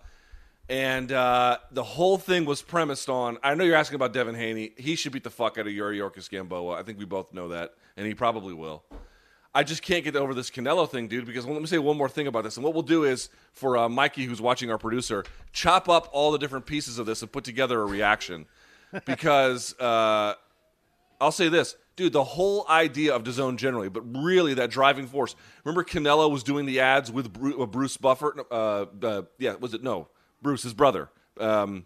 And 0.73 1.11
uh, 1.11 1.59
the 1.69 1.83
whole 1.83 2.17
thing 2.17 2.45
was 2.45 2.63
premised 2.63 3.07
on. 3.07 3.37
I 3.43 3.53
know 3.53 3.63
you're 3.63 3.75
asking 3.75 3.97
about 3.97 4.11
Devin 4.11 4.33
Haney. 4.33 4.71
He 4.75 4.95
should 4.95 5.11
beat 5.11 5.23
the 5.23 5.29
fuck 5.29 5.59
out 5.59 5.67
of 5.67 5.71
Yuriorkis 5.71 6.31
Gamboa. 6.31 6.79
I 6.79 6.81
think 6.81 6.97
we 6.97 7.05
both 7.05 7.31
know 7.31 7.49
that, 7.49 7.75
and 7.95 8.07
he 8.07 8.15
probably 8.15 8.55
will. 8.55 8.83
I 9.53 9.61
just 9.61 9.83
can't 9.83 10.03
get 10.03 10.15
over 10.15 10.33
this 10.33 10.49
Canelo 10.49 10.89
thing, 10.89 11.07
dude. 11.07 11.27
Because 11.27 11.45
let 11.45 11.61
me 11.61 11.67
say 11.67 11.77
one 11.77 11.95
more 11.95 12.09
thing 12.09 12.25
about 12.25 12.43
this. 12.43 12.57
And 12.57 12.63
what 12.63 12.73
we'll 12.73 12.81
do 12.81 13.03
is 13.03 13.29
for 13.51 13.77
uh, 13.77 13.87
Mikey, 13.87 14.25
who's 14.25 14.41
watching 14.41 14.71
our 14.71 14.79
producer, 14.79 15.25
chop 15.51 15.89
up 15.89 16.09
all 16.11 16.31
the 16.31 16.39
different 16.39 16.65
pieces 16.65 16.97
of 16.97 17.05
this 17.05 17.21
and 17.21 17.31
put 17.31 17.43
together 17.43 17.79
a 17.79 17.85
reaction. 17.85 18.47
because 19.05 19.79
uh, 19.79 20.33
I'll 21.21 21.31
say 21.31 21.49
this, 21.49 21.75
dude. 21.95 22.13
The 22.13 22.23
whole 22.23 22.65
idea 22.67 23.15
of 23.15 23.23
DAZN 23.23 23.57
generally, 23.57 23.89
but 23.89 24.01
really 24.01 24.55
that 24.55 24.71
driving 24.71 25.05
force. 25.05 25.35
Remember, 25.65 25.83
Canelo 25.83 26.31
was 26.31 26.41
doing 26.41 26.65
the 26.65 26.79
ads 26.79 27.11
with 27.11 27.31
Bruce, 27.31 27.67
Bruce 27.69 27.97
Buffer. 27.97 28.43
Uh, 28.49 28.85
uh, 29.03 29.21
yeah, 29.37 29.53
was 29.53 29.75
it 29.75 29.83
no 29.83 30.07
Bruce, 30.43 30.63
his 30.63 30.73
brother, 30.73 31.09
um, 31.39 31.85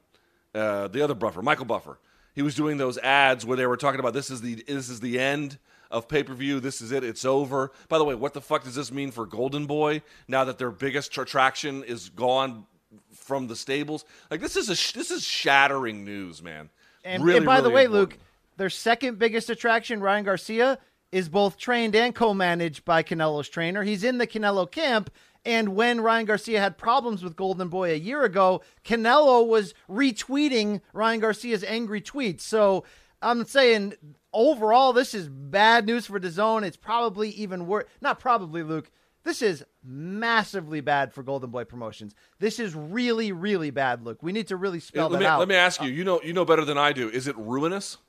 uh, 0.53 0.87
the 0.87 1.01
other 1.01 1.15
Buffer, 1.15 1.41
Michael 1.41 1.65
Buffer. 1.65 1.99
He 2.35 2.41
was 2.41 2.55
doing 2.55 2.77
those 2.77 2.97
ads 2.97 3.45
where 3.45 3.57
they 3.57 3.65
were 3.65 3.77
talking 3.77 3.99
about 3.99 4.13
this 4.13 4.29
is 4.29 4.41
the 4.41 4.55
this 4.67 4.89
is 4.89 4.99
the 4.99 5.19
end 5.19 5.57
of 5.89 6.07
pay 6.07 6.23
per 6.23 6.33
view. 6.33 6.59
This 6.59 6.81
is 6.81 6.91
it. 6.91 7.03
It's 7.03 7.25
over. 7.25 7.71
By 7.87 7.97
the 7.97 8.03
way, 8.03 8.15
what 8.15 8.33
the 8.33 8.41
fuck 8.41 8.63
does 8.63 8.75
this 8.75 8.91
mean 8.91 9.11
for 9.11 9.25
Golden 9.25 9.65
Boy 9.65 10.01
now 10.27 10.43
that 10.43 10.57
their 10.57 10.71
biggest 10.71 11.17
attraction 11.17 11.83
is 11.83 12.09
gone 12.09 12.65
from 13.13 13.47
the 13.47 13.55
stables? 13.55 14.05
Like 14.29 14.41
this 14.41 14.55
is 14.55 14.69
a 14.69 14.75
sh- 14.75 14.91
this 14.91 15.11
is 15.11 15.23
shattering 15.23 16.03
news, 16.03 16.43
man. 16.43 16.69
And, 17.03 17.23
really, 17.23 17.37
and 17.37 17.45
by 17.45 17.61
the 17.61 17.69
way, 17.69 17.85
important. 17.85 18.11
Luke, 18.11 18.19
their 18.57 18.69
second 18.69 19.17
biggest 19.17 19.49
attraction, 19.49 20.01
Ryan 20.01 20.25
Garcia, 20.25 20.77
is 21.11 21.29
both 21.29 21.57
trained 21.57 21.95
and 21.95 22.13
co-managed 22.13 22.83
by 22.83 23.01
Canelo's 23.01 23.49
trainer. 23.49 23.83
He's 23.83 24.03
in 24.03 24.17
the 24.17 24.27
Canelo 24.27 24.69
camp. 24.69 25.09
And 25.47 25.75
when 25.75 26.01
Ryan 26.01 26.25
Garcia 26.25 26.59
had 26.59 26.77
problems 26.77 27.23
with 27.23 27.37
Golden 27.37 27.69
Boy 27.69 27.91
a 27.93 27.97
year 27.97 28.23
ago, 28.23 28.61
Canelo 28.83 29.47
was 29.47 29.73
retweeting 29.89 30.81
Ryan 30.91 31.21
Garcia's 31.21 31.63
angry 31.63 32.01
tweets. 32.01 32.41
So 32.41 32.83
I'm 33.21 33.45
saying 33.45 33.93
overall, 34.33 34.91
this 34.91 35.13
is 35.13 35.29
bad 35.29 35.85
news 35.85 36.05
for 36.05 36.19
DAZN. 36.19 36.63
It's 36.63 36.75
probably 36.75 37.29
even 37.29 37.65
worse. 37.65 37.85
Not 38.01 38.19
probably, 38.19 38.61
Luke. 38.61 38.91
This 39.23 39.41
is 39.41 39.63
massively 39.81 40.81
bad 40.81 41.13
for 41.13 41.23
Golden 41.23 41.49
Boy 41.49 41.63
Promotions. 41.63 42.13
This 42.39 42.59
is 42.59 42.75
really, 42.75 43.31
really 43.31 43.69
bad, 43.69 44.03
Luke. 44.03 44.21
We 44.21 44.33
need 44.33 44.47
to 44.47 44.57
really 44.57 44.81
spell 44.81 45.07
let 45.07 45.13
that 45.13 45.19
me 45.19 45.25
out. 45.27 45.39
let 45.39 45.47
me 45.47 45.55
ask 45.55 45.81
you. 45.81 45.87
Uh, 45.87 45.91
you 45.91 46.03
know 46.03 46.21
you 46.23 46.33
know 46.33 46.43
better 46.43 46.65
than 46.65 46.77
I 46.77 46.91
do. 46.91 47.09
Is 47.09 47.25
it 47.25 47.37
ruinous? 47.37 47.99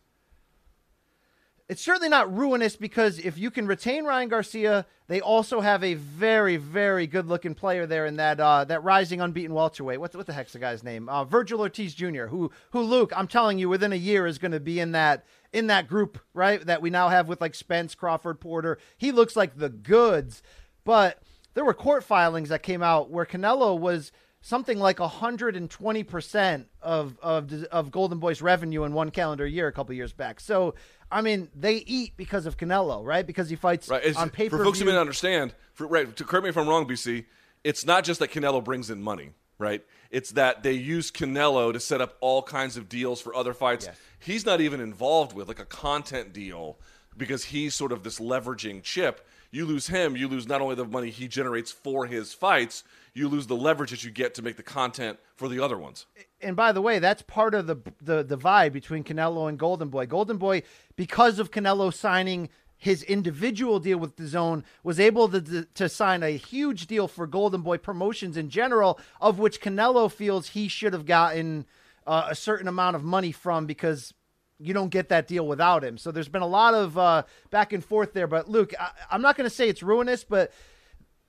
It's 1.69 1.83
certainly 1.83 2.09
not 2.09 2.35
ruinous 2.35 2.77
because 2.77 3.19
if 3.19 3.37
you 3.37 3.51
can 3.51 3.67
retain 3.67 4.05
Ryan 4.05 4.29
Garcia, 4.29 4.87
they 5.07 5.21
also 5.21 5.61
have 5.61 5.85
a 5.85 5.95
very, 5.95 6.57
very 6.57 7.07
good-looking 7.07 7.55
player 7.55 7.85
there 7.85 8.07
in 8.07 8.17
that 8.17 8.41
uh, 8.41 8.65
that 8.65 8.83
rising 8.83 9.21
unbeaten 9.21 9.55
welterweight. 9.55 10.01
What, 10.01 10.15
what 10.15 10.27
the 10.27 10.33
heck's 10.33 10.55
the 10.55 10.59
guy's 10.59 10.83
name? 10.83 11.09
Uh, 11.11 11.25
Virgil 11.25 11.61
Ortiz 11.61 11.95
Jr. 11.95 12.27
Who 12.27 12.51
who 12.71 12.81
Luke, 12.81 13.13
I'm 13.15 13.29
telling 13.29 13.59
you, 13.59 13.69
within 13.69 13.93
a 13.93 13.97
year 13.97 14.27
is 14.27 14.39
going 14.39 14.53
to 14.53 14.61
be 14.61 14.81
in 14.81 14.93
that 14.93 15.27
in 15.53 15.67
that 15.67 15.89
group, 15.89 16.19
right? 16.33 16.65
That 16.65 16.81
we 16.81 16.89
now 16.89 17.11
have 17.11 17.29
with 17.29 17.41
like 17.41 17.55
Spence, 17.55 17.95
Crawford, 17.95 18.41
Porter. 18.41 18.79
He 18.97 19.13
looks 19.13 19.37
like 19.37 19.59
the 19.59 19.69
goods, 19.69 20.43
but 20.85 21.23
there 21.53 21.65
were 21.65 21.75
court 21.75 22.03
filings 22.03 22.49
that 22.49 22.63
came 22.63 22.83
out 22.83 23.11
where 23.11 23.27
Canelo 23.27 23.79
was 23.79 24.11
something 24.41 24.79
like 24.79 24.99
120% 24.99 26.65
of, 26.83 27.19
of 27.23 27.65
of 27.65 27.91
Golden 27.91 28.19
Boy's 28.19 28.41
revenue 28.41 28.85
in 28.85 28.93
one 28.93 29.11
calendar 29.11 29.47
year 29.47 29.67
a 29.67 29.73
couple 29.73 29.95
years 29.95 30.13
back. 30.13 30.41
So, 30.41 30.75
I 31.11 31.21
mean, 31.23 31.49
they 31.55 31.77
eat 31.77 32.17
because 32.17 32.47
of 32.47 32.57
Canelo, 32.57 33.05
right? 33.05 33.27
Because 33.27 33.49
he 33.49 33.57
fights 33.57 33.89
Right. 33.89 34.05
It's, 34.05 34.17
on 34.17 34.31
paper. 34.31 34.59
for 34.59 34.65
folks 34.65 34.79
who 34.79 34.85
may 34.85 34.93
not 34.93 35.01
understand, 35.01 35.55
for, 35.75 35.87
right, 35.87 36.15
to 36.17 36.25
correct 36.25 36.45
me 36.45 36.51
if 36.51 36.57
I'm 36.57 36.69
wrong, 36.69 36.87
BC, 36.87 37.25
it's 37.65 37.85
not 37.85 38.05
just 38.05 38.21
that 38.21 38.31
Canelo 38.31 38.63
brings 38.63 38.91
in 38.91 39.03
money, 39.03 39.31
right? 39.59 39.85
It's 40.11 40.33
that 40.33 40.63
they 40.63 40.73
use 40.73 41.11
Canelo 41.11 41.73
to 41.73 41.81
set 41.81 42.01
up 42.01 42.17
all 42.21 42.43
kinds 42.43 42.77
of 42.77 42.89
deals 42.89 43.21
for 43.21 43.35
other 43.35 43.53
fights. 43.55 43.87
Yes. 43.87 43.97
He's 44.21 44.47
not 44.47 44.61
even 44.61 44.81
involved 44.81 45.35
with, 45.35 45.49
like 45.49 45.59
a 45.59 45.65
content 45.65 46.33
deal, 46.33 46.79
because 47.17 47.45
he's 47.45 47.75
sort 47.75 47.91
of 47.93 48.05
this 48.05 48.21
leveraging 48.21 48.83
chip. 48.83 49.27
You 49.51 49.65
lose 49.65 49.87
him, 49.87 50.17
you 50.17 50.29
lose 50.29 50.47
not 50.47 50.61
only 50.61 50.75
the 50.75 50.85
money 50.85 51.11
he 51.11 51.27
generates 51.27 51.73
for 51.73 52.07
his 52.07 52.35
fights, 52.35 52.85
you 53.15 53.29
lose 53.29 53.47
the 53.47 53.57
leverage 53.57 53.91
that 53.91 54.05
you 54.05 54.11
get 54.11 54.35
to 54.35 54.43
make 54.43 54.57
the 54.57 54.63
content 54.63 55.19
for 55.37 55.49
the 55.49 55.61
other 55.61 55.79
ones. 55.79 56.07
and 56.43 56.55
by 56.55 56.73
the 56.73 56.83
way, 56.83 56.99
that's 56.99 57.23
part 57.23 57.55
of 57.55 57.67
the 57.67 57.77
the 58.01 58.23
divide 58.23 58.73
between 58.73 59.05
Canelo 59.05 59.49
and 59.49 59.59
Golden 59.59 59.89
Boy. 59.89 60.07
Golden 60.07 60.37
Boy, 60.37 60.63
because 60.97 61.39
of 61.39 61.51
Canelo 61.51 61.93
signing 61.93 62.51
his 62.77 63.03
individual 63.03 63.81
deal 63.81 63.99
with 63.99 64.17
DAZN, 64.17 64.63
was 64.85 65.01
able 65.01 65.29
to 65.29 65.65
to 65.65 65.89
sign 65.89 66.23
a 66.23 66.37
huge 66.37 66.87
deal 66.87 67.09
for 67.09 67.27
Golden 67.27 67.63
Boy 67.63 67.79
promotions 67.79 68.37
in 68.37 68.51
general, 68.51 69.01
of 69.21 69.39
which 69.39 69.61
Canelo 69.61 70.11
feels 70.13 70.49
he 70.51 70.69
should 70.69 70.93
have 70.93 71.07
gotten 71.07 71.65
uh, 72.07 72.29
a 72.29 72.35
certain 72.35 72.69
amount 72.69 72.97
of 72.97 73.03
money 73.03 73.33
from 73.33 73.67
because 73.67 74.15
you 74.61 74.75
don't 74.75 74.89
get 74.91 75.09
that 75.11 75.29
deal 75.29 75.47
without 75.47 75.85
him. 75.85 75.99
So 75.99 76.11
there's 76.11 76.29
been 76.29 76.43
a 76.43 76.47
lot 76.47 76.75
of 76.75 76.99
uh, 76.99 77.23
back 77.51 77.73
and 77.73 77.85
forth 77.85 78.13
there. 78.13 78.27
But 78.27 78.49
Luke, 78.49 78.75
I, 78.79 78.91
I'm 79.11 79.23
not 79.23 79.37
going 79.37 79.49
to 79.49 79.55
say 79.55 79.69
it's 79.69 79.83
ruinous, 79.83 80.25
but 80.25 80.53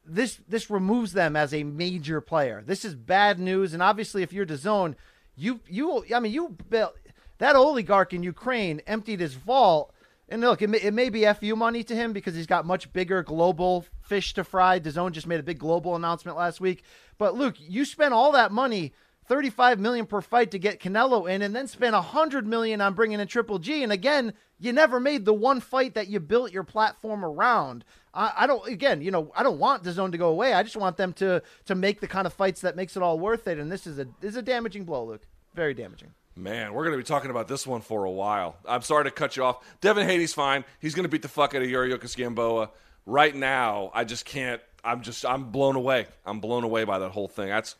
this 0.05 0.39
this 0.47 0.69
removes 0.69 1.13
them 1.13 1.35
as 1.35 1.53
a 1.53 1.63
major 1.63 2.21
player. 2.21 2.63
This 2.65 2.83
is 2.83 2.95
bad 2.95 3.39
news, 3.39 3.73
and 3.73 3.83
obviously, 3.83 4.23
if 4.23 4.33
you're 4.33 4.45
DAZN, 4.45 4.95
you 5.35 5.59
you 5.67 6.03
I 6.13 6.19
mean 6.19 6.31
you 6.31 6.55
built 6.69 6.95
that 7.37 7.55
oligarch 7.55 8.13
in 8.13 8.23
Ukraine 8.23 8.81
emptied 8.87 9.19
his 9.19 9.35
vault, 9.35 9.93
and 10.27 10.41
look, 10.41 10.61
it 10.61 10.69
may, 10.69 10.79
it 10.79 10.93
may 10.93 11.09
be 11.09 11.31
fu 11.33 11.55
money 11.55 11.83
to 11.83 11.95
him 11.95 12.13
because 12.13 12.35
he's 12.35 12.47
got 12.47 12.65
much 12.65 12.91
bigger 12.91 13.23
global 13.23 13.85
fish 14.01 14.33
to 14.33 14.43
fry. 14.43 14.79
DAZN 14.79 15.11
just 15.11 15.27
made 15.27 15.39
a 15.39 15.43
big 15.43 15.59
global 15.59 15.95
announcement 15.95 16.37
last 16.37 16.59
week, 16.59 16.83
but 17.17 17.35
Luke, 17.35 17.55
you 17.59 17.85
spent 17.85 18.13
all 18.13 18.31
that 18.31 18.51
money. 18.51 18.93
35 19.29 19.79
million 19.79 20.05
per 20.05 20.19
fight 20.19 20.51
to 20.51 20.59
get 20.59 20.81
Canelo 20.81 21.29
in 21.29 21.41
and 21.41 21.55
then 21.55 21.67
spent 21.67 21.93
100 21.93 22.45
million 22.45 22.81
on 22.81 22.93
bringing 22.95 23.19
in 23.19 23.27
Triple 23.27 23.59
G 23.59 23.83
and 23.83 23.91
again 23.91 24.33
you 24.59 24.73
never 24.73 24.99
made 24.99 25.23
the 25.23 25.33
one 25.33 25.61
fight 25.61 25.93
that 25.93 26.07
you 26.07 26.19
built 26.19 26.51
your 26.51 26.63
platform 26.63 27.23
around. 27.23 27.85
I, 28.13 28.33
I 28.39 28.47
don't 28.47 28.67
again, 28.67 29.01
you 29.01 29.11
know, 29.11 29.31
I 29.35 29.43
don't 29.43 29.59
want 29.59 29.83
DAZN 29.83 30.11
to 30.11 30.17
go 30.17 30.29
away. 30.29 30.53
I 30.53 30.63
just 30.63 30.75
want 30.75 30.97
them 30.97 31.13
to 31.13 31.41
to 31.65 31.75
make 31.75 32.01
the 32.01 32.07
kind 32.07 32.27
of 32.27 32.33
fights 32.33 32.61
that 32.61 32.75
makes 32.75 32.97
it 32.97 33.03
all 33.03 33.17
worth 33.17 33.47
it. 33.47 33.57
And 33.57 33.71
this 33.71 33.87
is 33.87 33.97
a 33.99 34.05
this 34.19 34.31
is 34.31 34.35
a 34.35 34.41
damaging 34.41 34.83
blow, 34.83 35.05
Luke. 35.05 35.25
Very 35.55 35.73
damaging. 35.73 36.09
Man, 36.35 36.73
we're 36.73 36.83
going 36.83 36.93
to 36.93 36.97
be 36.97 37.07
talking 37.07 37.31
about 37.31 37.47
this 37.47 37.67
one 37.67 37.81
for 37.81 38.05
a 38.05 38.11
while. 38.11 38.55
I'm 38.65 38.81
sorry 38.81 39.03
to 39.05 39.11
cut 39.11 39.35
you 39.35 39.43
off. 39.43 39.63
Devin 39.81 40.07
Haney's 40.07 40.33
fine. 40.33 40.63
He's 40.79 40.95
going 40.95 41.03
to 41.03 41.09
beat 41.09 41.21
the 41.21 41.27
fuck 41.27 41.53
out 41.53 41.61
of 41.61 41.67
Yuriorkis 41.67 42.15
Gamboa. 42.15 42.69
Right 43.05 43.35
now, 43.35 43.91
I 43.93 44.05
just 44.05 44.23
can't. 44.25 44.61
I'm 44.83 45.01
just. 45.01 45.25
I'm 45.25 45.51
blown 45.51 45.75
away. 45.75 46.07
I'm 46.25 46.39
blown 46.39 46.63
away 46.63 46.85
by 46.85 46.99
that 46.99 47.09
whole 47.09 47.27
thing. 47.27 47.49
That's 47.49 47.75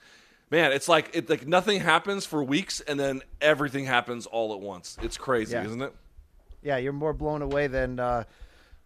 man. 0.50 0.72
It's 0.72 0.88
like 0.88 1.10
it 1.14 1.30
like 1.30 1.48
nothing 1.48 1.80
happens 1.82 2.26
for 2.26 2.44
weeks, 2.44 2.82
and 2.82 3.00
then 3.00 3.22
everything 3.42 3.86
happens 3.86 4.26
all 4.26 4.54
at 4.54 4.60
once. 4.60 4.98
It's 5.02 5.18
crazy, 5.18 5.54
Yeah. 5.54 5.66
isn't 5.66 5.82
it? 5.82 5.94
Yeah, 6.62 6.78
you're 6.78 6.94
more 6.94 7.14
blown 7.14 7.42
away 7.42 7.68
than. 7.68 8.00
Uh, 8.00 8.24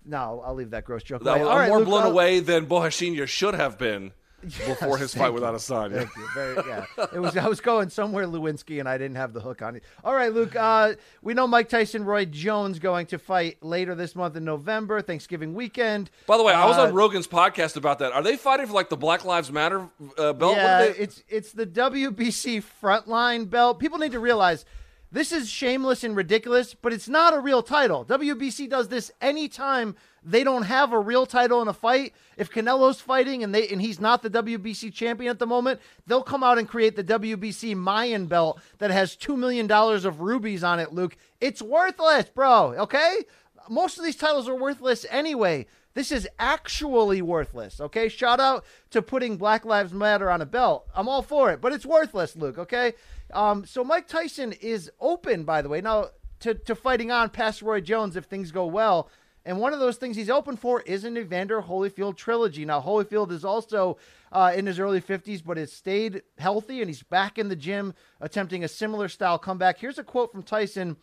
no, 0.06 0.44
I'll 0.46 0.54
leave 0.54 0.72
that 0.72 0.84
gross 0.86 1.02
joke. 1.04 1.26
I'm 1.26 1.42
right, 1.42 1.70
more 1.70 1.80
Luke, 1.80 1.88
blown 1.88 2.04
uh, 2.04 2.10
away 2.10 2.40
than 2.42 2.66
Borrachinha 2.66 3.28
should 3.28 3.54
have 3.56 3.78
been 3.78 4.12
before 4.68 4.98
his 4.98 5.14
fight 5.14 5.28
you. 5.28 5.34
with 5.34 5.44
Adesanya. 5.44 5.98
Thank 5.98 6.16
you. 6.16 6.28
Very, 6.34 6.56
yeah. 6.68 6.86
It 7.14 7.20
was 7.20 7.36
I 7.38 7.48
was 7.48 7.62
going 7.62 7.90
somewhere 7.90 8.26
Lewinsky 8.26 8.80
and 8.80 8.88
I 8.90 8.98
didn't 8.98 9.16
have 9.18 9.34
the 9.34 9.40
hook 9.42 9.62
on 9.62 9.76
it. 9.76 9.84
All 10.04 10.14
right, 10.14 10.34
Luke. 10.34 10.56
Uh, 10.56 10.94
we 11.22 11.34
know 11.34 11.48
Mike 11.48 11.70
Tyson, 11.70 12.06
Roy 12.06 12.26
Jones 12.26 12.80
going 12.80 13.06
to 13.08 13.18
fight 13.18 13.64
later 13.64 13.96
this 13.96 14.16
month 14.16 14.36
in 14.36 14.44
November, 14.46 15.02
Thanksgiving 15.02 15.54
weekend. 15.54 16.10
By 16.28 16.38
the 16.38 16.44
way, 16.44 16.54
I 16.54 16.66
was 16.66 16.78
Uh, 16.78 16.84
on 16.84 16.94
Rogan's 16.94 17.28
podcast 17.28 17.78
about 17.78 18.00
that. 18.00 18.12
Are 18.12 18.24
they 18.24 18.38
fighting 18.38 18.68
for 18.68 18.74
like 18.74 18.90
the 18.90 18.98
Black 18.98 19.26
Lives 19.26 19.52
Matter 19.52 19.88
uh, 20.18 20.34
belt? 20.34 20.58
Yeah, 20.58 20.80
they- 20.86 20.90
it's 20.98 21.24
it's 21.30 21.52
the 21.52 21.66
WBC 21.66 22.64
frontline 22.82 23.50
belt. 23.50 23.80
People 23.80 23.98
need 24.00 24.12
to 24.12 24.20
realize 24.20 24.66
this 25.12 25.32
is 25.32 25.50
shameless 25.50 26.04
and 26.04 26.16
ridiculous, 26.16 26.74
but 26.74 26.92
it's 26.92 27.08
not 27.08 27.36
a 27.36 27.40
real 27.40 27.62
title. 27.62 28.04
WBC 28.04 28.68
does 28.70 28.88
this 28.88 29.12
anytime 29.22 29.96
they 30.26 30.44
don't 30.44 30.64
have 30.64 30.94
a 30.94 31.00
real 31.00 31.26
title 31.26 31.62
in 31.62 31.68
a 31.68 31.74
fight. 31.74 32.14
If 32.38 32.52
Canelo's 32.52 33.02
fighting 33.02 33.44
and 33.44 33.54
they 33.54 33.68
and 33.68 33.82
he's 33.82 34.00
not 34.00 34.22
the 34.22 34.30
WBC 34.30 34.94
champion 34.94 35.30
at 35.30 35.40
the 35.40 35.48
moment, 35.48 35.80
they'll 36.08 36.24
come 36.24 36.44
out 36.44 36.58
and 36.58 36.68
create 36.68 36.96
the 36.96 37.04
WBC 37.04 37.76
Mayan 37.76 38.28
belt 38.28 38.60
that 38.80 38.92
has 38.92 39.16
two 39.16 39.36
million 39.38 39.68
dollars 39.68 40.06
of 40.06 40.22
rubies 40.22 40.64
on 40.64 40.80
it. 40.80 40.94
Luke, 40.94 41.16
it's 41.42 41.62
worthless, 41.62 42.30
bro. 42.30 42.74
Okay, 42.76 43.24
most 43.70 43.98
of 43.98 44.04
these 44.04 44.16
titles 44.16 44.48
are 44.48 44.56
worthless 44.56 45.06
anyway. 45.10 45.66
This 45.94 46.12
is 46.12 46.28
actually 46.40 47.22
worthless. 47.22 47.80
Okay, 47.80 48.10
shout 48.10 48.40
out 48.40 48.66
to 48.90 49.02
putting 49.02 49.38
Black 49.38 49.64
Lives 49.64 49.94
Matter 49.94 50.30
on 50.30 50.42
a 50.42 50.46
belt. 50.46 50.88
I'm 50.96 51.08
all 51.08 51.22
for 51.22 51.52
it, 51.52 51.62
but 51.62 51.72
it's 51.72 51.86
worthless, 51.86 52.36
Luke. 52.36 52.58
Okay, 52.58 52.94
um, 53.32 53.66
so 53.66 53.84
Mike 53.84 54.08
Tyson 54.08 54.54
is 54.54 54.90
open, 55.00 55.44
by 55.44 55.62
the 55.62 55.70
way, 55.70 55.82
now 55.82 56.08
to 56.40 56.56
to 56.56 56.76
fighting 56.76 57.12
on 57.12 57.30
past 57.30 57.62
Roy 57.62 57.82
Jones 57.82 58.16
if 58.16 58.26
things 58.26 58.52
go 58.52 58.66
well. 58.66 59.10
And 59.46 59.60
one 59.60 59.74
of 59.74 59.80
those 59.80 59.98
things 59.98 60.16
he's 60.16 60.30
open 60.30 60.56
for 60.56 60.82
is 60.82 61.04
an 61.04 61.18
Evander 61.18 61.62
Holyfield 61.62 62.16
trilogy. 62.16 62.64
Now, 62.64 62.82
Holyfield 62.82 63.32
is 63.32 63.44
also 63.44 63.98
uh, 64.32 64.54
in 64.56 64.66
his 64.66 64.80
early 64.80 65.02
50s, 65.02 65.44
but 65.44 65.58
has 65.58 65.72
stayed 65.72 66.22
healthy 66.38 66.80
and 66.80 66.90
he's 66.90 67.04
back 67.04 67.38
in 67.38 67.50
the 67.50 67.56
gym 67.56 67.94
attempting 68.22 68.64
a 68.64 68.70
similar 68.70 69.10
style 69.10 69.38
comeback. 69.38 69.80
Here's 69.80 70.00
a 70.00 70.04
quote 70.04 70.32
from 70.32 70.44
Tyson 70.44 70.96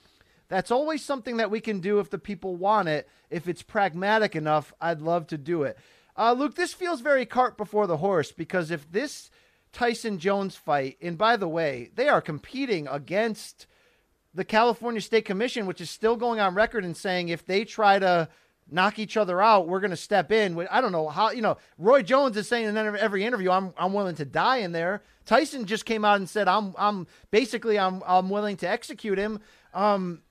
That's 0.49 0.70
always 0.70 1.05
something 1.05 1.36
that 1.36 1.51
we 1.51 1.61
can 1.61 1.80
do 1.80 1.99
if 1.99 2.09
the 2.09 2.18
people 2.18 2.57
want 2.57 2.88
it. 2.88 3.09
If 3.28 3.47
it's 3.47 3.62
pragmatic 3.62 4.34
enough, 4.34 4.72
I'd 4.80 5.03
love 5.03 5.26
to 5.28 5.38
do 5.38 5.64
it. 5.64 5.76
Uh, 6.16 6.32
Luke, 6.32 6.55
this 6.55 6.72
feels 6.72 7.03
very 7.03 7.26
cart 7.26 7.57
before 7.57 7.86
the 7.86 7.99
horse 7.99 8.32
because 8.32 8.70
if 8.70 8.91
this 8.91 9.30
Tyson 9.72 10.18
Jones 10.18 10.57
fight, 10.57 10.97
and 11.01 11.16
by 11.16 11.36
the 11.36 11.49
way, 11.49 11.91
they 11.95 12.09
are 12.09 12.20
competing 12.20 12.88
against 12.88 13.66
the 14.35 14.45
California 14.45 15.01
State 15.01 15.24
Commission, 15.24 15.66
which 15.66 15.81
is 15.81 15.91
still 15.91 16.16
going 16.16 16.41
on 16.41 16.55
record 16.55 16.85
and 16.85 16.97
saying 16.97 17.28
if 17.28 17.45
they 17.45 17.64
try 17.64 17.99
to 17.99 18.28
knock 18.70 18.99
each 18.99 19.16
other 19.16 19.43
out, 19.43 19.66
we're 19.66 19.81
going 19.81 19.91
to 19.91 19.97
step 19.97 20.31
in. 20.31 20.66
I 20.70 20.81
don't 20.81 20.93
know 20.93 21.09
how, 21.09 21.31
you 21.31 21.43
know, 21.43 21.57
Roy 21.78 22.03
Jones 22.03 22.37
is 22.37 22.47
saying 22.47 22.66
in 22.66 22.76
every 22.76 23.24
interview, 23.24 23.51
I'm, 23.51 23.74
I'm 23.76 23.93
willing 23.93 24.14
to 24.16 24.24
die 24.24 24.59
in 24.59 24.72
there. 24.72 25.03
Tyson 25.26 25.64
just 25.64 25.85
came 25.85 26.05
out 26.05 26.18
and 26.18 26.28
said, 26.28 26.49
I'm, 26.49 26.74
I'm 26.78 27.07
basically, 27.31 27.78
I'm, 27.78 28.03
I'm 28.07 28.31
willing 28.31 28.57
to 28.59 28.68
execute 28.68 29.18
him. 29.18 29.41
Um, 29.74 30.22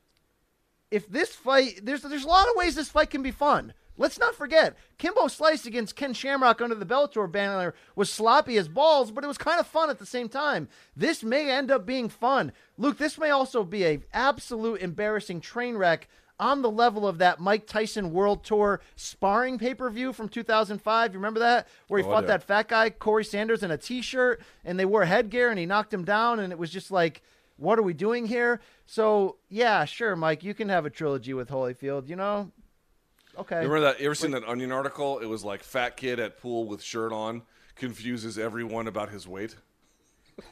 if 0.91 1.08
this 1.10 1.36
fight, 1.36 1.82
there's, 1.84 2.02
there's 2.02 2.24
a 2.24 2.28
lot 2.28 2.47
of 2.47 2.56
ways 2.56 2.76
this 2.76 2.89
fight 2.89 3.10
can 3.10 3.22
be 3.22 3.32
fun. 3.32 3.74
Let's 4.00 4.18
not 4.18 4.34
forget, 4.34 4.78
Kimbo 4.97 5.28
Slice 5.28 5.66
against 5.66 5.97
Ken 5.97 6.14
Shamrock 6.14 6.62
under 6.62 6.74
the 6.74 6.86
Bellator 6.86 7.30
banner 7.30 7.76
was 7.97 8.10
sloppy 8.10 8.58
as 8.58 8.70
balls, 8.70 9.12
but 9.12 9.26
it 9.26 9.28
was 9.28 9.38
kind 9.38 9.60
of 9.60 9.68
fun 9.68 9.89
at 9.89 10.00
the 10.00 10.06
same 10.06 10.30
time. 10.30 10.70
This 10.95 11.22
may 11.22 11.52
end 11.52 11.70
up 11.70 11.86
being 11.86 12.08
fun. 12.08 12.54
Luke, 12.78 12.97
this 12.97 13.18
may 13.18 13.30
also 13.30 13.66
be 13.66 13.84
a 13.86 14.00
absolute 14.14 14.82
embarrassing 14.82 15.41
train 15.41 15.76
wreck 15.76 16.08
on 16.39 16.62
the 16.62 16.72
level 16.72 17.06
of 17.06 17.18
that 17.18 17.41
Mike 17.41 17.68
Tyson 17.68 18.14
World 18.14 18.45
Tour 18.45 18.80
sparring 18.95 19.58
pay-per-view 19.60 20.14
from 20.14 20.30
2005. 20.30 21.12
You 21.12 21.20
remember 21.20 21.41
that? 21.41 21.68
Where 21.89 22.02
he 22.02 22.08
Oh, 22.08 22.10
fought 22.10 22.28
that 22.28 22.43
fat 22.43 22.70
guy, 22.70 22.91
Corey 22.91 23.26
Sanders, 23.26 23.64
in 23.64 23.72
a 23.72 23.78
t-shirt, 23.78 24.41
and 24.64 24.80
they 24.80 24.86
wore 24.86 25.04
headgear, 25.04 25.50
and 25.50 25.60
he 25.60 25.66
knocked 25.66 25.93
him 25.93 26.06
down, 26.06 26.39
and 26.39 26.54
it 26.54 26.58
was 26.58 26.72
just 26.72 26.89
like, 26.89 27.22
what 27.58 27.78
are 27.78 27.84
we 27.84 27.93
doing 27.93 28.28
here? 28.28 28.62
So, 28.86 29.36
yeah, 29.50 29.84
sure, 29.84 30.16
Mike, 30.16 30.41
you 30.41 30.54
can 30.54 30.70
have 30.70 30.86
a 30.86 30.89
trilogy 30.89 31.34
with 31.34 31.50
Holyfield, 31.50 32.08
you 32.08 32.16
know? 32.16 32.50
Okay. 33.40 33.56
You 33.64 33.70
remember 33.70 33.82
that? 33.82 34.00
You 34.00 34.06
ever 34.08 34.16
seen 34.16 34.32
that 34.32 34.44
Onion 34.48 34.72
article? 34.72 35.20
It 35.20 35.26
was 35.26 35.44
like 35.44 35.64
fat 35.64 35.96
kid 35.98 36.20
at 36.20 36.40
pool 36.40 36.66
with 36.66 36.82
shirt 36.84 37.12
on 37.12 37.42
confuses 37.76 38.38
everyone 38.38 38.88
about 38.88 39.10
his 39.10 39.28
weight. 39.28 39.56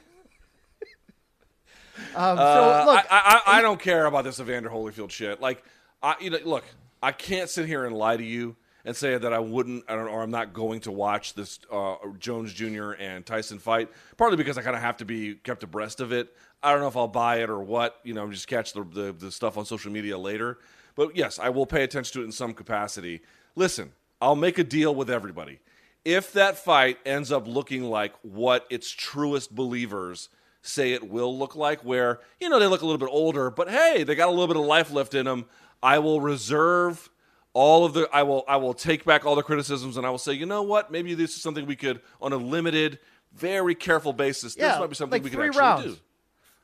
Um, 2.15 2.37
so 2.37 2.43
Uh, 2.43 2.83
look, 2.85 3.05
I, 3.09 3.41
I, 3.45 3.57
I 3.57 3.61
don't 3.61 3.79
care 3.79 4.05
about 4.05 4.23
this 4.23 4.39
Evander 4.39 4.69
Holyfield 4.69 5.09
shit. 5.09 5.41
Like, 5.41 5.63
I 6.03 6.15
you 6.21 6.29
know 6.29 6.37
look, 6.45 6.63
I 7.01 7.11
can't 7.11 7.49
sit 7.49 7.65
here 7.65 7.85
and 7.85 7.95
lie 7.95 8.17
to 8.17 8.23
you 8.23 8.55
and 8.85 8.95
say 8.95 9.17
that 9.17 9.33
I 9.33 9.39
wouldn't 9.39 9.83
I 9.87 9.95
don't, 9.95 10.07
or 10.07 10.21
I'm 10.21 10.29
not 10.31 10.53
going 10.53 10.79
to 10.81 10.91
watch 10.91 11.33
this 11.33 11.59
uh, 11.71 11.95
Jones 12.19 12.53
Jr. 12.53 12.91
and 12.93 13.25
Tyson 13.25 13.57
fight. 13.59 13.89
Partly 14.15 14.37
because 14.37 14.57
I 14.57 14.61
kind 14.61 14.75
of 14.75 14.81
have 14.81 14.97
to 14.97 15.05
be 15.05 15.35
kept 15.35 15.63
abreast 15.63 15.99
of 15.99 16.11
it. 16.11 16.29
I 16.61 16.71
don't 16.71 16.81
know 16.81 16.87
if 16.87 16.95
I'll 16.97 17.07
buy 17.07 17.37
it 17.37 17.49
or 17.49 17.59
what. 17.59 17.99
You 18.03 18.13
know, 18.13 18.29
just 18.29 18.47
catch 18.47 18.73
the, 18.73 18.83
the 18.83 19.11
the 19.17 19.31
stuff 19.31 19.57
on 19.57 19.65
social 19.65 19.91
media 19.91 20.17
later. 20.17 20.59
But 20.97 21.15
yes, 21.15 21.39
I 21.39 21.49
will 21.49 21.67
pay 21.67 21.83
attention 21.83 22.13
to 22.13 22.21
it 22.23 22.25
in 22.25 22.31
some 22.33 22.53
capacity. 22.53 23.21
Listen, 23.55 23.93
I'll 24.19 24.35
make 24.35 24.57
a 24.57 24.63
deal 24.63 24.93
with 24.93 25.09
everybody. 25.09 25.59
If 26.03 26.33
that 26.33 26.57
fight 26.57 26.97
ends 27.05 27.31
up 27.31 27.47
looking 27.47 27.83
like 27.83 28.13
what 28.23 28.65
its 28.69 28.89
truest 28.89 29.53
believers 29.55 30.29
say 30.63 30.93
it 30.93 31.07
will 31.09 31.37
look 31.37 31.55
like, 31.55 31.81
where, 31.81 32.19
you 32.39 32.49
know, 32.49 32.59
they 32.59 32.65
look 32.65 32.81
a 32.81 32.85
little 32.85 32.97
bit 32.97 33.09
older, 33.11 33.49
but 33.51 33.69
hey, 33.69 34.03
they 34.03 34.15
got 34.15 34.27
a 34.27 34.31
little 34.31 34.47
bit 34.47 34.57
of 34.57 34.65
life 34.65 34.91
left 34.91 35.13
in 35.13 35.25
them, 35.25 35.45
I 35.83 35.99
will 35.99 36.19
reserve 36.19 37.09
all 37.53 37.85
of 37.85 37.93
the 37.93 38.09
I 38.11 38.23
will 38.23 38.43
I 38.47 38.57
will 38.57 38.73
take 38.73 39.05
back 39.05 39.25
all 39.25 39.35
the 39.35 39.43
criticisms 39.43 39.97
and 39.97 40.05
I 40.05 40.09
will 40.09 40.17
say, 40.17 40.33
you 40.33 40.45
know 40.45 40.63
what, 40.63 40.91
maybe 40.91 41.13
this 41.13 41.35
is 41.35 41.41
something 41.41 41.65
we 41.65 41.75
could 41.75 42.01
on 42.21 42.33
a 42.33 42.37
limited, 42.37 42.99
very 43.33 43.75
careful 43.75 44.13
basis. 44.13 44.55
Yeah, 44.57 44.69
this 44.69 44.79
might 44.79 44.89
be 44.89 44.95
something 44.95 45.21
like 45.21 45.23
we 45.23 45.29
could 45.29 45.45
actually 45.45 45.59
rounds. 45.59 45.83
do. 45.85 45.97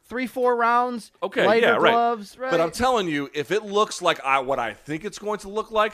Three, 0.05 0.27
four 0.27 0.55
rounds. 0.55 1.11
Okay, 1.21 1.45
lighter 1.45 1.67
yeah, 1.67 1.73
right. 1.73 1.91
gloves, 1.91 2.37
right. 2.37 2.51
But 2.51 2.59
I'm 2.59 2.71
telling 2.71 3.07
you, 3.07 3.29
if 3.33 3.51
it 3.51 3.63
looks 3.63 4.01
like 4.01 4.23
I, 4.23 4.39
what 4.39 4.59
I 4.59 4.73
think 4.73 5.05
it's 5.05 5.17
going 5.17 5.39
to 5.39 5.49
look 5.49 5.71
like, 5.71 5.93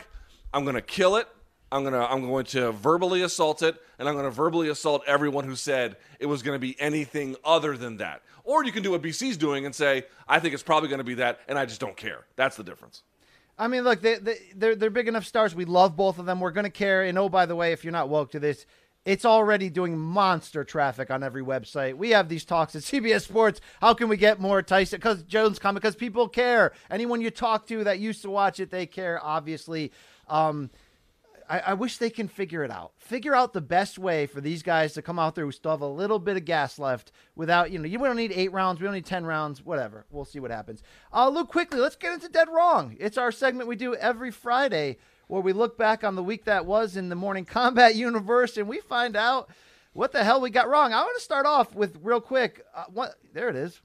I'm 0.54 0.64
going 0.64 0.76
to 0.76 0.82
kill 0.82 1.16
it. 1.16 1.28
I'm 1.72 1.84
gonna 1.84 2.04
I'm 2.04 2.26
going 2.26 2.46
to 2.46 2.72
verbally 2.72 3.22
assault 3.22 3.62
it, 3.62 3.76
and 4.00 4.10
I'm 4.10 4.16
going 4.16 4.26
to 4.26 4.32
verbally 4.32 4.70
assault 4.70 5.04
everyone 5.06 5.46
who 5.46 5.56
said 5.56 5.98
it 6.20 6.26
was 6.26 6.42
going 6.42 6.56
to 6.56 6.60
be 6.60 6.76
anything 6.80 7.36
other 7.46 7.78
than 7.78 7.98
that. 7.98 8.24
Or 8.44 8.66
you 8.66 8.72
can 8.72 8.82
do 8.82 8.92
what 8.92 9.04
BC's 9.04 9.38
doing 9.38 9.68
and 9.68 9.76
say, 9.76 10.06
I 10.28 10.40
think 10.40 10.56
it's 10.56 10.64
probably 10.64 10.90
going 10.90 11.00
to 11.00 11.04
be 11.04 11.14
that, 11.16 11.42
and 11.48 11.60
I 11.60 11.66
just 11.68 11.80
don't 11.80 11.96
care. 11.96 12.26
That's 12.36 12.56
the 12.56 12.64
difference. 12.64 13.04
I 13.60 13.68
mean, 13.68 13.84
look, 13.84 14.02
they, 14.02 14.16
they, 14.16 14.38
they're 14.56 14.76
they're 14.76 14.90
big 14.90 15.10
enough 15.10 15.26
stars. 15.26 15.54
We 15.54 15.66
love 15.66 15.96
both 15.98 16.18
of 16.18 16.26
them. 16.26 16.40
We're 16.40 16.52
gonna 16.52 16.70
care. 16.70 17.04
And 17.04 17.18
oh, 17.18 17.28
by 17.28 17.46
the 17.46 17.56
way, 17.56 17.74
if 17.74 17.84
you're 17.84 17.94
not 17.94 18.08
woke 18.08 18.32
to 18.32 18.40
this, 18.40 18.66
it's 19.06 19.26
already 19.26 19.70
doing 19.70 19.98
monster 19.98 20.64
traffic 20.64 21.10
on 21.10 21.24
every 21.24 21.42
website. 21.42 21.96
We 21.96 22.12
have 22.12 22.30
these 22.30 22.46
talks 22.46 22.76
at 22.76 22.82
CBS 22.84 23.22
Sports. 23.22 23.62
How 23.82 23.94
can 23.94 24.10
we 24.10 24.18
get 24.18 24.40
more 24.40 24.62
Tyson? 24.62 24.98
Because 24.98 25.24
Jones 25.24 25.60
coming. 25.60 25.80
Because 25.80 25.96
people 25.96 26.28
care. 26.28 26.74
Anyone 26.90 27.22
you 27.22 27.32
talk 27.32 27.68
to 27.68 27.84
that 27.86 28.00
used 28.00 28.22
to 28.24 28.30
watch 28.30 28.60
it, 28.60 28.72
they 28.72 28.86
care. 28.86 29.20
Obviously. 29.24 29.92
Um, 30.28 30.70
I, 31.50 31.60
I 31.60 31.74
wish 31.74 31.98
they 31.98 32.12
can 32.12 32.28
figure 32.28 32.64
it 32.64 32.70
out. 32.70 32.92
Figure 32.98 33.36
out 33.36 33.54
the 33.54 33.62
best 33.62 33.98
way 33.98 34.28
for 34.28 34.40
these 34.40 34.62
guys 34.62 34.94
to 34.94 35.02
come 35.02 35.18
out 35.18 35.34
there 35.34 35.46
who 35.46 35.52
still 35.52 35.72
have 35.72 35.82
a 35.82 35.88
little 35.88 36.20
bit 36.20 36.38
of 36.38 36.46
gas 36.46 36.78
left 36.78 37.12
without, 37.36 37.72
you 37.72 37.80
know, 37.80 37.86
you 37.86 37.98
don't 37.98 38.16
need 38.16 38.32
eight 38.32 38.52
rounds. 38.54 38.80
We 38.80 38.86
don't 38.86 38.94
need 38.94 39.06
10 39.06 39.26
rounds, 39.26 39.66
whatever. 39.66 40.06
We'll 40.12 40.26
see 40.26 40.40
what 40.40 40.52
happens. 40.52 40.84
Uh, 41.12 41.28
Luke, 41.30 41.50
quickly, 41.50 41.80
let's 41.80 41.96
get 41.96 42.14
into 42.14 42.30
Dead 42.30 42.48
Wrong. 42.50 42.96
It's 43.00 43.18
our 43.18 43.32
segment 43.32 43.68
we 43.68 43.76
do 43.76 43.96
every 43.96 44.30
Friday 44.30 44.98
where 45.30 45.42
we 45.42 45.54
look 45.54 45.78
back 45.78 46.04
on 46.04 46.16
the 46.16 46.24
week 46.24 46.46
that 46.46 46.66
was 46.66 46.98
in 46.98 47.08
the 47.10 47.16
Morning 47.16 47.46
Kombat 47.56 47.96
universe 47.96 48.58
and 48.58 48.68
we 48.68 48.80
find 48.82 49.16
out 49.16 49.50
what 49.94 50.12
the 50.12 50.24
hell 50.24 50.42
we 50.42 50.50
got 50.50 50.68
wrong. 50.68 50.92
I 50.92 51.02
want 51.02 51.16
to 51.18 51.24
start 51.24 51.46
off 51.46 51.74
with 51.76 51.98
real 52.02 52.20
quick. 52.20 52.66
Uh, 52.76 52.86
what? 52.92 53.14
There 53.34 53.48
it 53.48 53.56
is. 53.56 53.80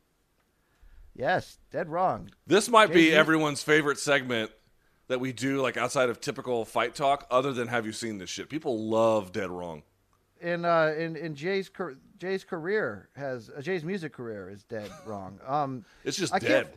Yes, 1.15 1.59
dead 1.71 1.89
wrong. 1.89 2.31
This 2.47 2.69
might 2.69 2.93
be 2.93 3.13
everyone's 3.13 3.63
favorite 3.63 3.99
segment 3.99 4.51
that 5.09 5.21
we 5.21 5.33
do, 5.33 5.61
like 5.61 5.77
outside 5.77 6.09
of 6.09 6.21
typical 6.21 6.65
fight 6.65 6.95
talk, 6.95 7.27
other 7.31 7.53
than 7.53 7.69
have 7.69 7.87
you 7.87 7.93
seen 7.93 8.19
this 8.19 8.31
shit? 8.31 8.49
People 8.49 8.89
love 8.89 9.31
Dead 9.33 9.51
Wrong. 9.51 9.83
in 10.41 10.65
uh 10.65 10.95
in 10.99 11.15
in 11.15 11.35
Jay's 11.37 11.71
Jay's 12.19 12.43
career 12.43 13.11
has 13.17 13.51
uh, 13.57 13.61
Jay's 13.61 13.85
music 13.85 14.13
career 14.13 14.49
is 14.51 14.65
dead 14.65 14.91
wrong. 15.07 15.39
Um, 15.47 15.85
It's 16.05 16.17
just 16.17 16.35
I 16.35 16.39
dead. 16.39 16.69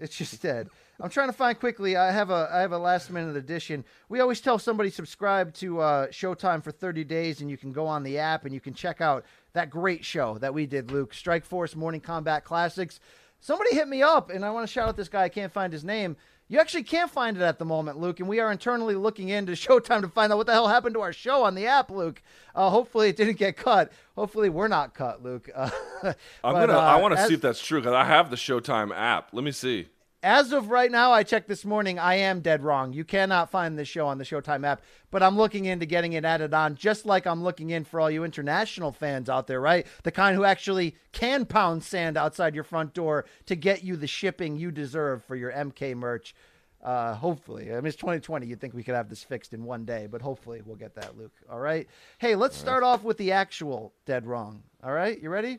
it's 0.00 0.16
just 0.16 0.42
dead. 0.42 0.68
I'm 1.02 1.10
trying 1.10 1.28
to 1.28 1.32
find 1.32 1.58
quickly. 1.58 1.96
I 1.96 2.12
have 2.12 2.30
a 2.30 2.48
I 2.52 2.60
have 2.60 2.70
a 2.70 2.78
last 2.78 3.10
minute 3.10 3.36
edition. 3.36 3.84
We 4.08 4.20
always 4.20 4.40
tell 4.40 4.56
somebody 4.56 4.88
subscribe 4.88 5.52
to 5.54 5.80
uh, 5.80 6.06
Showtime 6.06 6.62
for 6.62 6.70
30 6.70 7.02
days, 7.02 7.40
and 7.40 7.50
you 7.50 7.56
can 7.56 7.72
go 7.72 7.88
on 7.88 8.04
the 8.04 8.18
app 8.18 8.44
and 8.44 8.54
you 8.54 8.60
can 8.60 8.72
check 8.72 9.00
out 9.00 9.24
that 9.52 9.68
great 9.68 10.04
show 10.04 10.38
that 10.38 10.54
we 10.54 10.64
did, 10.64 10.92
Luke 10.92 11.12
Strikeforce 11.12 11.74
Morning 11.74 12.00
Kombat 12.00 12.44
Classics. 12.44 13.00
Somebody 13.40 13.74
hit 13.74 13.88
me 13.88 14.00
up, 14.00 14.30
and 14.30 14.44
I 14.44 14.52
want 14.52 14.64
to 14.64 14.72
shout 14.72 14.88
out 14.88 14.96
this 14.96 15.08
guy. 15.08 15.24
I 15.24 15.28
can't 15.28 15.52
find 15.52 15.72
his 15.72 15.82
name. 15.82 16.16
You 16.46 16.60
actually 16.60 16.84
can't 16.84 17.10
find 17.10 17.36
it 17.36 17.42
at 17.42 17.58
the 17.58 17.64
moment, 17.64 17.98
Luke, 17.98 18.20
and 18.20 18.28
we 18.28 18.38
are 18.38 18.52
internally 18.52 18.94
looking 18.94 19.30
into 19.30 19.52
Showtime 19.56 20.02
to 20.02 20.08
find 20.08 20.32
out 20.32 20.38
what 20.38 20.46
the 20.46 20.52
hell 20.52 20.68
happened 20.68 20.94
to 20.94 21.00
our 21.00 21.12
show 21.12 21.42
on 21.42 21.56
the 21.56 21.66
app, 21.66 21.90
Luke. 21.90 22.22
Uh, 22.54 22.70
hopefully, 22.70 23.08
it 23.08 23.16
didn't 23.16 23.38
get 23.38 23.56
cut. 23.56 23.90
Hopefully, 24.14 24.50
we're 24.50 24.68
not 24.68 24.94
cut, 24.94 25.20
Luke. 25.20 25.50
Uh, 25.52 25.68
I'm 26.04 26.14
but, 26.54 26.66
gonna. 26.66 26.78
I 26.78 26.94
uh, 26.94 27.00
want 27.00 27.16
to 27.16 27.26
see 27.26 27.34
if 27.34 27.40
that's 27.40 27.60
true 27.60 27.80
because 27.80 27.94
I 27.94 28.04
have 28.04 28.30
the 28.30 28.36
Showtime 28.36 28.96
app. 28.96 29.30
Let 29.32 29.42
me 29.42 29.50
see. 29.50 29.88
As 30.24 30.52
of 30.52 30.70
right 30.70 30.90
now, 30.90 31.10
I 31.10 31.24
checked 31.24 31.48
this 31.48 31.64
morning. 31.64 31.98
I 31.98 32.14
am 32.14 32.42
dead 32.42 32.62
wrong. 32.62 32.92
You 32.92 33.04
cannot 33.04 33.50
find 33.50 33.76
this 33.76 33.88
show 33.88 34.06
on 34.06 34.18
the 34.18 34.24
Showtime 34.24 34.64
app, 34.64 34.82
but 35.10 35.20
I'm 35.20 35.36
looking 35.36 35.64
into 35.64 35.84
getting 35.84 36.12
it 36.12 36.24
added 36.24 36.54
on, 36.54 36.76
just 36.76 37.04
like 37.04 37.26
I'm 37.26 37.42
looking 37.42 37.70
in 37.70 37.82
for 37.82 37.98
all 37.98 38.08
you 38.08 38.22
international 38.22 38.92
fans 38.92 39.28
out 39.28 39.48
there, 39.48 39.60
right? 39.60 39.84
The 40.04 40.12
kind 40.12 40.36
who 40.36 40.44
actually 40.44 40.94
can 41.10 41.44
pound 41.44 41.82
sand 41.82 42.16
outside 42.16 42.54
your 42.54 42.62
front 42.62 42.94
door 42.94 43.24
to 43.46 43.56
get 43.56 43.82
you 43.82 43.96
the 43.96 44.06
shipping 44.06 44.56
you 44.56 44.70
deserve 44.70 45.24
for 45.24 45.34
your 45.34 45.50
MK 45.50 45.96
merch. 45.96 46.36
Uh, 46.84 47.14
hopefully, 47.14 47.72
I 47.72 47.76
mean 47.76 47.86
it's 47.86 47.96
2020. 47.96 48.46
You'd 48.46 48.60
think 48.60 48.74
we 48.74 48.84
could 48.84 48.94
have 48.94 49.08
this 49.08 49.24
fixed 49.24 49.52
in 49.52 49.64
one 49.64 49.84
day, 49.84 50.06
but 50.08 50.22
hopefully 50.22 50.62
we'll 50.64 50.76
get 50.76 50.94
that, 50.94 51.18
Luke. 51.18 51.32
All 51.50 51.60
right. 51.60 51.88
Hey, 52.18 52.36
let's 52.36 52.56
start 52.56 52.84
off 52.84 53.02
with 53.02 53.18
the 53.18 53.32
actual 53.32 53.92
dead 54.06 54.24
wrong. 54.24 54.62
All 54.84 54.92
right, 54.92 55.20
you 55.20 55.30
ready? 55.30 55.58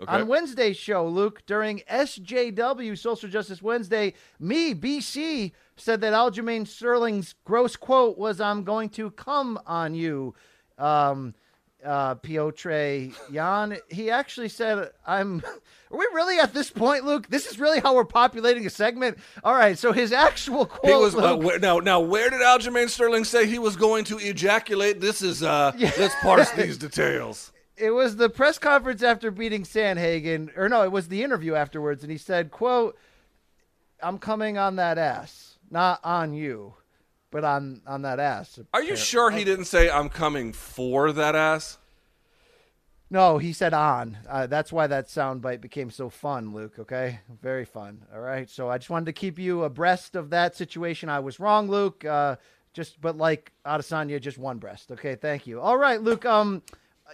Okay. 0.00 0.12
On 0.12 0.26
Wednesday's 0.28 0.78
show, 0.78 1.06
Luke, 1.06 1.42
during 1.44 1.80
SJW 1.90 2.96
Social 2.96 3.28
Justice 3.28 3.60
Wednesday, 3.60 4.14
me, 4.38 4.74
BC, 4.74 5.52
said 5.76 6.00
that 6.00 6.14
Aljamain 6.14 6.66
Sterling's 6.66 7.34
gross 7.44 7.76
quote 7.76 8.16
was, 8.16 8.40
I'm 8.40 8.64
going 8.64 8.88
to 8.90 9.10
come 9.10 9.60
on 9.66 9.94
you, 9.94 10.34
um, 10.78 11.34
uh, 11.84 12.14
Petr 12.14 13.14
Yan. 13.30 13.76
He 13.88 14.10
actually 14.10 14.48
said, 14.48 14.90
I'm. 15.06 15.42
Are 15.90 15.98
we 15.98 16.06
really 16.14 16.38
at 16.38 16.54
this 16.54 16.70
point, 16.70 17.04
Luke? 17.04 17.28
This 17.28 17.46
is 17.46 17.58
really 17.58 17.80
how 17.80 17.94
we're 17.94 18.04
populating 18.04 18.64
a 18.64 18.70
segment? 18.70 19.18
All 19.42 19.54
right, 19.54 19.76
so 19.78 19.92
his 19.92 20.12
actual 20.12 20.66
quote. 20.66 20.92
He 20.92 20.96
was 20.96 21.16
uh, 21.16 21.36
where, 21.36 21.58
now. 21.58 21.78
Now, 21.78 22.00
where 22.00 22.30
did 22.30 22.40
Aljamain 22.40 22.88
Sterling 22.88 23.24
say 23.24 23.46
he 23.46 23.58
was 23.58 23.76
going 23.76 24.04
to 24.04 24.18
ejaculate? 24.18 25.00
This 25.00 25.20
is. 25.22 25.42
uh 25.42 25.72
Let's 25.98 26.14
parse 26.22 26.50
these 26.52 26.78
details. 26.78 27.52
It 27.80 27.90
was 27.90 28.16
the 28.16 28.28
press 28.28 28.58
conference 28.58 29.02
after 29.02 29.30
beating 29.30 29.64
Sandhagen, 29.64 30.56
or 30.56 30.68
no, 30.68 30.82
it 30.82 30.92
was 30.92 31.08
the 31.08 31.22
interview 31.22 31.54
afterwards, 31.54 32.02
and 32.02 32.12
he 32.12 32.18
said, 32.18 32.50
"quote 32.50 32.96
I'm 34.02 34.18
coming 34.18 34.58
on 34.58 34.76
that 34.76 34.98
ass, 34.98 35.58
not 35.70 36.00
on 36.04 36.32
you, 36.34 36.74
but 37.30 37.44
on 37.44 37.82
on 37.86 38.02
that 38.02 38.20
ass." 38.20 38.58
Are 38.74 38.82
you 38.82 38.96
sure 38.96 39.30
he 39.30 39.44
didn't 39.44 39.64
say 39.64 39.90
I'm 39.90 40.08
coming 40.08 40.52
for 40.52 41.12
that 41.12 41.34
ass? 41.34 41.78
No, 43.12 43.38
he 43.38 43.52
said 43.52 43.74
on. 43.74 44.18
Uh, 44.28 44.46
that's 44.46 44.72
why 44.72 44.86
that 44.86 45.08
soundbite 45.08 45.60
became 45.60 45.90
so 45.90 46.08
fun, 46.08 46.52
Luke. 46.54 46.78
Okay, 46.78 47.20
very 47.42 47.64
fun. 47.64 48.06
All 48.14 48.20
right, 48.20 48.48
so 48.48 48.68
I 48.70 48.78
just 48.78 48.88
wanted 48.88 49.06
to 49.06 49.12
keep 49.12 49.36
you 49.38 49.64
abreast 49.64 50.14
of 50.14 50.30
that 50.30 50.54
situation. 50.54 51.08
I 51.08 51.18
was 51.18 51.40
wrong, 51.40 51.68
Luke. 51.68 52.04
Uh, 52.04 52.36
just 52.72 53.00
but 53.00 53.16
like 53.16 53.52
Adesanya, 53.66 54.20
just 54.20 54.38
one 54.38 54.58
breast. 54.58 54.92
Okay, 54.92 55.16
thank 55.16 55.46
you. 55.46 55.60
All 55.60 55.76
right, 55.76 56.00
Luke. 56.00 56.24
Um, 56.24 56.62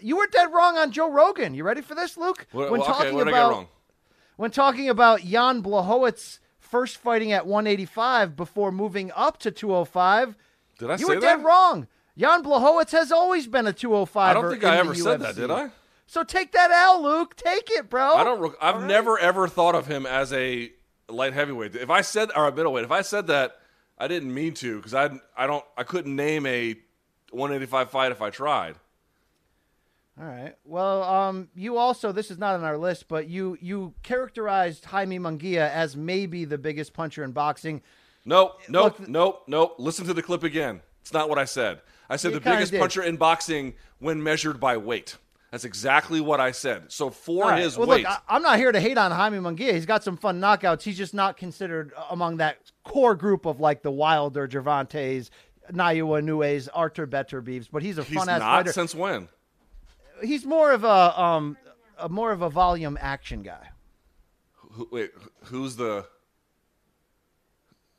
you 0.00 0.16
were 0.16 0.26
dead 0.26 0.52
wrong 0.52 0.76
on 0.76 0.92
Joe 0.92 1.10
Rogan. 1.10 1.54
You 1.54 1.64
ready 1.64 1.80
for 1.80 1.94
this, 1.94 2.16
Luke? 2.16 2.46
What, 2.52 2.70
when 2.70 2.80
well, 2.80 2.88
talking 2.88 3.18
I 3.18 3.22
about 3.22 3.68
when 4.36 4.50
talking 4.50 4.88
about 4.88 5.22
Jan 5.22 5.62
Blachowicz 5.62 6.38
first 6.58 6.98
fighting 6.98 7.32
at 7.32 7.46
185 7.46 8.36
before 8.36 8.72
moving 8.72 9.10
up 9.14 9.38
to 9.38 9.50
205, 9.50 10.36
Did 10.78 10.90
I 10.90 10.96
you 10.96 11.08
were 11.08 11.14
that? 11.14 11.20
dead 11.20 11.44
wrong. 11.44 11.86
Jan 12.18 12.42
Blachowicz 12.42 12.92
has 12.92 13.12
always 13.12 13.46
been 13.46 13.66
a 13.66 13.72
205. 13.72 14.16
I 14.16 14.34
don't 14.34 14.50
think 14.50 14.64
I 14.64 14.76
ever 14.76 14.94
said 14.94 15.20
that, 15.20 15.36
did 15.36 15.50
I? 15.50 15.70
So 16.06 16.22
take 16.22 16.52
that 16.52 16.70
L, 16.70 17.02
Luke. 17.02 17.34
Take 17.36 17.70
it, 17.70 17.90
bro. 17.90 18.14
I 18.14 18.24
don't. 18.24 18.54
I've 18.60 18.76
right. 18.76 18.86
never 18.86 19.18
ever 19.18 19.48
thought 19.48 19.74
of 19.74 19.86
him 19.86 20.06
as 20.06 20.32
a 20.32 20.70
light 21.08 21.32
heavyweight. 21.32 21.74
If 21.74 21.90
I 21.90 22.00
said 22.00 22.30
or 22.34 22.46
a 22.46 22.54
middleweight, 22.54 22.84
if 22.84 22.92
I 22.92 23.02
said 23.02 23.26
that, 23.26 23.56
I 23.98 24.08
didn't 24.08 24.32
mean 24.32 24.54
to 24.54 24.76
because 24.76 24.94
I 24.94 25.10
I 25.36 25.46
don't 25.46 25.64
I 25.76 25.82
couldn't 25.82 26.14
name 26.14 26.46
a 26.46 26.76
185 27.30 27.90
fight 27.90 28.12
if 28.12 28.22
I 28.22 28.30
tried. 28.30 28.76
All 30.18 30.26
right. 30.26 30.54
Well, 30.64 31.02
um, 31.02 31.48
you 31.54 31.76
also 31.76 32.10
this 32.10 32.30
is 32.30 32.38
not 32.38 32.54
on 32.54 32.64
our 32.64 32.78
list, 32.78 33.06
but 33.08 33.28
you 33.28 33.58
you 33.60 33.92
characterized 34.02 34.86
Jaime 34.86 35.18
Munguia 35.18 35.70
as 35.70 35.96
maybe 35.96 36.44
the 36.44 36.56
biggest 36.56 36.94
puncher 36.94 37.22
in 37.22 37.32
boxing. 37.32 37.82
Nope, 38.24 38.60
nope, 38.68 38.98
Look- 38.98 39.08
nope, 39.08 39.44
nope. 39.46 39.74
Listen 39.78 40.06
to 40.06 40.14
the 40.14 40.22
clip 40.22 40.42
again. 40.42 40.80
It's 41.02 41.12
not 41.12 41.28
what 41.28 41.38
I 41.38 41.44
said. 41.44 41.80
I 42.08 42.16
said 42.16 42.32
the 42.32 42.40
biggest 42.40 42.72
did. 42.72 42.80
puncher 42.80 43.02
in 43.02 43.16
boxing 43.16 43.74
when 43.98 44.22
measured 44.22 44.58
by 44.58 44.76
weight. 44.76 45.16
That's 45.50 45.64
exactly 45.64 46.20
what 46.20 46.40
I 46.40 46.50
said. 46.50 46.90
So 46.90 47.10
for 47.10 47.44
right. 47.44 47.62
his 47.62 47.78
well, 47.78 47.86
weight, 47.86 48.04
look, 48.04 48.12
I, 48.12 48.18
I'm 48.28 48.42
not 48.42 48.58
here 48.58 48.72
to 48.72 48.80
hate 48.80 48.98
on 48.98 49.12
Jaime 49.12 49.38
Munguia. 49.38 49.72
He's 49.72 49.86
got 49.86 50.02
some 50.02 50.16
fun 50.16 50.40
knockouts. 50.40 50.82
He's 50.82 50.98
just 50.98 51.14
not 51.14 51.36
considered 51.36 51.92
among 52.10 52.38
that 52.38 52.58
core 52.84 53.14
group 53.14 53.46
of 53.46 53.60
like 53.60 53.82
the 53.82 53.90
Wilder, 53.90 54.48
Gervantes, 54.50 55.30
Naoya 55.72 56.22
Inoues, 56.22 56.68
Artur 56.74 57.06
Beterbieves. 57.06 57.68
But 57.70 57.82
he's 57.82 57.98
a 57.98 58.04
fun 58.04 58.28
ass 58.28 58.40
not 58.40 58.58
fighter. 58.58 58.72
since 58.72 58.94
when? 58.94 59.28
He's 60.22 60.44
more 60.44 60.72
of 60.72 60.84
a 60.84 61.20
um 61.20 61.56
a 61.98 62.08
more 62.08 62.32
of 62.32 62.42
a 62.42 62.50
volume 62.50 62.98
action 63.00 63.42
guy. 63.42 63.68
Who, 64.72 64.88
wait, 64.90 65.10
who's 65.44 65.76
the 65.76 66.06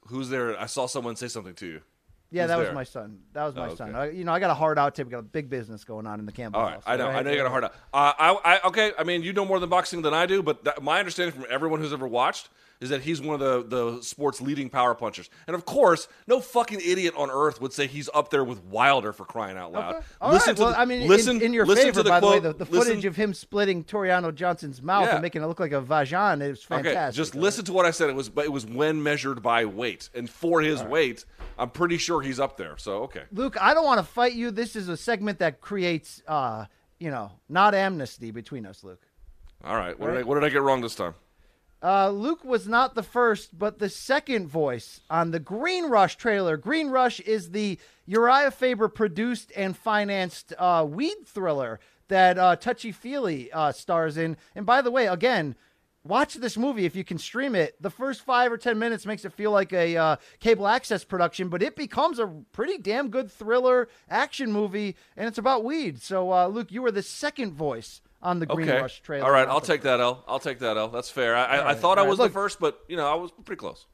Who's 0.08 0.30
there? 0.30 0.58
I 0.60 0.68
saw 0.68 0.86
someone 0.88 1.16
say 1.16 1.28
something 1.28 1.54
to 1.56 1.66
you. 1.66 1.82
Yeah, 2.30 2.44
Who's 2.44 2.50
that 2.50 2.60
was 2.60 2.74
my 2.74 2.84
son. 2.84 3.20
That 3.34 3.46
was 3.46 3.56
my 3.56 3.68
Oh, 3.70 3.76
son. 3.76 3.90
okay. 3.90 3.98
I, 3.98 4.10
you 4.10 4.24
know, 4.26 4.34
I 4.34 4.40
got 4.40 4.50
a 4.50 4.54
hard 4.54 4.78
out 4.78 4.96
tip. 4.96 5.08
We 5.08 5.12
got 5.12 5.20
a 5.20 5.24
big 5.24 5.50
business 5.50 5.84
going 5.84 6.06
on 6.06 6.20
in 6.20 6.26
the 6.26 6.32
Campbell 6.32 6.60
All 6.60 6.66
right, 6.66 6.74
house. 6.76 6.84
I 6.86 6.98
know, 6.98 7.06
Go 7.06 7.18
I 7.18 7.22
know 7.24 7.32
you 7.32 7.38
got 7.38 7.46
a 7.46 7.50
hard 7.50 7.64
out. 7.66 7.74
Uh, 7.94 8.14
I, 8.18 8.32
I, 8.44 8.68
okay. 8.68 8.92
I 8.98 9.04
mean, 9.04 9.24
you 9.24 9.32
know 9.34 9.46
more 9.46 9.60
than 9.60 9.70
boxing 9.70 10.02
than 10.02 10.14
I 10.14 10.26
do, 10.26 10.44
but 10.44 10.64
that, 10.66 10.84
my 10.84 11.00
understanding 11.00 11.34
from 11.34 11.46
everyone 11.50 11.80
who's 11.80 11.94
ever 11.94 12.08
watched 12.08 12.50
is 12.80 12.90
that 12.90 13.02
he's 13.02 13.22
one 13.22 13.42
of 13.42 13.70
the 13.70 13.94
the 13.96 14.02
sport's 14.02 14.40
leading 14.42 14.70
power 14.70 14.94
punchers. 14.94 15.30
And 15.48 15.56
of 15.56 15.66
course, 15.66 16.08
no 16.28 16.40
fucking 16.40 16.80
idiot 16.80 17.14
on 17.18 17.30
earth 17.32 17.60
would 17.62 17.74
say 17.74 17.88
he's 17.88 18.10
up 18.14 18.30
there 18.30 18.44
with 18.44 18.64
Wilder 18.66 19.14
for 19.14 19.26
crying 19.26 19.58
out 19.58 19.72
loud. 19.72 19.96
Okay. 19.96 20.06
All 20.22 20.32
right. 20.32 20.42
to 20.56 20.62
well, 20.62 20.72
the- 20.72 20.80
I 20.80 20.86
mean, 20.86 21.02
in- 21.02 21.08
listen, 21.08 21.42
in, 21.42 21.54
your 21.54 21.66
listen 21.66 21.86
favor, 21.86 22.00
to 22.00 22.04
the 22.04 22.10
by 22.10 22.20
quote, 22.20 22.44
the 22.44 22.50
way, 22.50 22.54
the, 22.58 22.66
the 22.66 22.72
listen- 22.72 22.90
footage 22.94 23.06
of 23.06 23.16
him 23.16 23.34
splitting 23.34 23.84
Taureano 23.84 24.34
Johnson's 24.34 24.82
mouth 24.82 25.06
Yeah. 25.08 25.14
and 25.14 25.22
making 25.22 25.42
it 25.42 25.48
look 25.48 25.60
like 25.60 25.72
a 25.72 25.82
vajan 25.82 26.42
is 26.42 26.62
fantastic. 26.64 26.98
Okay, 26.98 27.16
just 27.16 27.36
All 27.36 27.42
listen 27.42 27.66
to 27.66 27.74
what 27.74 27.86
I 27.86 27.92
said. 27.92 28.10
It 28.10 28.16
was, 28.16 28.30
but 28.30 28.46
it 28.46 28.52
was 28.52 28.66
when 28.66 29.02
measured 29.02 29.42
by 29.42 29.66
weight, 29.66 30.10
and 30.14 30.30
for 30.30 30.62
his 30.62 30.84
weight, 30.84 31.26
I'm 31.58 31.70
pretty 31.72 31.98
sure 31.98 32.22
he's 32.22 32.40
up 32.40 32.58
there. 32.58 32.78
So 32.78 33.04
okay, 33.04 33.24
Luke, 33.32 33.58
I 33.60 33.74
don't 33.74 33.86
want 33.86 34.00
to 34.00 34.06
fight 34.06 34.34
you. 34.34 34.52
This 34.52 34.76
is 34.76 34.88
a 34.90 34.98
segment 34.98 35.40
that 35.40 35.62
creates, 35.62 36.22
uh, 36.28 36.66
you 37.00 37.10
know, 37.10 37.32
not 37.50 37.74
amnesty 37.74 38.32
between 38.32 38.66
us, 38.66 38.84
Luke. 38.84 39.02
all 39.64 39.76
right. 39.76 39.98
What, 40.00 40.08
Did, 40.12 40.18
I, 40.18 40.24
what 40.24 40.36
did 40.36 40.44
I 40.44 40.50
get 40.50 40.62
wrong 40.62 40.82
this 40.82 40.94
time? 40.96 41.16
Uh, 41.82 42.10
Luke 42.10 42.44
was 42.44 42.68
not 42.68 42.96
the 42.96 43.04
first, 43.04 43.58
but 43.58 43.78
the 43.78 43.90
second 43.90 44.48
voice 44.48 45.02
on 45.10 45.30
the 45.32 45.40
Green 45.40 45.86
Rush 45.86 46.16
trailer. 46.16 46.58
Green 46.58 46.90
Rush 46.90 47.20
is 47.20 47.52
the 47.52 47.78
Uriah 48.08 48.52
Faber 48.52 48.88
produced 48.88 49.52
and 49.56 49.78
financed 49.78 50.54
uh, 50.58 50.86
weed 50.90 51.18
thriller 51.26 51.80
that 52.08 52.40
uh, 52.40 52.56
Touchy 52.56 52.92
Feely 52.92 53.52
uh, 53.52 53.72
stars 53.72 54.18
in. 54.18 54.38
And 54.56 54.66
by 54.66 54.82
the 54.82 54.90
way, 54.90 55.08
again, 55.08 55.56
watch 56.04 56.34
this 56.36 56.58
movie 56.58 56.86
if 56.86 56.96
you 56.96 57.04
can 57.04 57.20
stream 57.20 57.54
it. 57.54 57.80
The 57.80 57.92
first 57.92 58.22
five 58.22 58.52
or 58.52 58.58
ten 58.58 58.80
minutes 58.80 59.06
makes 59.06 59.24
it 59.24 59.34
feel 59.34 59.52
like 59.52 59.72
a 59.72 59.98
uh, 59.98 60.16
cable 60.40 60.68
access 60.68 61.04
production, 61.04 61.50
but 61.50 61.62
it 61.62 61.76
becomes 61.76 62.18
a 62.18 62.28
pretty 62.54 62.80
damn 62.80 63.10
good 63.10 63.32
thriller 63.32 63.88
action 64.10 64.52
movie, 64.52 64.96
and 65.16 65.28
it's 65.28 65.38
about 65.38 65.64
weed. 65.64 66.02
So, 66.02 66.34
uh, 66.34 66.48
Luke, 66.48 66.72
you 66.72 66.82
were 66.82 66.92
the 66.92 67.04
second 67.04 67.54
voice 67.54 68.02
on 68.22 68.40
the 68.40 68.46
Green 68.46 68.68
Okay. 68.70 68.82
Rush 68.82 69.02
trailer. 69.02 69.26
All 69.26 69.32
right, 69.32 69.48
I'll 69.48 69.62
take 69.62 69.82
that 69.82 70.00
L. 70.00 70.24
I'll 70.28 70.40
take 70.40 70.60
that 70.60 70.78
L. 70.78 70.90
That's 70.90 71.10
fair. 71.10 71.36
I, 71.36 71.44
I, 71.44 71.56
I 71.58 71.66
right, 71.66 71.78
thought 71.78 72.00
I 72.00 72.04
was 72.04 72.18
the 72.18 72.30
first, 72.30 72.60
but 72.60 72.80
you 72.88 72.98
know, 72.98 73.08
I 73.08 73.16
was 73.16 73.32
pretty 73.46 73.60
close. 73.60 73.86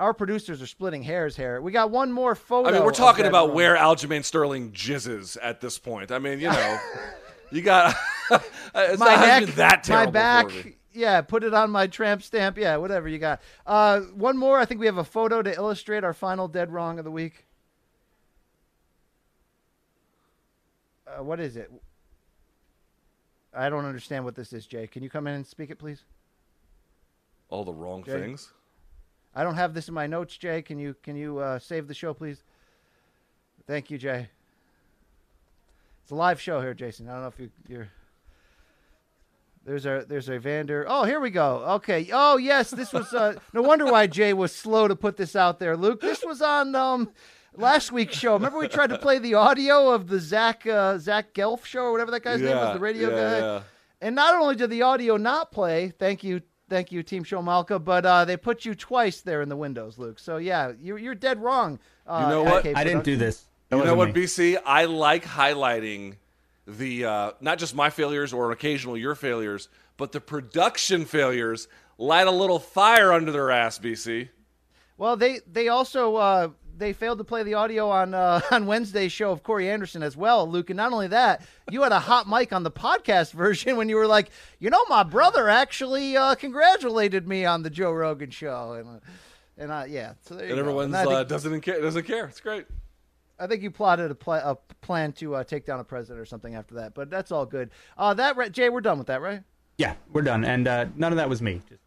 our 0.00 0.12
producers 0.12 0.60
are 0.60 0.66
splitting 0.66 1.02
hairs 1.02 1.36
here. 1.36 1.60
We 1.60 1.72
got 1.72 1.90
one 1.90 2.12
more 2.12 2.34
photo. 2.34 2.68
I 2.68 2.72
mean, 2.72 2.84
we're 2.84 2.92
talking 2.92 3.24
about 3.26 3.46
room. 3.48 3.56
where 3.56 3.76
Aljamain 3.76 4.24
Sterling 4.24 4.72
jizzes 4.72 5.36
at 5.40 5.60
this 5.60 5.78
point. 5.78 6.10
I 6.10 6.18
mean, 6.18 6.40
you 6.40 6.48
know, 6.48 6.78
you 7.50 7.62
got 7.62 7.94
it's 8.74 8.98
my 8.98 9.14
not 9.14 9.42
neck, 9.42 9.54
that 9.54 9.88
my 9.88 10.06
back. 10.06 10.50
Yeah, 10.94 11.22
put 11.22 11.42
it 11.42 11.54
on 11.54 11.70
my 11.70 11.86
tramp 11.86 12.22
stamp. 12.22 12.58
Yeah, 12.58 12.76
whatever 12.76 13.08
you 13.08 13.18
got. 13.18 13.40
Uh, 13.66 14.00
one 14.00 14.36
more. 14.36 14.58
I 14.58 14.66
think 14.66 14.78
we 14.80 14.86
have 14.86 14.98
a 14.98 15.04
photo 15.04 15.40
to 15.40 15.54
illustrate 15.54 16.04
our 16.04 16.12
final 16.12 16.48
dead 16.48 16.70
wrong 16.70 16.98
of 16.98 17.04
the 17.06 17.10
week. 17.10 17.46
Uh, 21.06 21.22
what 21.22 21.40
is 21.40 21.56
it? 21.56 21.70
I 23.54 23.68
don't 23.68 23.84
understand 23.84 24.24
what 24.24 24.34
this 24.34 24.52
is, 24.52 24.66
Jay. 24.66 24.86
Can 24.86 25.02
you 25.02 25.10
come 25.10 25.26
in 25.26 25.34
and 25.34 25.46
speak 25.46 25.70
it, 25.70 25.78
please? 25.78 26.04
All 27.48 27.64
the 27.64 27.72
wrong 27.72 28.02
Jay? 28.04 28.12
things. 28.12 28.50
I 29.34 29.44
don't 29.44 29.54
have 29.54 29.74
this 29.74 29.88
in 29.88 29.94
my 29.94 30.06
notes, 30.06 30.36
Jay. 30.36 30.62
Can 30.62 30.78
you 30.78 30.94
can 31.02 31.16
you 31.16 31.38
uh, 31.38 31.58
save 31.58 31.88
the 31.88 31.94
show, 31.94 32.12
please? 32.14 32.42
Thank 33.66 33.90
you, 33.90 33.98
Jay. 33.98 34.28
It's 36.02 36.10
a 36.10 36.14
live 36.14 36.40
show 36.40 36.60
here, 36.60 36.74
Jason. 36.74 37.08
I 37.08 37.12
don't 37.12 37.22
know 37.22 37.28
if 37.28 37.38
you, 37.38 37.50
you're. 37.68 37.88
There's 39.64 39.86
a 39.86 40.04
there's 40.08 40.28
a 40.28 40.38
Vander. 40.38 40.84
Oh, 40.88 41.04
here 41.04 41.20
we 41.20 41.30
go. 41.30 41.64
Okay. 41.76 42.08
Oh 42.12 42.36
yes, 42.36 42.70
this 42.70 42.92
was. 42.92 43.14
Uh, 43.14 43.38
no 43.52 43.62
wonder 43.62 43.86
why 43.86 44.06
Jay 44.06 44.32
was 44.32 44.54
slow 44.54 44.88
to 44.88 44.96
put 44.96 45.16
this 45.16 45.36
out 45.36 45.60
there, 45.60 45.76
Luke. 45.76 46.00
This 46.00 46.24
was 46.24 46.42
on 46.42 46.74
um 46.74 47.10
last 47.56 47.92
week's 47.92 48.16
show. 48.16 48.34
Remember 48.34 48.58
we 48.58 48.68
tried 48.68 48.90
to 48.90 48.98
play 48.98 49.18
the 49.18 49.34
audio 49.34 49.90
of 49.90 50.08
the 50.08 50.18
Zach 50.18 50.66
uh, 50.66 50.98
Zach 50.98 51.34
Gelf 51.34 51.66
show 51.66 51.82
or 51.82 51.92
whatever 51.92 52.10
that 52.10 52.22
guy's 52.22 52.40
name 52.40 52.56
was, 52.56 52.74
the 52.74 52.80
radio 52.80 53.10
yeah, 53.10 53.16
guy. 53.16 53.38
yeah. 53.38 53.62
And 54.00 54.14
not 54.16 54.34
only 54.34 54.56
did 54.56 54.70
the 54.70 54.82
audio 54.82 55.16
not 55.16 55.52
play, 55.52 55.90
thank 55.90 56.24
you, 56.24 56.42
thank 56.68 56.90
you, 56.90 57.02
Team 57.04 57.22
Show 57.22 57.40
Malka, 57.40 57.78
but 57.78 58.04
uh, 58.04 58.24
they 58.24 58.36
put 58.36 58.64
you 58.64 58.74
twice 58.74 59.20
there 59.20 59.42
in 59.42 59.48
the 59.48 59.56
windows, 59.56 59.98
Luke. 59.98 60.18
So 60.18 60.38
yeah, 60.38 60.72
you're 60.80 60.98
you're 60.98 61.14
dead 61.14 61.40
wrong. 61.40 61.78
Uh, 62.06 62.22
You 62.24 62.34
know 62.34 62.42
what? 62.42 62.66
I 62.66 62.84
didn't 62.84 63.04
do 63.04 63.16
this. 63.16 63.44
That 63.68 63.76
You 63.76 63.84
know 63.84 63.94
what, 63.94 64.14
me. 64.14 64.22
BC? 64.22 64.58
I 64.66 64.86
like 64.86 65.24
highlighting 65.24 66.16
the 66.66 67.04
uh, 67.04 67.32
not 67.40 67.58
just 67.58 67.74
my 67.74 67.90
failures 67.90 68.32
or 68.32 68.50
occasional 68.50 68.96
your 68.96 69.14
failures, 69.14 69.68
but 69.96 70.12
the 70.12 70.20
production 70.20 71.04
failures. 71.04 71.68
Light 71.98 72.26
a 72.26 72.32
little 72.32 72.58
fire 72.58 73.12
under 73.12 73.30
their 73.30 73.50
ass, 73.52 73.78
BC. 73.78 74.30
Well, 74.96 75.16
they 75.16 75.40
they 75.46 75.68
also 75.68 76.16
uh, 76.16 76.48
they 76.82 76.92
failed 76.92 77.18
to 77.18 77.24
play 77.24 77.42
the 77.44 77.54
audio 77.54 77.88
on 77.88 78.12
uh, 78.12 78.40
on 78.50 78.66
Wednesday's 78.66 79.12
show 79.12 79.30
of 79.30 79.42
Corey 79.42 79.70
Anderson 79.70 80.02
as 80.02 80.16
well, 80.16 80.48
Luke. 80.50 80.68
And 80.70 80.76
not 80.76 80.92
only 80.92 81.08
that, 81.08 81.42
you 81.70 81.82
had 81.82 81.92
a 81.92 82.00
hot 82.00 82.28
mic 82.28 82.52
on 82.52 82.62
the 82.64 82.70
podcast 82.70 83.32
version 83.44 83.76
when 83.76 83.88
you 83.88 83.96
were 83.96 84.06
like, 84.06 84.30
you 84.58 84.68
know, 84.68 84.80
my 84.88 85.02
brother 85.02 85.48
actually 85.48 86.16
uh, 86.16 86.34
congratulated 86.34 87.26
me 87.28 87.44
on 87.44 87.62
the 87.62 87.70
Joe 87.70 87.92
Rogan 87.92 88.30
show, 88.30 88.72
and 88.72 88.88
uh, 88.88 89.00
and 89.56 89.70
uh, 89.70 89.84
yeah, 89.88 90.14
so 90.22 90.34
there 90.34 90.46
you 90.46 90.52
And 90.52 90.56
go. 90.56 90.60
everyone's 90.62 90.86
And 90.86 90.96
I 90.96 91.02
think- 91.04 91.14
uh, 91.14 91.24
doesn't 91.24 91.60
care. 91.62 91.80
Doesn't 91.80 92.04
care. 92.06 92.26
It's 92.26 92.40
great. 92.40 92.66
I 93.38 93.46
think 93.46 93.62
you 93.62 93.70
plotted 93.72 94.10
a, 94.10 94.14
pla- 94.14 94.42
a 94.44 94.56
plan 94.82 95.12
to 95.14 95.34
uh, 95.36 95.42
take 95.44 95.64
down 95.66 95.80
a 95.80 95.84
president 95.84 96.20
or 96.20 96.26
something 96.26 96.54
after 96.54 96.76
that, 96.76 96.94
but 96.94 97.10
that's 97.10 97.32
all 97.32 97.44
good. 97.46 97.70
Uh, 97.98 98.14
that 98.14 98.36
right, 98.36 98.52
Jay, 98.52 98.68
we're 98.68 98.80
done 98.80 98.98
with 98.98 99.08
that, 99.08 99.20
right? 99.20 99.42
Yeah, 99.78 99.94
we're 100.12 100.22
done, 100.22 100.44
and 100.44 100.68
uh, 100.68 100.86
none 100.94 101.12
of 101.12 101.16
that 101.16 101.28
was 101.28 101.42
me. 101.42 101.60
Just, 101.68 101.82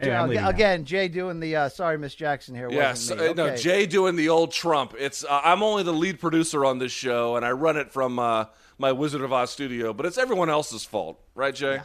anyway, 0.00 0.16
I'm 0.16 0.30
now. 0.34 0.48
again, 0.48 0.84
Jay 0.84 1.08
doing 1.08 1.40
the 1.40 1.56
uh, 1.56 1.68
sorry, 1.68 1.98
Miss 1.98 2.14
Jackson 2.14 2.54
here. 2.54 2.68
Yes, 2.70 3.10
wasn't 3.10 3.20
me. 3.20 3.28
uh, 3.28 3.32
no, 3.48 3.56
Jay 3.56 3.86
doing 3.86 4.16
the 4.16 4.28
old 4.28 4.52
Trump. 4.52 4.94
It's 4.98 5.24
uh, 5.24 5.40
I'm 5.44 5.62
only 5.62 5.82
the 5.82 5.92
lead 5.92 6.20
producer 6.20 6.64
on 6.64 6.78
this 6.78 6.92
show, 6.92 7.36
and 7.36 7.44
I 7.44 7.52
run 7.52 7.76
it 7.76 7.90
from 7.92 8.18
uh, 8.18 8.46
my 8.78 8.92
Wizard 8.92 9.22
of 9.22 9.32
Oz 9.32 9.50
studio. 9.50 9.92
But 9.92 10.06
it's 10.06 10.18
everyone 10.18 10.50
else's 10.50 10.84
fault, 10.84 11.18
right, 11.34 11.54
Jay? 11.54 11.80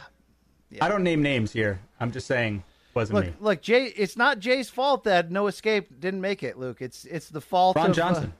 Yeah. 0.70 0.84
I 0.84 0.88
don't 0.88 1.02
name 1.04 1.22
names 1.22 1.52
here. 1.52 1.80
I'm 2.00 2.10
just 2.10 2.26
saying, 2.26 2.64
wasn't 2.94 3.16
Look, 3.16 3.24
me. 3.26 3.32
look, 3.40 3.62
Jay. 3.62 3.84
It's 3.86 4.16
not 4.16 4.40
Jay's 4.40 4.68
fault 4.68 5.04
that 5.04 5.30
No 5.30 5.46
Escape 5.46 6.00
didn't 6.00 6.20
make 6.20 6.42
it, 6.42 6.58
Luke. 6.58 6.82
It's 6.82 7.04
it's 7.04 7.28
the 7.28 7.40
fault 7.40 7.76
Ron 7.76 7.86
of 7.86 7.90
uh, 7.92 7.94
Johnson. 7.94 8.32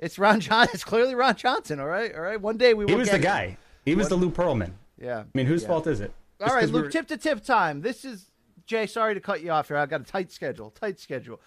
it's 0.00 0.18
Ron 0.18 0.40
Johnson. 0.40 0.70
It's 0.74 0.84
clearly 0.84 1.14
Ron 1.14 1.36
Johnson. 1.36 1.78
All 1.80 1.86
right, 1.86 2.14
all 2.14 2.22
right. 2.22 2.40
One 2.40 2.56
day 2.56 2.74
we 2.74 2.84
will. 2.84 2.90
He 2.92 2.96
was 2.96 3.08
get 3.08 3.12
the 3.12 3.18
him. 3.18 3.22
guy. 3.34 3.56
He 3.84 3.94
was 3.94 4.08
the 4.08 4.16
Lou 4.16 4.30
Pearlman. 4.30 4.72
Yeah. 5.00 5.20
I 5.20 5.24
mean, 5.34 5.44
whose 5.46 5.62
yeah. 5.62 5.68
fault 5.68 5.86
is 5.86 6.00
it? 6.00 6.12
All 6.40 6.46
Just 6.46 6.54
right, 6.54 6.60
'cause 6.62 6.70
Luke. 6.72 6.82
we're- 6.84 6.92
Tip 6.92 7.06
to 7.08 7.16
tip 7.18 7.44
time. 7.44 7.82
This 7.82 8.04
is 8.04 8.30
Jay. 8.66 8.86
Sorry 8.86 9.14
to 9.14 9.20
cut 9.20 9.42
you 9.42 9.50
off 9.50 9.68
here. 9.68 9.76
I've 9.76 9.90
got 9.90 10.00
a 10.00 10.04
tight 10.04 10.32
schedule. 10.32 10.70
Tight 10.70 10.98
schedule. 10.98 11.40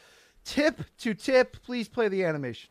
Tip 0.43 0.81
to 0.99 1.13
tip. 1.13 1.61
Please 1.63 1.87
play 1.87 2.07
the 2.07 2.23
animation. 2.23 2.69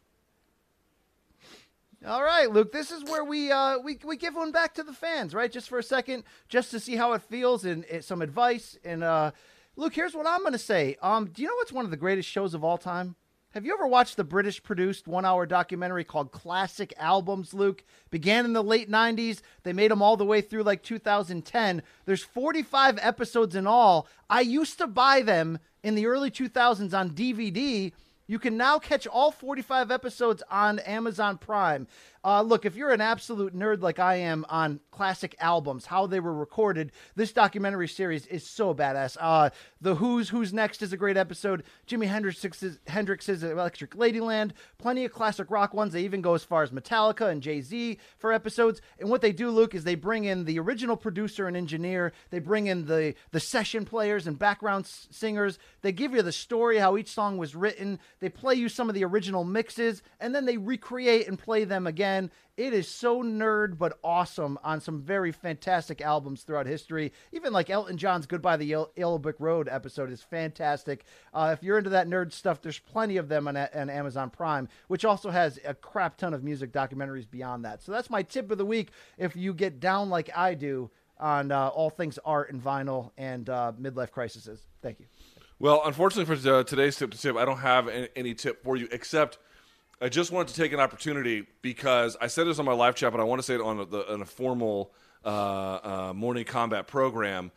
All 2.07 2.23
right, 2.23 2.51
Luke. 2.51 2.73
This 2.73 2.91
is 2.91 3.05
where 3.05 3.25
we 3.25 3.51
uh, 3.51 3.79
we 3.79 3.99
we 4.05 4.17
give 4.17 4.37
one 4.37 4.53
back 4.53 4.75
to 4.75 4.83
the 4.83 4.93
fans, 4.93 5.35
right? 5.35 5.51
Just 5.51 5.69
for 5.69 5.79
a 5.79 5.83
second, 5.83 6.25
just 6.49 6.71
to 6.71 6.79
see 6.79 6.95
how 6.95 7.15
it 7.15 7.23
feels 7.23 7.65
and, 7.65 7.85
and 7.87 8.05
some 8.05 8.23
advice. 8.23 8.79
And 8.85 9.03
uh, 9.03 9.33
Luke, 9.77 9.95
here's 9.95 10.15
what 10.15 10.27
I'm 10.27 10.41
going 10.41 10.53
to 10.53 10.59
say. 10.59 10.97
Um, 11.03 11.27
do 11.27 11.43
you 11.43 11.49
know 11.49 11.55
what's 11.57 11.73
one 11.73 11.85
of 11.85 11.91
the 11.91 11.97
greatest 11.97 12.29
shows 12.29 12.55
of 12.55 12.63
all 12.63 12.79
time? 12.79 13.17
Have 13.57 13.65
you 13.65 13.73
ever 13.73 13.87
watched 13.87 14.19
the 14.19 14.23
British 14.23 14.63
produced 14.63 15.09
one 15.09 15.25
hour 15.25 15.47
documentary 15.47 16.05
called 16.05 16.31
Classic 16.31 16.93
Albums, 16.99 17.55
Luke? 17.55 17.85
Began 18.11 18.45
in 18.45 18.53
the 18.53 18.63
late 18.63 18.91
90s. 18.91 19.41
They 19.63 19.73
made 19.73 19.91
them 19.91 20.03
all 20.03 20.19
the 20.19 20.27
way 20.27 20.43
through 20.43 20.63
like 20.63 20.83
2010. 20.83 21.83
There's 22.05 22.23
45 22.23 22.99
episodes 23.01 23.57
in 23.57 23.67
all. 23.67 24.09
I 24.29 24.43
used 24.43 24.77
to 24.77 24.87
buy 24.87 25.23
them 25.23 25.59
in 25.83 25.95
the 25.95 26.05
early 26.05 26.31
2000s 26.31 26.93
on 26.93 27.13
DVD. 27.13 27.93
You 28.27 28.39
can 28.39 28.59
now 28.59 28.79
catch 28.79 29.07
all 29.07 29.31
45 29.31 29.91
episodes 29.91 30.43
on 30.51 30.81
Amazon 30.81 31.39
Prime. 31.39 31.87
Uh, 32.27 32.43
look, 32.43 32.65
if 32.65 32.75
you're 32.75 32.91
an 32.91 33.01
absolute 33.01 33.55
nerd 33.55 33.83
like 33.83 34.01
I 34.01 34.17
am 34.17 34.45
on 34.49 34.81
classic 34.91 35.37
albums, 35.39 35.87
how 35.87 36.09
they 36.09 36.19
were 36.19 36.35
recorded, 36.35 36.91
this 37.15 37.33
documentary 37.33 37.87
series 37.87 38.27
is 38.27 38.45
so 38.45 38.75
badass. 38.75 39.17
Uh, 39.21 39.51
the 39.81 39.95
Who's 39.95 40.31
Who's 40.31 40.53
Next 40.53 40.83
is 40.83 40.93
a 40.93 40.97
great 40.97 41.17
episode. 41.17 41.63
Jimi 41.87 42.09
Hendrix's, 42.09 42.81
Hendrix's 42.89 43.45
Electric 43.45 43.93
Ladyland, 43.93 44.51
plenty 44.77 45.05
of 45.05 45.13
classic 45.13 45.53
rock 45.53 45.73
ones. 45.73 45.93
They 45.93 46.03
even 46.03 46.21
go 46.21 46.35
as 46.35 46.43
far 46.43 46.65
as 46.65 46.73
Metallica 46.73 47.31
and 47.31 47.41
Jay 47.41 47.61
Z 47.61 47.97
for 48.19 48.33
episodes. 48.33 48.81
And 48.99 49.09
what 49.09 49.21
they 49.21 49.31
do, 49.31 49.49
Luke, 49.51 49.77
is 49.77 49.85
they 49.85 49.95
bring 49.95 50.25
in 50.25 50.47
the 50.47 50.59
original 50.59 50.97
producer 50.97 51.47
and 51.47 51.57
engineer. 51.57 52.13
They 52.31 52.41
bring 52.41 52.67
in 52.67 52.87
the 52.87 53.15
the 53.31 53.39
session 53.39 53.85
players 53.85 54.27
and 54.27 54.37
background 54.37 54.87
s- 54.87 55.07
singers. 55.13 55.61
They 55.83 55.93
give 55.93 56.13
you 56.13 56.23
the 56.23 56.33
story, 56.33 56.79
how 56.79 56.97
each 56.97 57.13
song 57.13 57.39
was 57.39 57.55
written. 57.55 58.01
They 58.19 58.31
play 58.31 58.57
you 58.57 58.69
some 58.69 58.89
of 58.89 58.97
the 58.97 59.05
original 59.05 59.45
mixes, 59.45 60.03
and 60.19 60.35
then 60.35 60.45
they 60.45 60.57
recreate 60.57 61.29
and 61.29 61.39
play 61.39 61.63
them 61.63 61.87
again. 61.87 62.16
It 62.57 62.73
is 62.73 62.89
so 62.89 63.23
nerd 63.23 63.77
but 63.77 63.99
awesome 64.03 64.59
on 64.65 64.81
some 64.81 65.03
very 65.03 65.31
fantastic 65.31 66.01
albums 66.01 66.43
throughout 66.43 66.67
history. 66.67 67.13
Even 67.33 67.53
like 67.53 67.69
Elton 67.69 67.99
John's 67.99 68.27
"Goodbye 68.27 68.57
the 68.57 68.89
Yellow, 68.97 69.19
Brick 69.19 69.37
Road" 69.39 69.69
episode 69.71 70.11
is 70.11 70.23
fantastic. 70.23 71.05
Uh, 71.35 71.51
if 71.53 71.63
you're 71.63 71.77
into 71.77 71.91
that 71.91 72.09
nerd 72.09 72.33
stuff, 72.33 72.63
there's 72.63 72.79
plenty 72.79 73.19
of 73.19 73.29
them 73.29 73.47
on, 73.47 73.57
on 73.57 73.91
Amazon 73.91 74.31
Prime, 74.31 74.69
which 74.89 75.05
also 75.05 75.31
has 75.31 75.61
a 75.67 75.75
crap 75.75 76.17
ton 76.17 76.33
of 76.33 76.43
music 76.43 76.73
documentaries 76.73 77.31
beyond 77.31 77.65
that. 77.67 77.83
So 77.83 77.93
that's 77.93 78.09
my 78.09 78.23
tip 78.23 78.51
of 78.51 78.57
the 78.57 78.67
week. 78.67 78.91
If 79.19 79.37
you 79.37 79.53
get 79.53 79.79
down 79.79 80.09
like 80.09 80.31
I 80.35 80.55
do 80.55 80.91
on 81.19 81.53
uh, 81.53 81.69
all 81.69 81.91
things 81.91 82.19
art 82.25 82.51
and 82.51 82.63
vinyl 82.63 83.11
and 83.19 83.49
uh, 83.51 83.73
midlife 83.79 84.11
crises, 84.11 84.49
thank 84.81 84.99
you. 85.01 85.07
Well, 85.59 85.83
unfortunately 85.85 86.37
for 86.37 86.51
uh, 86.51 86.65
today's 86.65 86.97
tip 86.97 87.11
to 87.13 87.19
tip, 87.19 87.37
I 87.37 87.47
don't 87.47 87.59
have 87.59 87.89
any 88.15 88.35
tip 88.35 88.63
for 88.63 88.77
you 88.77 88.89
except 88.93 89.39
I 90.01 90.11
just 90.11 90.31
wanted 90.31 90.49
to 90.49 90.61
take 90.61 90.73
an 90.73 90.81
opportunity 90.81 91.47
because 91.63 92.19
I 92.21 92.27
said 92.27 92.47
this 92.47 92.59
on 92.59 92.67
my 92.67 92.75
live 92.75 92.97
chat, 92.97 93.13
but 93.13 93.21
I 93.21 93.25
want 93.25 93.39
to 93.39 93.43
say 93.43 93.55
it 93.55 93.63
on, 93.63 93.79
the, 93.91 94.13
on 94.13 94.21
a 94.21 94.27
formal 94.27 94.93
uh, 95.25 95.29
uh, 95.29 96.13
Morning 96.15 96.45
Kombat 96.45 96.87
program. 96.87 97.51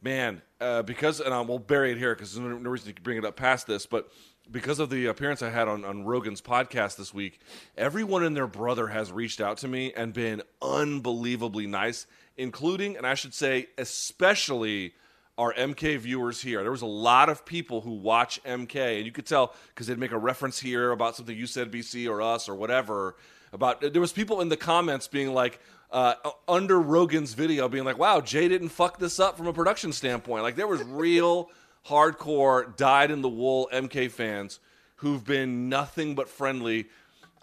Man, 0.00 0.40
uh, 0.60 0.82
because 0.82 1.20
and 1.20 1.34
I 1.34 1.42
will 1.42 1.58
bury 1.58 1.92
it 1.92 1.98
here 1.98 2.14
because 2.14 2.34
there's 2.34 2.44
no, 2.44 2.56
no 2.56 2.70
reason 2.70 2.94
to 2.94 3.02
bring 3.02 3.18
it 3.18 3.24
up 3.24 3.36
past 3.36 3.66
this, 3.66 3.84
but 3.86 4.10
because 4.50 4.78
of 4.78 4.90
the 4.90 5.06
appearance 5.06 5.42
I 5.42 5.50
had 5.50 5.68
on, 5.68 5.84
on 5.84 6.04
Rogan's 6.04 6.40
podcast 6.40 6.96
this 6.96 7.12
week, 7.12 7.40
everyone 7.76 8.24
and 8.24 8.34
their 8.34 8.46
brother 8.46 8.88
has 8.88 9.12
reached 9.12 9.40
out 9.40 9.58
to 9.58 9.68
me 9.68 9.92
and 9.92 10.12
been 10.12 10.42
unbelievably 10.60 11.66
nice, 11.66 12.06
including, 12.36 12.96
and 12.96 13.06
I 13.06 13.14
should 13.14 13.34
say, 13.34 13.68
especially 13.78 14.94
our 15.38 15.52
MK 15.54 15.98
viewers 15.98 16.40
here. 16.40 16.62
There 16.62 16.70
was 16.70 16.82
a 16.82 16.86
lot 16.86 17.28
of 17.28 17.44
people 17.44 17.80
who 17.80 17.92
watch 17.92 18.42
MK, 18.44 18.96
and 18.96 19.06
you 19.06 19.12
could 19.12 19.26
tell 19.26 19.54
because 19.68 19.86
they'd 19.86 19.98
make 19.98 20.12
a 20.12 20.18
reference 20.18 20.58
here 20.58 20.90
about 20.92 21.16
something 21.16 21.36
you 21.36 21.46
said, 21.46 21.70
BC, 21.70 22.08
or 22.08 22.20
us, 22.20 22.48
or 22.48 22.54
whatever. 22.54 23.16
About 23.52 23.80
there 23.80 24.00
was 24.00 24.12
people 24.12 24.40
in 24.40 24.48
the 24.48 24.56
comments 24.56 25.08
being 25.08 25.34
like, 25.34 25.60
uh, 25.90 26.14
under 26.48 26.80
Rogan's 26.80 27.34
video, 27.34 27.68
being 27.68 27.84
like, 27.84 27.98
"Wow, 27.98 28.20
Jay 28.20 28.48
didn't 28.48 28.70
fuck 28.70 28.98
this 28.98 29.20
up 29.20 29.36
from 29.36 29.46
a 29.46 29.52
production 29.52 29.92
standpoint." 29.92 30.42
Like 30.42 30.56
there 30.56 30.68
was 30.68 30.82
real 30.82 31.50
hardcore, 31.86 32.76
dyed 32.76 33.10
in 33.10 33.22
the 33.22 33.28
wool 33.28 33.68
MK 33.72 34.10
fans 34.10 34.60
who've 34.96 35.24
been 35.24 35.68
nothing 35.68 36.14
but 36.14 36.28
friendly. 36.28 36.86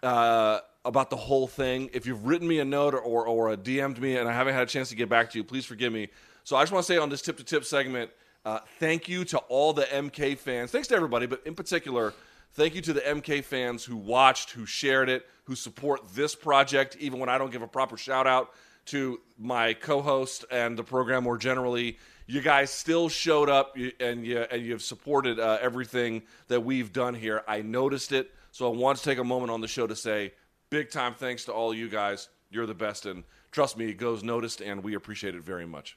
Uh, 0.01 0.59
about 0.85 1.09
the 1.09 1.15
whole 1.15 1.45
thing. 1.45 1.89
If 1.93 2.05
you've 2.05 2.25
written 2.25 2.47
me 2.47 2.59
a 2.59 2.65
note 2.65 2.93
or, 2.93 3.01
or, 3.01 3.27
or 3.27 3.55
DM'd 3.57 3.99
me 4.01 4.17
and 4.17 4.29
I 4.29 4.33
haven't 4.33 4.53
had 4.53 4.63
a 4.63 4.65
chance 4.65 4.89
to 4.89 4.95
get 4.95 5.09
back 5.09 5.29
to 5.31 5.37
you, 5.37 5.43
please 5.43 5.65
forgive 5.65 5.91
me. 5.91 6.07
So 6.49 6.55
I 6.55 6.63
just 6.63 6.71
want 6.71 6.83
to 6.83 6.91
say 6.91 6.97
on 6.97 7.09
this 7.09 7.21
tip 7.21 7.37
to 7.37 7.43
tip 7.43 7.63
segment, 7.63 8.09
uh, 8.43 8.61
thank 8.79 9.07
you 9.07 9.23
to 9.25 9.37
all 9.49 9.71
the 9.71 9.83
MK 9.83 10.35
fans. 10.39 10.71
Thanks 10.71 10.87
to 10.87 10.95
everybody, 10.95 11.27
but 11.27 11.43
in 11.45 11.53
particular, 11.53 12.11
thank 12.53 12.73
you 12.73 12.81
to 12.81 12.93
the 12.93 13.01
MK 13.01 13.43
fans 13.43 13.85
who 13.85 13.95
watched, 13.95 14.49
who 14.49 14.65
shared 14.65 15.09
it, 15.09 15.27
who 15.43 15.53
support 15.53 16.01
this 16.15 16.33
project, 16.33 16.97
even 16.99 17.19
when 17.19 17.29
I 17.29 17.37
don't 17.37 17.51
give 17.51 17.61
a 17.61 17.67
proper 17.67 17.97
shout 17.97 18.25
out 18.25 18.49
to 18.85 19.21
my 19.37 19.75
co 19.75 20.01
host 20.01 20.43
and 20.49 20.75
the 20.75 20.83
program 20.83 21.25
more 21.25 21.37
generally. 21.37 21.99
You 22.25 22.41
guys 22.41 22.71
still 22.71 23.09
showed 23.09 23.47
up 23.47 23.75
and 23.99 24.25
you, 24.25 24.39
and 24.39 24.65
you've 24.65 24.81
supported 24.81 25.39
uh, 25.39 25.59
everything 25.61 26.23
that 26.47 26.61
we've 26.61 26.91
done 26.91 27.13
here. 27.13 27.43
I 27.47 27.61
noticed 27.61 28.11
it, 28.11 28.31
so 28.51 28.73
I 28.73 28.75
want 28.75 28.97
to 28.97 29.03
take 29.03 29.19
a 29.19 29.23
moment 29.23 29.51
on 29.51 29.61
the 29.61 29.67
show 29.67 29.85
to 29.85 29.95
say 29.95 30.33
big 30.71 30.89
time 30.89 31.13
thanks 31.13 31.45
to 31.45 31.53
all 31.53 31.75
you 31.75 31.89
guys. 31.89 32.27
You're 32.49 32.65
the 32.65 32.73
best, 32.73 33.05
and 33.05 33.23
trust 33.51 33.77
me, 33.77 33.89
it 33.89 33.99
goes 33.99 34.23
noticed, 34.23 34.61
and 34.61 34.83
we 34.83 34.95
appreciate 34.95 35.35
it 35.35 35.43
very 35.43 35.67
much. 35.67 35.95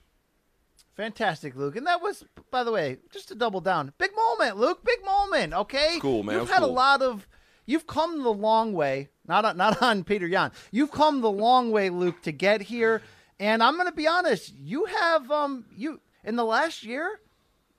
Fantastic, 0.96 1.56
Luke. 1.56 1.76
And 1.76 1.86
that 1.86 2.02
was, 2.02 2.24
by 2.50 2.64
the 2.64 2.72
way, 2.72 2.98
just 3.12 3.28
to 3.28 3.34
double 3.34 3.60
down, 3.60 3.92
big 3.98 4.10
moment, 4.14 4.58
Luke. 4.58 4.84
Big 4.84 5.04
moment. 5.04 5.54
Okay, 5.54 5.98
cool, 6.00 6.22
man. 6.22 6.38
You've 6.38 6.50
had 6.50 6.60
cool. 6.60 6.70
a 6.70 6.72
lot 6.72 7.02
of, 7.02 7.26
you've 7.64 7.86
come 7.86 8.22
the 8.22 8.32
long 8.32 8.72
way. 8.72 9.08
Not 9.26 9.44
on, 9.44 9.56
not 9.56 9.80
on 9.82 10.04
Petr 10.04 10.28
Yan. 10.28 10.52
You've 10.70 10.92
come 10.92 11.20
the 11.20 11.30
long 11.30 11.70
way, 11.70 11.88
Luke, 11.90 12.22
to 12.22 12.32
get 12.32 12.62
here. 12.62 13.00
And 13.40 13.62
I'm 13.62 13.74
going 13.74 13.86
to 13.86 13.92
be 13.92 14.06
honest. 14.06 14.52
You 14.54 14.84
have, 14.84 15.30
um, 15.30 15.64
you 15.76 16.00
in 16.24 16.36
the 16.36 16.44
last 16.44 16.82
year, 16.82 17.20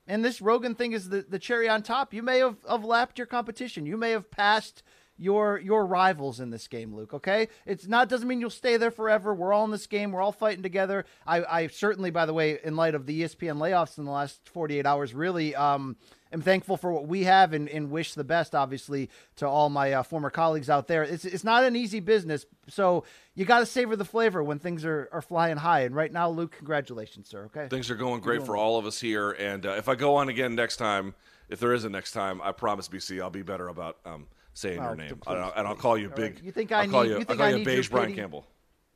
and 0.06 0.24
this 0.24 0.40
Rogan 0.40 0.74
thing 0.74 0.92
is 0.92 1.08
the, 1.08 1.24
the 1.28 1.38
cherry 1.38 1.68
on 1.68 1.82
top. 1.82 2.12
You 2.12 2.22
may 2.22 2.38
have, 2.38 2.56
have 2.68 2.84
lapped 2.84 3.18
your 3.18 3.26
competition. 3.26 3.86
You 3.86 3.96
may 3.96 4.10
have 4.10 4.30
passed 4.30 4.82
your 5.16 5.58
your 5.58 5.86
rivals 5.86 6.40
in 6.40 6.50
this 6.50 6.66
game, 6.66 6.94
Luke. 6.94 7.14
Okay, 7.14 7.48
it's 7.66 7.86
not 7.86 8.08
doesn't 8.08 8.26
mean 8.26 8.40
you'll 8.40 8.50
stay 8.50 8.76
there 8.76 8.90
forever. 8.90 9.34
We're 9.34 9.52
all 9.52 9.64
in 9.64 9.70
this 9.70 9.86
game. 9.86 10.12
We're 10.12 10.20
all 10.20 10.32
fighting 10.32 10.62
together. 10.62 11.04
I, 11.26 11.44
I 11.44 11.66
certainly, 11.68 12.10
by 12.10 12.26
the 12.26 12.34
way, 12.34 12.58
in 12.62 12.76
light 12.76 12.94
of 12.94 13.06
the 13.06 13.22
ESPN 13.22 13.58
layoffs 13.58 13.98
in 13.98 14.04
the 14.04 14.10
last 14.10 14.48
48 14.48 14.86
hours, 14.86 15.14
really 15.14 15.54
um, 15.54 15.96
am 16.32 16.42
thankful 16.42 16.76
for 16.76 16.92
what 16.92 17.06
we 17.06 17.24
have 17.24 17.52
and, 17.52 17.68
and 17.68 17.90
wish 17.90 18.14
the 18.14 18.24
best, 18.24 18.54
obviously, 18.54 19.08
to 19.36 19.46
all 19.46 19.70
my 19.70 19.92
uh, 19.92 20.02
former 20.02 20.30
colleagues 20.30 20.68
out 20.68 20.88
there. 20.88 21.04
It's 21.04 21.24
it's 21.24 21.44
not 21.44 21.64
an 21.64 21.76
easy 21.76 22.00
business, 22.00 22.44
so 22.68 23.04
you 23.34 23.44
got 23.44 23.60
to 23.60 23.66
savor 23.66 23.94
the 23.94 24.04
flavor 24.04 24.42
when 24.42 24.58
things 24.58 24.84
are, 24.84 25.08
are 25.12 25.22
flying 25.22 25.58
high. 25.58 25.80
And 25.82 25.94
right 25.94 26.12
now, 26.12 26.28
Luke, 26.28 26.56
congratulations, 26.56 27.28
sir. 27.28 27.44
Okay, 27.46 27.68
things 27.68 27.90
are 27.90 27.96
going 27.96 28.20
great 28.20 28.44
for 28.44 28.56
all 28.56 28.78
of 28.78 28.86
us 28.86 29.00
here. 29.00 29.30
And 29.30 29.64
uh, 29.64 29.70
if 29.70 29.88
I 29.88 29.94
go 29.94 30.16
on 30.16 30.28
again 30.28 30.56
next 30.56 30.76
time, 30.76 31.14
if 31.48 31.60
there 31.60 31.72
is 31.72 31.84
a 31.84 31.88
next 31.88 32.12
time, 32.12 32.40
I 32.42 32.50
promise, 32.50 32.88
BC, 32.88 33.22
I'll 33.22 33.30
be 33.30 33.42
better 33.42 33.68
about. 33.68 33.98
Um, 34.04 34.26
saying 34.54 34.78
oh, 34.78 34.84
your 34.84 34.96
name, 34.96 35.08
please, 35.08 35.32
and, 35.34 35.38
I'll, 35.38 35.52
and 35.56 35.68
I'll 35.68 35.74
call 35.74 35.98
you 35.98 36.08
big. 36.08 36.36
Right. 36.36 36.44
You 36.44 36.52
think 36.52 36.72
I 36.72 36.82
I'll 36.82 36.88
call 36.88 37.02
need? 37.02 37.10
You, 37.10 37.18
you 37.18 37.24
think 37.24 37.40
I'll 37.40 37.54
I 37.54 37.58
you 37.58 37.64
beige 37.64 37.88
Brian 37.90 38.14
Campbell. 38.14 38.46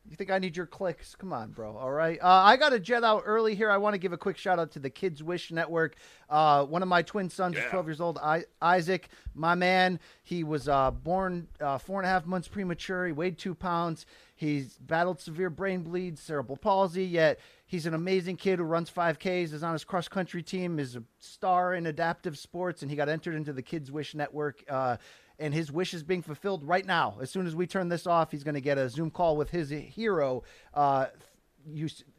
You 0.08 0.16
think 0.16 0.30
I 0.30 0.38
need 0.38 0.56
your 0.56 0.66
clicks? 0.66 1.14
Come 1.14 1.34
on, 1.34 1.50
bro. 1.50 1.76
All 1.76 1.90
right. 1.90 2.18
Uh, 2.22 2.26
I 2.26 2.56
got 2.56 2.72
a 2.72 2.80
jet 2.80 3.04
out 3.04 3.24
early 3.26 3.54
here. 3.54 3.70
I 3.70 3.76
want 3.76 3.92
to 3.92 3.98
give 3.98 4.14
a 4.14 4.16
quick 4.16 4.38
shout 4.38 4.58
out 4.58 4.70
to 4.72 4.78
the 4.78 4.88
Kids 4.88 5.22
Wish 5.22 5.50
Network. 5.50 5.96
Uh, 6.30 6.64
one 6.64 6.80
of 6.80 6.88
my 6.88 7.02
twin 7.02 7.28
sons 7.28 7.56
yeah. 7.56 7.64
is 7.64 7.70
12 7.70 7.86
years 7.86 8.00
old. 8.00 8.16
I, 8.16 8.44
Isaac, 8.62 9.10
my 9.34 9.54
man, 9.54 10.00
he 10.22 10.44
was 10.44 10.66
uh, 10.66 10.92
born 10.92 11.46
uh, 11.60 11.76
four 11.76 12.00
and 12.00 12.06
a 12.06 12.08
half 12.08 12.24
months 12.24 12.48
premature. 12.48 13.06
He 13.06 13.12
weighed 13.12 13.36
two 13.36 13.54
pounds. 13.54 14.06
He's 14.34 14.78
battled 14.78 15.20
severe 15.20 15.50
brain 15.50 15.82
bleed, 15.82 16.18
cerebral 16.18 16.56
palsy, 16.56 17.04
yet 17.04 17.40
he's 17.66 17.86
an 17.86 17.94
amazing 17.94 18.36
kid 18.36 18.60
who 18.60 18.64
runs 18.64 18.88
5Ks, 18.88 19.52
is 19.52 19.62
on 19.62 19.72
his 19.72 19.84
cross 19.84 20.08
country 20.08 20.42
team, 20.42 20.78
is 20.78 20.94
a 20.94 21.02
star 21.18 21.74
in 21.74 21.86
adaptive 21.86 22.38
sports, 22.38 22.80
and 22.80 22.90
he 22.90 22.96
got 22.96 23.08
entered 23.08 23.34
into 23.34 23.52
the 23.52 23.62
Kids 23.62 23.90
Wish 23.90 24.14
Network 24.14 24.62
uh, 24.68 24.96
and 25.38 25.54
his 25.54 25.70
wish 25.70 25.94
is 25.94 26.02
being 26.02 26.22
fulfilled 26.22 26.64
right 26.64 26.84
now. 26.84 27.16
As 27.20 27.30
soon 27.30 27.46
as 27.46 27.54
we 27.54 27.66
turn 27.66 27.88
this 27.88 28.06
off, 28.06 28.30
he's 28.30 28.44
going 28.44 28.54
to 28.54 28.60
get 28.60 28.78
a 28.78 28.88
Zoom 28.88 29.10
call 29.10 29.36
with 29.36 29.50
his 29.50 29.70
hero, 29.70 30.42
uh, 30.74 31.06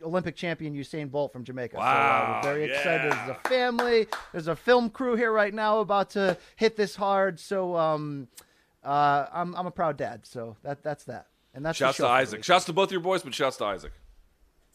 Olympic 0.04 0.36
champion 0.36 0.74
Usain 0.76 1.10
Bolt 1.10 1.34
from 1.34 1.44
Jamaica. 1.44 1.78
Wow, 1.78 1.84
so 1.84 1.90
uh, 1.90 2.36
we're 2.36 2.54
very 2.54 2.70
yeah. 2.70 2.78
excited. 2.78 3.12
There's 3.12 3.30
a 3.30 3.50
family. 3.50 4.08
There's 4.32 4.48
a 4.48 4.56
film 4.56 4.90
crew 4.90 5.16
here 5.16 5.32
right 5.32 5.54
now 5.54 5.80
about 5.80 6.12
to 6.12 6.38
hit 6.56 6.76
this 6.76 6.96
hard. 6.96 7.40
So 7.40 7.76
um, 7.76 8.28
uh, 8.84 9.26
I'm 9.32 9.56
I'm 9.56 9.66
a 9.66 9.72
proud 9.72 9.98
dad. 9.98 10.26
So 10.26 10.56
that 10.64 10.84
that's 10.84 11.06
that. 11.06 11.28
And 11.54 11.66
that's 11.66 11.78
shouts 11.78 11.98
to 11.98 12.08
Isaac. 12.08 12.44
Shouts 12.44 12.66
to 12.66 12.74
both 12.74 12.92
your 12.92 13.02
boys, 13.02 13.24
but 13.24 13.34
shouts 13.34 13.58
to 13.58 13.66
Isaac. 13.66 13.94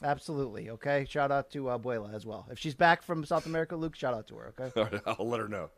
Absolutely. 0.03 0.71
Okay. 0.71 1.07
Shout 1.09 1.31
out 1.31 1.51
to 1.53 1.69
uh, 1.69 1.79
Abuela 1.79 2.13
as 2.13 2.27
well. 2.27 2.47
If 2.51 2.59
she's 2.59 2.75
back 2.75 3.03
from 3.03 3.25
South 3.25 3.47
America, 3.47 3.77
Luke, 3.77 3.95
shout 3.95 4.13
out 4.13 4.27
to 4.29 4.35
her. 4.37 4.55
Okay. 4.59 5.01
I'll 5.07 5.29
let 5.29 5.41
her 5.41 5.49
know. 5.49 5.71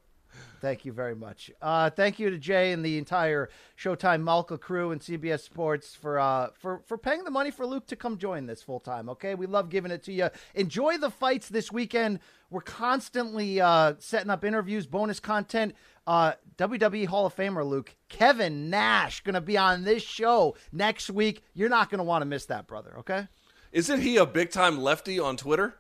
Thank 0.61 0.85
you 0.85 0.93
very 0.93 1.15
much. 1.15 1.51
Uh, 1.61 1.91
thank 1.91 2.19
you 2.19 2.31
to 2.31 2.39
Jay 2.39 2.73
and 2.73 2.85
the 2.85 2.99
entire 2.99 3.49
Showtime 3.79 4.23
Malka 4.23 4.59
crew 4.59 4.91
and 4.91 5.01
CBS 5.01 5.41
Sports 5.41 5.95
for 5.95 6.19
uh, 6.19 6.49
for 6.59 6.83
for 6.87 6.99
paying 6.99 7.25
the 7.25 7.31
money 7.31 7.51
for 7.51 7.67
Luke 7.67 7.87
to 7.89 7.97
come 7.97 8.19
join 8.19 8.47
this 8.47 8.63
full 8.63 8.81
time. 8.81 9.09
Okay, 9.11 9.35
we 9.35 9.47
love 9.47 9.69
giving 9.69 9.91
it 9.91 10.03
to 10.05 10.13
you. 10.13 10.29
Enjoy 10.55 10.99
the 10.99 11.11
fights 11.11 11.49
this 11.49 11.71
weekend. 11.71 12.21
We're 12.51 12.61
constantly 12.61 13.61
uh, 13.61 13.95
setting 13.99 14.31
up 14.31 14.45
interviews, 14.45 14.87
bonus 14.87 15.21
content. 15.21 15.75
Uh, 16.07 16.33
WWE 16.57 17.07
Hall 17.07 17.27
of 17.27 17.35
Famer 17.35 17.67
Luke 17.67 17.95
Kevin 18.09 18.71
Nash 18.71 19.23
going 19.25 19.35
to 19.35 19.41
be 19.41 19.59
on 19.59 19.83
this 19.83 20.03
show 20.03 20.57
next 20.73 21.11
week. 21.11 21.43
You're 21.53 21.69
not 21.69 21.91
going 21.91 21.99
to 21.99 22.05
want 22.05 22.23
to 22.23 22.27
miss 22.27 22.47
that, 22.47 22.67
brother. 22.67 22.95
Okay. 23.01 23.27
Isn't 23.73 24.01
he 24.01 24.17
a 24.17 24.25
big 24.25 24.51
time 24.51 24.79
lefty 24.79 25.19
on 25.19 25.37
Twitter? 25.37 25.75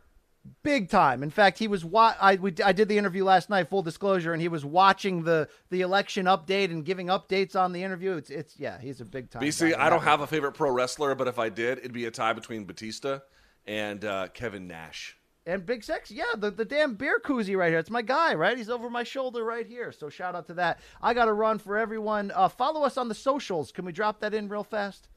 Big 0.62 0.89
time. 0.89 1.23
In 1.23 1.31
fact, 1.31 1.59
he 1.59 1.68
was 1.68 1.85
wa- 1.85 2.14
I 2.20 2.36
we, 2.36 2.55
I 2.64 2.73
did 2.73 2.89
the 2.89 2.98
interview 2.98 3.24
last 3.24 3.51
night, 3.51 3.68
full 3.68 3.82
disclosure, 3.82 4.32
and 4.32 4.40
he 4.40 4.48
was 4.48 4.64
watching 4.64 5.23
the 5.23 5.48
the 5.70 5.81
election 5.82 6.27
update 6.27 6.70
and 6.70 6.85
giving 6.85 7.09
updates 7.09 7.55
on 7.55 7.73
the 7.73 7.82
interview. 7.82 8.12
It's 8.12 8.31
it's 8.31 8.59
yeah, 8.59 8.81
he's 8.81 9.01
a 9.01 9.05
big 9.05 9.31
time. 9.31 9.43
BC, 9.43 9.77
I 9.77 9.90
don't 9.90 10.02
have 10.02 10.20
a 10.20 10.27
favorite 10.27 10.52
pro 10.52 10.70
wrestler, 10.70 11.14
but 11.14 11.28
if 11.28 11.39
I 11.39 11.48
did, 11.48 11.78
it'd 11.78 11.93
be 11.93 12.06
a 12.06 12.10
tie 12.10 12.32
between 12.32 12.64
Batista 12.64 13.20
and 13.66 14.05
uh, 14.05 14.28
Kevin 14.28 14.66
Nash. 14.66 15.16
And 15.48 15.64
Big 15.64 15.85
Sex, 15.85 16.10
yeah, 16.10 16.24
the, 16.36 16.51
the 16.51 16.64
damn 16.64 16.94
beer 16.94 17.20
koozie 17.24 17.56
right 17.56 17.70
here. 17.70 17.78
It's 17.78 17.89
my 17.90 18.02
guy, 18.02 18.35
right? 18.35 18.59
He's 18.59 18.68
over 18.68 18.90
my 18.90 19.05
shoulder 19.05 19.44
right 19.44 19.64
here. 19.64 19.93
So 19.93 20.09
shout 20.09 20.35
out 20.35 20.48
to 20.48 20.55
that. 20.55 20.81
I 21.01 21.14
got 21.14 21.27
to 21.27 21.32
run 21.32 21.59
for 21.59 21.78
everyone. 21.78 22.32
Uh, 22.35 22.48
follow 22.48 22.82
us 22.82 22.97
on 22.97 23.06
the 23.06 23.14
socials. 23.14 23.70
Can 23.70 23.85
we 23.85 23.93
drop 23.93 24.18
that 24.20 24.35
in 24.35 24.48
real 24.48 24.64
fast? 24.64 25.09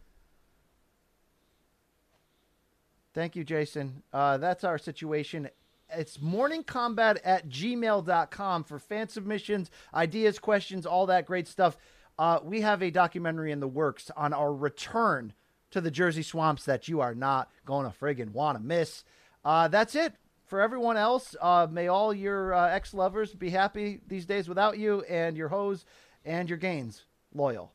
Thank 3.20 3.36
you, 3.36 3.44
Jason. 3.44 4.02
Uh, 4.14 4.38
that's 4.38 4.64
our 4.64 4.78
situation. 4.78 5.50
It's 5.90 6.20
morningkombat 6.20 7.18
at 7.26 7.50
gmail.com 7.50 8.64
for 8.64 8.80
fan 8.80 9.10
submissions, 9.10 9.70
ideas, 9.94 10.40
questions, 10.40 10.86
all 10.86 11.06
that 11.08 11.26
great 11.26 11.46
stuff. 11.46 11.76
Uh, 12.18 12.40
we 12.42 12.62
have 12.62 12.82
a 12.82 12.90
documentary 12.90 13.52
in 13.52 13.60
the 13.60 13.68
works 13.68 14.10
on 14.16 14.32
our 14.32 14.54
return 14.54 15.34
to 15.72 15.82
the 15.82 15.92
Jersey 15.92 16.24
swamps 16.24 16.64
that 16.64 16.88
you 16.88 17.02
are 17.02 17.14
not 17.14 17.52
going 17.66 17.86
to 17.86 17.94
friggin' 17.94 18.32
want 18.32 18.58
to 18.58 18.64
miss. 18.64 19.04
Uh, 19.44 19.68
that's 19.68 19.96
it. 19.96 20.14
For 20.46 20.62
everyone 20.62 20.96
else, 20.96 21.36
uh, 21.42 21.68
may 21.70 21.90
all 21.90 22.14
your 22.14 22.54
uh, 22.54 22.70
ex 22.70 22.94
lovers 22.94 23.34
be 23.34 23.50
happy 23.50 24.00
these 24.08 24.26
days 24.26 24.48
without 24.48 24.80
you 24.80 25.02
and 25.10 25.36
your 25.36 25.50
hoes 25.50 25.84
and 26.24 26.48
your 26.48 26.58
gains 26.58 27.04
loyal. 27.34 27.74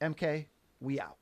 MK, 0.00 0.46
we 0.80 0.98
out. 0.98 1.18